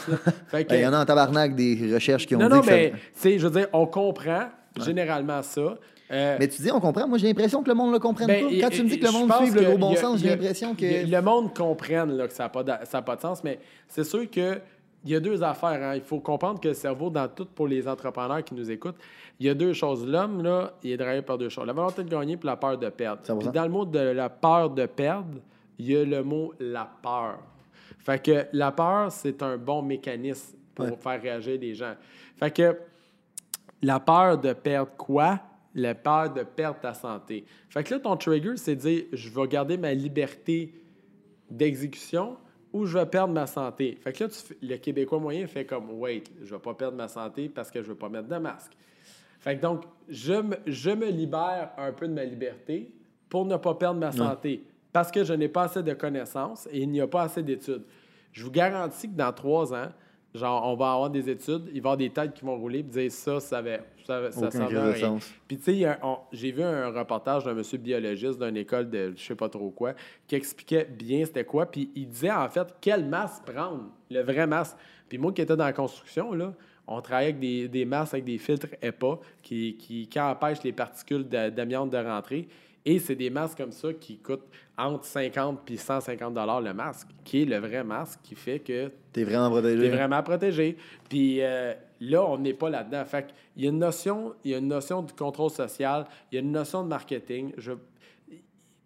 Ben, 0.51 0.65
Il 0.71 0.79
y 0.81 0.87
en 0.87 0.93
a 0.93 1.01
en 1.01 1.05
tabarnak 1.05 1.55
des 1.55 1.91
recherches 1.93 2.25
qui 2.27 2.35
ont 2.35 2.39
non, 2.39 2.47
dit 2.47 2.53
non, 2.55 2.59
que 2.61 2.65
ça- 2.67 2.71
mais 2.73 2.93
sais, 3.13 3.39
je 3.39 3.47
veux 3.47 3.59
dire, 3.59 3.67
on 3.73 3.85
comprend 3.85 4.45
généralement 4.85 5.41
ça. 5.43 5.77
Euh, 6.11 6.37
Mais 6.39 6.47
tu 6.47 6.61
dis, 6.61 6.71
on 6.71 6.79
comprend. 6.79 7.07
Moi, 7.07 7.19
j'ai 7.19 7.27
l'impression 7.27 7.61
que 7.61 7.67
le 7.69 7.75
monde 7.75 7.91
le 7.93 7.99
comprenne 7.99 8.27
ben, 8.27 8.43
pas. 8.45 8.49
Quand 8.61 8.69
tu 8.69 8.83
me 8.83 8.89
dis 8.89 8.99
que 8.99 9.05
le 9.05 9.11
monde 9.11 9.31
suive 9.33 9.55
le 9.55 9.61
gros 9.63 9.77
bon 9.77 9.93
a- 9.93 9.95
sens, 9.97 10.19
j'ai 10.19 10.29
l'impression 10.29 10.73
que. 10.73 10.85
Le 11.09 11.21
monde 11.21 11.53
comprenne 11.55 12.17
là, 12.17 12.27
que 12.27 12.33
ça 12.33 12.43
n'a 12.43 12.49
pas, 12.49 12.63
ça 12.85 13.01
pas 13.03 13.15
de 13.15 13.21
sens, 13.21 13.43
mais 13.43 13.59
c'est 13.87 14.03
sûr 14.03 14.29
que 14.29 14.59
il 15.05 15.11
y 15.11 15.15
a 15.15 15.19
deux 15.19 15.41
affaires. 15.43 15.79
hein. 15.81 15.95
Il 15.95 16.01
faut 16.01 16.19
comprendre 16.19 16.59
que 16.59 16.67
le 16.69 16.73
cerveau, 16.73 17.09
dans 17.09 17.27
tout 17.27 17.45
pour 17.53 17.67
les 17.67 17.87
entrepreneurs 17.87 18.43
qui 18.43 18.53
nous 18.55 18.69
écoutent, 18.71 18.97
il 19.39 19.45
y 19.45 19.49
a 19.49 19.53
deux 19.53 19.71
choses. 19.73 20.05
L'homme, 20.05 20.41
là, 20.43 20.73
il 20.83 20.91
est 20.91 20.97
drivé 20.97 21.21
par 21.21 21.37
deux 21.37 21.47
choses. 21.49 21.65
La 21.67 21.73
volonté 21.73 22.03
de 22.03 22.09
gagner 22.09 22.33
et 22.33 22.45
la 22.45 22.57
peur 22.57 22.77
de 22.77 22.89
perdre. 22.89 23.21
100%. 23.23 23.37
Puis 23.39 23.49
dans 23.49 23.63
le 23.63 23.69
mot 23.69 23.85
de 23.85 23.99
la 23.99 24.29
peur 24.29 24.69
de 24.71 24.85
perdre, 24.87 25.37
il 25.77 25.91
y 25.91 25.95
a 25.95 26.03
le 26.03 26.23
mot 26.23 26.53
la 26.59 26.89
peur. 27.03 27.37
Fait 27.99 28.21
que 28.23 28.45
la 28.53 28.71
peur, 28.71 29.11
c'est 29.11 29.41
un 29.43 29.57
bon 29.57 29.81
mécanisme 29.81 30.57
pour 30.73 30.85
Ouais. 30.85 30.95
faire 30.97 31.21
réagir 31.21 31.59
les 31.59 31.75
gens. 31.75 31.95
Fait 32.37 32.51
que 32.51 32.77
la 33.81 33.99
peur 33.99 34.37
de 34.37 34.53
perdre 34.53 34.91
quoi? 34.97 35.39
La 35.75 35.93
peur 35.93 36.33
de 36.33 36.43
perdre 36.43 36.79
ta 36.79 36.93
santé. 36.93 37.45
Fait 37.69 37.83
que 37.83 37.93
là, 37.93 37.99
ton 37.99 38.17
trigger, 38.17 38.57
c'est 38.57 38.75
de 38.75 38.81
dire 38.81 39.03
je 39.13 39.29
vais 39.29 39.47
garder 39.47 39.77
ma 39.77 39.93
liberté 39.93 40.73
d'exécution 41.49 42.37
ou 42.73 42.85
je 42.85 42.97
vais 42.97 43.05
perdre 43.05 43.33
ma 43.33 43.47
santé. 43.47 43.97
Fait 44.01 44.13
que 44.13 44.23
là, 44.23 44.29
tu 44.29 44.55
le 44.65 44.77
Québécois 44.77 45.19
moyen 45.19 45.47
fait 45.47 45.65
comme 45.65 45.89
wait, 45.99 46.23
je 46.43 46.53
vais 46.53 46.61
pas 46.61 46.73
perdre 46.73 46.97
ma 46.97 47.07
santé 47.07 47.49
parce 47.49 47.71
que 47.71 47.81
je 47.81 47.87
veux 47.89 47.95
pas 47.95 48.09
mettre 48.09 48.27
de 48.27 48.37
masque. 48.37 48.73
Fait 49.39 49.55
que 49.57 49.61
donc, 49.61 49.83
je 50.09 50.33
me, 50.33 50.55
je 50.67 50.89
me 50.91 51.07
libère 51.09 51.71
un 51.77 51.91
peu 51.93 52.07
de 52.07 52.13
ma 52.13 52.23
liberté 52.25 52.91
pour 53.29 53.45
ne 53.45 53.55
pas 53.57 53.73
perdre 53.75 53.99
ma 53.99 54.11
santé 54.11 54.63
parce 54.99 55.11
que 55.11 55.23
je 55.23 55.31
n'ai 55.33 55.47
pas 55.47 55.63
assez 55.63 55.81
de 55.81 55.93
connaissances 55.93 56.67
et 56.73 56.79
il 56.81 56.89
n'y 56.89 56.99
a 56.99 57.07
pas 57.07 57.21
assez 57.21 57.41
d'études. 57.41 57.83
Je 58.33 58.43
vous 58.43 58.51
garantis 58.51 59.07
que 59.09 59.15
dans 59.15 59.31
trois 59.31 59.73
ans, 59.73 59.87
genre, 60.35 60.67
on 60.67 60.75
va 60.75 60.91
avoir 60.91 61.09
des 61.09 61.29
études, 61.29 61.67
il 61.67 61.71
va 61.71 61.75
y 61.75 61.79
avoir 61.79 61.95
des 61.97 62.09
têtes 62.09 62.33
qui 62.33 62.43
vont 62.43 62.57
rouler 62.57 62.79
et 62.79 62.83
dire 62.83 63.09
ça, 63.09 63.39
ça 63.39 63.59
avait, 63.59 63.79
ça, 64.05 64.29
ça 64.29 64.51
servait 64.51 64.75
sens. 64.99 65.31
Puis, 65.47 65.55
tu 65.57 65.63
sais, 65.63 65.97
j'ai 66.33 66.51
vu 66.51 66.63
un 66.63 66.89
reportage 66.89 67.45
d'un 67.45 67.53
monsieur 67.53 67.77
biologiste 67.77 68.43
d'une 68.43 68.57
école 68.57 68.89
de 68.89 69.13
je 69.15 69.23
sais 69.23 69.35
pas 69.35 69.47
trop 69.47 69.69
quoi 69.69 69.93
qui 70.27 70.35
expliquait 70.35 70.83
bien 70.83 71.23
c'était 71.23 71.45
quoi. 71.45 71.65
Puis, 71.65 71.89
il 71.95 72.09
disait 72.09 72.29
en 72.31 72.49
fait 72.49 72.67
quel 72.81 73.05
masque 73.05 73.43
prendre, 73.45 73.85
le 74.11 74.21
vrai 74.21 74.47
masque. 74.47 74.75
Puis, 75.07 75.17
moi 75.17 75.31
qui 75.31 75.41
étais 75.41 75.55
dans 75.55 75.63
la 75.63 75.71
construction, 75.71 76.33
là, 76.33 76.53
on 76.87 76.99
travaillait 76.99 77.29
avec 77.29 77.39
des, 77.39 77.69
des 77.69 77.85
masques 77.85 78.15
avec 78.15 78.25
des 78.25 78.37
filtres 78.37 78.67
EPA 78.81 79.17
qui, 79.43 79.77
qui, 79.77 80.09
qui 80.09 80.19
empêchent 80.19 80.63
les 80.63 80.73
particules 80.73 81.23
d'a- 81.23 81.49
d'amiante 81.51 81.89
de 81.89 81.97
rentrer. 81.97 82.49
Et 82.89 82.97
c'est 82.97 83.15
des 83.15 83.29
masques 83.29 83.59
comme 83.59 83.71
ça 83.71 83.93
qui 83.93 84.17
coûtent 84.17 84.47
entre 84.75 85.05
50 85.05 85.59
puis 85.63 85.77
150 85.77 86.33
dollars 86.33 86.59
le 86.59 86.73
masque, 86.73 87.07
qui 87.23 87.43
est 87.43 87.45
le 87.45 87.57
vrai 87.57 87.83
masque 87.83 88.19
qui 88.23 88.33
fait 88.33 88.57
que 88.57 88.91
T'es 89.13 89.23
vraiment 89.23 89.51
protégé. 89.51 89.79
T'es 89.79 89.95
vraiment 89.95 90.23
protégé. 90.23 90.77
Puis 91.07 91.37
euh, 91.39 91.75
là, 92.01 92.25
on 92.25 92.39
n'est 92.39 92.55
pas 92.55 92.71
là-dedans. 92.71 93.05
Fait 93.05 93.27
qu'il 93.27 93.63
y 93.63 93.67
a 93.67 93.69
une 93.69 93.77
notion, 93.77 94.33
il 94.43 94.51
y 94.51 94.55
a 94.55 94.57
une 94.57 94.69
notion 94.69 95.03
de 95.03 95.11
contrôle 95.11 95.51
social, 95.51 96.07
il 96.31 96.35
y 96.35 96.37
a 96.39 96.41
une 96.41 96.51
notion 96.51 96.81
de 96.81 96.87
marketing. 96.87 97.53
Je... 97.59 97.73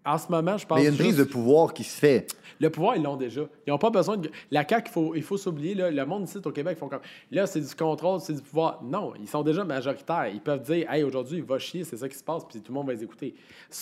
En 0.06 0.18
ce 0.18 0.30
moment, 0.30 0.58
je 0.58 0.66
pense 0.66 0.78
Mais 0.78 0.84
il 0.84 0.86
y 0.86 0.88
a 0.88 0.92
une 0.92 0.98
prise 0.98 1.18
de 1.18 1.24
pouvoir 1.24 1.74
qui 1.74 1.84
se 1.84 1.98
fait. 1.98 2.28
le 2.60 2.70
pouvoir, 2.70 2.98
ils 2.98 3.04
l'ont 3.04 3.16
déjà. 3.16 3.44
Ils 3.66 3.70
n'ont 3.70 3.78
pas 3.78 3.90
besoin 3.90 4.18
de. 4.18 4.30
La 4.52 4.68
CAQ, 4.68 4.90
il 4.90 4.92
faut, 4.92 5.16
il 5.16 5.24
faut 5.24 5.38
s'oublier. 5.38 5.76
Le 5.76 6.06
monde 6.06 6.28
ici 6.28 6.38
au 6.44 6.52
Québec, 6.52 6.76
ils 6.78 6.80
font 6.80 6.90
comme. 6.90 7.02
Là, 7.32 7.48
c'est 7.48 7.62
du 7.62 7.74
contrôle, 7.74 8.20
c'est 8.20 8.34
du 8.34 8.42
pouvoir. 8.42 8.84
Non, 8.84 9.14
ils 9.18 9.30
sont 9.30 9.44
déjà 9.44 9.64
majoritaires. 9.64 10.28
Ils 10.28 10.42
peuvent 10.42 10.62
dire, 10.62 10.92
hey, 10.92 11.04
aujourd'hui, 11.04 11.40
va 11.42 11.58
chier, 11.58 11.86
c'est 11.86 11.98
ça 11.98 12.10
qui 12.10 12.18
se 12.18 12.24
passe, 12.24 12.44
puis 12.44 12.60
tout 12.60 12.72
le 12.72 12.76
monde 12.76 12.88
va 12.88 12.94
les 12.94 13.04
écouter. 13.04 13.34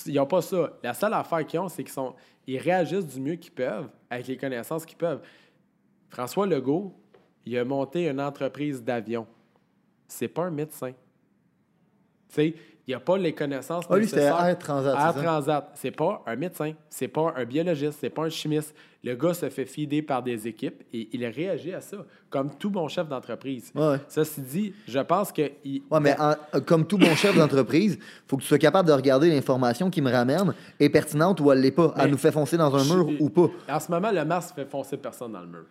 Ils 0.06 0.14
n'ont 0.14 0.28
pas 0.28 0.42
ça. 0.42 0.74
La 0.84 0.94
seule 0.94 1.14
affaire 1.14 1.46
qu'ils 1.46 1.60
ont, 1.60 1.70
c'est 1.70 1.84
qu'ils 1.84 1.94
sont. 1.94 2.14
Ils 2.46 2.58
réagissent 2.58 3.08
du 3.08 3.20
mieux 3.20 3.36
qu'ils 3.36 3.54
peuvent, 3.54 3.90
avec 4.10 4.28
les 4.28 4.38
connaissances 4.38 4.86
qu'ils 4.86 4.98
peuvent. 4.98 5.22
François 6.10 6.46
Legault, 6.46 6.94
il 7.46 7.58
a 7.58 7.66
monté 7.66 8.08
une 8.08 8.22
entreprise 8.22 8.84
d'avion. 8.84 9.26
C'est 10.08 10.28
pas 10.28 10.44
un 10.44 10.52
médecin. 10.52 10.92
Tu 12.30 12.36
sais, 12.36 12.56
il 12.88 12.94
n'a 12.94 13.00
pas 13.00 13.18
les 13.18 13.34
connaissances 13.34 13.86
Ah, 13.90 13.98
lui, 13.98 14.06
c'était 14.06 14.22
nécessaires. 14.22 14.46
Air 14.46 14.58
Transat, 14.58 14.96
Air? 14.96 15.24
Transat. 15.24 15.70
C'est 15.76 15.92
pas 15.92 16.24
un 16.26 16.36
médecin, 16.36 16.74
c'est 16.90 17.08
pas 17.08 17.34
un 17.36 17.46
biologiste, 17.46 17.98
c'est 18.02 18.10
pas 18.10 18.24
un 18.24 18.30
chimiste. 18.30 18.76
Le 19.04 19.16
gars 19.16 19.34
se 19.34 19.50
fait 19.50 19.66
fider 19.66 20.04
par 20.04 20.22
des 20.22 20.48
équipes 20.48 20.84
et 20.94 21.10
il 21.12 21.26
a 21.26 21.30
réagi 21.32 21.74
à 21.74 21.82
ça, 21.82 21.98
comme 22.30 22.52
tout 22.60 22.70
bon 22.70 22.88
chef 22.88 23.08
d'entreprise. 23.10 23.72
Ouais. 23.74 23.98
Ceci 24.08 24.42
dit, 24.42 24.74
je 24.88 25.00
pense 25.00 25.32
que. 25.32 25.42
il- 25.66 25.82
Ouais, 25.90 26.00
mais 26.00 26.16
en- 26.20 26.36
comme 26.68 26.86
tout 26.86 27.00
bon 27.00 27.16
chef 27.16 27.36
d'entreprise, 27.36 27.98
faut 28.28 28.38
que 28.38 28.44
tu 28.44 28.48
sois 28.48 28.60
capable 28.60 28.88
de 28.88 28.94
regarder 28.94 29.30
l'information 29.32 29.90
qui 29.90 30.04
me 30.04 30.12
ramène 30.12 30.54
est 30.80 30.90
pertinente 30.90 31.42
ou 31.42 31.52
elle 31.52 31.62
l'est 31.62 31.72
pas. 31.72 31.94
Mais- 31.98 32.04
Elle 32.04 32.12
nous 32.12 32.18
fait 32.18 32.32
foncer 32.32 32.58
dans 32.58 32.76
un 32.76 32.84
mur 32.96 33.10
ou 33.20 33.30
pas. 33.32 33.50
En 33.68 33.80
ce 33.80 33.90
moment, 33.92 34.12
le 34.12 34.24
masque 34.24 34.54
fait 34.54 34.70
foncer 34.70 34.98
personne 34.98 35.32
dans 35.32 35.42
le 35.42 35.48
mur. 35.48 35.66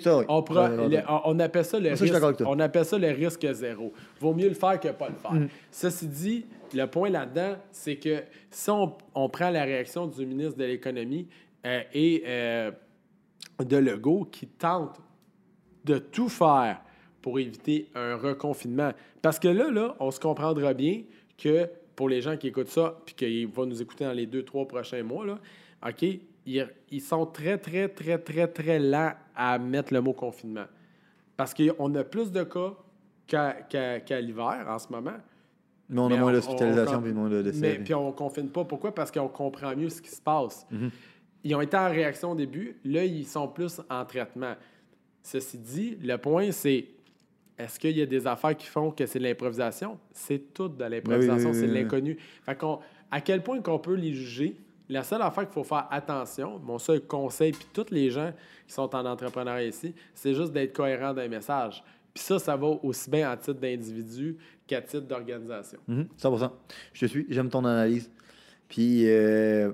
Ça, 0.00 0.18
oui. 0.18 0.24
on, 0.28 0.40
Ouais, 0.40 0.88
le- 0.88 1.40
appelle 1.40 1.64
ça 1.64 1.78
le 1.80 1.94
Ça, 1.96 2.04
risque. 2.04 2.14
On 2.46 2.60
appelle 2.60 2.84
ça 2.84 2.96
le 2.98 3.08
risque 3.08 3.46
zéro. 3.52 3.92
Vaut 4.20 4.32
mieux 4.32 4.48
le 4.48 4.54
faire 4.54 4.78
que 4.78 4.88
pas 4.88 5.08
le 5.08 5.16
faire. 5.16 5.32
Mm. 5.32 5.48
Ceci 5.72 6.06
dit, 6.06 6.46
le 6.72 6.86
point 6.86 7.10
là-dedans, 7.10 7.56
c'est 7.72 7.96
que 7.96 8.22
si 8.50 8.70
on, 8.70 8.92
on 9.14 9.28
prend 9.28 9.50
la 9.50 9.64
réaction 9.64 10.06
du 10.06 10.24
ministre 10.24 10.56
de 10.56 10.64
l'économie 10.64 11.26
et 11.64 12.22
euh, 12.26 12.70
de 13.64 13.76
Legault 13.76 14.26
qui 14.30 14.46
tente 14.46 15.00
de 15.84 15.98
tout 15.98 16.28
faire 16.28 16.80
pour 17.22 17.38
éviter 17.38 17.88
un 17.94 18.16
reconfinement. 18.16 18.90
Parce 19.22 19.38
que 19.38 19.48
là, 19.48 19.70
là, 19.70 19.94
on 20.00 20.10
se 20.10 20.20
comprendra 20.20 20.74
bien 20.74 21.02
que 21.38 21.68
pour 21.96 22.08
les 22.08 22.20
gens 22.20 22.36
qui 22.36 22.48
écoutent 22.48 22.68
ça, 22.68 22.98
puis 23.06 23.14
qui 23.14 23.44
vont 23.46 23.66
nous 23.66 23.80
écouter 23.80 24.04
dans 24.04 24.12
les 24.12 24.26
deux, 24.26 24.42
trois 24.44 24.66
prochains 24.66 25.02
mois, 25.02 25.24
là, 25.24 25.38
OK, 25.86 26.02
ils, 26.46 26.68
ils 26.90 27.00
sont 27.00 27.24
très, 27.26 27.56
très, 27.58 27.88
très, 27.88 28.18
très, 28.18 28.46
très 28.48 28.78
lents 28.78 29.12
à 29.34 29.58
mettre 29.58 29.92
le 29.94 30.00
mot 30.00 30.12
confinement. 30.12 30.66
Parce 31.36 31.54
qu'on 31.54 31.94
a 31.94 32.04
plus 32.04 32.30
de 32.30 32.42
cas 32.42 32.74
qu'à 33.26 34.20
l'hiver 34.20 34.66
en 34.68 34.78
ce 34.78 34.88
moment. 34.90 35.12
Mais 35.88 36.00
on 36.00 36.08
Mais 36.08 36.16
a 36.16 36.20
moins 36.20 36.30
on- 36.30 36.34
d'hospitalisation 36.34 36.98
on- 36.98 37.02
puis 37.02 37.12
moins 37.12 37.28
de 37.28 37.36
Mais, 37.36 37.42
décès. 37.42 37.80
puis 37.84 37.94
on 37.94 38.12
confine 38.12 38.48
pas. 38.48 38.64
Pourquoi? 38.64 38.94
Parce 38.94 39.10
qu'on 39.10 39.28
comprend 39.28 39.74
mieux 39.76 39.90
ce 39.90 40.00
qui 40.00 40.10
se 40.10 40.20
passe. 40.20 40.66
Mhm. 40.70 40.90
Ils 41.44 41.54
ont 41.54 41.60
été 41.60 41.76
en 41.76 41.88
réaction 41.90 42.32
au 42.32 42.34
début. 42.34 42.76
Là, 42.84 43.04
ils 43.04 43.26
sont 43.26 43.46
plus 43.48 43.80
en 43.90 44.04
traitement. 44.04 44.54
Ceci 45.22 45.58
dit, 45.58 45.98
le 46.02 46.16
point, 46.16 46.50
c'est 46.50 46.86
est-ce 47.58 47.78
qu'il 47.78 47.96
y 47.96 48.02
a 48.02 48.06
des 48.06 48.26
affaires 48.26 48.56
qui 48.56 48.66
font 48.66 48.90
que 48.90 49.06
c'est 49.06 49.18
de 49.18 49.24
l'improvisation? 49.24 49.98
C'est 50.12 50.52
tout 50.52 50.68
de 50.68 50.84
l'improvisation, 50.84 51.36
Oui, 51.36 51.44
oui, 51.44 51.50
oui, 51.52 51.60
c'est 51.60 51.66
de 51.68 51.72
l'inconnu. 51.74 52.16
Fait 52.44 52.56
qu'on- 52.56 52.80
à 53.10 53.20
quel 53.20 53.42
point 53.42 53.60
qu'on 53.60 53.78
peut 53.78 53.94
les 53.94 54.12
juger? 54.12 54.56
La 54.88 55.02
seule 55.02 55.22
affaire 55.22 55.44
qu'il 55.44 55.52
faut 55.54 55.64
faire 55.64 55.86
attention, 55.90 56.58
mon 56.58 56.78
seul 56.78 57.00
conseil, 57.02 57.52
puis 57.52 57.66
tous 57.72 57.86
les 57.90 58.10
gens 58.10 58.32
qui 58.66 58.74
sont 58.74 58.94
en 58.94 59.06
entrepreneuriat 59.06 59.66
ici, 59.68 59.94
c'est 60.14 60.34
juste 60.34 60.52
d'être 60.52 60.74
cohérent 60.74 61.14
dans 61.14 61.22
les 61.22 61.28
messages. 61.28 61.82
Puis 62.12 62.22
ça, 62.22 62.38
ça 62.38 62.54
va 62.56 62.66
aussi 62.82 63.08
bien 63.10 63.32
en 63.32 63.36
titre 63.36 63.54
d'individu 63.60 64.36
qu'à 64.66 64.82
titre 64.82 65.06
d'organisation. 65.06 65.78
Mhm, 65.88 66.06
100%. 66.16 66.52
Je 66.92 67.00
te 67.00 67.06
suis, 67.06 67.26
j'aime 67.30 67.48
ton 67.48 67.64
analyse. 67.64 68.10
Puis, 68.68 69.08
euh, 69.08 69.72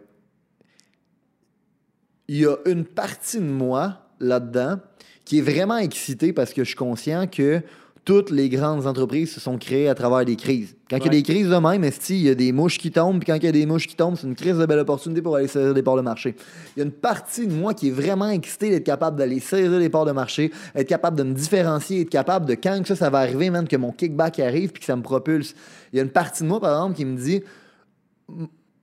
il 2.30 2.36
y 2.36 2.46
a 2.46 2.54
une 2.64 2.84
partie 2.84 3.38
de 3.38 3.44
moi 3.44 3.96
là-dedans 4.20 4.76
qui 5.24 5.38
est 5.38 5.42
vraiment 5.42 5.78
excitée 5.78 6.32
parce 6.32 6.52
que 6.52 6.62
je 6.62 6.68
suis 6.68 6.76
conscient 6.76 7.26
que 7.26 7.60
toutes 8.04 8.30
les 8.30 8.48
grandes 8.48 8.86
entreprises 8.86 9.32
se 9.32 9.40
sont 9.40 9.58
créées 9.58 9.88
à 9.88 9.96
travers 9.96 10.24
des 10.24 10.36
crises. 10.36 10.76
Quand 10.88 10.98
il 10.98 11.06
y 11.06 11.08
a 11.08 11.10
des 11.10 11.22
crises 11.24 11.48
de 11.48 11.56
même, 11.56 11.84
il 12.08 12.16
y 12.22 12.28
a 12.28 12.36
des 12.36 12.52
mouches 12.52 12.78
qui 12.78 12.92
tombent, 12.92 13.18
puis 13.18 13.26
quand 13.26 13.34
il 13.34 13.44
y 13.44 13.48
a 13.48 13.52
des 13.52 13.66
mouches 13.66 13.88
qui 13.88 13.96
tombent, 13.96 14.16
c'est 14.16 14.28
une 14.28 14.36
crise 14.36 14.56
de 14.58 14.64
belle 14.64 14.78
opportunité 14.78 15.20
pour 15.22 15.34
aller 15.34 15.48
saisir 15.48 15.74
des 15.74 15.82
parts 15.82 15.96
de 15.96 16.02
marché. 16.02 16.36
Il 16.76 16.78
y 16.78 16.82
a 16.82 16.84
une 16.84 16.92
partie 16.92 17.48
de 17.48 17.52
moi 17.52 17.74
qui 17.74 17.88
est 17.88 17.92
vraiment 17.92 18.30
excitée 18.30 18.70
d'être 18.70 18.86
capable 18.86 19.18
d'aller 19.18 19.40
saisir 19.40 19.80
des 19.80 19.88
parts 19.88 20.06
de 20.06 20.12
marché, 20.12 20.52
être 20.76 20.88
capable 20.88 21.18
de 21.18 21.24
me 21.24 21.34
différencier, 21.34 22.02
être 22.02 22.10
capable 22.10 22.46
de 22.46 22.54
quand 22.54 22.80
que 22.80 22.86
ça, 22.86 22.94
ça 22.94 23.10
va 23.10 23.18
arriver, 23.18 23.50
même 23.50 23.66
que 23.66 23.76
mon 23.76 23.90
kickback 23.90 24.38
arrive, 24.38 24.70
puis 24.70 24.78
que 24.78 24.86
ça 24.86 24.94
me 24.94 25.02
propulse. 25.02 25.56
Il 25.92 25.96
y 25.96 25.98
a 25.98 26.04
une 26.04 26.10
partie 26.10 26.44
de 26.44 26.48
moi, 26.48 26.60
par 26.60 26.70
exemple, 26.70 26.94
qui 26.94 27.04
me 27.04 27.16
dit 27.16 27.42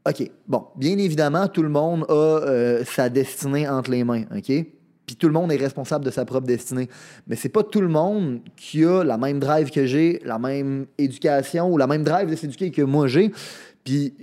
OK, 0.07 0.31
bon, 0.47 0.63
bien 0.77 0.97
évidemment, 0.97 1.47
tout 1.47 1.63
le 1.63 1.69
monde 1.69 2.05
a 2.07 2.13
euh, 2.13 2.85
sa 2.85 3.09
destinée 3.09 3.67
entre 3.67 3.91
les 3.91 4.03
mains, 4.05 4.23
OK? 4.35 4.45
Puis 5.05 5.15
tout 5.15 5.27
le 5.27 5.33
monde 5.33 5.51
est 5.51 5.57
responsable 5.57 6.05
de 6.05 6.11
sa 6.11 6.23
propre 6.25 6.47
destinée. 6.47 6.89
Mais 7.27 7.35
c'est 7.35 7.49
pas 7.49 7.63
tout 7.63 7.81
le 7.81 7.87
monde 7.87 8.39
qui 8.55 8.83
a 8.85 9.03
la 9.03 9.17
même 9.17 9.39
drive 9.39 9.69
que 9.69 9.85
j'ai, 9.85 10.21
la 10.23 10.37
même 10.37 10.85
éducation 10.97 11.71
ou 11.71 11.77
la 11.77 11.87
même 11.87 12.03
drive 12.03 12.29
de 12.29 12.35
s'éduquer 12.35 12.71
que 12.71 12.81
moi 12.81 13.07
j'ai. 13.07 13.31
Puis 13.83 14.13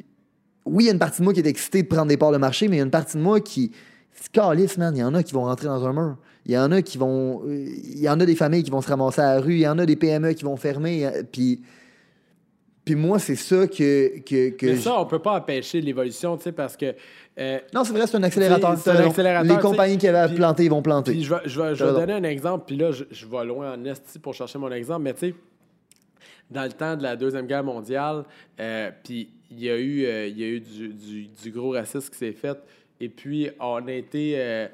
oui, 0.66 0.85
il 0.85 0.87
y 0.87 0.91
a 0.91 0.93
une 0.93 0.99
partie 0.99 1.20
de 1.20 1.24
moi 1.24 1.32
qui 1.32 1.41
est 1.41 1.47
excitée 1.47 1.82
de 1.82 1.89
prendre 1.89 2.07
des 2.07 2.16
parts 2.16 2.32
de 2.32 2.39
marché, 2.39 2.68
mais 2.68 2.76
il 2.76 2.78
y 2.78 2.82
a 2.82 2.85
une 2.85 2.91
partie 2.91 3.16
de 3.16 3.22
moi 3.22 3.41
qui. 3.41 3.72
C'est 4.12 4.30
calisse, 4.30 4.78
man. 4.78 4.95
Il 4.97 5.01
y 5.01 5.05
en 5.05 5.14
a 5.14 5.22
qui 5.22 5.32
vont 5.32 5.45
rentrer 5.45 5.66
dans 5.66 5.85
un 5.87 5.93
mur. 5.93 6.16
Il 6.47 6.53
y 6.53 6.59
en 6.59 6.70
a 6.70 6.82
qui 6.82 6.99
vont. 6.99 7.43
euh, 7.47 7.66
Il 7.85 7.99
y 8.01 8.09
en 8.09 8.20
a 8.20 8.26
des 8.26 8.37
familles 8.37 8.62
qui 8.62 8.70
vont 8.70 8.80
se 8.80 8.89
ramasser 8.89 9.22
à 9.22 9.35
la 9.35 9.41
rue. 9.41 9.55
Il 9.55 9.61
y 9.61 9.68
en 9.68 9.78
a 9.78 9.87
des 9.87 9.97
PME 9.97 10.32
qui 10.32 10.45
vont 10.45 10.57
fermer. 10.57 11.11
Puis. 11.32 11.62
Puis 12.85 12.95
moi, 12.95 13.18
c'est 13.18 13.37
ça 13.37 13.66
que. 13.66 14.18
que, 14.20 14.51
que 14.51 14.66
Mais 14.66 14.76
ça, 14.76 15.01
on 15.01 15.07
peut 15.07 15.18
pas 15.18 15.39
empêcher 15.39 15.80
l'évolution, 15.80 16.37
tu 16.37 16.43
sais, 16.45 16.53
parce 16.53 16.76
que. 16.76 16.95
euh, 17.39 17.59
Non, 17.72 17.82
c'est 17.85 17.93
vrai, 17.95 18.07
c'est 18.07 18.16
un 18.16 18.22
accélérateur. 18.22 18.76
C'est- 18.76 18.91
un 18.91 19.07
accélérateur, 19.07 19.57
Les 19.57 19.62
compagnies 19.62 19.97
qui 19.99 20.07
avaient 20.09 20.35
planter, 20.35 20.64
ils 20.64 20.70
vont 20.70 20.82
planter. 20.82 21.12
Puis 21.12 21.24
je 21.24 21.30
vais, 21.35 21.41
je 21.47 21.61
vais, 21.62 21.74
je 21.74 21.85
vais 21.85 21.93
donner 21.93 22.12
un 22.12 22.22
exemple, 22.24 22.64
puis 22.66 22.76
là, 22.76 22.93
je, 22.93 23.05
je 23.11 23.26
vais 23.26 23.45
loin 23.45 23.72
en 23.74 23.85
esti 23.87 24.18
pour 24.18 24.35
chercher 24.35 24.59
mon 24.59 24.70
exemple, 24.70 25.03
mais 25.03 25.14
tu 25.14 25.28
sais, 25.30 25.35
dans 26.51 26.64
le 26.64 26.72
temps 26.72 26.95
de 26.97 27.03
la 27.03 27.16
Deuxième 27.16 27.47
Guerre 27.47 27.64
mondiale, 27.64 28.24
euh, 28.61 28.91
puis 29.03 29.30
il 29.51 29.61
y 29.62 29.70
a 29.70 29.78
eu, 29.78 30.05
euh, 30.05 30.26
il 30.26 30.39
y 30.39 30.45
a 30.45 30.49
eu 30.49 30.61
du, 30.61 30.89
du- 30.89 31.26
du 31.28 31.51
gros 31.51 31.70
racisme 31.72 32.11
qui 32.11 32.18
s'est 32.18 32.32
fait, 32.32 32.59
et 33.01 33.09
puis 33.09 33.49
on 33.61 33.87
a 33.89 33.93
été... 33.93 34.68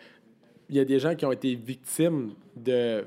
il 0.68 0.76
y 0.76 0.80
a 0.80 0.84
des 0.84 0.98
gens 0.98 1.14
qui 1.14 1.24
ont 1.26 1.32
été 1.32 1.54
victimes 1.54 2.32
de, 2.56 3.04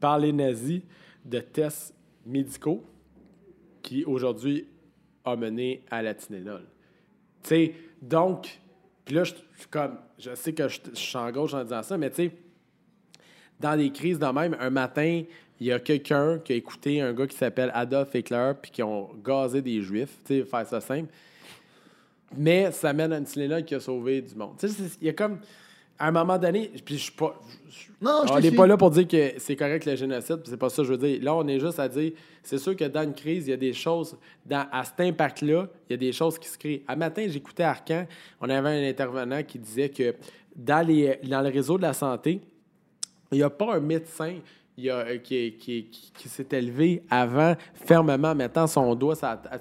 par 0.00 0.18
les 0.18 0.32
nazis 0.32 0.80
de 1.24 1.38
tests 1.40 1.92
médicaux 2.26 2.82
qui, 3.88 4.04
aujourd'hui, 4.04 4.66
ont 5.24 5.36
mené 5.38 5.82
à 5.90 6.02
la 6.02 6.12
Tylenol. 6.12 6.66
Tu 7.42 7.48
sais, 7.48 7.74
donc, 8.02 8.60
puis 9.02 9.14
là, 9.14 9.24
je 9.24 9.32
comme, 9.70 9.96
je 10.18 10.34
sais 10.34 10.52
que 10.52 10.68
je, 10.68 10.78
suis 10.92 11.16
en 11.16 11.30
gauche 11.32 11.54
en 11.54 11.62
disant 11.62 11.82
ça, 11.82 11.96
mais 11.96 12.10
tu 12.10 12.16
sais, 12.16 12.32
dans 13.58 13.78
des 13.78 13.90
crises 13.90 14.18
de 14.18 14.26
même, 14.26 14.54
un 14.60 14.68
matin, 14.68 15.22
il 15.58 15.66
y 15.66 15.72
a 15.72 15.80
quelqu'un 15.80 16.38
qui 16.38 16.52
a 16.52 16.56
écouté 16.56 17.00
un 17.00 17.14
gars 17.14 17.26
qui 17.26 17.36
s'appelle 17.36 17.70
Adolf 17.72 18.14
Hitler, 18.14 18.52
puis 18.60 18.70
qui 18.70 18.82
ont 18.82 19.08
gazé 19.24 19.62
des 19.62 19.80
Juifs, 19.80 20.18
tu 20.22 20.40
sais, 20.40 20.44
faire 20.44 20.66
ça 20.66 20.82
simple. 20.82 21.10
Mais 22.36 22.70
ça 22.72 22.92
mène 22.92 23.14
à 23.14 23.16
une 23.16 23.24
Tylenol 23.24 23.64
qui 23.64 23.74
a 23.74 23.80
sauvé 23.80 24.20
du 24.20 24.34
monde. 24.34 24.56
Tu 24.58 24.68
sais, 24.68 24.82
il 25.00 25.06
y 25.06 25.10
a 25.10 25.14
comme, 25.14 25.38
à 25.98 26.08
un 26.08 26.12
moment 26.12 26.38
donné, 26.38 26.70
puis 26.84 26.96
je 26.96 27.02
suis 27.04 27.12
pas. 27.12 27.40
je- 27.68 27.86
Non, 28.00 28.22
je 28.26 28.32
on 28.32 28.36
n'est 28.36 28.48
suis. 28.48 28.56
pas 28.56 28.66
là 28.66 28.76
pour 28.76 28.90
dire 28.90 29.08
que 29.08 29.32
c'est 29.38 29.56
correct 29.56 29.84
le 29.84 29.96
génocide, 29.96 30.40
c'est 30.44 30.56
pas 30.56 30.68
ça 30.68 30.82
que 30.82 30.88
je 30.88 30.92
veux 30.92 30.98
dire. 30.98 31.18
Là, 31.22 31.34
on 31.34 31.46
est 31.48 31.58
juste 31.58 31.78
à 31.80 31.88
dire, 31.88 32.12
c'est 32.42 32.58
sûr 32.58 32.76
que 32.76 32.84
dans 32.84 33.02
une 33.02 33.14
crise, 33.14 33.46
il 33.48 33.50
y 33.50 33.54
a 33.54 33.56
des 33.56 33.72
choses, 33.72 34.16
dans, 34.46 34.66
à 34.70 34.84
cet 34.84 35.00
impact-là, 35.00 35.66
il 35.88 35.92
y 35.92 35.94
a 35.94 35.96
des 35.96 36.12
choses 36.12 36.38
qui 36.38 36.48
se 36.48 36.56
créent. 36.56 36.82
Un 36.86 36.96
matin, 36.96 37.26
j'écoutais 37.28 37.64
Arcan, 37.64 38.06
on 38.40 38.48
avait 38.48 38.68
un 38.86 38.88
intervenant 38.88 39.42
qui 39.42 39.58
disait 39.58 39.88
que 39.88 40.14
dans, 40.54 40.86
les, 40.86 41.18
dans 41.24 41.40
le 41.40 41.48
réseau 41.48 41.76
de 41.76 41.82
la 41.82 41.92
santé, 41.92 42.40
il 43.32 43.38
n'y 43.38 43.42
a 43.44 43.50
pas 43.50 43.74
un 43.74 43.80
médecin 43.80 44.36
il 44.78 44.84
y 44.84 44.90
a, 44.90 44.98
euh, 44.98 45.18
qui, 45.18 45.54
qui- 45.58 45.86
qui- 45.90 46.12
qui 46.16 46.28
s'est 46.28 46.46
élevé 46.52 47.02
avant, 47.10 47.54
fermement, 47.74 48.32
mettant 48.34 48.68
son 48.68 48.94
doigt, 48.94 49.14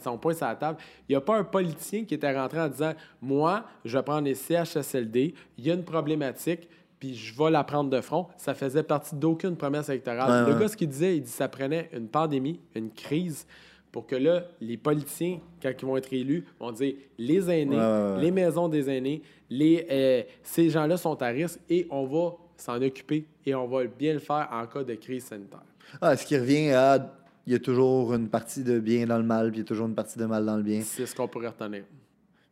son 0.03 0.17
poing 0.19 0.33
sur 0.35 0.45
la 0.45 0.55
table. 0.55 0.77
Il 1.09 1.13
n'y 1.13 1.15
a 1.15 1.21
pas 1.21 1.37
un 1.37 1.43
politicien 1.43 2.05
qui 2.05 2.13
était 2.13 2.33
rentré 2.37 2.61
en 2.61 2.67
disant 2.69 2.93
Moi, 3.21 3.63
je 3.83 3.97
vais 3.97 4.03
prendre 4.03 4.25
les 4.25 4.35
CHSLD, 4.35 5.33
il 5.57 5.65
y 5.65 5.71
a 5.71 5.73
une 5.73 5.83
problématique, 5.83 6.69
puis 6.99 7.15
je 7.15 7.35
vais 7.35 7.49
la 7.49 7.63
prendre 7.63 7.89
de 7.89 7.99
front. 7.99 8.27
Ça 8.37 8.53
faisait 8.53 8.83
partie 8.83 9.15
d'aucune 9.15 9.55
promesse 9.55 9.89
électorale. 9.89 10.29
Ouais, 10.45 10.49
Le 10.49 10.55
ouais. 10.55 10.61
gars, 10.61 10.67
ce 10.67 10.77
qu'il 10.77 10.87
disait, 10.89 11.17
il 11.17 11.23
dit 11.23 11.31
ça 11.31 11.47
prenait 11.49 11.89
une 11.93 12.07
pandémie, 12.07 12.59
une 12.75 12.91
crise, 12.91 13.47
pour 13.91 14.05
que 14.05 14.15
là, 14.15 14.43
les 14.61 14.77
politiciens, 14.77 15.39
quand 15.63 15.71
ils 15.81 15.85
vont 15.85 15.97
être 15.97 16.13
élus, 16.13 16.45
vont 16.59 16.71
dire 16.71 16.93
les 17.17 17.49
aînés, 17.49 17.75
Ouais, 17.75 17.81
ouais, 17.81 18.11
ouais. 18.17 18.21
les 18.21 18.31
maisons 18.31 18.67
des 18.69 18.87
aînés, 18.89 19.23
les, 19.49 19.87
euh, 19.89 20.23
ces 20.43 20.69
gens-là 20.69 20.97
sont 20.97 21.19
à 21.23 21.27
risque 21.27 21.59
et 21.69 21.87
on 21.89 22.05
va 22.05 22.33
s'en 22.57 22.81
occuper 22.81 23.25
et 23.45 23.55
on 23.55 23.67
va 23.67 23.85
bien 23.85 24.13
le 24.13 24.19
faire 24.19 24.47
en 24.51 24.65
cas 24.67 24.83
de 24.83 24.95
crise 24.95 25.25
sanitaire. 25.25 25.63
Ah, 26.01 26.15
ce 26.17 26.25
qui 26.25 26.37
revient 26.37 26.71
à. 26.71 27.13
Il 27.45 27.53
y 27.53 27.55
a 27.55 27.59
toujours 27.59 28.13
une 28.13 28.27
partie 28.27 28.61
de 28.61 28.77
bien 28.77 29.05
dans 29.05 29.17
le 29.17 29.23
mal, 29.23 29.51
puis 29.51 29.59
il 29.59 29.61
y 29.61 29.65
a 29.65 29.67
toujours 29.67 29.87
une 29.87 29.95
partie 29.95 30.19
de 30.19 30.25
mal 30.25 30.45
dans 30.45 30.57
le 30.57 30.63
bien. 30.63 30.81
C'est 30.83 31.05
ce 31.05 31.15
qu'on 31.15 31.29
pourrait 31.29 31.47
retenir. 31.47 31.83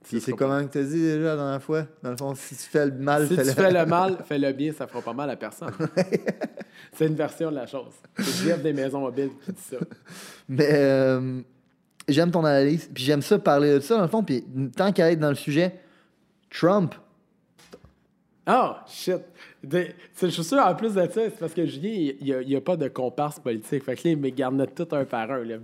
Ce 0.06 0.20
c'est 0.20 0.32
qu'on 0.32 0.38
comment 0.38 0.64
que 0.66 0.72
tu 0.72 0.78
as 0.78 0.84
dit 0.84 1.02
déjà 1.02 1.20
la 1.20 1.36
dernière 1.36 1.62
fois? 1.62 1.86
Dans 2.04 2.12
le 2.12 2.18
fond, 2.18 2.34
si 2.36 2.56
tu 2.56 2.64
fais 2.64 2.86
le 2.86 2.92
mal, 2.94 3.28
Si 3.28 3.36
fais 3.36 3.44
tu 3.44 3.50
fais 3.50 3.72
le 3.72 3.86
mal, 3.88 4.18
fais 4.26 4.38
le 4.38 4.54
bien, 4.54 4.72
ça 4.72 4.88
fera 4.88 5.02
pas 5.02 5.14
mal 5.14 5.30
à 5.30 5.36
personne. 5.36 5.74
c'est 6.94 7.08
une 7.08 7.16
version 7.16 7.50
de 7.50 7.56
la 7.56 7.66
chose. 7.66 7.94
C'est 8.18 8.46
Jeff 8.46 8.62
des 8.62 8.72
maisons 8.72 9.02
mobiles 9.02 9.32
qui 9.44 9.52
dit 9.52 9.62
ça. 9.62 9.78
Mais 10.48 10.70
euh, 10.72 11.42
j'aime 12.08 12.32
ton 12.32 12.46
analyse, 12.46 12.90
puis 12.94 13.04
j'aime 13.04 13.22
ça 13.22 13.40
parler 13.40 13.74
de 13.74 13.80
ça 13.80 13.96
dans 13.96 14.04
le 14.04 14.08
fond, 14.08 14.24
puis 14.24 14.46
tant 14.76 14.92
qu'à 14.92 15.12
être 15.12 15.20
dans 15.20 15.30
le 15.30 15.36
sujet, 15.36 15.74
Trump. 16.52 16.96
Ah, 18.48 18.86
shit. 18.88 19.18
De- 19.64 19.88
c'est- 20.14 20.28
je 20.28 20.32
suis 20.34 20.44
sûr, 20.44 20.60
en 20.60 20.76
plus 20.76 20.94
de 20.94 21.02
ça, 21.02 21.10
c'est 21.16 21.40
parce 21.40 21.54
que 21.54 21.66
Julien, 21.66 22.12
il 22.22 22.46
n'y 22.48 22.56
a, 22.56 22.62
pas 22.62 22.78
de 22.78 22.88
comparse 22.88 23.40
politique. 23.40 23.84
Fait 23.84 23.96
que 23.96 24.08
là, 24.08 24.12
il 24.12 24.18
me 24.18 24.30
garde 24.30 24.64
tout 24.76 24.88
un 24.92 25.04
par 25.04 25.32
un. 25.32 25.44
Là. 25.44 25.56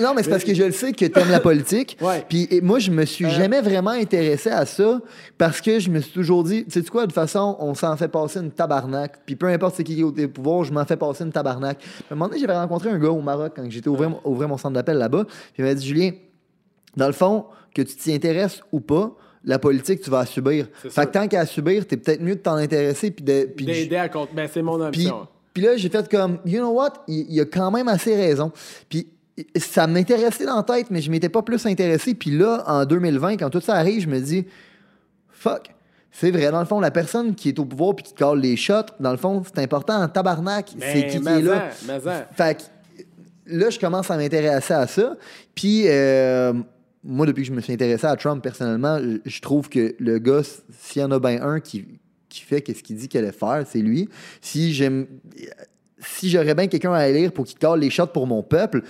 Non, 0.00 0.14
mais 0.14 0.22
c'est 0.22 0.30
parce 0.30 0.44
que 0.44 0.54
je 0.54 0.62
le 0.62 0.70
sais 0.70 0.92
que 0.92 1.04
tu 1.06 1.18
aimes 1.18 1.30
la 1.30 1.40
politique. 1.40 1.98
Puis 2.28 2.46
et 2.52 2.60
moi, 2.60 2.78
je 2.78 2.92
me 2.92 3.04
suis 3.04 3.24
Euh. 3.24 3.30
jamais 3.30 3.60
vraiment 3.60 3.90
intéressé 3.90 4.48
à 4.50 4.64
ça 4.64 5.00
parce 5.38 5.60
que 5.60 5.80
je 5.80 5.90
me 5.90 5.98
suis 5.98 6.12
toujours 6.12 6.44
dit, 6.44 6.64
tu 6.66 6.80
sais 6.80 6.88
quoi, 6.88 7.00
de 7.02 7.06
toute 7.06 7.14
façon, 7.16 7.56
on 7.58 7.74
s'en 7.74 7.96
fait 7.96 8.06
passer 8.06 8.38
une 8.38 8.52
tabarnak. 8.52 9.18
Puis 9.26 9.34
peu 9.34 9.48
importe 9.48 9.74
c'est 9.74 9.82
qui 9.84 9.98
est 9.98 10.04
au 10.04 10.12
pouvoir, 10.28 10.62
je 10.62 10.72
m'en 10.72 10.84
fais 10.84 10.96
passer 10.96 11.24
une 11.24 11.32
tabarnak. 11.32 11.78
À 12.08 12.12
un 12.12 12.14
moment 12.14 12.28
donné, 12.28 12.40
j'avais 12.40 12.56
rencontré 12.56 12.90
un 12.90 12.98
gars 13.00 13.10
au 13.10 13.20
Maroc 13.20 13.54
quand 13.56 13.68
j'étais 13.68 13.88
ouvrir 13.88 14.48
mon 14.48 14.56
centre 14.56 14.74
d'appel 14.74 14.98
là-bas. 14.98 15.24
Puis 15.24 15.34
il 15.58 15.64
m'a 15.64 15.74
dit, 15.74 15.84
Julien, 15.84 16.10
dans 16.96 17.08
le 17.08 17.12
fond, 17.12 17.46
que 17.74 17.82
tu 17.82 17.96
t'y 17.96 18.12
intéresses 18.14 18.62
ou 18.70 18.78
pas, 18.78 19.16
la 19.44 19.58
politique, 19.58 20.00
tu 20.02 20.10
vas 20.10 20.20
la 20.20 20.26
subir. 20.26 20.66
Fait 20.74 20.90
sûr. 20.90 21.02
que 21.06 21.08
tant 21.10 21.28
qu'à 21.28 21.46
subir, 21.46 21.86
t'es 21.86 21.96
peut-être 21.96 22.20
mieux 22.20 22.34
de 22.36 22.40
t'en 22.40 22.56
intéresser 22.56 23.10
puis 23.10 23.24
de. 23.24 23.48
puis 23.54 23.64
de- 23.66 23.72
D'aider 23.72 23.96
à 23.96 24.08
compte. 24.08 24.30
Ben, 24.34 24.48
c'est 24.52 24.62
mon 24.62 24.80
option. 24.80 25.26
puis 25.54 25.62
là, 25.62 25.76
j'ai 25.76 25.88
fait 25.88 26.08
comme, 26.10 26.38
you 26.44 26.58
know 26.58 26.70
what, 26.72 26.92
il, 27.08 27.26
il 27.28 27.40
a 27.40 27.44
quand 27.44 27.70
même 27.70 27.88
assez 27.88 28.14
raison. 28.14 28.52
Puis 28.88 29.06
ça 29.56 29.86
m'intéressait 29.86 30.44
dans 30.44 30.56
la 30.56 30.62
tête, 30.62 30.88
mais 30.90 31.00
je 31.00 31.10
m'étais 31.10 31.28
pas 31.30 31.42
plus 31.42 31.64
intéressé. 31.66 32.14
Puis 32.14 32.30
là, 32.32 32.62
en 32.66 32.84
2020, 32.84 33.38
quand 33.38 33.50
tout 33.50 33.60
ça 33.60 33.74
arrive, 33.76 34.02
je 34.02 34.08
me 34.08 34.20
dis, 34.20 34.44
fuck. 35.30 35.70
C'est 36.12 36.32
vrai, 36.32 36.50
dans 36.50 36.58
le 36.58 36.66
fond, 36.66 36.80
la 36.80 36.90
personne 36.90 37.36
qui 37.36 37.50
est 37.50 37.58
au 37.60 37.64
pouvoir 37.64 37.94
puis 37.94 38.04
qui 38.04 38.14
colle 38.14 38.40
les 38.40 38.56
shots, 38.56 38.90
dans 38.98 39.12
le 39.12 39.16
fond, 39.16 39.42
c'est 39.46 39.62
important 39.62 40.02
en 40.02 40.08
tabarnak. 40.08 40.72
Ben, 40.76 40.86
c'est 40.92 41.06
qui 41.06 41.16
qui 41.18 41.22
mais 41.22 41.38
est 41.38 41.42
là. 41.42 41.70
mais 41.86 41.94
en. 41.94 42.34
Fait 42.34 42.58
que 42.58 42.62
là, 43.46 43.70
je 43.70 43.78
commence 43.78 44.10
à 44.10 44.16
m'intéresser 44.16 44.74
à 44.74 44.86
ça. 44.88 45.16
Puis, 45.54 45.84
euh, 45.86 46.52
moi, 47.04 47.26
depuis 47.26 47.42
que 47.42 47.48
je 47.48 47.52
me 47.54 47.60
suis 47.60 47.72
intéressé 47.72 48.06
à 48.06 48.16
Trump 48.16 48.42
personnellement, 48.42 48.98
je- 49.24 49.40
trouve 49.40 49.68
que 49.68 49.94
le 49.98 50.18
gars, 50.18 50.42
s'il 50.78 51.00
y 51.02 51.04
en 51.04 51.10
a 51.10 51.18
bien 51.18 51.40
un 51.42 51.60
qui, 51.60 51.86
qui 52.28 52.42
fait 52.42 52.62
ce 52.66 52.82
qu'il 52.82 52.96
dit 52.96 53.08
qu'il 53.08 53.20
allait 53.20 53.32
faire, 53.32 53.64
c'est 53.66 53.80
lui. 53.80 54.08
Si 54.40 54.72
j'aime. 54.74 55.06
Si 56.02 56.30
j'aurais 56.30 56.54
bien 56.54 56.66
quelqu'un 56.66 56.94
à 56.94 57.06
élire 57.08 57.30
pour 57.30 57.44
qu'il 57.44 57.58
colle 57.58 57.80
les 57.80 57.90
shots 57.90 58.06
pour 58.06 58.26
mon 58.26 58.42
peuple, 58.42 58.82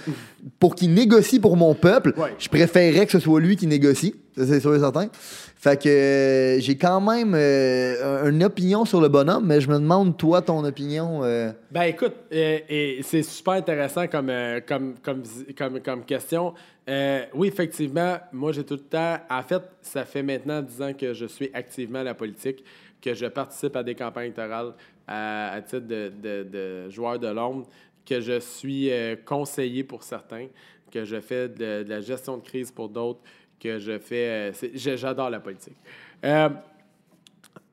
pour 0.61 0.77
qu'il 0.77 0.95
négocie 0.95 1.41
pour 1.41 1.57
mon 1.57 1.75
peuple, 1.75 2.15
Ouais. 2.17 2.33
je 2.39 2.49
préférerais 2.49 3.05
que 3.05 3.11
ce 3.11 3.19
soit 3.19 3.41
lui 3.41 3.57
qui 3.57 3.67
négocie. 3.67 4.15
Ça, 4.37 4.47
c'est 4.47 4.61
sûr 4.61 4.77
et 4.77 4.79
certain. 4.79 5.09
Fait 5.57 5.77
que 5.83 5.89
euh, 5.89 6.61
j'ai 6.61 6.77
quand 6.77 7.01
même 7.01 7.33
euh, 7.35 8.31
une 8.31 8.45
opinion 8.45 8.85
sur 8.85 9.01
le 9.01 9.09
bonhomme, 9.09 9.45
mais 9.45 9.61
je 9.61 9.69
me 9.69 9.75
demande, 9.81 10.17
toi, 10.17 10.41
ton 10.41 10.65
opinion. 10.65 11.25
euh, 11.25 11.51
Ben 11.73 11.83
écoute, 11.83 12.15
et 12.31 13.01
c'est 13.03 13.25
super 13.25 13.55
intéressant 13.55 14.07
comme, 14.07 14.31
comme, 14.69 14.95
comme, 15.03 15.23
comme, 15.59 15.81
comme 15.81 16.05
question. 16.05 16.55
Euh, 16.91 17.27
oui, 17.35 17.49
effectivement, 17.49 18.19
moi 18.33 18.51
j'ai 18.53 18.65
tout 18.65 18.75
le 18.75 18.81
temps. 18.81 19.19
En 19.31 19.43
fait, 19.43 19.63
ça 19.81 20.05
fait 20.05 20.23
maintenant 20.23 20.61
10 20.61 20.83
ans 20.83 20.93
que 20.93 21.15
je 21.15 21.27
suis 21.27 21.49
activement 21.55 22.01
à 22.01 22.05
la 22.05 22.15
politique, 22.15 22.65
que 23.01 23.15
je 23.15 23.27
participe 23.27 23.77
à 23.77 23.83
des 23.85 23.95
campagnes 23.95 24.25
électorales 24.25 24.75
à, 25.07 25.61
titre 25.65 25.87
de, 25.87 26.89
joueur 26.91 27.19
de 27.19 27.29
l'ombre, 27.29 27.69
que 28.05 28.21
je 28.21 28.41
suis 28.41 28.91
euh, 28.91 29.17
conseiller 29.25 29.85
pour 29.85 30.03
certains, 30.03 30.49
que 30.91 31.05
je 31.05 31.21
fais 31.21 31.49
de, 31.49 31.85
la 31.89 32.01
gestion 32.01 32.37
de 32.39 32.43
crise 32.43 32.73
pour 32.73 32.89
d'autres, 32.89 33.21
que 33.61 33.79
je 33.79 33.99
fais. 33.99 34.53
euh, 34.53 34.69
J'adore 34.75 35.31
la 35.31 35.41
politique. 35.41 35.77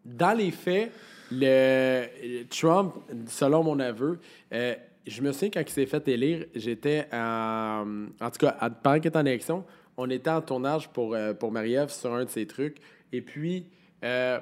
Dans 0.08 0.38
les 0.38 0.52
faits, 0.52 0.92
le 1.32 2.44
Trump, 2.46 2.94
selon 3.28 3.64
mon 3.64 3.80
aveu, 3.80 4.20
euh, 4.54 4.76
je 5.08 5.22
me 5.22 5.32
souviens 5.32 5.50
quand 5.50 5.62
il 5.62 5.70
s'est 5.70 5.86
fait 5.86 6.08
élire, 6.08 6.46
j'étais 6.56 7.08
en. 7.14 8.08
En 8.22 8.30
tout 8.30 8.40
cas, 8.40 8.56
à- 8.60 8.70
pendant 8.70 9.00
qu'il 9.00 9.08
était 9.08 9.18
en 9.18 9.26
élection, 9.26 9.64
on 9.98 10.10
était 10.10 10.30
en 10.30 10.42
tournage 10.42 10.90
pour, 10.90 11.14
euh, 11.16 11.34
pour 11.34 11.52
Marie-Ève 11.52 11.90
sur 11.90 12.14
un 12.14 12.26
de 12.26 12.30
ses 12.30 12.46
trucs. 12.46 12.78
Et 13.12 13.22
puis, 13.22 13.66
euh, 14.04 14.40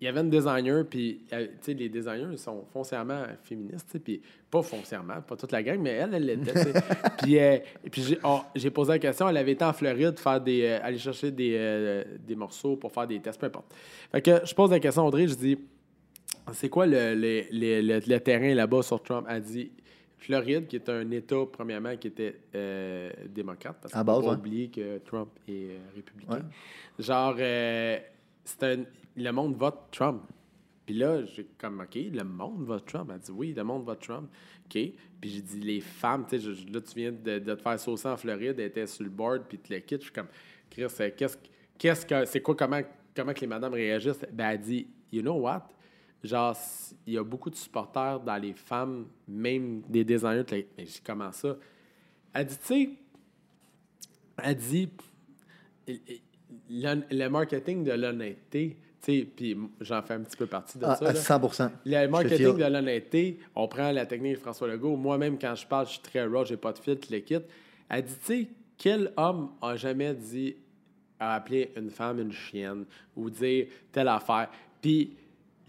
il 0.00 0.06
y 0.06 0.08
avait 0.08 0.20
une 0.20 0.30
designer, 0.30 0.84
puis 0.88 1.26
euh, 1.32 1.46
tu 1.46 1.52
sais, 1.60 1.74
les 1.74 1.90
designers 1.90 2.36
sont 2.38 2.64
foncièrement 2.72 3.22
féministes, 3.44 3.98
puis 4.02 4.22
pas 4.50 4.62
foncièrement, 4.62 5.20
pas 5.20 5.36
toute 5.36 5.52
la 5.52 5.62
gang, 5.62 5.78
mais 5.78 5.90
elle, 5.90 6.14
elle 6.14 6.24
l'était. 6.24 6.54
puis 7.22 7.38
euh, 7.38 7.58
puis 7.92 8.02
j'ai 8.02 8.18
oh, 8.24 8.40
j'ai 8.54 8.70
posé 8.70 8.92
la 8.92 8.98
question, 8.98 9.28
elle 9.28 9.36
avait 9.36 9.52
été 9.52 9.64
en 9.64 9.74
Floride 9.74 10.18
faire 10.18 10.40
des, 10.40 10.62
euh, 10.64 10.78
aller 10.82 10.96
chercher 10.96 11.30
des, 11.30 11.54
euh, 11.54 12.04
des 12.26 12.34
morceaux 12.34 12.76
pour 12.76 12.90
faire 12.90 13.06
des 13.06 13.20
tests, 13.20 13.38
peu 13.38 13.46
importe. 13.46 13.74
Fait 14.10 14.22
que 14.22 14.40
je 14.44 14.54
pose 14.54 14.70
la 14.70 14.80
question 14.80 15.02
à 15.02 15.06
Audrey, 15.06 15.28
je 15.28 15.34
dis, 15.34 15.58
c'est 16.52 16.68
quoi 16.68 16.86
le, 16.86 17.14
le- 17.14 18.00
le- 18.06 18.18
terrain 18.20 18.54
là-bas 18.54 18.82
sur 18.82 19.02
Trump? 19.02 19.26
Elle 19.28 19.42
dit, 19.42 19.70
Floride, 20.18 20.66
qui 20.66 20.76
est 20.76 20.88
un 20.88 21.10
État, 21.10 21.44
premièrement, 21.50 21.96
qui 21.96 22.08
était 22.08 22.36
euh, 22.54 23.10
démocrate, 23.28 23.78
parce 23.80 23.94
faut 23.94 24.04
pas 24.04 24.18
ouais. 24.18 24.34
oublier 24.36 24.68
que 24.68 24.98
Trump 24.98 25.30
est 25.48 25.70
euh, 25.70 25.78
républicain. 25.94 26.34
Ouais. 26.34 27.04
Genre, 27.04 27.36
euh, 27.38 27.98
c'est 28.44 28.62
un- 28.64 28.84
le 29.16 29.30
monde 29.30 29.56
vote 29.56 29.78
Trump. 29.90 30.22
Puis 30.86 30.94
là, 30.98 31.24
j'ai 31.24 31.46
comme, 31.58 31.80
OK, 31.80 31.94
le 31.94 32.24
monde 32.24 32.64
vote 32.64 32.84
Trump. 32.86 33.10
Elle 33.14 33.20
dit, 33.20 33.30
oui, 33.32 33.54
le 33.56 33.62
monde 33.64 33.84
vote 33.84 34.00
Trump. 34.00 34.28
OK. 34.66 34.72
Puis 35.20 35.30
j'ai 35.30 35.42
dit, 35.42 35.60
les 35.60 35.80
femmes, 35.80 36.26
tu 36.28 36.40
sais, 36.40 36.48
là, 36.72 36.80
tu 36.80 36.94
viens 36.96 37.12
de, 37.12 37.38
de 37.38 37.54
te 37.54 37.62
faire 37.62 37.78
saucer 37.78 38.08
en 38.08 38.16
Floride, 38.16 38.56
elle 38.58 38.66
était 38.66 38.86
sur 38.86 39.04
le 39.04 39.10
board, 39.10 39.44
puis 39.48 39.58
tu 39.58 39.72
le 39.72 39.78
quittes. 39.80 40.00
Je 40.00 40.06
suis 40.06 40.12
comme, 40.12 40.28
Chris, 40.70 40.86
qu'est-ce 41.16 41.36
qu'est-ce 41.78 42.04
que, 42.06 42.24
c'est 42.24 42.40
quoi, 42.40 42.54
comment, 42.56 42.80
comment 43.16 43.32
que 43.32 43.40
les 43.40 43.46
madames 43.46 43.72
réagissent? 43.72 44.24
Ben, 44.32 44.50
elle 44.50 44.60
dit, 44.60 44.86
you 45.12 45.22
know 45.22 45.34
what? 45.40 45.68
Genre, 46.22 46.56
il 47.06 47.14
y 47.14 47.18
a 47.18 47.24
beaucoup 47.24 47.48
de 47.50 47.54
supporters 47.56 48.20
dans 48.20 48.36
les 48.36 48.52
femmes, 48.52 49.06
même 49.26 49.80
des 49.88 50.04
designers. 50.04 50.44
Mais 50.50 50.66
j'ai 50.78 51.00
comment 51.04 51.32
ça? 51.32 51.56
Elle 52.34 52.46
dit, 52.46 52.58
tu 52.58 52.64
sais, 52.66 52.90
elle 54.42 54.54
dit, 54.56 54.88
l'hon- 56.70 57.02
le 57.10 57.28
marketing 57.28 57.84
de 57.84 57.92
l'honnêteté, 57.92 58.76
tu 59.02 59.20
sais, 59.20 59.24
puis 59.34 59.56
j'en 59.80 60.02
fais 60.02 60.14
un 60.14 60.20
petit 60.20 60.36
peu 60.36 60.46
partie 60.46 60.78
de 60.78 60.84
Ah, 60.84 60.94
ça. 60.96 61.08
à 61.08 61.12
là. 61.12 61.18
100 61.20 61.38
Le 61.84 61.90
Je 61.92 62.06
te 62.06 62.10
marketing 62.10 62.56
de 62.58 62.64
l'honnêteté, 62.64 63.38
on 63.54 63.66
prend 63.68 63.90
la 63.90 64.04
technique 64.06 64.34
de 64.34 64.38
François 64.40 64.68
Legault. 64.68 64.96
Moi-même, 64.96 65.38
quand 65.38 65.54
je 65.54 65.66
parle, 65.66 65.86
je 65.86 65.92
suis 65.92 66.00
très 66.02 66.24
raw, 66.26 66.44
j'ai 66.44 66.56
pas 66.56 66.72
de 66.72 66.78
filtre, 66.78 67.08
le 67.10 67.20
kit. 67.20 67.38
Elle 67.88 68.04
dit, 68.04 68.14
tu 68.18 68.24
sais, 68.26 68.48
quel 68.76 69.12
homme 69.16 69.50
a 69.62 69.76
jamais 69.76 70.14
dit 70.14 70.54
à 71.18 71.34
appeler 71.36 71.72
une 71.76 71.90
femme 71.90 72.18
une 72.20 72.32
chienne 72.32 72.84
ou 73.16 73.30
dire 73.30 73.66
telle 73.90 74.08
affaire? 74.08 74.48
Puis 74.80 75.16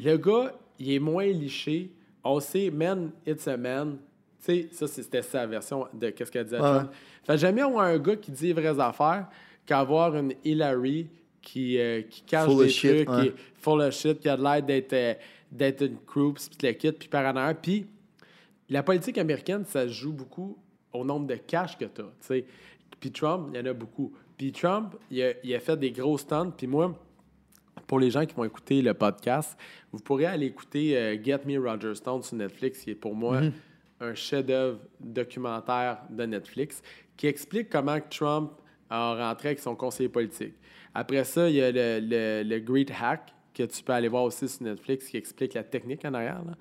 le 0.04 0.18
gars, 0.18 0.54
il 0.80 0.93
est 0.93 0.99
moins 0.99 1.26
liché. 1.26 1.91
On 2.24 2.39
sait, 2.39 2.70
man, 2.70 3.12
it's 3.26 3.47
a 3.47 3.58
man. 3.58 3.97
Tu 4.43 4.45
sais, 4.45 4.70
ça, 4.72 4.88
c'était 4.88 5.22
sa 5.22 5.45
version 5.45 5.88
de 5.93 6.10
qu'est-ce 6.10 6.32
qu'elle 6.32 6.45
disait 6.45 6.58
à 6.58 6.78
Ouais. 6.78 6.84
Fait 7.24 7.38
jamais 7.38 7.62
avoir 7.62 7.86
un 7.86 7.99
gars 7.99 8.16
qui 8.16 8.32
dit 8.32 8.47
les 8.47 8.54
vraies 8.54 8.80
affaires 8.80 9.28
qu'avoir 9.66 10.16
une 10.16 10.34
Hillary 10.43 11.08
qui, 11.41 11.80
euh, 11.80 12.02
qui 12.04 12.22
cache 12.24 12.49
Full 12.49 12.66
des 12.66 12.70
shit, 12.70 13.06
trucs, 13.06 13.20
qui 13.20 13.28
est 13.28 13.34
full 13.54 13.82
of 13.82 13.93
shit, 13.93 14.20
qui 14.20 14.30
a 14.30 14.38
de 14.38 14.43
l'air 14.43 14.64
d'être, 14.64 14.93
euh, 14.93 15.14
d'être 15.52 15.84
une 15.84 15.97
croupe, 15.97 16.39
puis 16.58 16.68
le 16.68 16.74
kit, 16.74 16.91
puis 16.91 17.08
paranoïa. 17.08 17.54
Puis 17.54 17.86
la 18.70 18.84
politique 18.84 19.18
américaine, 19.18 19.66
ça 19.66 19.88
se 19.88 19.93
joue 19.93 20.14
beaucoup 20.14 20.58
au 20.93 21.04
nombre 21.04 21.28
de 21.28 21.36
cash 21.36 21.78
que 21.78 21.86
tu 21.86 22.02
as. 22.02 22.41
Puis 22.99 23.12
Trump, 23.12 23.49
il 23.54 23.60
y 23.60 23.62
en 23.62 23.66
a 23.66 23.74
beaucoup. 23.74 24.14
Puis 24.38 24.52
Trump, 24.52 24.95
il 25.10 25.22
a, 25.24 25.34
il 25.43 25.54
a 25.54 25.60
fait 25.60 25.78
des 25.78 25.91
gros 25.91 26.18
stunts. 26.18 26.54
Puis 26.56 26.68
moi, 26.68 26.95
pour 27.88 27.99
les 27.99 28.09
gens 28.09 28.26
qui 28.26 28.36
vont 28.36 28.43
écouter 28.45 28.82
le 28.82 28.93
podcast, 28.93 29.57
vous 29.91 29.99
pourrez 29.99 30.26
aller 30.26 30.47
écouter 30.47 30.97
euh, 30.97 31.17
Get 31.22 31.41
Me 31.45 31.57
Roger 31.59 31.95
Stone 31.95 32.24
sur 32.24 32.38
Netflix, 32.38 32.84
qui 32.84 32.91
est 32.91 32.95
pour 32.95 33.15
moi 33.15 33.41
un 33.99 34.13
chef-d'œuvre 34.13 34.80
documentaire 34.99 35.99
de 36.09 36.26
Netflix, 36.26 36.82
qui 37.17 37.28
explique 37.28 37.69
comment 37.69 37.99
Trump 38.09 38.51
a 38.89 39.30
rentré 39.30 39.49
avec 39.49 39.59
son 39.59 39.76
conseiller 39.76 40.09
politique. 40.09 40.55
Après 40.93 41.24
ça, 41.24 41.49
il 41.49 41.55
y 41.55 41.61
a 41.61 41.72
le, 41.72 41.99
le, 42.01 42.43
le 42.43 42.59
Great 42.59 42.91
Hack, 42.99 43.34
que 43.53 43.63
tu 43.63 43.84
peux 43.84 43.93
aller 43.93 44.07
voir 44.07 44.24
aussi 44.24 44.47
sur 44.47 44.63
Netflix, 44.63 45.07
qui 45.09 45.17
explique 45.17 45.53
la 45.53 45.63
technique 45.63 46.03
en 46.05 46.13
arrière. 46.13 46.41
là. 46.45 46.53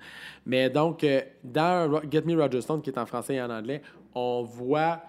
Mais 0.45 0.69
donc, 0.69 1.03
euh, 1.03 1.21
dans 1.43 2.01
Get 2.09 2.23
Me 2.25 2.35
Roger 2.35 2.61
Stone, 2.61 2.81
qui 2.81 2.89
est 2.89 2.97
en 2.99 3.05
français 3.05 3.35
et 3.35 3.41
en 3.41 3.49
anglais, 3.49 3.81
on 4.13 4.43
voit 4.43 5.01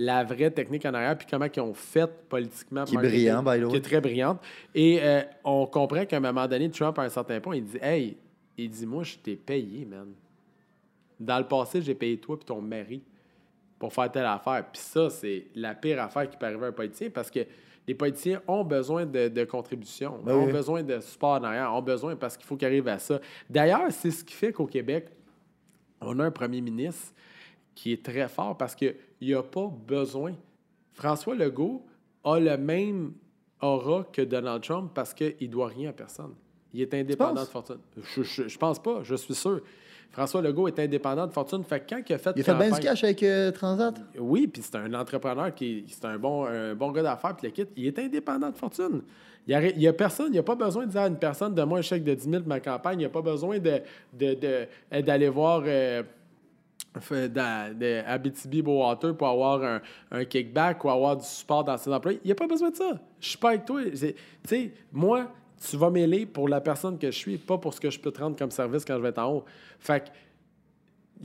la 0.00 0.22
vraie 0.22 0.52
technique 0.52 0.86
en 0.86 0.94
arrière, 0.94 1.18
puis 1.18 1.26
comment 1.28 1.46
ils 1.52 1.60
ont 1.60 1.74
fait 1.74 2.08
politiquement. 2.28 2.84
Qui 2.84 2.94
est 2.94 2.98
brillant, 2.98 3.42
by 3.42 3.58
the 3.58 3.64
way. 3.64 3.68
qui 3.70 3.76
est 3.76 3.80
très 3.80 4.00
brillante. 4.00 4.40
Et 4.72 5.00
euh, 5.02 5.22
on 5.42 5.66
comprend 5.66 6.06
qu'à 6.06 6.18
un 6.18 6.20
moment 6.20 6.46
donné, 6.46 6.70
Trump, 6.70 6.96
à 7.00 7.02
un 7.02 7.08
certain 7.08 7.40
point, 7.40 7.56
il 7.56 7.64
dit 7.64 7.78
Hey, 7.82 8.16
il 8.56 8.70
dit 8.70 8.86
Moi, 8.86 9.02
je 9.02 9.16
t'ai 9.16 9.34
payé, 9.34 9.84
man. 9.84 10.12
Dans 11.18 11.38
le 11.38 11.46
passé, 11.48 11.82
j'ai 11.82 11.96
payé 11.96 12.16
toi 12.16 12.38
et 12.40 12.44
ton 12.44 12.60
mari 12.60 13.02
pour 13.76 13.92
faire 13.92 14.10
telle 14.10 14.24
affaire. 14.26 14.64
Puis 14.72 14.80
ça, 14.80 15.10
c'est 15.10 15.46
la 15.56 15.74
pire 15.74 16.00
affaire 16.00 16.30
qui 16.30 16.36
peut 16.36 16.46
arriver 16.46 16.66
à 16.66 16.68
un 16.68 16.72
politicien 16.72 17.10
parce 17.10 17.28
que 17.28 17.40
les 17.88 17.94
politiciens 17.94 18.40
ont 18.46 18.62
besoin 18.62 19.04
de, 19.04 19.26
de 19.26 19.44
contributions, 19.44 20.20
Ben 20.22 20.34
ont 20.34 20.46
oui. 20.46 20.52
besoin 20.52 20.82
de 20.84 21.00
support 21.00 21.40
en 21.40 21.44
arrière, 21.44 21.74
ont 21.74 21.82
besoin 21.82 22.14
parce 22.14 22.36
qu'il 22.36 22.46
faut 22.46 22.56
qu'ils 22.56 22.66
arrivent 22.68 22.86
à 22.86 23.00
ça. 23.00 23.20
D'ailleurs, 23.50 23.90
c'est 23.90 24.12
ce 24.12 24.22
qui 24.22 24.34
fait 24.34 24.52
qu'au 24.52 24.66
Québec, 24.66 25.06
on 26.00 26.20
a 26.20 26.24
un 26.24 26.30
premier 26.30 26.60
ministre 26.60 27.14
qui 27.78 27.92
est 27.92 28.04
très 28.04 28.28
fort 28.28 28.56
parce 28.56 28.74
qu'il 28.74 28.96
n'y 29.22 29.32
a 29.34 29.42
pas 29.42 29.70
besoin. 29.86 30.32
François 30.94 31.36
Legault 31.36 31.86
a 32.24 32.40
le 32.40 32.56
même 32.58 33.12
aura 33.60 34.02
que 34.12 34.22
Donald 34.22 34.62
Trump 34.64 34.90
parce 34.92 35.14
qu'il 35.14 35.36
ne 35.40 35.46
doit 35.46 35.68
rien 35.68 35.90
à 35.90 35.92
personne. 35.92 36.34
Il 36.74 36.80
est 36.82 36.92
indépendant 36.92 37.42
de 37.42 37.46
fortune. 37.46 37.78
Je, 37.96 38.22
je, 38.24 38.48
je 38.48 38.58
pense 38.58 38.82
pas, 38.82 39.00
je 39.04 39.14
suis 39.14 39.34
sûr. 39.34 39.60
François 40.10 40.42
Legault 40.42 40.66
est 40.66 40.78
indépendant 40.80 41.26
de 41.28 41.32
fortune. 41.32 41.62
Fait 41.62 41.78
que 41.78 41.94
quand 41.94 42.02
il 42.08 42.12
a 42.14 42.18
fait 42.18 42.32
Il 42.34 42.40
a 42.40 42.44
fait 42.44 42.54
bien 42.56 42.70
du 42.72 42.80
cash 42.80 43.04
avec 43.04 43.22
euh, 43.22 43.52
Transat? 43.52 43.94
oui, 44.18 44.48
puis 44.48 44.60
c'est 44.62 44.74
un 44.76 44.92
entrepreneur 44.94 45.54
qui 45.54 45.84
c'est 45.88 46.04
un 46.06 46.18
bon, 46.18 46.46
un 46.46 46.74
bon 46.74 46.90
gars 46.90 47.02
d'affaires, 47.04 47.36
puis 47.36 47.46
le 47.46 47.52
kit, 47.52 47.66
il 47.76 47.86
est 47.86 47.98
indépendant 48.00 48.50
de 48.50 48.56
fortune. 48.56 49.02
Il 49.46 49.78
n'y 49.78 49.86
a, 49.86 49.92
personne, 49.94 50.26
il 50.26 50.32
n'y 50.32 50.38
a 50.38 50.42
pas 50.42 50.56
besoin 50.56 50.84
de 50.84 50.90
dire 50.90 51.00
à 51.02 51.06
une 51.06 51.16
personne, 51.18 51.54
donne-moi 51.54 51.78
un 51.78 51.82
chèque 51.82 52.04
de 52.04 52.12
10 52.12 52.22
000 52.28 52.38
pour 52.40 52.48
ma 52.48 52.60
campagne. 52.60 52.96
Il 52.96 53.02
n'y 53.02 53.04
a 53.06 53.08
pas 53.08 53.22
besoin 53.22 53.58
de, 53.58 53.80
de- 54.12 54.34
de- 54.34 55.00
d'aller 55.00 55.28
voir 55.30 55.62
euh, 55.64 56.02
f- 56.96 57.28
dans, 57.28 57.76
de 57.78 58.02
Abitibi 58.06 58.60
Water 58.62 59.16
pour 59.16 59.28
avoir 59.28 59.62
un, 59.62 59.80
un 60.10 60.24
kickback 60.24 60.84
ou 60.84 60.90
avoir 60.90 61.16
du 61.16 61.24
support 61.24 61.64
dans 61.64 61.76
ses 61.76 61.92
employés. 61.92 62.20
Il 62.24 62.28
n'y 62.28 62.32
a 62.32 62.36
pas 62.36 62.46
besoin 62.46 62.70
de 62.70 62.76
ça. 62.76 62.98
Je 63.20 63.28
suis 63.28 63.38
pas 63.38 63.50
avec 63.50 63.64
toi. 63.64 63.82
Tu 63.84 64.14
sais, 64.44 64.72
moi, 64.92 65.30
tu 65.68 65.76
vas 65.76 65.90
m'ailer 65.90 66.24
pour 66.26 66.48
la 66.48 66.60
personne 66.60 66.98
que 66.98 67.10
je 67.10 67.16
suis, 67.16 67.36
pas 67.36 67.58
pour 67.58 67.74
ce 67.74 67.80
que 67.80 67.90
je 67.90 67.98
peux 67.98 68.10
te 68.12 68.20
rendre 68.20 68.36
comme 68.36 68.50
service 68.50 68.84
quand 68.84 68.96
je 68.96 69.02
vais 69.02 69.08
être 69.08 69.18
en 69.18 69.32
haut. 69.34 69.44
Fait 69.80 70.04
que 70.04 70.08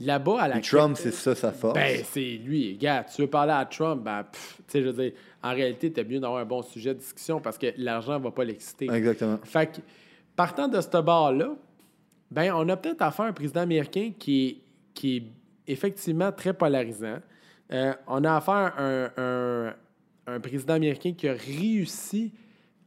là-bas, 0.04 0.40
à 0.42 0.48
la 0.48 0.54
Puis 0.58 0.68
Trump, 0.68 0.96
c'est 0.98 1.12
ça 1.12 1.34
sa 1.34 1.52
force. 1.52 1.74
ben, 1.74 2.00
c'est 2.04 2.40
lui. 2.44 2.76
Gars, 2.76 3.04
tu 3.04 3.22
veux 3.22 3.28
parler 3.28 3.52
à 3.52 3.64
Trump, 3.64 4.02
ben, 4.02 4.24
tu 4.32 4.38
sais, 4.66 4.82
je 4.82 4.88
veux 4.88 5.02
dire, 5.04 5.12
en 5.42 5.50
réalité, 5.54 5.92
t'as 5.92 6.02
mieux 6.04 6.18
d'avoir 6.18 6.40
un 6.40 6.44
bon 6.44 6.62
sujet 6.62 6.94
de 6.94 6.98
discussion 6.98 7.40
parce 7.40 7.58
que 7.58 7.68
l'argent 7.76 8.18
va 8.18 8.30
pas 8.30 8.44
l'exciter. 8.44 8.88
Exactement. 8.90 9.38
Fait 9.44 9.66
que, 9.70 9.80
partant 10.34 10.66
de 10.68 10.80
ce 10.80 11.00
bord-là, 11.00 11.50
ben, 12.30 12.52
on 12.54 12.68
a 12.68 12.76
peut-être 12.76 13.02
affaire 13.02 13.26
à 13.26 13.28
un 13.28 13.32
président 13.32 13.60
américain 13.60 14.10
qui 14.18 14.46
est, 14.48 14.56
qui 14.94 15.16
est 15.18 15.22
effectivement 15.66 16.30
très 16.32 16.52
polarisant. 16.54 17.18
Euh, 17.72 17.94
on 18.06 18.22
a 18.24 18.36
affaire 18.36 18.72
à 18.76 18.82
un, 18.82 19.10
un- 19.16 19.74
un 20.26 20.40
président 20.40 20.74
américain 20.74 21.12
qui 21.16 21.28
a 21.28 21.32
réussi 21.34 22.32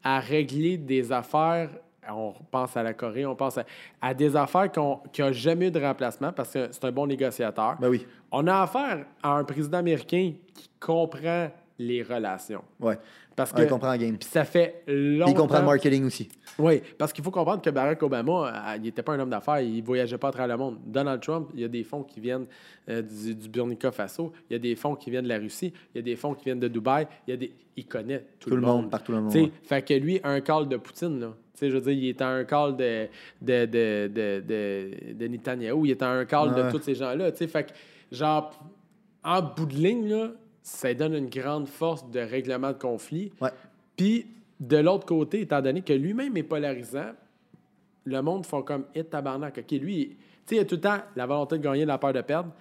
à 0.04 0.20
régler 0.20 0.78
des 0.78 1.12
affaires. 1.12 1.70
On 2.10 2.34
pense 2.50 2.78
à 2.78 2.84
la 2.84 2.94
Corée, 2.94 3.26
on 3.26 3.36
pense 3.36 3.58
à, 3.58 3.66
à 4.02 4.14
des 4.14 4.36
affaires 4.36 4.72
qui 4.72 4.80
n'ont 4.80 5.02
jamais 5.34 5.68
eu 5.68 5.72
de 5.72 5.80
remplacement 5.80 6.32
parce 6.32 6.52
que 6.54 6.70
c'est 6.72 6.86
un 6.86 6.92
bon 6.92 7.06
négociateur. 7.06 7.76
Ben 7.80 7.90
oui. 7.90 8.06
On 8.32 8.48
a 8.48 8.62
affaire 8.62 9.06
à 9.22 9.32
un 9.34 9.44
président 9.44 9.80
américain 9.80 10.34
qui 10.54 10.70
comprend 10.80 11.50
les 11.80 12.02
relations. 12.04 12.64
Ouais. 12.80 12.98
Parce 13.36 13.52
Ouais, 13.52 13.60
que 13.60 13.64
il 13.66 13.70
comprend 13.70 13.90
la 13.90 13.98
game. 14.00 14.18
puis 14.18 14.28
ça 14.28 14.44
fait 14.46 14.84
longtemps. 14.88 15.32
Il 15.32 15.36
comprend 15.36 15.60
le 15.60 15.66
marketing 15.66 16.06
aussi. 16.06 16.28
Oui, 16.58 16.82
parce 16.98 17.14
qu'il 17.14 17.24
faut 17.24 17.30
comprendre 17.30 17.62
que 17.62 17.70
Barack 17.70 18.02
Obama, 18.02 18.48
euh, 18.72 18.76
il 18.78 18.82
n'était 18.82 19.04
pas 19.04 19.14
un 19.14 19.20
homme 19.20 19.30
d'affaires, 19.30 19.60
il 19.60 19.84
voyageait 19.84 20.18
pas 20.18 20.30
à 20.30 20.32
travers 20.32 20.58
le 20.58 20.64
monde. 20.64 20.80
Donald 20.88 21.22
Trump, 21.22 21.50
il 21.54 21.60
y 21.60 21.64
a 21.64 21.68
des 21.68 21.84
fonds 21.84 22.02
qui 22.02 22.20
viennent 22.20 22.48
euh, 22.90 23.04
du, 23.04 23.36
du 23.36 23.48
Burkina 23.50 23.92
Faso, 23.92 24.34
il 24.50 24.54
y 24.54 24.56
a 24.56 24.60
des 24.60 24.76
fonds 24.76 24.96
qui 24.96 25.12
viennent 25.12 25.26
de 25.26 25.30
la 25.30 25.38
Russie, 25.38 25.72
il 25.94 25.98
y 25.98 26.00
a 26.00 26.02
des 26.02 26.16
fonds 26.16 26.34
qui 26.34 26.46
viennent 26.46 26.60
de 26.60 26.68
Dubaï, 26.68 27.08
il 27.28 27.32
y 27.32 27.34
a 27.34 27.38
des... 27.38 27.54
il 27.76 27.86
connaît 27.86 28.26
tout, 28.40 28.50
Tout 28.50 28.56
le 28.56 28.64
monde, 28.64 28.90
partout 28.90 29.12
le 29.12 29.22
monde, 29.22 29.30
T'sais, 29.30 29.42
ouais. 29.42 29.52
Fait 29.62 29.84
que 29.84 29.94
lui, 29.94 30.20
un 30.24 30.42
call 30.42 30.68
de 30.68 30.78
Poutine, 30.78 31.20
là. 31.20 31.34
T'sais, 31.54 31.70
je 31.70 31.76
veux 31.76 31.82
dire, 31.82 31.94
il 31.94 32.10
est 32.10 32.22
à 32.22 32.28
un 32.30 32.44
call 32.44 32.76
de, 32.76 33.08
de, 33.42 33.66
de, 33.66 34.08
de, 34.08 35.14
de, 35.14 35.28
Netanyahou, 35.28 35.86
il 35.86 35.92
est 35.92 36.02
à 36.02 36.10
un 36.10 36.26
call 36.26 36.54
Ouais. 36.54 36.64
de 36.64 36.72
tous 36.72 36.82
ces 36.82 36.96
gens-là. 36.96 37.32
t'sais. 37.32 37.48
Fait 37.48 37.66
que, 37.66 37.72
genre, 38.16 38.52
en 39.24 39.42
bout 39.44 39.66
de 39.68 39.76
ligne, 39.76 40.08
là, 40.10 40.32
ça 40.68 40.94
donne 40.94 41.14
une 41.14 41.30
grande 41.30 41.70
force 41.70 42.10
de 42.12 42.20
règlement 42.20 42.74
de 42.74 42.78
conflit. 42.78 43.32
Ouais. 43.40 43.52
Puis, 43.96 44.28
de 44.60 44.76
l'autre 44.76 45.06
côté, 45.06 45.42
étant 45.42 45.62
donné 45.62 45.82
que 45.82 45.94
lui-même 45.94 46.36
est 46.36 46.44
polarisant, 46.44 47.14
le 48.04 48.22
monde 48.22 48.46
font 48.46 48.62
comme 48.64 48.84
«hit 48.96 49.10
tabarnak». 49.10 49.58
OK, 49.60 49.72
lui, 49.80 50.10
tu 50.10 50.16
sais, 50.46 50.56
il 50.58 50.60
a 50.60 50.66
tout 50.66 50.76
le 50.76 50.82
temps 50.82 50.98
la 51.16 51.26
volonté 51.26 51.58
de 51.58 51.64
gagner, 51.64 51.86
la 51.86 51.98
peur 51.98 52.12
de 52.12 52.20
perdre. 52.20 52.52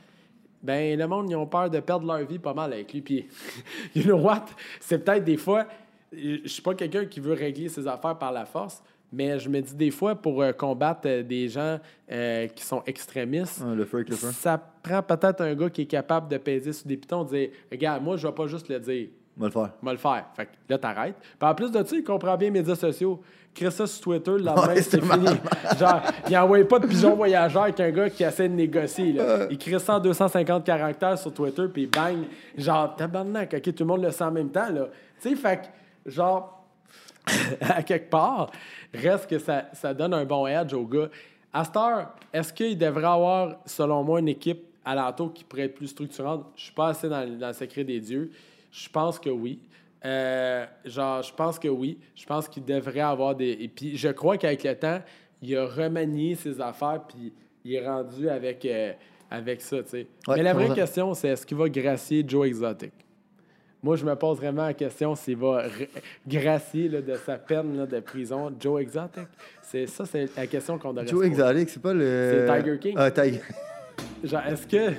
Ben, 0.63 0.97
le 0.97 1.07
monde, 1.09 1.29
ils 1.29 1.35
ont 1.35 1.49
peur 1.49 1.69
de 1.69 1.81
perdre 1.81 2.07
leur 2.07 2.25
vie 2.25 2.39
pas 2.39 2.55
mal 2.55 2.73
avec 2.73 2.93
lui. 2.93 3.01
Puis, 3.01 3.27
you 3.97 4.05
know 4.05 4.19
what? 4.19 4.47
C'est 4.79 5.05
peut-être 5.05 5.25
des 5.25 5.37
fois... 5.37 5.67
Je 6.13 6.47
suis 6.47 6.63
pas 6.63 6.77
quelqu'un 6.77 7.07
qui 7.07 7.19
veut 7.19 7.35
régler 7.35 7.69
ses 7.69 7.89
affaires 7.89 8.17
par 8.17 8.31
la 8.31 8.47
force, 8.47 8.85
mais 9.17 9.39
je 9.39 9.49
me 9.49 9.61
dis 9.61 9.75
des 9.75 9.91
fois, 9.91 10.15
pour 10.15 10.43
euh, 10.43 10.53
combattre 10.53 11.01
euh, 11.07 11.23
des 11.23 11.49
gens 11.49 11.79
euh, 12.13 12.47
qui 12.49 12.63
sont 12.63 12.83
extrémistes, 12.87 13.63
Ouais, 13.67 13.75
le 13.75 13.87
feu 13.87 13.97
avec 13.99 14.11
le 14.11 14.17
feu. 14.17 14.29
ça 14.31 14.61
prend 14.83 15.03
peut-être 15.03 15.41
un 15.41 15.55
gars 15.55 15.71
qui 15.71 15.83
est 15.83 15.87
capable 15.87 16.29
de 16.29 16.37
peser 16.37 16.75
sur 16.75 16.87
des 16.87 16.99
pitons, 16.99 17.25
de 17.25 17.31
dire 17.31 17.49
Regarde, 17.73 18.03
moi, 18.03 18.17
je 18.19 18.27
vais 18.27 18.35
pas 18.35 18.47
juste 18.47 18.69
le 18.69 18.79
dire. 18.79 19.09
Va 19.39 19.47
le 19.47 19.53
faire. 19.53 19.71
Va 19.83 19.93
le 19.93 19.99
faire. 19.99 20.25
Fait 20.35 20.47
que 20.47 20.51
là, 20.69 20.79
t'arrêtes. 20.79 21.17
Puis 21.39 21.49
en 21.49 21.55
plus 21.55 21.71
de 21.71 21.83
ça, 21.83 21.97
il 21.97 22.05
comprend 22.05 22.37
bien 22.37 22.49
les 22.49 22.59
médias 22.61 22.75
sociaux. 22.75 23.23
Crée 23.55 23.71
ça 23.71 23.87
sur 23.87 24.03
Twitter, 24.03 24.33
le 24.33 24.39
lendemain, 24.39 24.69
Ouais, 24.69 24.83
c'est 24.83 25.01
fini. 25.03 25.27
Genre, 25.79 26.03
il 26.29 26.37
envoie 26.37 26.63
pas 26.69 26.79
de 26.79 26.87
pigeon 26.87 27.17
voyageur 27.17 27.63
avec 27.63 27.81
un 27.81 27.91
gars 27.91 28.11
qui 28.11 28.23
essaie 28.23 28.51
de 28.51 28.55
négocier. 28.55 29.15
Là. 29.15 29.47
Il 29.51 29.57
crée 29.57 29.79
ça 29.79 29.97
en 29.97 30.01
250 30.01 30.63
caractères 30.65 31.17
sur 31.19 31.33
Twitter, 31.33 31.65
puis 31.73 31.87
bang, 31.87 32.17
genre, 32.59 32.95
tabarnak, 32.97 33.55
OK, 33.55 33.63
tout 33.75 33.85
le 33.85 33.87
monde 33.87 34.03
le 34.03 34.11
sent 34.11 34.25
en 34.25 34.31
même 34.31 34.51
temps, 34.51 34.71
là. 34.71 34.89
Tu 35.23 35.31
sais, 35.31 35.37
fait 35.37 35.63
que, 36.05 36.11
genre, 36.11 36.56
à 37.61 37.83
quelque 37.83 38.11
part, 38.11 38.51
reste 38.95 39.29
que 39.29 39.39
ça, 39.39 39.67
ça 39.73 39.93
donne 39.95 40.15
un 40.15 40.25
bon 40.25 40.47
edge 40.47 40.73
au 40.73 40.85
gars. 40.85 41.09
À 41.53 41.65
cette 41.65 41.77
heure, 41.77 42.15
est-ce 42.33 42.53
qu'il 42.53 42.77
devrait 42.77 43.07
avoir, 43.07 43.57
selon 43.67 44.05
moi, 44.05 44.21
une 44.21 44.29
équipe 44.29 44.63
alentour 44.85 45.33
qui 45.33 45.43
pourrait 45.45 45.63
être 45.63 45.75
plus 45.75 45.89
structurante? 45.89 46.47
Je 46.55 46.65
suis 46.65 46.75
pas 46.75 46.89
assez 46.89 47.09
dans, 47.09 47.27
dans 47.39 47.49
le 47.49 47.53
secret 47.53 47.85
des 47.85 48.01
dieux. 48.01 48.31
Je 48.71 48.89
pense 48.89 49.19
que 49.19 49.31
oui. 49.31 49.59
Euh, 50.05 50.67
genre, 50.85 51.23
je 51.23 51.33
pense 51.33 51.59
que 51.59 51.69
oui. 51.69 51.99
Je 52.15 52.27
pense 52.27 52.47
qu'il 52.49 52.65
devrait 52.65 53.01
avoir 53.01 53.35
des. 53.35 53.51
Et 53.61 53.69
puis, 53.69 53.97
je 53.97 54.09
crois 54.09 54.37
qu'avec 54.37 54.63
le 54.63 54.75
temps, 54.77 55.01
il 55.43 55.57
a 55.57 55.67
remanié 55.67 56.35
ses 56.35 56.61
affaires, 56.61 57.03
puis 57.09 57.33
il 57.65 57.75
est 57.75 57.87
rendu 57.87 58.29
avec, 58.29 58.65
euh, 58.65 58.93
avec 59.31 59.61
ça, 59.61 59.83
tu 59.83 59.89
sais. 59.91 60.07
Ouais, 60.29 60.37
Mais 60.37 60.43
la 60.43 60.55
vraie 60.55 60.69
100%. 60.69 60.75
question, 60.75 61.15
c'est 61.15 61.29
est-ce 61.29 61.47
qu'il 61.47 61.57
va 61.57 61.69
gracier 61.69 62.25
Joe 62.27 62.47
Exotic? 62.47 62.93
Moi, 63.83 63.97
je 63.97 64.05
me 64.05 64.15
pose 64.17 64.39
vraiment 64.39 64.65
la 64.65 64.75
question 64.75 65.15
s'il 65.15 65.37
va 65.37 65.65
gracier 66.27 66.89
là, 66.89 67.01
de 67.03 67.15
sa 67.15 67.37
peine 67.37 67.77
là, 67.77 67.87
de 67.87 68.01
prison 68.01 68.53
Joe 68.59 68.83
Exotic? 68.83 69.29
C'est 69.63 69.87
ça, 69.87 70.05
c'est 70.07 70.35
la 70.37 70.47
question 70.47 70.79
qu'on 70.79 70.93
devrait 70.93 71.07
Joe 71.07 71.25
se 71.25 71.31
poser. 71.31 71.43
Exotic, 71.43 71.69
c'est 71.69 71.83
pas 71.83 71.95
le. 71.95 72.47
C'est 72.47 72.63
Tiger 72.63 72.79
King. 72.79 72.95
Ah, 72.97 73.11
Tiger. 73.11 73.41
Genre, 74.25 74.43
est-ce 74.47 74.67
que 74.67 74.93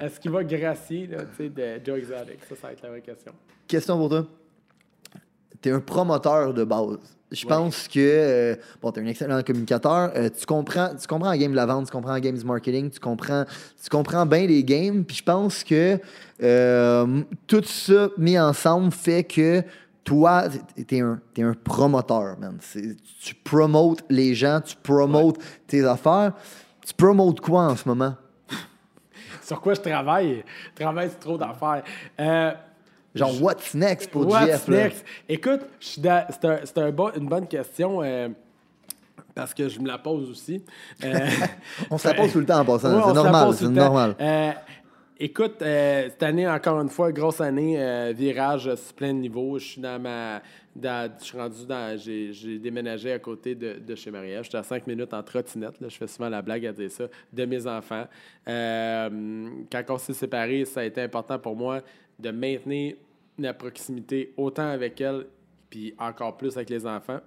est-ce 0.00 0.20
qu'il 0.20 0.30
va 0.30 0.44
gracier 0.44 1.06
là, 1.08 1.18
de 1.38 1.80
Joe 1.84 1.98
Exotic? 1.98 2.44
Ça, 2.48 2.54
ça 2.54 2.66
va 2.68 2.72
être 2.72 2.82
la 2.82 2.90
vraie 2.90 3.00
question. 3.00 3.32
Question 3.66 3.96
pour 3.96 4.08
toi. 4.08 4.26
Tu 5.60 5.70
es 5.70 5.72
un 5.72 5.80
promoteur 5.80 6.54
de 6.54 6.62
base. 6.62 7.17
Je 7.30 7.44
Ouais. 7.44 7.48
pense 7.48 7.88
que 7.88 7.98
euh, 7.98 8.56
bon, 8.80 8.90
tu 8.90 9.00
es 9.00 9.02
un 9.02 9.06
excellent 9.06 9.42
communicateur. 9.42 10.10
Euh, 10.16 10.30
tu, 10.30 10.46
comprends, 10.46 10.90
tu 10.98 11.06
comprends 11.06 11.28
la 11.30 11.36
game 11.36 11.50
de 11.50 11.56
la 11.56 11.66
vente, 11.66 11.86
tu 11.86 11.92
comprends 11.92 12.12
la 12.12 12.20
game 12.20 12.36
du 12.36 12.44
marketing, 12.44 12.90
tu 12.90 13.00
comprends, 13.00 13.44
tu 13.82 13.90
comprends 13.90 14.24
bien 14.24 14.46
les 14.46 14.64
games. 14.64 15.04
Puis 15.04 15.16
je 15.18 15.22
pense 15.24 15.62
que 15.62 15.98
euh, 16.42 17.22
tout 17.46 17.62
ça 17.64 18.08
mis 18.16 18.38
ensemble 18.38 18.90
fait 18.92 19.24
que 19.24 19.62
toi, 20.04 20.44
tu 20.74 20.96
es 20.96 21.00
un, 21.00 21.20
t'es 21.34 21.42
un 21.42 21.52
promoteur, 21.52 22.38
man. 22.38 22.56
Tu 23.20 23.34
promotes 23.34 24.04
les 24.08 24.34
gens, 24.34 24.62
tu 24.62 24.74
promotes 24.82 25.36
tes 25.66 25.84
affaires. 25.84 26.32
Tu 26.86 26.94
promotes 26.94 27.40
quoi 27.42 27.64
en 27.64 27.76
ce 27.76 27.86
moment? 27.86 28.14
Sur 29.42 29.60
quoi 29.60 29.74
je 29.74 29.80
travaille? 29.82 30.42
Je 30.74 30.82
travaille 30.82 31.10
sur 31.10 31.18
trop 31.18 31.36
d'affaires. 31.36 31.82
Genre, 33.14 33.42
what's 33.42 33.74
next 33.74 34.10
pour 34.10 34.26
What's 34.26 34.68
là? 34.68 34.84
next? 34.84 35.04
Écoute, 35.28 35.60
c'est 35.80 36.06
un- 36.06 36.26
c'est 36.64 36.78
un 36.78 36.90
bon- 36.92 37.10
une 37.16 37.26
bonne 37.26 37.46
question 37.48 38.02
euh, 38.02 38.28
parce 39.34 39.54
que 39.54 39.68
je 39.68 39.80
me 39.80 39.86
la 39.88 39.98
pose 39.98 40.30
aussi. 40.30 40.62
Euh, 41.04 41.14
On 41.90 41.98
se 41.98 42.06
la 42.08 42.14
pose 42.20 42.32
tout 42.32 42.40
le 42.40 42.46
temps 42.46 42.60
en 42.60 42.64
passant. 42.64 42.94
Ouais, 42.94 43.02
c'est 43.06 43.14
normal, 43.14 43.54
c'est 43.54 43.68
normal. 43.68 44.14
Euh, 44.20 44.50
écoute, 45.18 45.54
cette 45.60 46.22
année, 46.22 46.46
encore 46.48 46.80
une 46.80 46.90
fois, 46.90 47.10
grosse 47.12 47.40
année, 47.40 48.12
virage 48.14 48.72
sur 48.74 48.94
plein 48.94 49.14
de 49.14 49.18
niveaux. 49.20 49.58
Je 49.58 49.64
suis 49.64 49.80
dans 49.80 49.98
ma. 50.00 50.42
dans- 50.76 51.10
je 51.18 51.24
suis 51.24 51.38
rendu 51.38 51.66
dans. 51.66 51.98
J'ai 51.98 52.32
j'ai 52.32 52.58
déménagé 52.58 53.12
à 53.12 53.18
côté 53.18 53.54
de, 53.54 53.78
de 53.84 53.94
chez 53.94 54.10
Maria. 54.10 54.42
J'étais 54.42 54.58
à 54.58 54.62
5 54.62 54.86
minutes 54.86 55.14
en 55.14 55.22
trottinette. 55.22 55.74
Je 55.80 55.88
fais 55.96 56.06
souvent 56.06 56.28
la 56.28 56.42
blague 56.42 56.66
à 56.66 56.72
dire 56.72 56.90
ça, 56.90 57.04
de 57.32 57.44
mes 57.46 57.66
enfants. 57.66 58.04
Euh, 58.48 59.48
quand 59.72 59.82
on 59.88 59.98
s'est 59.98 60.12
séparés, 60.14 60.64
ça 60.66 60.80
a 60.80 60.84
été 60.84 61.00
important 61.00 61.38
pour 61.38 61.56
moi 61.56 61.80
de 62.18 62.30
maintenir 62.30 62.94
la 63.38 63.54
proximité 63.54 64.32
autant 64.36 64.68
avec 64.68 65.00
elle, 65.00 65.26
puis 65.70 65.94
encore 65.98 66.36
plus 66.36 66.56
avec 66.56 66.70
les 66.70 66.86
enfants. 66.86 67.20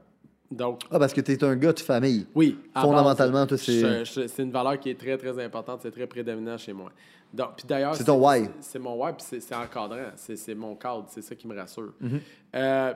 Donc, 0.50 0.82
Ah, 0.92 1.00
parce 1.00 1.14
que 1.14 1.22
tu 1.22 1.32
es 1.32 1.44
un 1.44 1.56
gars 1.56 1.72
de 1.72 1.80
famille. 1.80 2.28
oui. 2.36 2.58
Fondamentalement, 2.76 3.48
toi, 3.48 3.58
c'est- 3.58 4.04
C'est 4.28 4.44
une 4.44 4.52
valeur 4.52 4.78
qui 4.80 4.90
est 4.90 5.00
très, 5.00 5.18
très 5.18 5.42
importante. 5.44 5.80
C'est 5.82 5.92
très 5.92 6.08
prédominant 6.08 6.58
chez 6.58 6.74
moi. 6.74 6.92
Donc, 7.34 7.52
puis 7.56 7.66
d'ailleurs... 7.66 7.96
C'est 7.96 8.04
ton 8.04 8.20
why. 8.22 8.50
C'est 8.60 8.78
mon 8.80 9.02
why, 9.02 9.14
puis 9.14 9.26
c'est- 9.40 9.56
encadrant. 9.56 10.12
C'est 10.16 10.54
mon 10.56 10.76
cadre. 10.76 11.06
C'est 11.08 11.22
ça 11.22 11.34
qui 11.36 11.48
me 11.48 11.56
rassure. 11.58 11.94
Mm-hmm. 12.04 12.20
Euh, 12.56 12.94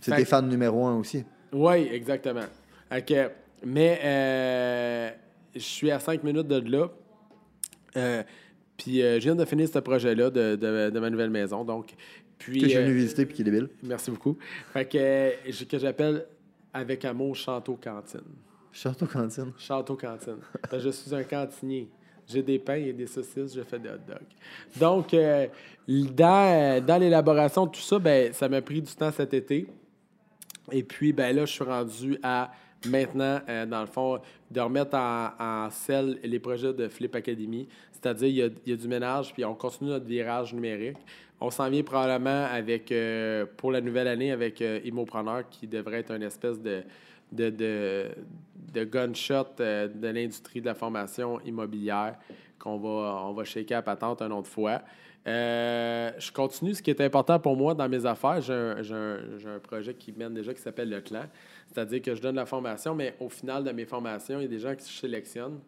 C'est 0.00 0.12
tes 0.16 0.22
que- 0.22 0.28
fans 0.28 0.40
numéro 0.40 0.86
un 0.86 0.96
aussi. 0.96 1.22
oui, 1.52 1.88
exactement. 1.92 2.46
OK. 2.90 3.12
Mais 3.62 4.00
euh, 4.02 5.10
je 5.54 5.60
suis 5.60 5.90
à 5.90 5.98
5 5.98 6.22
minutes 6.22 6.46
de 6.48 6.70
là. 6.70 6.88
Euh, 7.96 8.22
puis 8.76 9.02
euh, 9.02 9.16
je 9.18 9.24
viens 9.24 9.34
de 9.34 9.44
finir 9.44 9.68
ce 9.68 9.78
projet-là 9.78 10.30
de, 10.30 10.56
de- 10.56 10.90
de 10.90 11.00
ma 11.00 11.10
nouvelle 11.10 11.30
maison. 11.30 11.64
Donc, 11.64 11.94
puis, 12.38 12.60
Que 12.60 12.68
j'ai 12.68 12.76
euh, 12.78 12.82
venu 12.84 12.94
visiter 12.94 13.24
puis 13.26 13.34
qui 13.36 13.42
est 13.42 13.44
débile. 13.44 13.68
Merci 13.82 14.10
beaucoup. 14.10 14.36
Fait 14.72 14.84
que, 14.86 14.98
euh, 14.98 15.30
je- 15.48 15.64
que 15.64 15.78
j'appelle 15.78 16.26
avec 16.72 17.04
amour 17.04 17.34
Château 17.34 17.78
Cantine. 17.82 18.20
Château 18.72 19.06
Cantine. 19.06 19.52
Château 19.56 19.96
Cantine. 19.96 20.36
Parce 20.68 20.82
que 20.82 20.90
je 20.90 20.90
suis 20.90 21.14
un 21.14 21.22
cantinier. 21.24 21.88
J'ai 22.28 22.42
des 22.42 22.58
pains 22.58 22.74
et 22.74 22.92
des 22.92 23.06
saucisses, 23.06 23.54
je 23.54 23.62
fais 23.62 23.78
des 23.78 23.88
hot 23.88 23.92
dogs. 24.06 24.18
Donc, 24.78 25.14
euh, 25.14 25.46
dans, 25.88 26.52
euh, 26.76 26.80
dans 26.80 26.98
l'élaboration 26.98 27.66
de 27.66 27.70
tout 27.70 27.80
ça, 27.80 27.98
ben, 28.00 28.32
ça 28.32 28.48
m'a 28.48 28.60
pris 28.60 28.82
du 28.82 28.92
temps 28.94 29.12
cet 29.12 29.32
été. 29.32 29.66
Et 30.72 30.82
puis, 30.82 31.12
ben 31.12 31.34
là, 31.34 31.44
je 31.46 31.52
suis 31.52 31.64
rendu 31.64 32.18
à 32.24 32.50
maintenant, 32.86 33.40
euh, 33.48 33.64
dans 33.64 33.80
le 33.80 33.86
fond, 33.86 34.18
de 34.50 34.60
remettre 34.60 34.96
en, 34.96 35.30
en 35.38 35.70
selle 35.70 36.18
les 36.24 36.38
projets 36.40 36.72
de 36.74 36.88
Flip 36.88 37.14
Academy. 37.14 37.68
C'est-à-dire, 38.00 38.28
il 38.28 38.34
y 38.34 38.42
a, 38.42 38.48
y 38.66 38.72
a 38.72 38.76
du 38.76 38.88
ménage, 38.88 39.32
puis 39.32 39.44
on 39.44 39.54
continue 39.54 39.90
notre 39.90 40.04
virage 40.06 40.52
numérique. 40.52 40.98
On 41.40 41.50
s'en 41.50 41.68
vient 41.68 41.82
probablement 41.82 42.44
avec, 42.46 42.90
euh, 42.92 43.44
pour 43.56 43.70
la 43.72 43.80
nouvelle 43.80 44.08
année, 44.08 44.32
avec 44.32 44.60
euh, 44.62 44.80
qui 45.50 45.66
devrait 45.66 46.00
être 46.00 46.12
une 46.12 46.22
espèce 46.22 46.60
de, 46.60 46.82
de, 47.32 47.50
de, 47.50 48.04
de 48.72 48.84
gunshot 48.84 49.46
euh, 49.60 49.88
de 49.88 50.08
l'industrie 50.08 50.60
de 50.60 50.66
la 50.66 50.74
formation 50.74 51.40
immobilière 51.42 52.16
qu'on 52.58 52.78
va, 52.78 53.22
on 53.26 53.32
va 53.32 53.44
shaker 53.44 53.78
à 53.78 53.82
patente 53.82 54.22
une 54.22 54.32
autre 54.32 54.48
fois. 54.48 54.80
Euh, 55.26 56.10
je 56.18 56.30
continue. 56.30 56.72
Ce 56.74 56.82
qui 56.82 56.90
est 56.90 57.00
important 57.00 57.38
pour 57.40 57.56
moi 57.56 57.74
dans 57.74 57.88
mes 57.88 58.06
affaires, 58.06 58.40
j'ai 58.40 58.52
un, 58.54 58.76
un- 58.78 59.38
j'ai 59.38 59.48
un 59.48 59.58
projet 59.58 59.92
qui 59.92 60.12
mène 60.12 60.32
déjà 60.34 60.54
qui 60.54 60.62
s'appelle 60.62 60.88
Le 60.88 61.00
Clan. 61.00 61.24
C'est-à-dire 61.72 62.00
que 62.00 62.14
je 62.14 62.22
donne 62.22 62.36
la 62.36 62.46
formation, 62.46 62.94
mais 62.94 63.14
au 63.20 63.28
final 63.28 63.64
de 63.64 63.72
mes 63.72 63.84
formations, 63.86 64.38
il 64.38 64.42
y 64.42 64.46
a 64.46 64.48
des 64.48 64.60
gens 64.60 64.74
qui 64.74 64.84
se 64.84 64.92
sélectionnent 65.00 65.58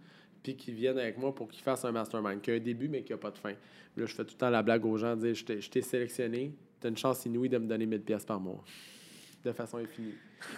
puis 0.42 0.56
qui 0.56 0.72
viennent 0.72 0.98
avec 0.98 1.18
moi 1.18 1.34
pour 1.34 1.48
qu'ils 1.48 1.62
fassent 1.62 1.84
un 1.84 1.92
mastermind, 1.92 2.40
qui 2.40 2.50
a 2.50 2.54
un 2.54 2.58
début, 2.60 2.88
mais 2.88 3.02
qui 3.02 3.12
n'a 3.12 3.18
pas 3.18 3.30
de 3.30 3.38
fin. 3.38 3.50
Là, 3.96 4.06
je 4.06 4.14
fais 4.14 4.24
tout 4.24 4.34
le 4.34 4.38
temps 4.38 4.50
la 4.50 4.62
blague 4.62 4.84
aux 4.86 4.96
gens, 4.96 5.16
dire 5.16 5.34
je 5.34 5.44
t'ai- 5.44 5.82
sélectionné, 5.82 6.52
tu 6.80 6.86
as 6.86 6.90
une 6.90 6.96
chance 6.96 7.24
inouïe 7.26 7.48
de 7.48 7.58
me 7.58 7.66
donner 7.66 7.86
1000 7.86 8.00
pièces 8.02 8.24
par 8.24 8.38
mois. 8.40 8.62
De 9.44 9.52
façon 9.52 9.78
infinie. 9.78 10.14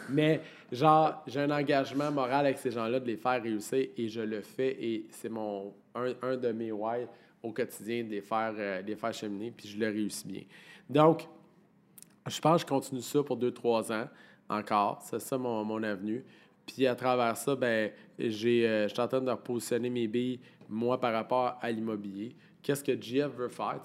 Mais, 0.09 0.41
genre, 0.73 1.23
j'ai 1.27 1.41
un 1.41 1.51
engagement 1.51 2.11
moral 2.11 2.47
avec 2.47 2.59
ces 2.59 2.71
gens-là 2.71 2.99
de 3.01 3.07
les 3.07 3.17
faire 3.17 3.43
réussir 3.43 3.89
et 3.97 4.09
je 4.09 4.21
le 4.21 4.41
fais 4.43 4.77
et 4.83 5.07
c'est 5.11 5.29
mon 5.29 5.73
un, 5.95 6.13
un 6.23 6.37
de 6.37 6.53
mes 6.53 6.73
why 6.73 7.07
au 7.43 7.53
quotidien 7.53 8.05
de 8.05 8.09
les 8.11 8.21
faire, 8.21 8.55
euh, 8.59 8.83
les 8.83 8.97
faire 8.97 9.13
cheminer 9.15 9.51
puis 9.51 9.69
je 9.69 9.79
le 9.79 9.87
réussis 9.87 10.27
bien. 10.27 10.43
Donc, 10.89 11.27
je 12.29 12.41
pense 12.41 12.63
que 12.63 12.69
je 12.69 12.75
continue 12.75 13.01
ça 13.03 13.23
pour 13.23 13.37
deux, 13.37 13.53
trois 13.53 13.91
ans 13.93 14.09
encore. 14.49 15.01
C'est 15.03 15.21
ça 15.21 15.39
mon, 15.39 15.65
mon 15.65 15.83
avenue. 15.83 16.25
Puis 16.73 16.87
à 16.87 16.95
travers 16.95 17.37
ça, 17.37 17.57
ben, 17.57 17.91
j'ai, 18.19 18.67
euh, 18.67 18.87
je 18.87 18.93
suis 18.93 19.03
en 19.03 19.09
train 19.09 19.21
de 19.21 19.31
repositionner 19.31 19.91
mes 19.91 20.07
billes, 20.07 20.39
moi, 20.69 21.01
par 21.01 21.13
rapport 21.13 21.59
à 21.61 21.71
l'immobilier. 21.71 22.37
Qu'est-ce 22.63 22.85
que 22.85 23.01
GF 23.01 23.35
veut 23.37 23.49
faire? 23.49 23.81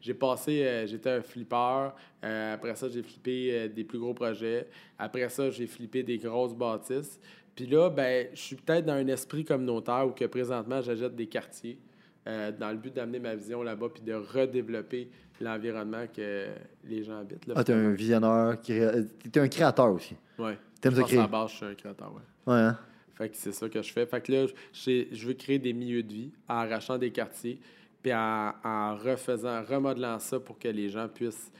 J'ai 0.00 0.14
passé, 0.14 0.62
euh, 0.64 0.86
j'étais 0.86 1.10
un 1.10 1.22
flipper. 1.22 1.90
Euh, 2.24 2.54
après 2.54 2.74
ça, 2.76 2.88
j'ai 2.88 3.02
flippé 3.02 3.68
des 3.68 3.84
plus 3.84 3.98
gros 3.98 4.12
projets. 4.12 4.68
Après 4.98 5.28
ça, 5.28 5.48
j'ai 5.50 5.66
flippé 5.66 6.02
des 6.02 6.18
grosses 6.18 6.54
bâtisses. 6.54 7.18
Puis 7.54 7.66
là, 7.66 7.88
ben, 7.88 8.28
je 8.34 8.40
suis 8.40 8.56
peut-être 8.56 8.84
dans 8.84 8.94
un 8.94 9.06
esprit 9.08 9.44
communautaire 9.44 10.06
où 10.06 10.10
que 10.10 10.26
présentement, 10.26 10.82
j'achète 10.82 11.14
des 11.16 11.26
quartiers 11.26 11.78
dans 12.26 12.72
le 12.72 12.76
but 12.76 12.92
d'amener 12.92 13.20
ma 13.20 13.36
vision 13.36 13.62
là-bas 13.62 13.86
puis 13.94 14.02
de 14.02 14.12
redévelopper 14.12 15.08
l'environnement 15.40 16.04
que 16.14 16.46
les 16.84 17.02
gens 17.04 17.20
habitent. 17.20 17.46
Là, 17.46 17.54
Ah, 17.56 17.64
t'es 17.64 17.72
un 17.72 17.90
visionnaire. 17.92 18.58
qui 18.62 18.78
ré- 18.78 19.04
T'es 19.30 19.40
un 19.40 19.48
créateur 19.48 19.92
aussi. 19.92 20.16
Ouais. 20.38 20.58
T'aimes 20.80 20.94
ça 20.94 21.02
créer. 21.02 21.18
à 21.18 21.22
la 21.22 21.28
base, 21.28 21.50
je 21.50 21.56
suis 21.56 21.66
un 21.66 21.74
créateur, 21.74 22.12
ouais. 22.14 22.52
Ouais, 22.52 22.60
hein? 22.60 22.78
Fait 23.14 23.28
que 23.30 23.36
c'est 23.36 23.52
ça 23.52 23.68
que 23.68 23.80
je 23.80 23.92
fais. 23.92 24.04
Fait 24.06 24.20
que 24.20 24.30
là, 24.32 24.46
je 24.72 25.26
veux 25.26 25.32
créer 25.34 25.58
des 25.58 25.72
milieux 25.72 26.02
de 26.02 26.12
vie 26.12 26.30
en 26.48 26.54
arrachant 26.56 26.98
des 26.98 27.10
quartiers, 27.10 27.58
puis 28.02 28.12
en, 28.12 28.52
en 28.62 28.94
refaisant, 28.96 29.62
remodelant 29.64 30.18
ça 30.18 30.38
pour 30.38 30.58
que 30.58 30.68
les 30.68 30.90
gens 30.90 31.08
puissent 31.08 31.50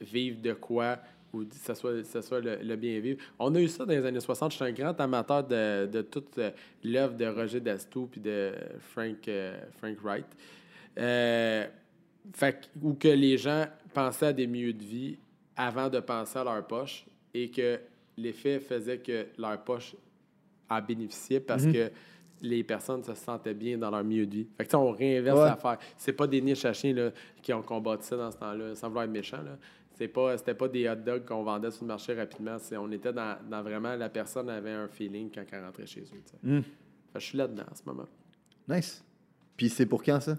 vivre 0.00 0.40
de 0.40 0.52
quoi 0.52 0.98
ou 1.32 1.44
que 1.44 1.54
ce 1.54 1.74
soit, 1.74 2.04
ce 2.04 2.20
soit 2.20 2.40
le, 2.40 2.56
le 2.62 2.76
bien 2.76 3.00
vivre. 3.00 3.18
On 3.38 3.54
a 3.54 3.60
eu 3.60 3.66
ça 3.68 3.84
dans 3.86 3.92
les 3.92 4.04
années 4.04 4.20
60. 4.20 4.52
Je 4.52 4.56
suis 4.56 4.64
un 4.64 4.72
grand 4.72 5.00
amateur 5.00 5.42
de, 5.44 5.86
de 5.86 6.02
toute 6.02 6.36
euh, 6.38 6.50
l'œuvre 6.84 7.14
de 7.16 7.24
Roger 7.26 7.58
Dastou 7.60 8.06
puis 8.06 8.20
de 8.20 8.52
Frank, 8.92 9.26
euh, 9.28 9.58
Frank 9.78 9.96
Wright. 10.02 10.26
Euh, 10.98 11.66
fait 12.34 12.52
que- 12.60 12.66
où 12.80 12.94
que 12.94 13.08
les 13.08 13.36
gens 13.36 13.66
pensaient 13.94 14.26
à 14.26 14.32
des 14.32 14.46
milieux 14.46 14.72
de 14.72 14.82
vie 14.82 15.18
avant 15.56 15.88
de 15.88 16.00
penser 16.00 16.38
à 16.38 16.44
leur 16.44 16.66
poche 16.66 17.04
et 17.34 17.50
que 17.50 17.78
l'effet 18.16 18.60
faisait 18.60 18.98
que 18.98 19.26
leur 19.38 19.62
poche 19.64 19.94
en 20.70 20.80
bénéficiait 20.80 21.40
parce 21.40 21.66
que 21.66 21.90
les 22.40 22.64
personnes 22.64 23.04
se 23.04 23.14
sentaient 23.14 23.54
bien 23.54 23.78
dans 23.78 23.90
leur 23.90 24.02
milieu 24.02 24.26
de 24.26 24.34
vie. 24.34 24.46
Fait 24.56 24.64
que, 24.66 24.74
on 24.76 24.90
réinverse 24.90 25.38
Ouais. 25.38 25.44
l'affaire. 25.46 25.78
C'est 25.96 26.12
pas 26.12 26.26
des 26.26 26.40
niches 26.40 26.64
à 26.64 26.72
chiens 26.72 26.92
là, 26.94 27.10
qui 27.42 27.52
ont 27.52 27.62
combattu 27.62 28.04
ça 28.04 28.16
dans 28.16 28.30
ce 28.30 28.36
temps-là, 28.38 28.74
sans 28.74 28.88
vouloir 28.88 29.04
être 29.04 29.10
méchant. 29.12 29.42
Là. 29.42 29.56
C'est 29.94 30.08
pas, 30.08 30.36
c'était 30.38 30.54
pas 30.54 30.66
des 30.68 30.88
hot 30.88 30.96
dogs 30.96 31.24
qu'on 31.24 31.44
vendait 31.44 31.70
sur 31.70 31.82
le 31.84 31.88
marché 31.88 32.14
rapidement. 32.14 32.56
On 32.78 32.90
était 32.90 33.12
dans, 33.12 33.36
dans 33.48 33.62
vraiment 33.62 33.94
la 33.94 34.08
personne 34.08 34.48
avait 34.50 34.72
un 34.72 34.88
feeling 34.88 35.30
quand 35.32 35.44
elle 35.52 35.64
rentrait 35.64 35.86
chez 35.86 36.00
eux. 36.00 36.22
Mm. 36.42 36.60
Fait 36.62 36.64
que 37.14 37.20
je 37.20 37.26
suis 37.26 37.38
là-dedans 37.38 37.64
en 37.70 37.74
ce 37.74 37.82
moment. 37.86 38.08
Nice. 38.68 39.04
Puis 39.56 39.68
c'est 39.68 39.86
pour 39.86 40.02
quand 40.02 40.18
ça? 40.20 40.36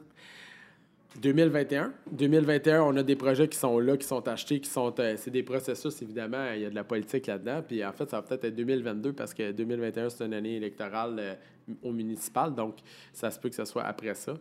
2021. 1.21 1.93
2021, 2.11 2.81
on 2.83 2.95
a 2.97 3.03
des 3.03 3.15
projets 3.15 3.47
qui 3.47 3.57
sont 3.57 3.77
là, 3.79 3.95
qui 3.97 4.07
sont 4.07 4.27
achetés, 4.27 4.59
qui 4.59 4.69
sont. 4.69 4.93
euh, 4.99 5.15
c'est 5.17 5.31
des 5.31 5.43
processus, 5.43 6.01
évidemment. 6.01 6.51
Il 6.55 6.61
y 6.61 6.65
a 6.65 6.69
de 6.69 6.75
la 6.75 6.83
politique 6.83 7.27
là-dedans. 7.27 7.61
Puis 7.67 7.83
en 7.85 7.91
fait, 7.93 8.09
ça 8.09 8.17
va 8.17 8.23
peut-être 8.23 8.45
être 8.45 8.55
2022 8.55 9.13
parce 9.13 9.33
que 9.33 9.51
2021, 9.51 10.09
c'est 10.09 10.25
une 10.25 10.33
année 10.33 10.55
électorale 10.55 11.15
euh, 11.19 11.33
au 11.83 11.91
municipal. 11.91 12.53
Donc, 12.53 12.77
ça 13.13 13.29
se 13.31 13.39
peut 13.39 13.49
que 13.49 13.55
ce 13.55 13.65
soit 13.65 13.83
après 13.83 14.15
ça. 14.15 14.33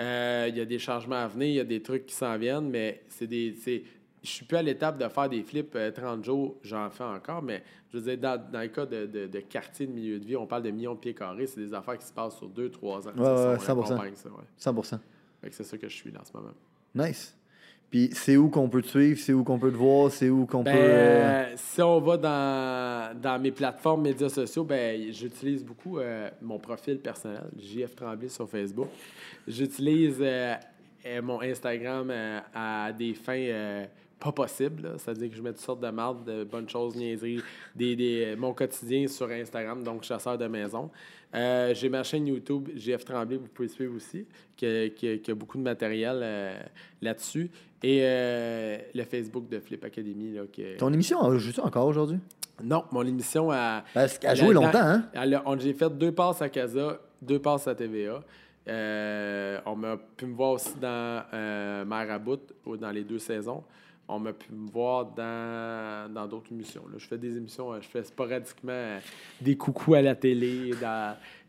Euh, 0.00 0.46
il 0.48 0.56
y 0.56 0.60
a 0.60 0.64
des 0.64 0.78
changements 0.78 1.16
à 1.22 1.28
venir, 1.28 1.48
il 1.48 1.54
y 1.54 1.60
a 1.60 1.64
des 1.64 1.80
trucs 1.82 2.06
qui 2.06 2.14
s'en 2.14 2.36
viennent, 2.38 2.68
mais 2.70 3.02
c'est 3.08 3.26
des. 3.26 3.54
c'est- 3.60 3.82
Je 4.24 4.30
suis 4.30 4.46
plus 4.46 4.56
à 4.56 4.62
l'étape 4.62 4.98
de 4.98 5.06
faire 5.08 5.28
des 5.28 5.42
flips 5.42 5.76
euh, 5.76 5.90
30 5.90 6.24
jours, 6.24 6.56
j'en 6.62 6.88
fais 6.88 7.04
encore, 7.04 7.42
mais 7.42 7.62
je 7.92 7.98
veux 7.98 8.02
dire, 8.04 8.16
dans, 8.18 8.42
dans 8.50 8.60
le 8.62 8.68
cas 8.68 8.86
de, 8.86 9.04
de, 9.04 9.26
de 9.26 9.40
quartier 9.40 9.86
de 9.86 9.92
milieu 9.92 10.18
de 10.18 10.24
vie, 10.24 10.34
on 10.34 10.46
parle 10.46 10.62
de 10.62 10.70
millions 10.70 10.94
de 10.94 10.98
pieds 10.98 11.12
carrés, 11.14 11.46
c'est 11.46 11.60
des 11.60 11.74
affaires 11.74 11.98
qui 11.98 12.06
se 12.06 12.12
passent 12.14 12.38
sur 12.38 12.48
2-3 12.48 13.06
ans. 13.06 13.12
Ouais, 13.18 13.22
Ça, 13.24 13.50
ouais, 13.52 13.56
on 13.58 13.82
100%. 13.82 13.84
accompagne 13.92 14.14
ça, 14.16 14.30
ouais. 14.30 14.44
100%. 14.58 14.98
C'est 15.52 15.64
ça 15.64 15.76
que 15.78 15.88
je 15.88 15.94
suis 15.94 16.10
là 16.10 16.20
en 16.20 16.24
ce 16.24 16.32
moment. 16.36 16.54
Nice. 16.94 17.36
Puis 17.90 18.10
c'est 18.12 18.36
où 18.36 18.48
qu'on 18.48 18.68
peut 18.68 18.82
te 18.82 18.88
suivre, 18.88 19.20
c'est 19.20 19.32
où 19.32 19.44
qu'on 19.44 19.58
peut 19.58 19.70
te 19.70 19.76
voir, 19.76 20.10
c'est 20.10 20.28
où 20.28 20.46
qu'on 20.46 20.64
Ben, 20.64 20.72
peut. 20.74 20.80
euh, 20.80 21.52
si 21.56 21.80
on 21.80 22.00
va 22.00 22.16
dans, 22.16 23.20
dans 23.20 23.40
mes 23.40 23.52
plateformes 23.52 24.02
médias 24.02 24.28
sociaux, 24.30 24.64
ben, 24.64 25.12
j'utilise 25.12 25.64
beaucoup 25.64 25.98
euh, 25.98 26.28
mon 26.42 26.58
profil 26.58 26.98
personnel, 26.98 27.44
JF 27.56 27.94
Tremblay 27.94 28.28
sur 28.28 28.48
Facebook. 28.48 28.88
J'utilise 29.46 30.16
euh, 30.20 30.54
euh, 31.06 31.22
mon 31.22 31.40
Instagram 31.40 32.12
à 32.54 32.90
des 32.92 33.14
fins 33.14 33.84
pas 34.18 34.32
possibles. 34.32 34.94
C'est-à-dire 34.98 35.28
que 35.30 35.36
je 35.36 35.42
mets 35.42 35.50
toutes 35.52 35.60
sortes 35.60 35.80
de 35.82 35.90
mardes, 35.90 36.24
de 36.24 36.44
bonnes 36.44 36.68
choses, 36.68 36.96
niaiseries, 36.96 37.42
des, 37.76 37.94
des- 37.94 38.34
mon 38.36 38.54
quotidien 38.54 39.06
sur 39.06 39.28
Instagram, 39.30 39.82
donc 39.84 40.02
chasseur 40.02 40.38
de 40.38 40.46
maison. 40.46 40.90
Euh, 41.34 41.74
J'ai 41.74 41.88
ma 41.88 42.02
chaîne 42.02 42.26
YouTube, 42.26 42.68
JF 42.76 43.04
Tremblay, 43.04 43.36
vous 43.36 43.48
pouvez 43.48 43.68
suivre 43.68 43.96
aussi, 43.96 44.26
qui 44.56 44.66
a, 44.66 44.88
qui 44.90 45.20
qui 45.20 45.32
beaucoup 45.32 45.58
de 45.58 45.62
matériel 45.62 46.20
euh, 46.22 46.60
là-dessus. 47.02 47.50
Et 47.82 48.00
euh, 48.02 48.78
le 48.94 49.02
Facebook 49.04 49.48
de 49.48 49.58
Flip 49.58 49.84
Academy. 49.84 50.32
Là, 50.32 50.42
que... 50.50 50.76
Ton 50.76 50.92
émission, 50.92 51.32
elle 51.32 51.38
joue 51.38 51.60
encore 51.60 51.86
aujourd'hui? 51.86 52.18
Non, 52.62 52.84
mon 52.92 53.02
émission 53.02 53.50
a. 53.50 53.84
Parce 53.92 54.18
qu'elle 54.18 54.30
a 54.30 54.32
elle 54.32 54.38
joué 54.38 54.54
longtemps, 54.54 54.78
hein? 54.78 55.58
J'ai 55.58 55.74
fait 55.74 55.90
deux 55.90 56.12
passes 56.12 56.40
à 56.40 56.48
Casa, 56.48 57.00
deux 57.20 57.40
passes 57.40 57.66
à 57.66 57.74
TVA. 57.74 58.22
On 59.66 59.76
m'a 59.76 59.96
pu 60.16 60.26
me 60.26 60.34
voir 60.34 60.52
aussi 60.52 60.74
dans 60.80 61.24
Mère 61.32 62.10
à 62.10 62.18
bout, 62.18 62.54
ou 62.64 62.76
dans 62.76 62.90
les 62.90 63.02
deux 63.02 63.18
saisons. 63.18 63.64
On 64.06 64.18
m'a 64.18 64.32
pu 64.34 64.52
me 64.52 64.70
voir 64.70 65.06
dans 65.06 66.26
d'autres 66.28 66.52
émissions. 66.52 66.82
Je 66.96 67.06
fais 67.06 67.16
des 67.16 67.36
émissions, 67.36 67.72
euh, 67.72 67.80
je 67.80 67.88
fais 67.88 68.04
sporadiquement 68.04 68.72
euh, 68.72 69.00
des 69.40 69.56
coucous 69.56 69.94
à 69.94 70.02
la 70.02 70.14
télé. 70.14 70.72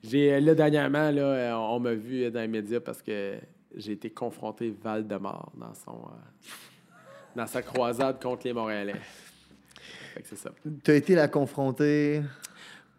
J'ai, 0.02 0.34
euh, 0.34 0.40
là, 0.40 0.56
dernièrement, 0.56 1.10
on 1.70 1.80
m'a 1.80 1.94
vu 1.94 2.32
dans 2.32 2.40
les 2.40 2.48
médias 2.48 2.80
parce 2.80 3.02
que 3.02 3.36
j'ai 3.76 3.92
été 3.92 4.10
confronté 4.10 4.74
Val-de-Mort 4.82 5.52
dans, 7.36 7.46
sa 7.46 7.62
croisade 7.62 8.22
contre 8.22 8.48
les 8.48 8.54
Montréalais. 8.54 9.02
C'est. 10.24 10.50
Tu 10.82 10.92
as 10.92 10.96
été 10.96 11.14
la 11.14 11.28
confronter. 11.28 12.22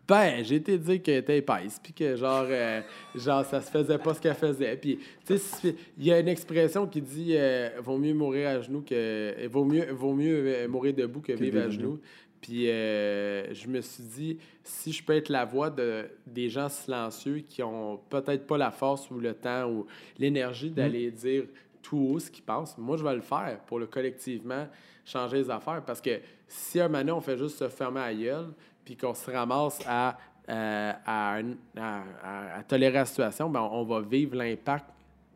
Ben, 0.08 0.44
j'ai 0.44 0.56
été 0.56 0.78
dire 0.78 1.02
qu'elle 1.02 1.16
était 1.16 1.38
épaisse, 1.38 1.80
puis 1.82 1.92
que 1.92 2.14
genre, 2.14 2.46
euh, 2.48 2.80
genre, 3.16 3.44
ça 3.44 3.60
se 3.60 3.70
faisait 3.70 3.98
pas 3.98 4.14
ce 4.14 4.20
qu'elle 4.20 4.34
faisait. 4.36 4.76
Puis, 4.76 5.00
tu 5.26 5.36
sais, 5.38 5.74
il 5.98 6.04
y 6.06 6.12
a 6.12 6.20
une 6.20 6.28
expression 6.28 6.86
qui 6.86 7.02
dit 7.02 7.32
euh, 7.36 7.70
vaut 7.82 7.98
mieux 7.98 8.14
mourir 8.14 8.48
à 8.50 8.60
genoux 8.60 8.82
que. 8.82 8.94
euh, 8.94 9.48
Vaut 9.50 9.64
mieux, 9.64 9.90
vaut 9.92 10.12
mieux 10.14 10.44
euh, 10.46 10.68
mourir 10.68 10.94
debout 10.94 11.20
que, 11.20 11.32
vivre 11.32 11.58
à 11.58 11.68
genoux. 11.70 12.00
Puis, 12.40 12.70
euh, 12.70 13.52
je 13.52 13.66
me 13.66 13.80
suis 13.80 14.04
dit, 14.04 14.38
si 14.62 14.92
je 14.92 15.02
peux 15.02 15.14
être 15.16 15.28
la 15.30 15.44
voix 15.44 15.70
de, 15.70 16.04
des 16.26 16.48
gens 16.50 16.68
silencieux 16.68 17.38
qui 17.48 17.62
ont 17.64 17.98
peut-être 18.08 18.46
pas 18.46 18.58
la 18.58 18.70
force 18.70 19.10
ou 19.10 19.18
le 19.18 19.34
temps 19.34 19.68
ou 19.68 19.86
l'énergie 20.18 20.70
d'aller 20.70 21.10
dire 21.10 21.44
tout 21.82 21.98
haut 21.98 22.18
ce 22.20 22.30
qu'ils 22.30 22.44
pensent, 22.44 22.78
moi, 22.78 22.96
je 22.96 23.02
vais 23.02 23.14
le 23.14 23.22
faire 23.22 23.58
pour 23.66 23.80
le 23.80 23.86
collectivement 23.86 24.68
changer 25.04 25.38
les 25.38 25.50
affaires. 25.50 25.82
Parce 25.84 26.00
que 26.00 26.20
si 26.46 26.78
un 26.78 26.88
moment 26.88 27.14
on 27.16 27.20
fait 27.20 27.36
juste 27.38 27.58
se 27.58 27.68
fermer 27.68 28.00
à 28.00 28.14
gueule, 28.14 28.50
puis 28.86 28.96
qu'on 28.96 29.12
se 29.12 29.30
ramasse 29.30 29.80
à, 29.86 30.16
euh, 30.48 30.92
à, 31.04 31.38
à- 31.76 32.62
tolérer 32.66 32.94
la 32.94 33.04
situation, 33.04 33.50
ben, 33.50 33.68
on 33.70 33.84
va 33.84 34.00
vivre 34.00 34.36
l'impact 34.36 34.84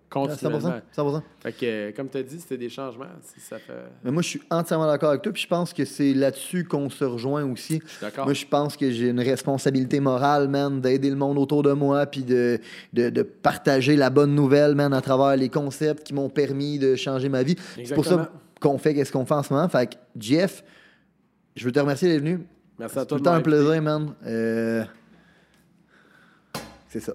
continuellement. 0.09 0.71
100%. 0.97 1.19
100%. 1.19 1.23
Fait 1.41 1.53
que, 1.53 1.59
euh, 1.67 1.93
comme 1.93 2.09
tu 2.09 2.19
as 2.19 2.23
dit, 2.23 2.39
c'était 2.41 2.57
des 2.57 2.69
changements. 2.69 3.07
Ça 3.39 3.59
fait... 3.59 3.73
Mais 4.05 4.13
moi, 4.13 4.23
je 4.23 4.29
suis 4.29 4.43
entièrement 4.51 4.87
d'accord 4.87 5.11
avec 5.11 5.23
toi. 5.23 5.33
Puis 5.33 5.43
je 5.43 5.49
pense 5.49 5.73
que 5.73 5.85
c'est 5.85 6.15
là-dessus 6.15 6.65
qu'on 6.65 6.89
se 6.91 7.05
rejoint 7.05 7.45
aussi. 7.45 7.81
Je 7.85 7.89
suis 7.91 8.01
d'accord. 8.01 8.25
Moi, 8.25 8.35
je 8.35 8.47
pense 8.47 8.77
que 8.77 8.91
j'ai 8.91 9.09
une 9.09 9.21
responsabilité 9.21 9.99
morale, 9.99 10.49
man, 10.49 10.81
d'aider 10.81 11.11
le 11.11 11.17
monde 11.17 11.39
autour 11.39 11.63
de 11.65 11.73
moi, 11.73 12.07
puis 12.07 12.23
de, 12.23 12.61
de, 12.93 13.11
de 13.11 13.23
partager 13.23 13.97
la 13.97 14.11
bonne 14.11 14.35
nouvelle, 14.35 14.77
man, 14.77 14.93
à 14.93 15.01
travers 15.01 15.37
les 15.37 15.49
concepts 15.49 16.05
qui 16.05 16.15
m'ont 16.15 16.29
permis 16.31 16.79
de 16.79 16.95
changer 16.95 17.29
ma 17.29 17.43
vie. 17.43 17.57
C'est 17.85 17.95
pour 17.95 18.05
ça 18.07 18.31
qu'on 18.61 18.79
fait 18.79 18.95
qu'est-ce 18.95 19.13
qu'on 19.13 19.27
fait 19.27 19.35
en 19.35 19.43
ce 19.43 19.53
moment. 19.53 19.69
Fait 19.69 19.89
que, 19.89 19.97
Jeff, 20.19 20.63
je 21.57 21.65
veux 21.65 21.73
te 21.73 21.81
remercier 21.81 22.09
d'être 22.09 22.21
venu. 22.23 22.47
Merci 22.81 22.99
à 22.99 23.01
C'est 23.03 23.07
tout 23.09 23.19
toi. 23.19 23.19
le 23.19 23.23
temps 23.25 23.33
un 23.35 23.41
plaisir, 23.43 23.83
man. 23.83 24.15
Euh, 24.27 24.85
C'est 26.89 27.01
ça. 27.01 27.13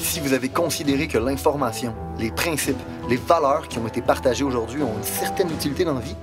Si 0.00 0.20
vous 0.20 0.32
avez 0.32 0.48
considéré 0.48 1.06
que 1.06 1.18
l'information, 1.18 1.94
les 2.18 2.30
principes, 2.30 2.78
les 3.10 3.16
valeurs 3.16 3.68
qui 3.68 3.78
ont 3.78 3.86
été 3.86 4.00
partagées 4.00 4.44
aujourd'hui 4.44 4.82
ont 4.82 4.96
une 4.96 5.02
certaine 5.02 5.50
utilité 5.50 5.84
dans 5.84 5.94
la 5.94 6.00
vie, 6.00 6.16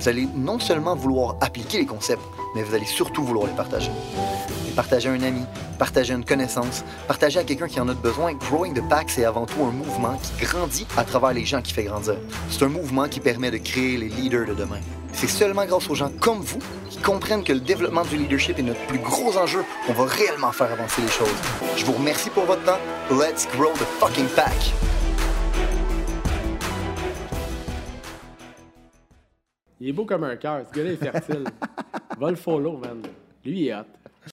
vous 0.00 0.08
allez 0.08 0.26
non 0.34 0.58
seulement 0.58 0.94
vouloir 0.96 1.36
appliquer 1.42 1.78
les 1.78 1.86
concepts, 1.86 2.22
mais 2.54 2.62
vous 2.62 2.74
allez 2.74 2.86
surtout 2.86 3.24
vouloir 3.24 3.46
les 3.46 3.52
partager. 3.54 3.90
Partager 4.76 5.10
à 5.10 5.12
un 5.12 5.22
ami, 5.22 5.42
partager 5.78 6.14
à 6.14 6.16
une 6.16 6.24
connaissance, 6.24 6.82
partager 7.06 7.38
à 7.38 7.44
quelqu'un 7.44 7.68
qui 7.68 7.78
en 7.78 7.88
a 7.88 7.94
besoin. 7.94 8.32
Growing 8.32 8.72
the 8.72 8.88
Pack, 8.88 9.10
c'est 9.10 9.26
avant 9.26 9.44
tout 9.44 9.62
un 9.62 9.70
mouvement 9.70 10.16
qui 10.16 10.46
grandit 10.46 10.86
à 10.96 11.04
travers 11.04 11.34
les 11.34 11.44
gens 11.44 11.60
qui 11.60 11.74
fait 11.74 11.84
grandir. 11.84 12.16
C'est 12.48 12.64
un 12.64 12.68
mouvement 12.68 13.06
qui 13.06 13.20
permet 13.20 13.50
de 13.50 13.58
créer 13.58 13.98
les 13.98 14.08
leaders 14.08 14.46
de 14.46 14.54
demain. 14.54 14.80
C'est 15.12 15.28
seulement 15.28 15.66
grâce 15.66 15.90
aux 15.90 15.94
gens 15.94 16.10
comme 16.20 16.40
vous 16.40 16.60
qui 16.88 16.96
comprennent 16.98 17.44
que 17.44 17.52
le 17.52 17.60
développement 17.60 18.04
du 18.04 18.16
leadership 18.16 18.58
est 18.58 18.62
notre 18.62 18.80
plus 18.86 18.98
gros 18.98 19.36
enjeu 19.36 19.62
qu'on 19.86 19.92
va 19.92 20.06
réellement 20.06 20.52
faire 20.52 20.72
avancer 20.72 21.02
les 21.02 21.08
choses. 21.08 21.28
Je 21.76 21.84
vous 21.84 21.92
remercie 21.92 22.30
pour 22.30 22.44
votre 22.44 22.64
temps. 22.64 22.78
Let's 23.10 23.46
grow 23.54 23.72
the 23.74 23.86
fucking 24.00 24.28
pack. 24.28 24.72
Il 29.80 29.88
est 29.88 29.92
beau 29.92 30.06
comme 30.06 30.24
un 30.24 30.36
cœur. 30.36 30.62
Ce 30.70 30.74
gars-là 30.74 30.92
est 30.92 30.96
fertile. 30.96 31.44
Va 32.18 32.30
le 32.30 32.36
follow, 32.36 32.78
man. 32.78 33.02
Lui, 33.44 33.62
il 33.62 33.68
est 33.68 33.74
hot. 33.74 34.01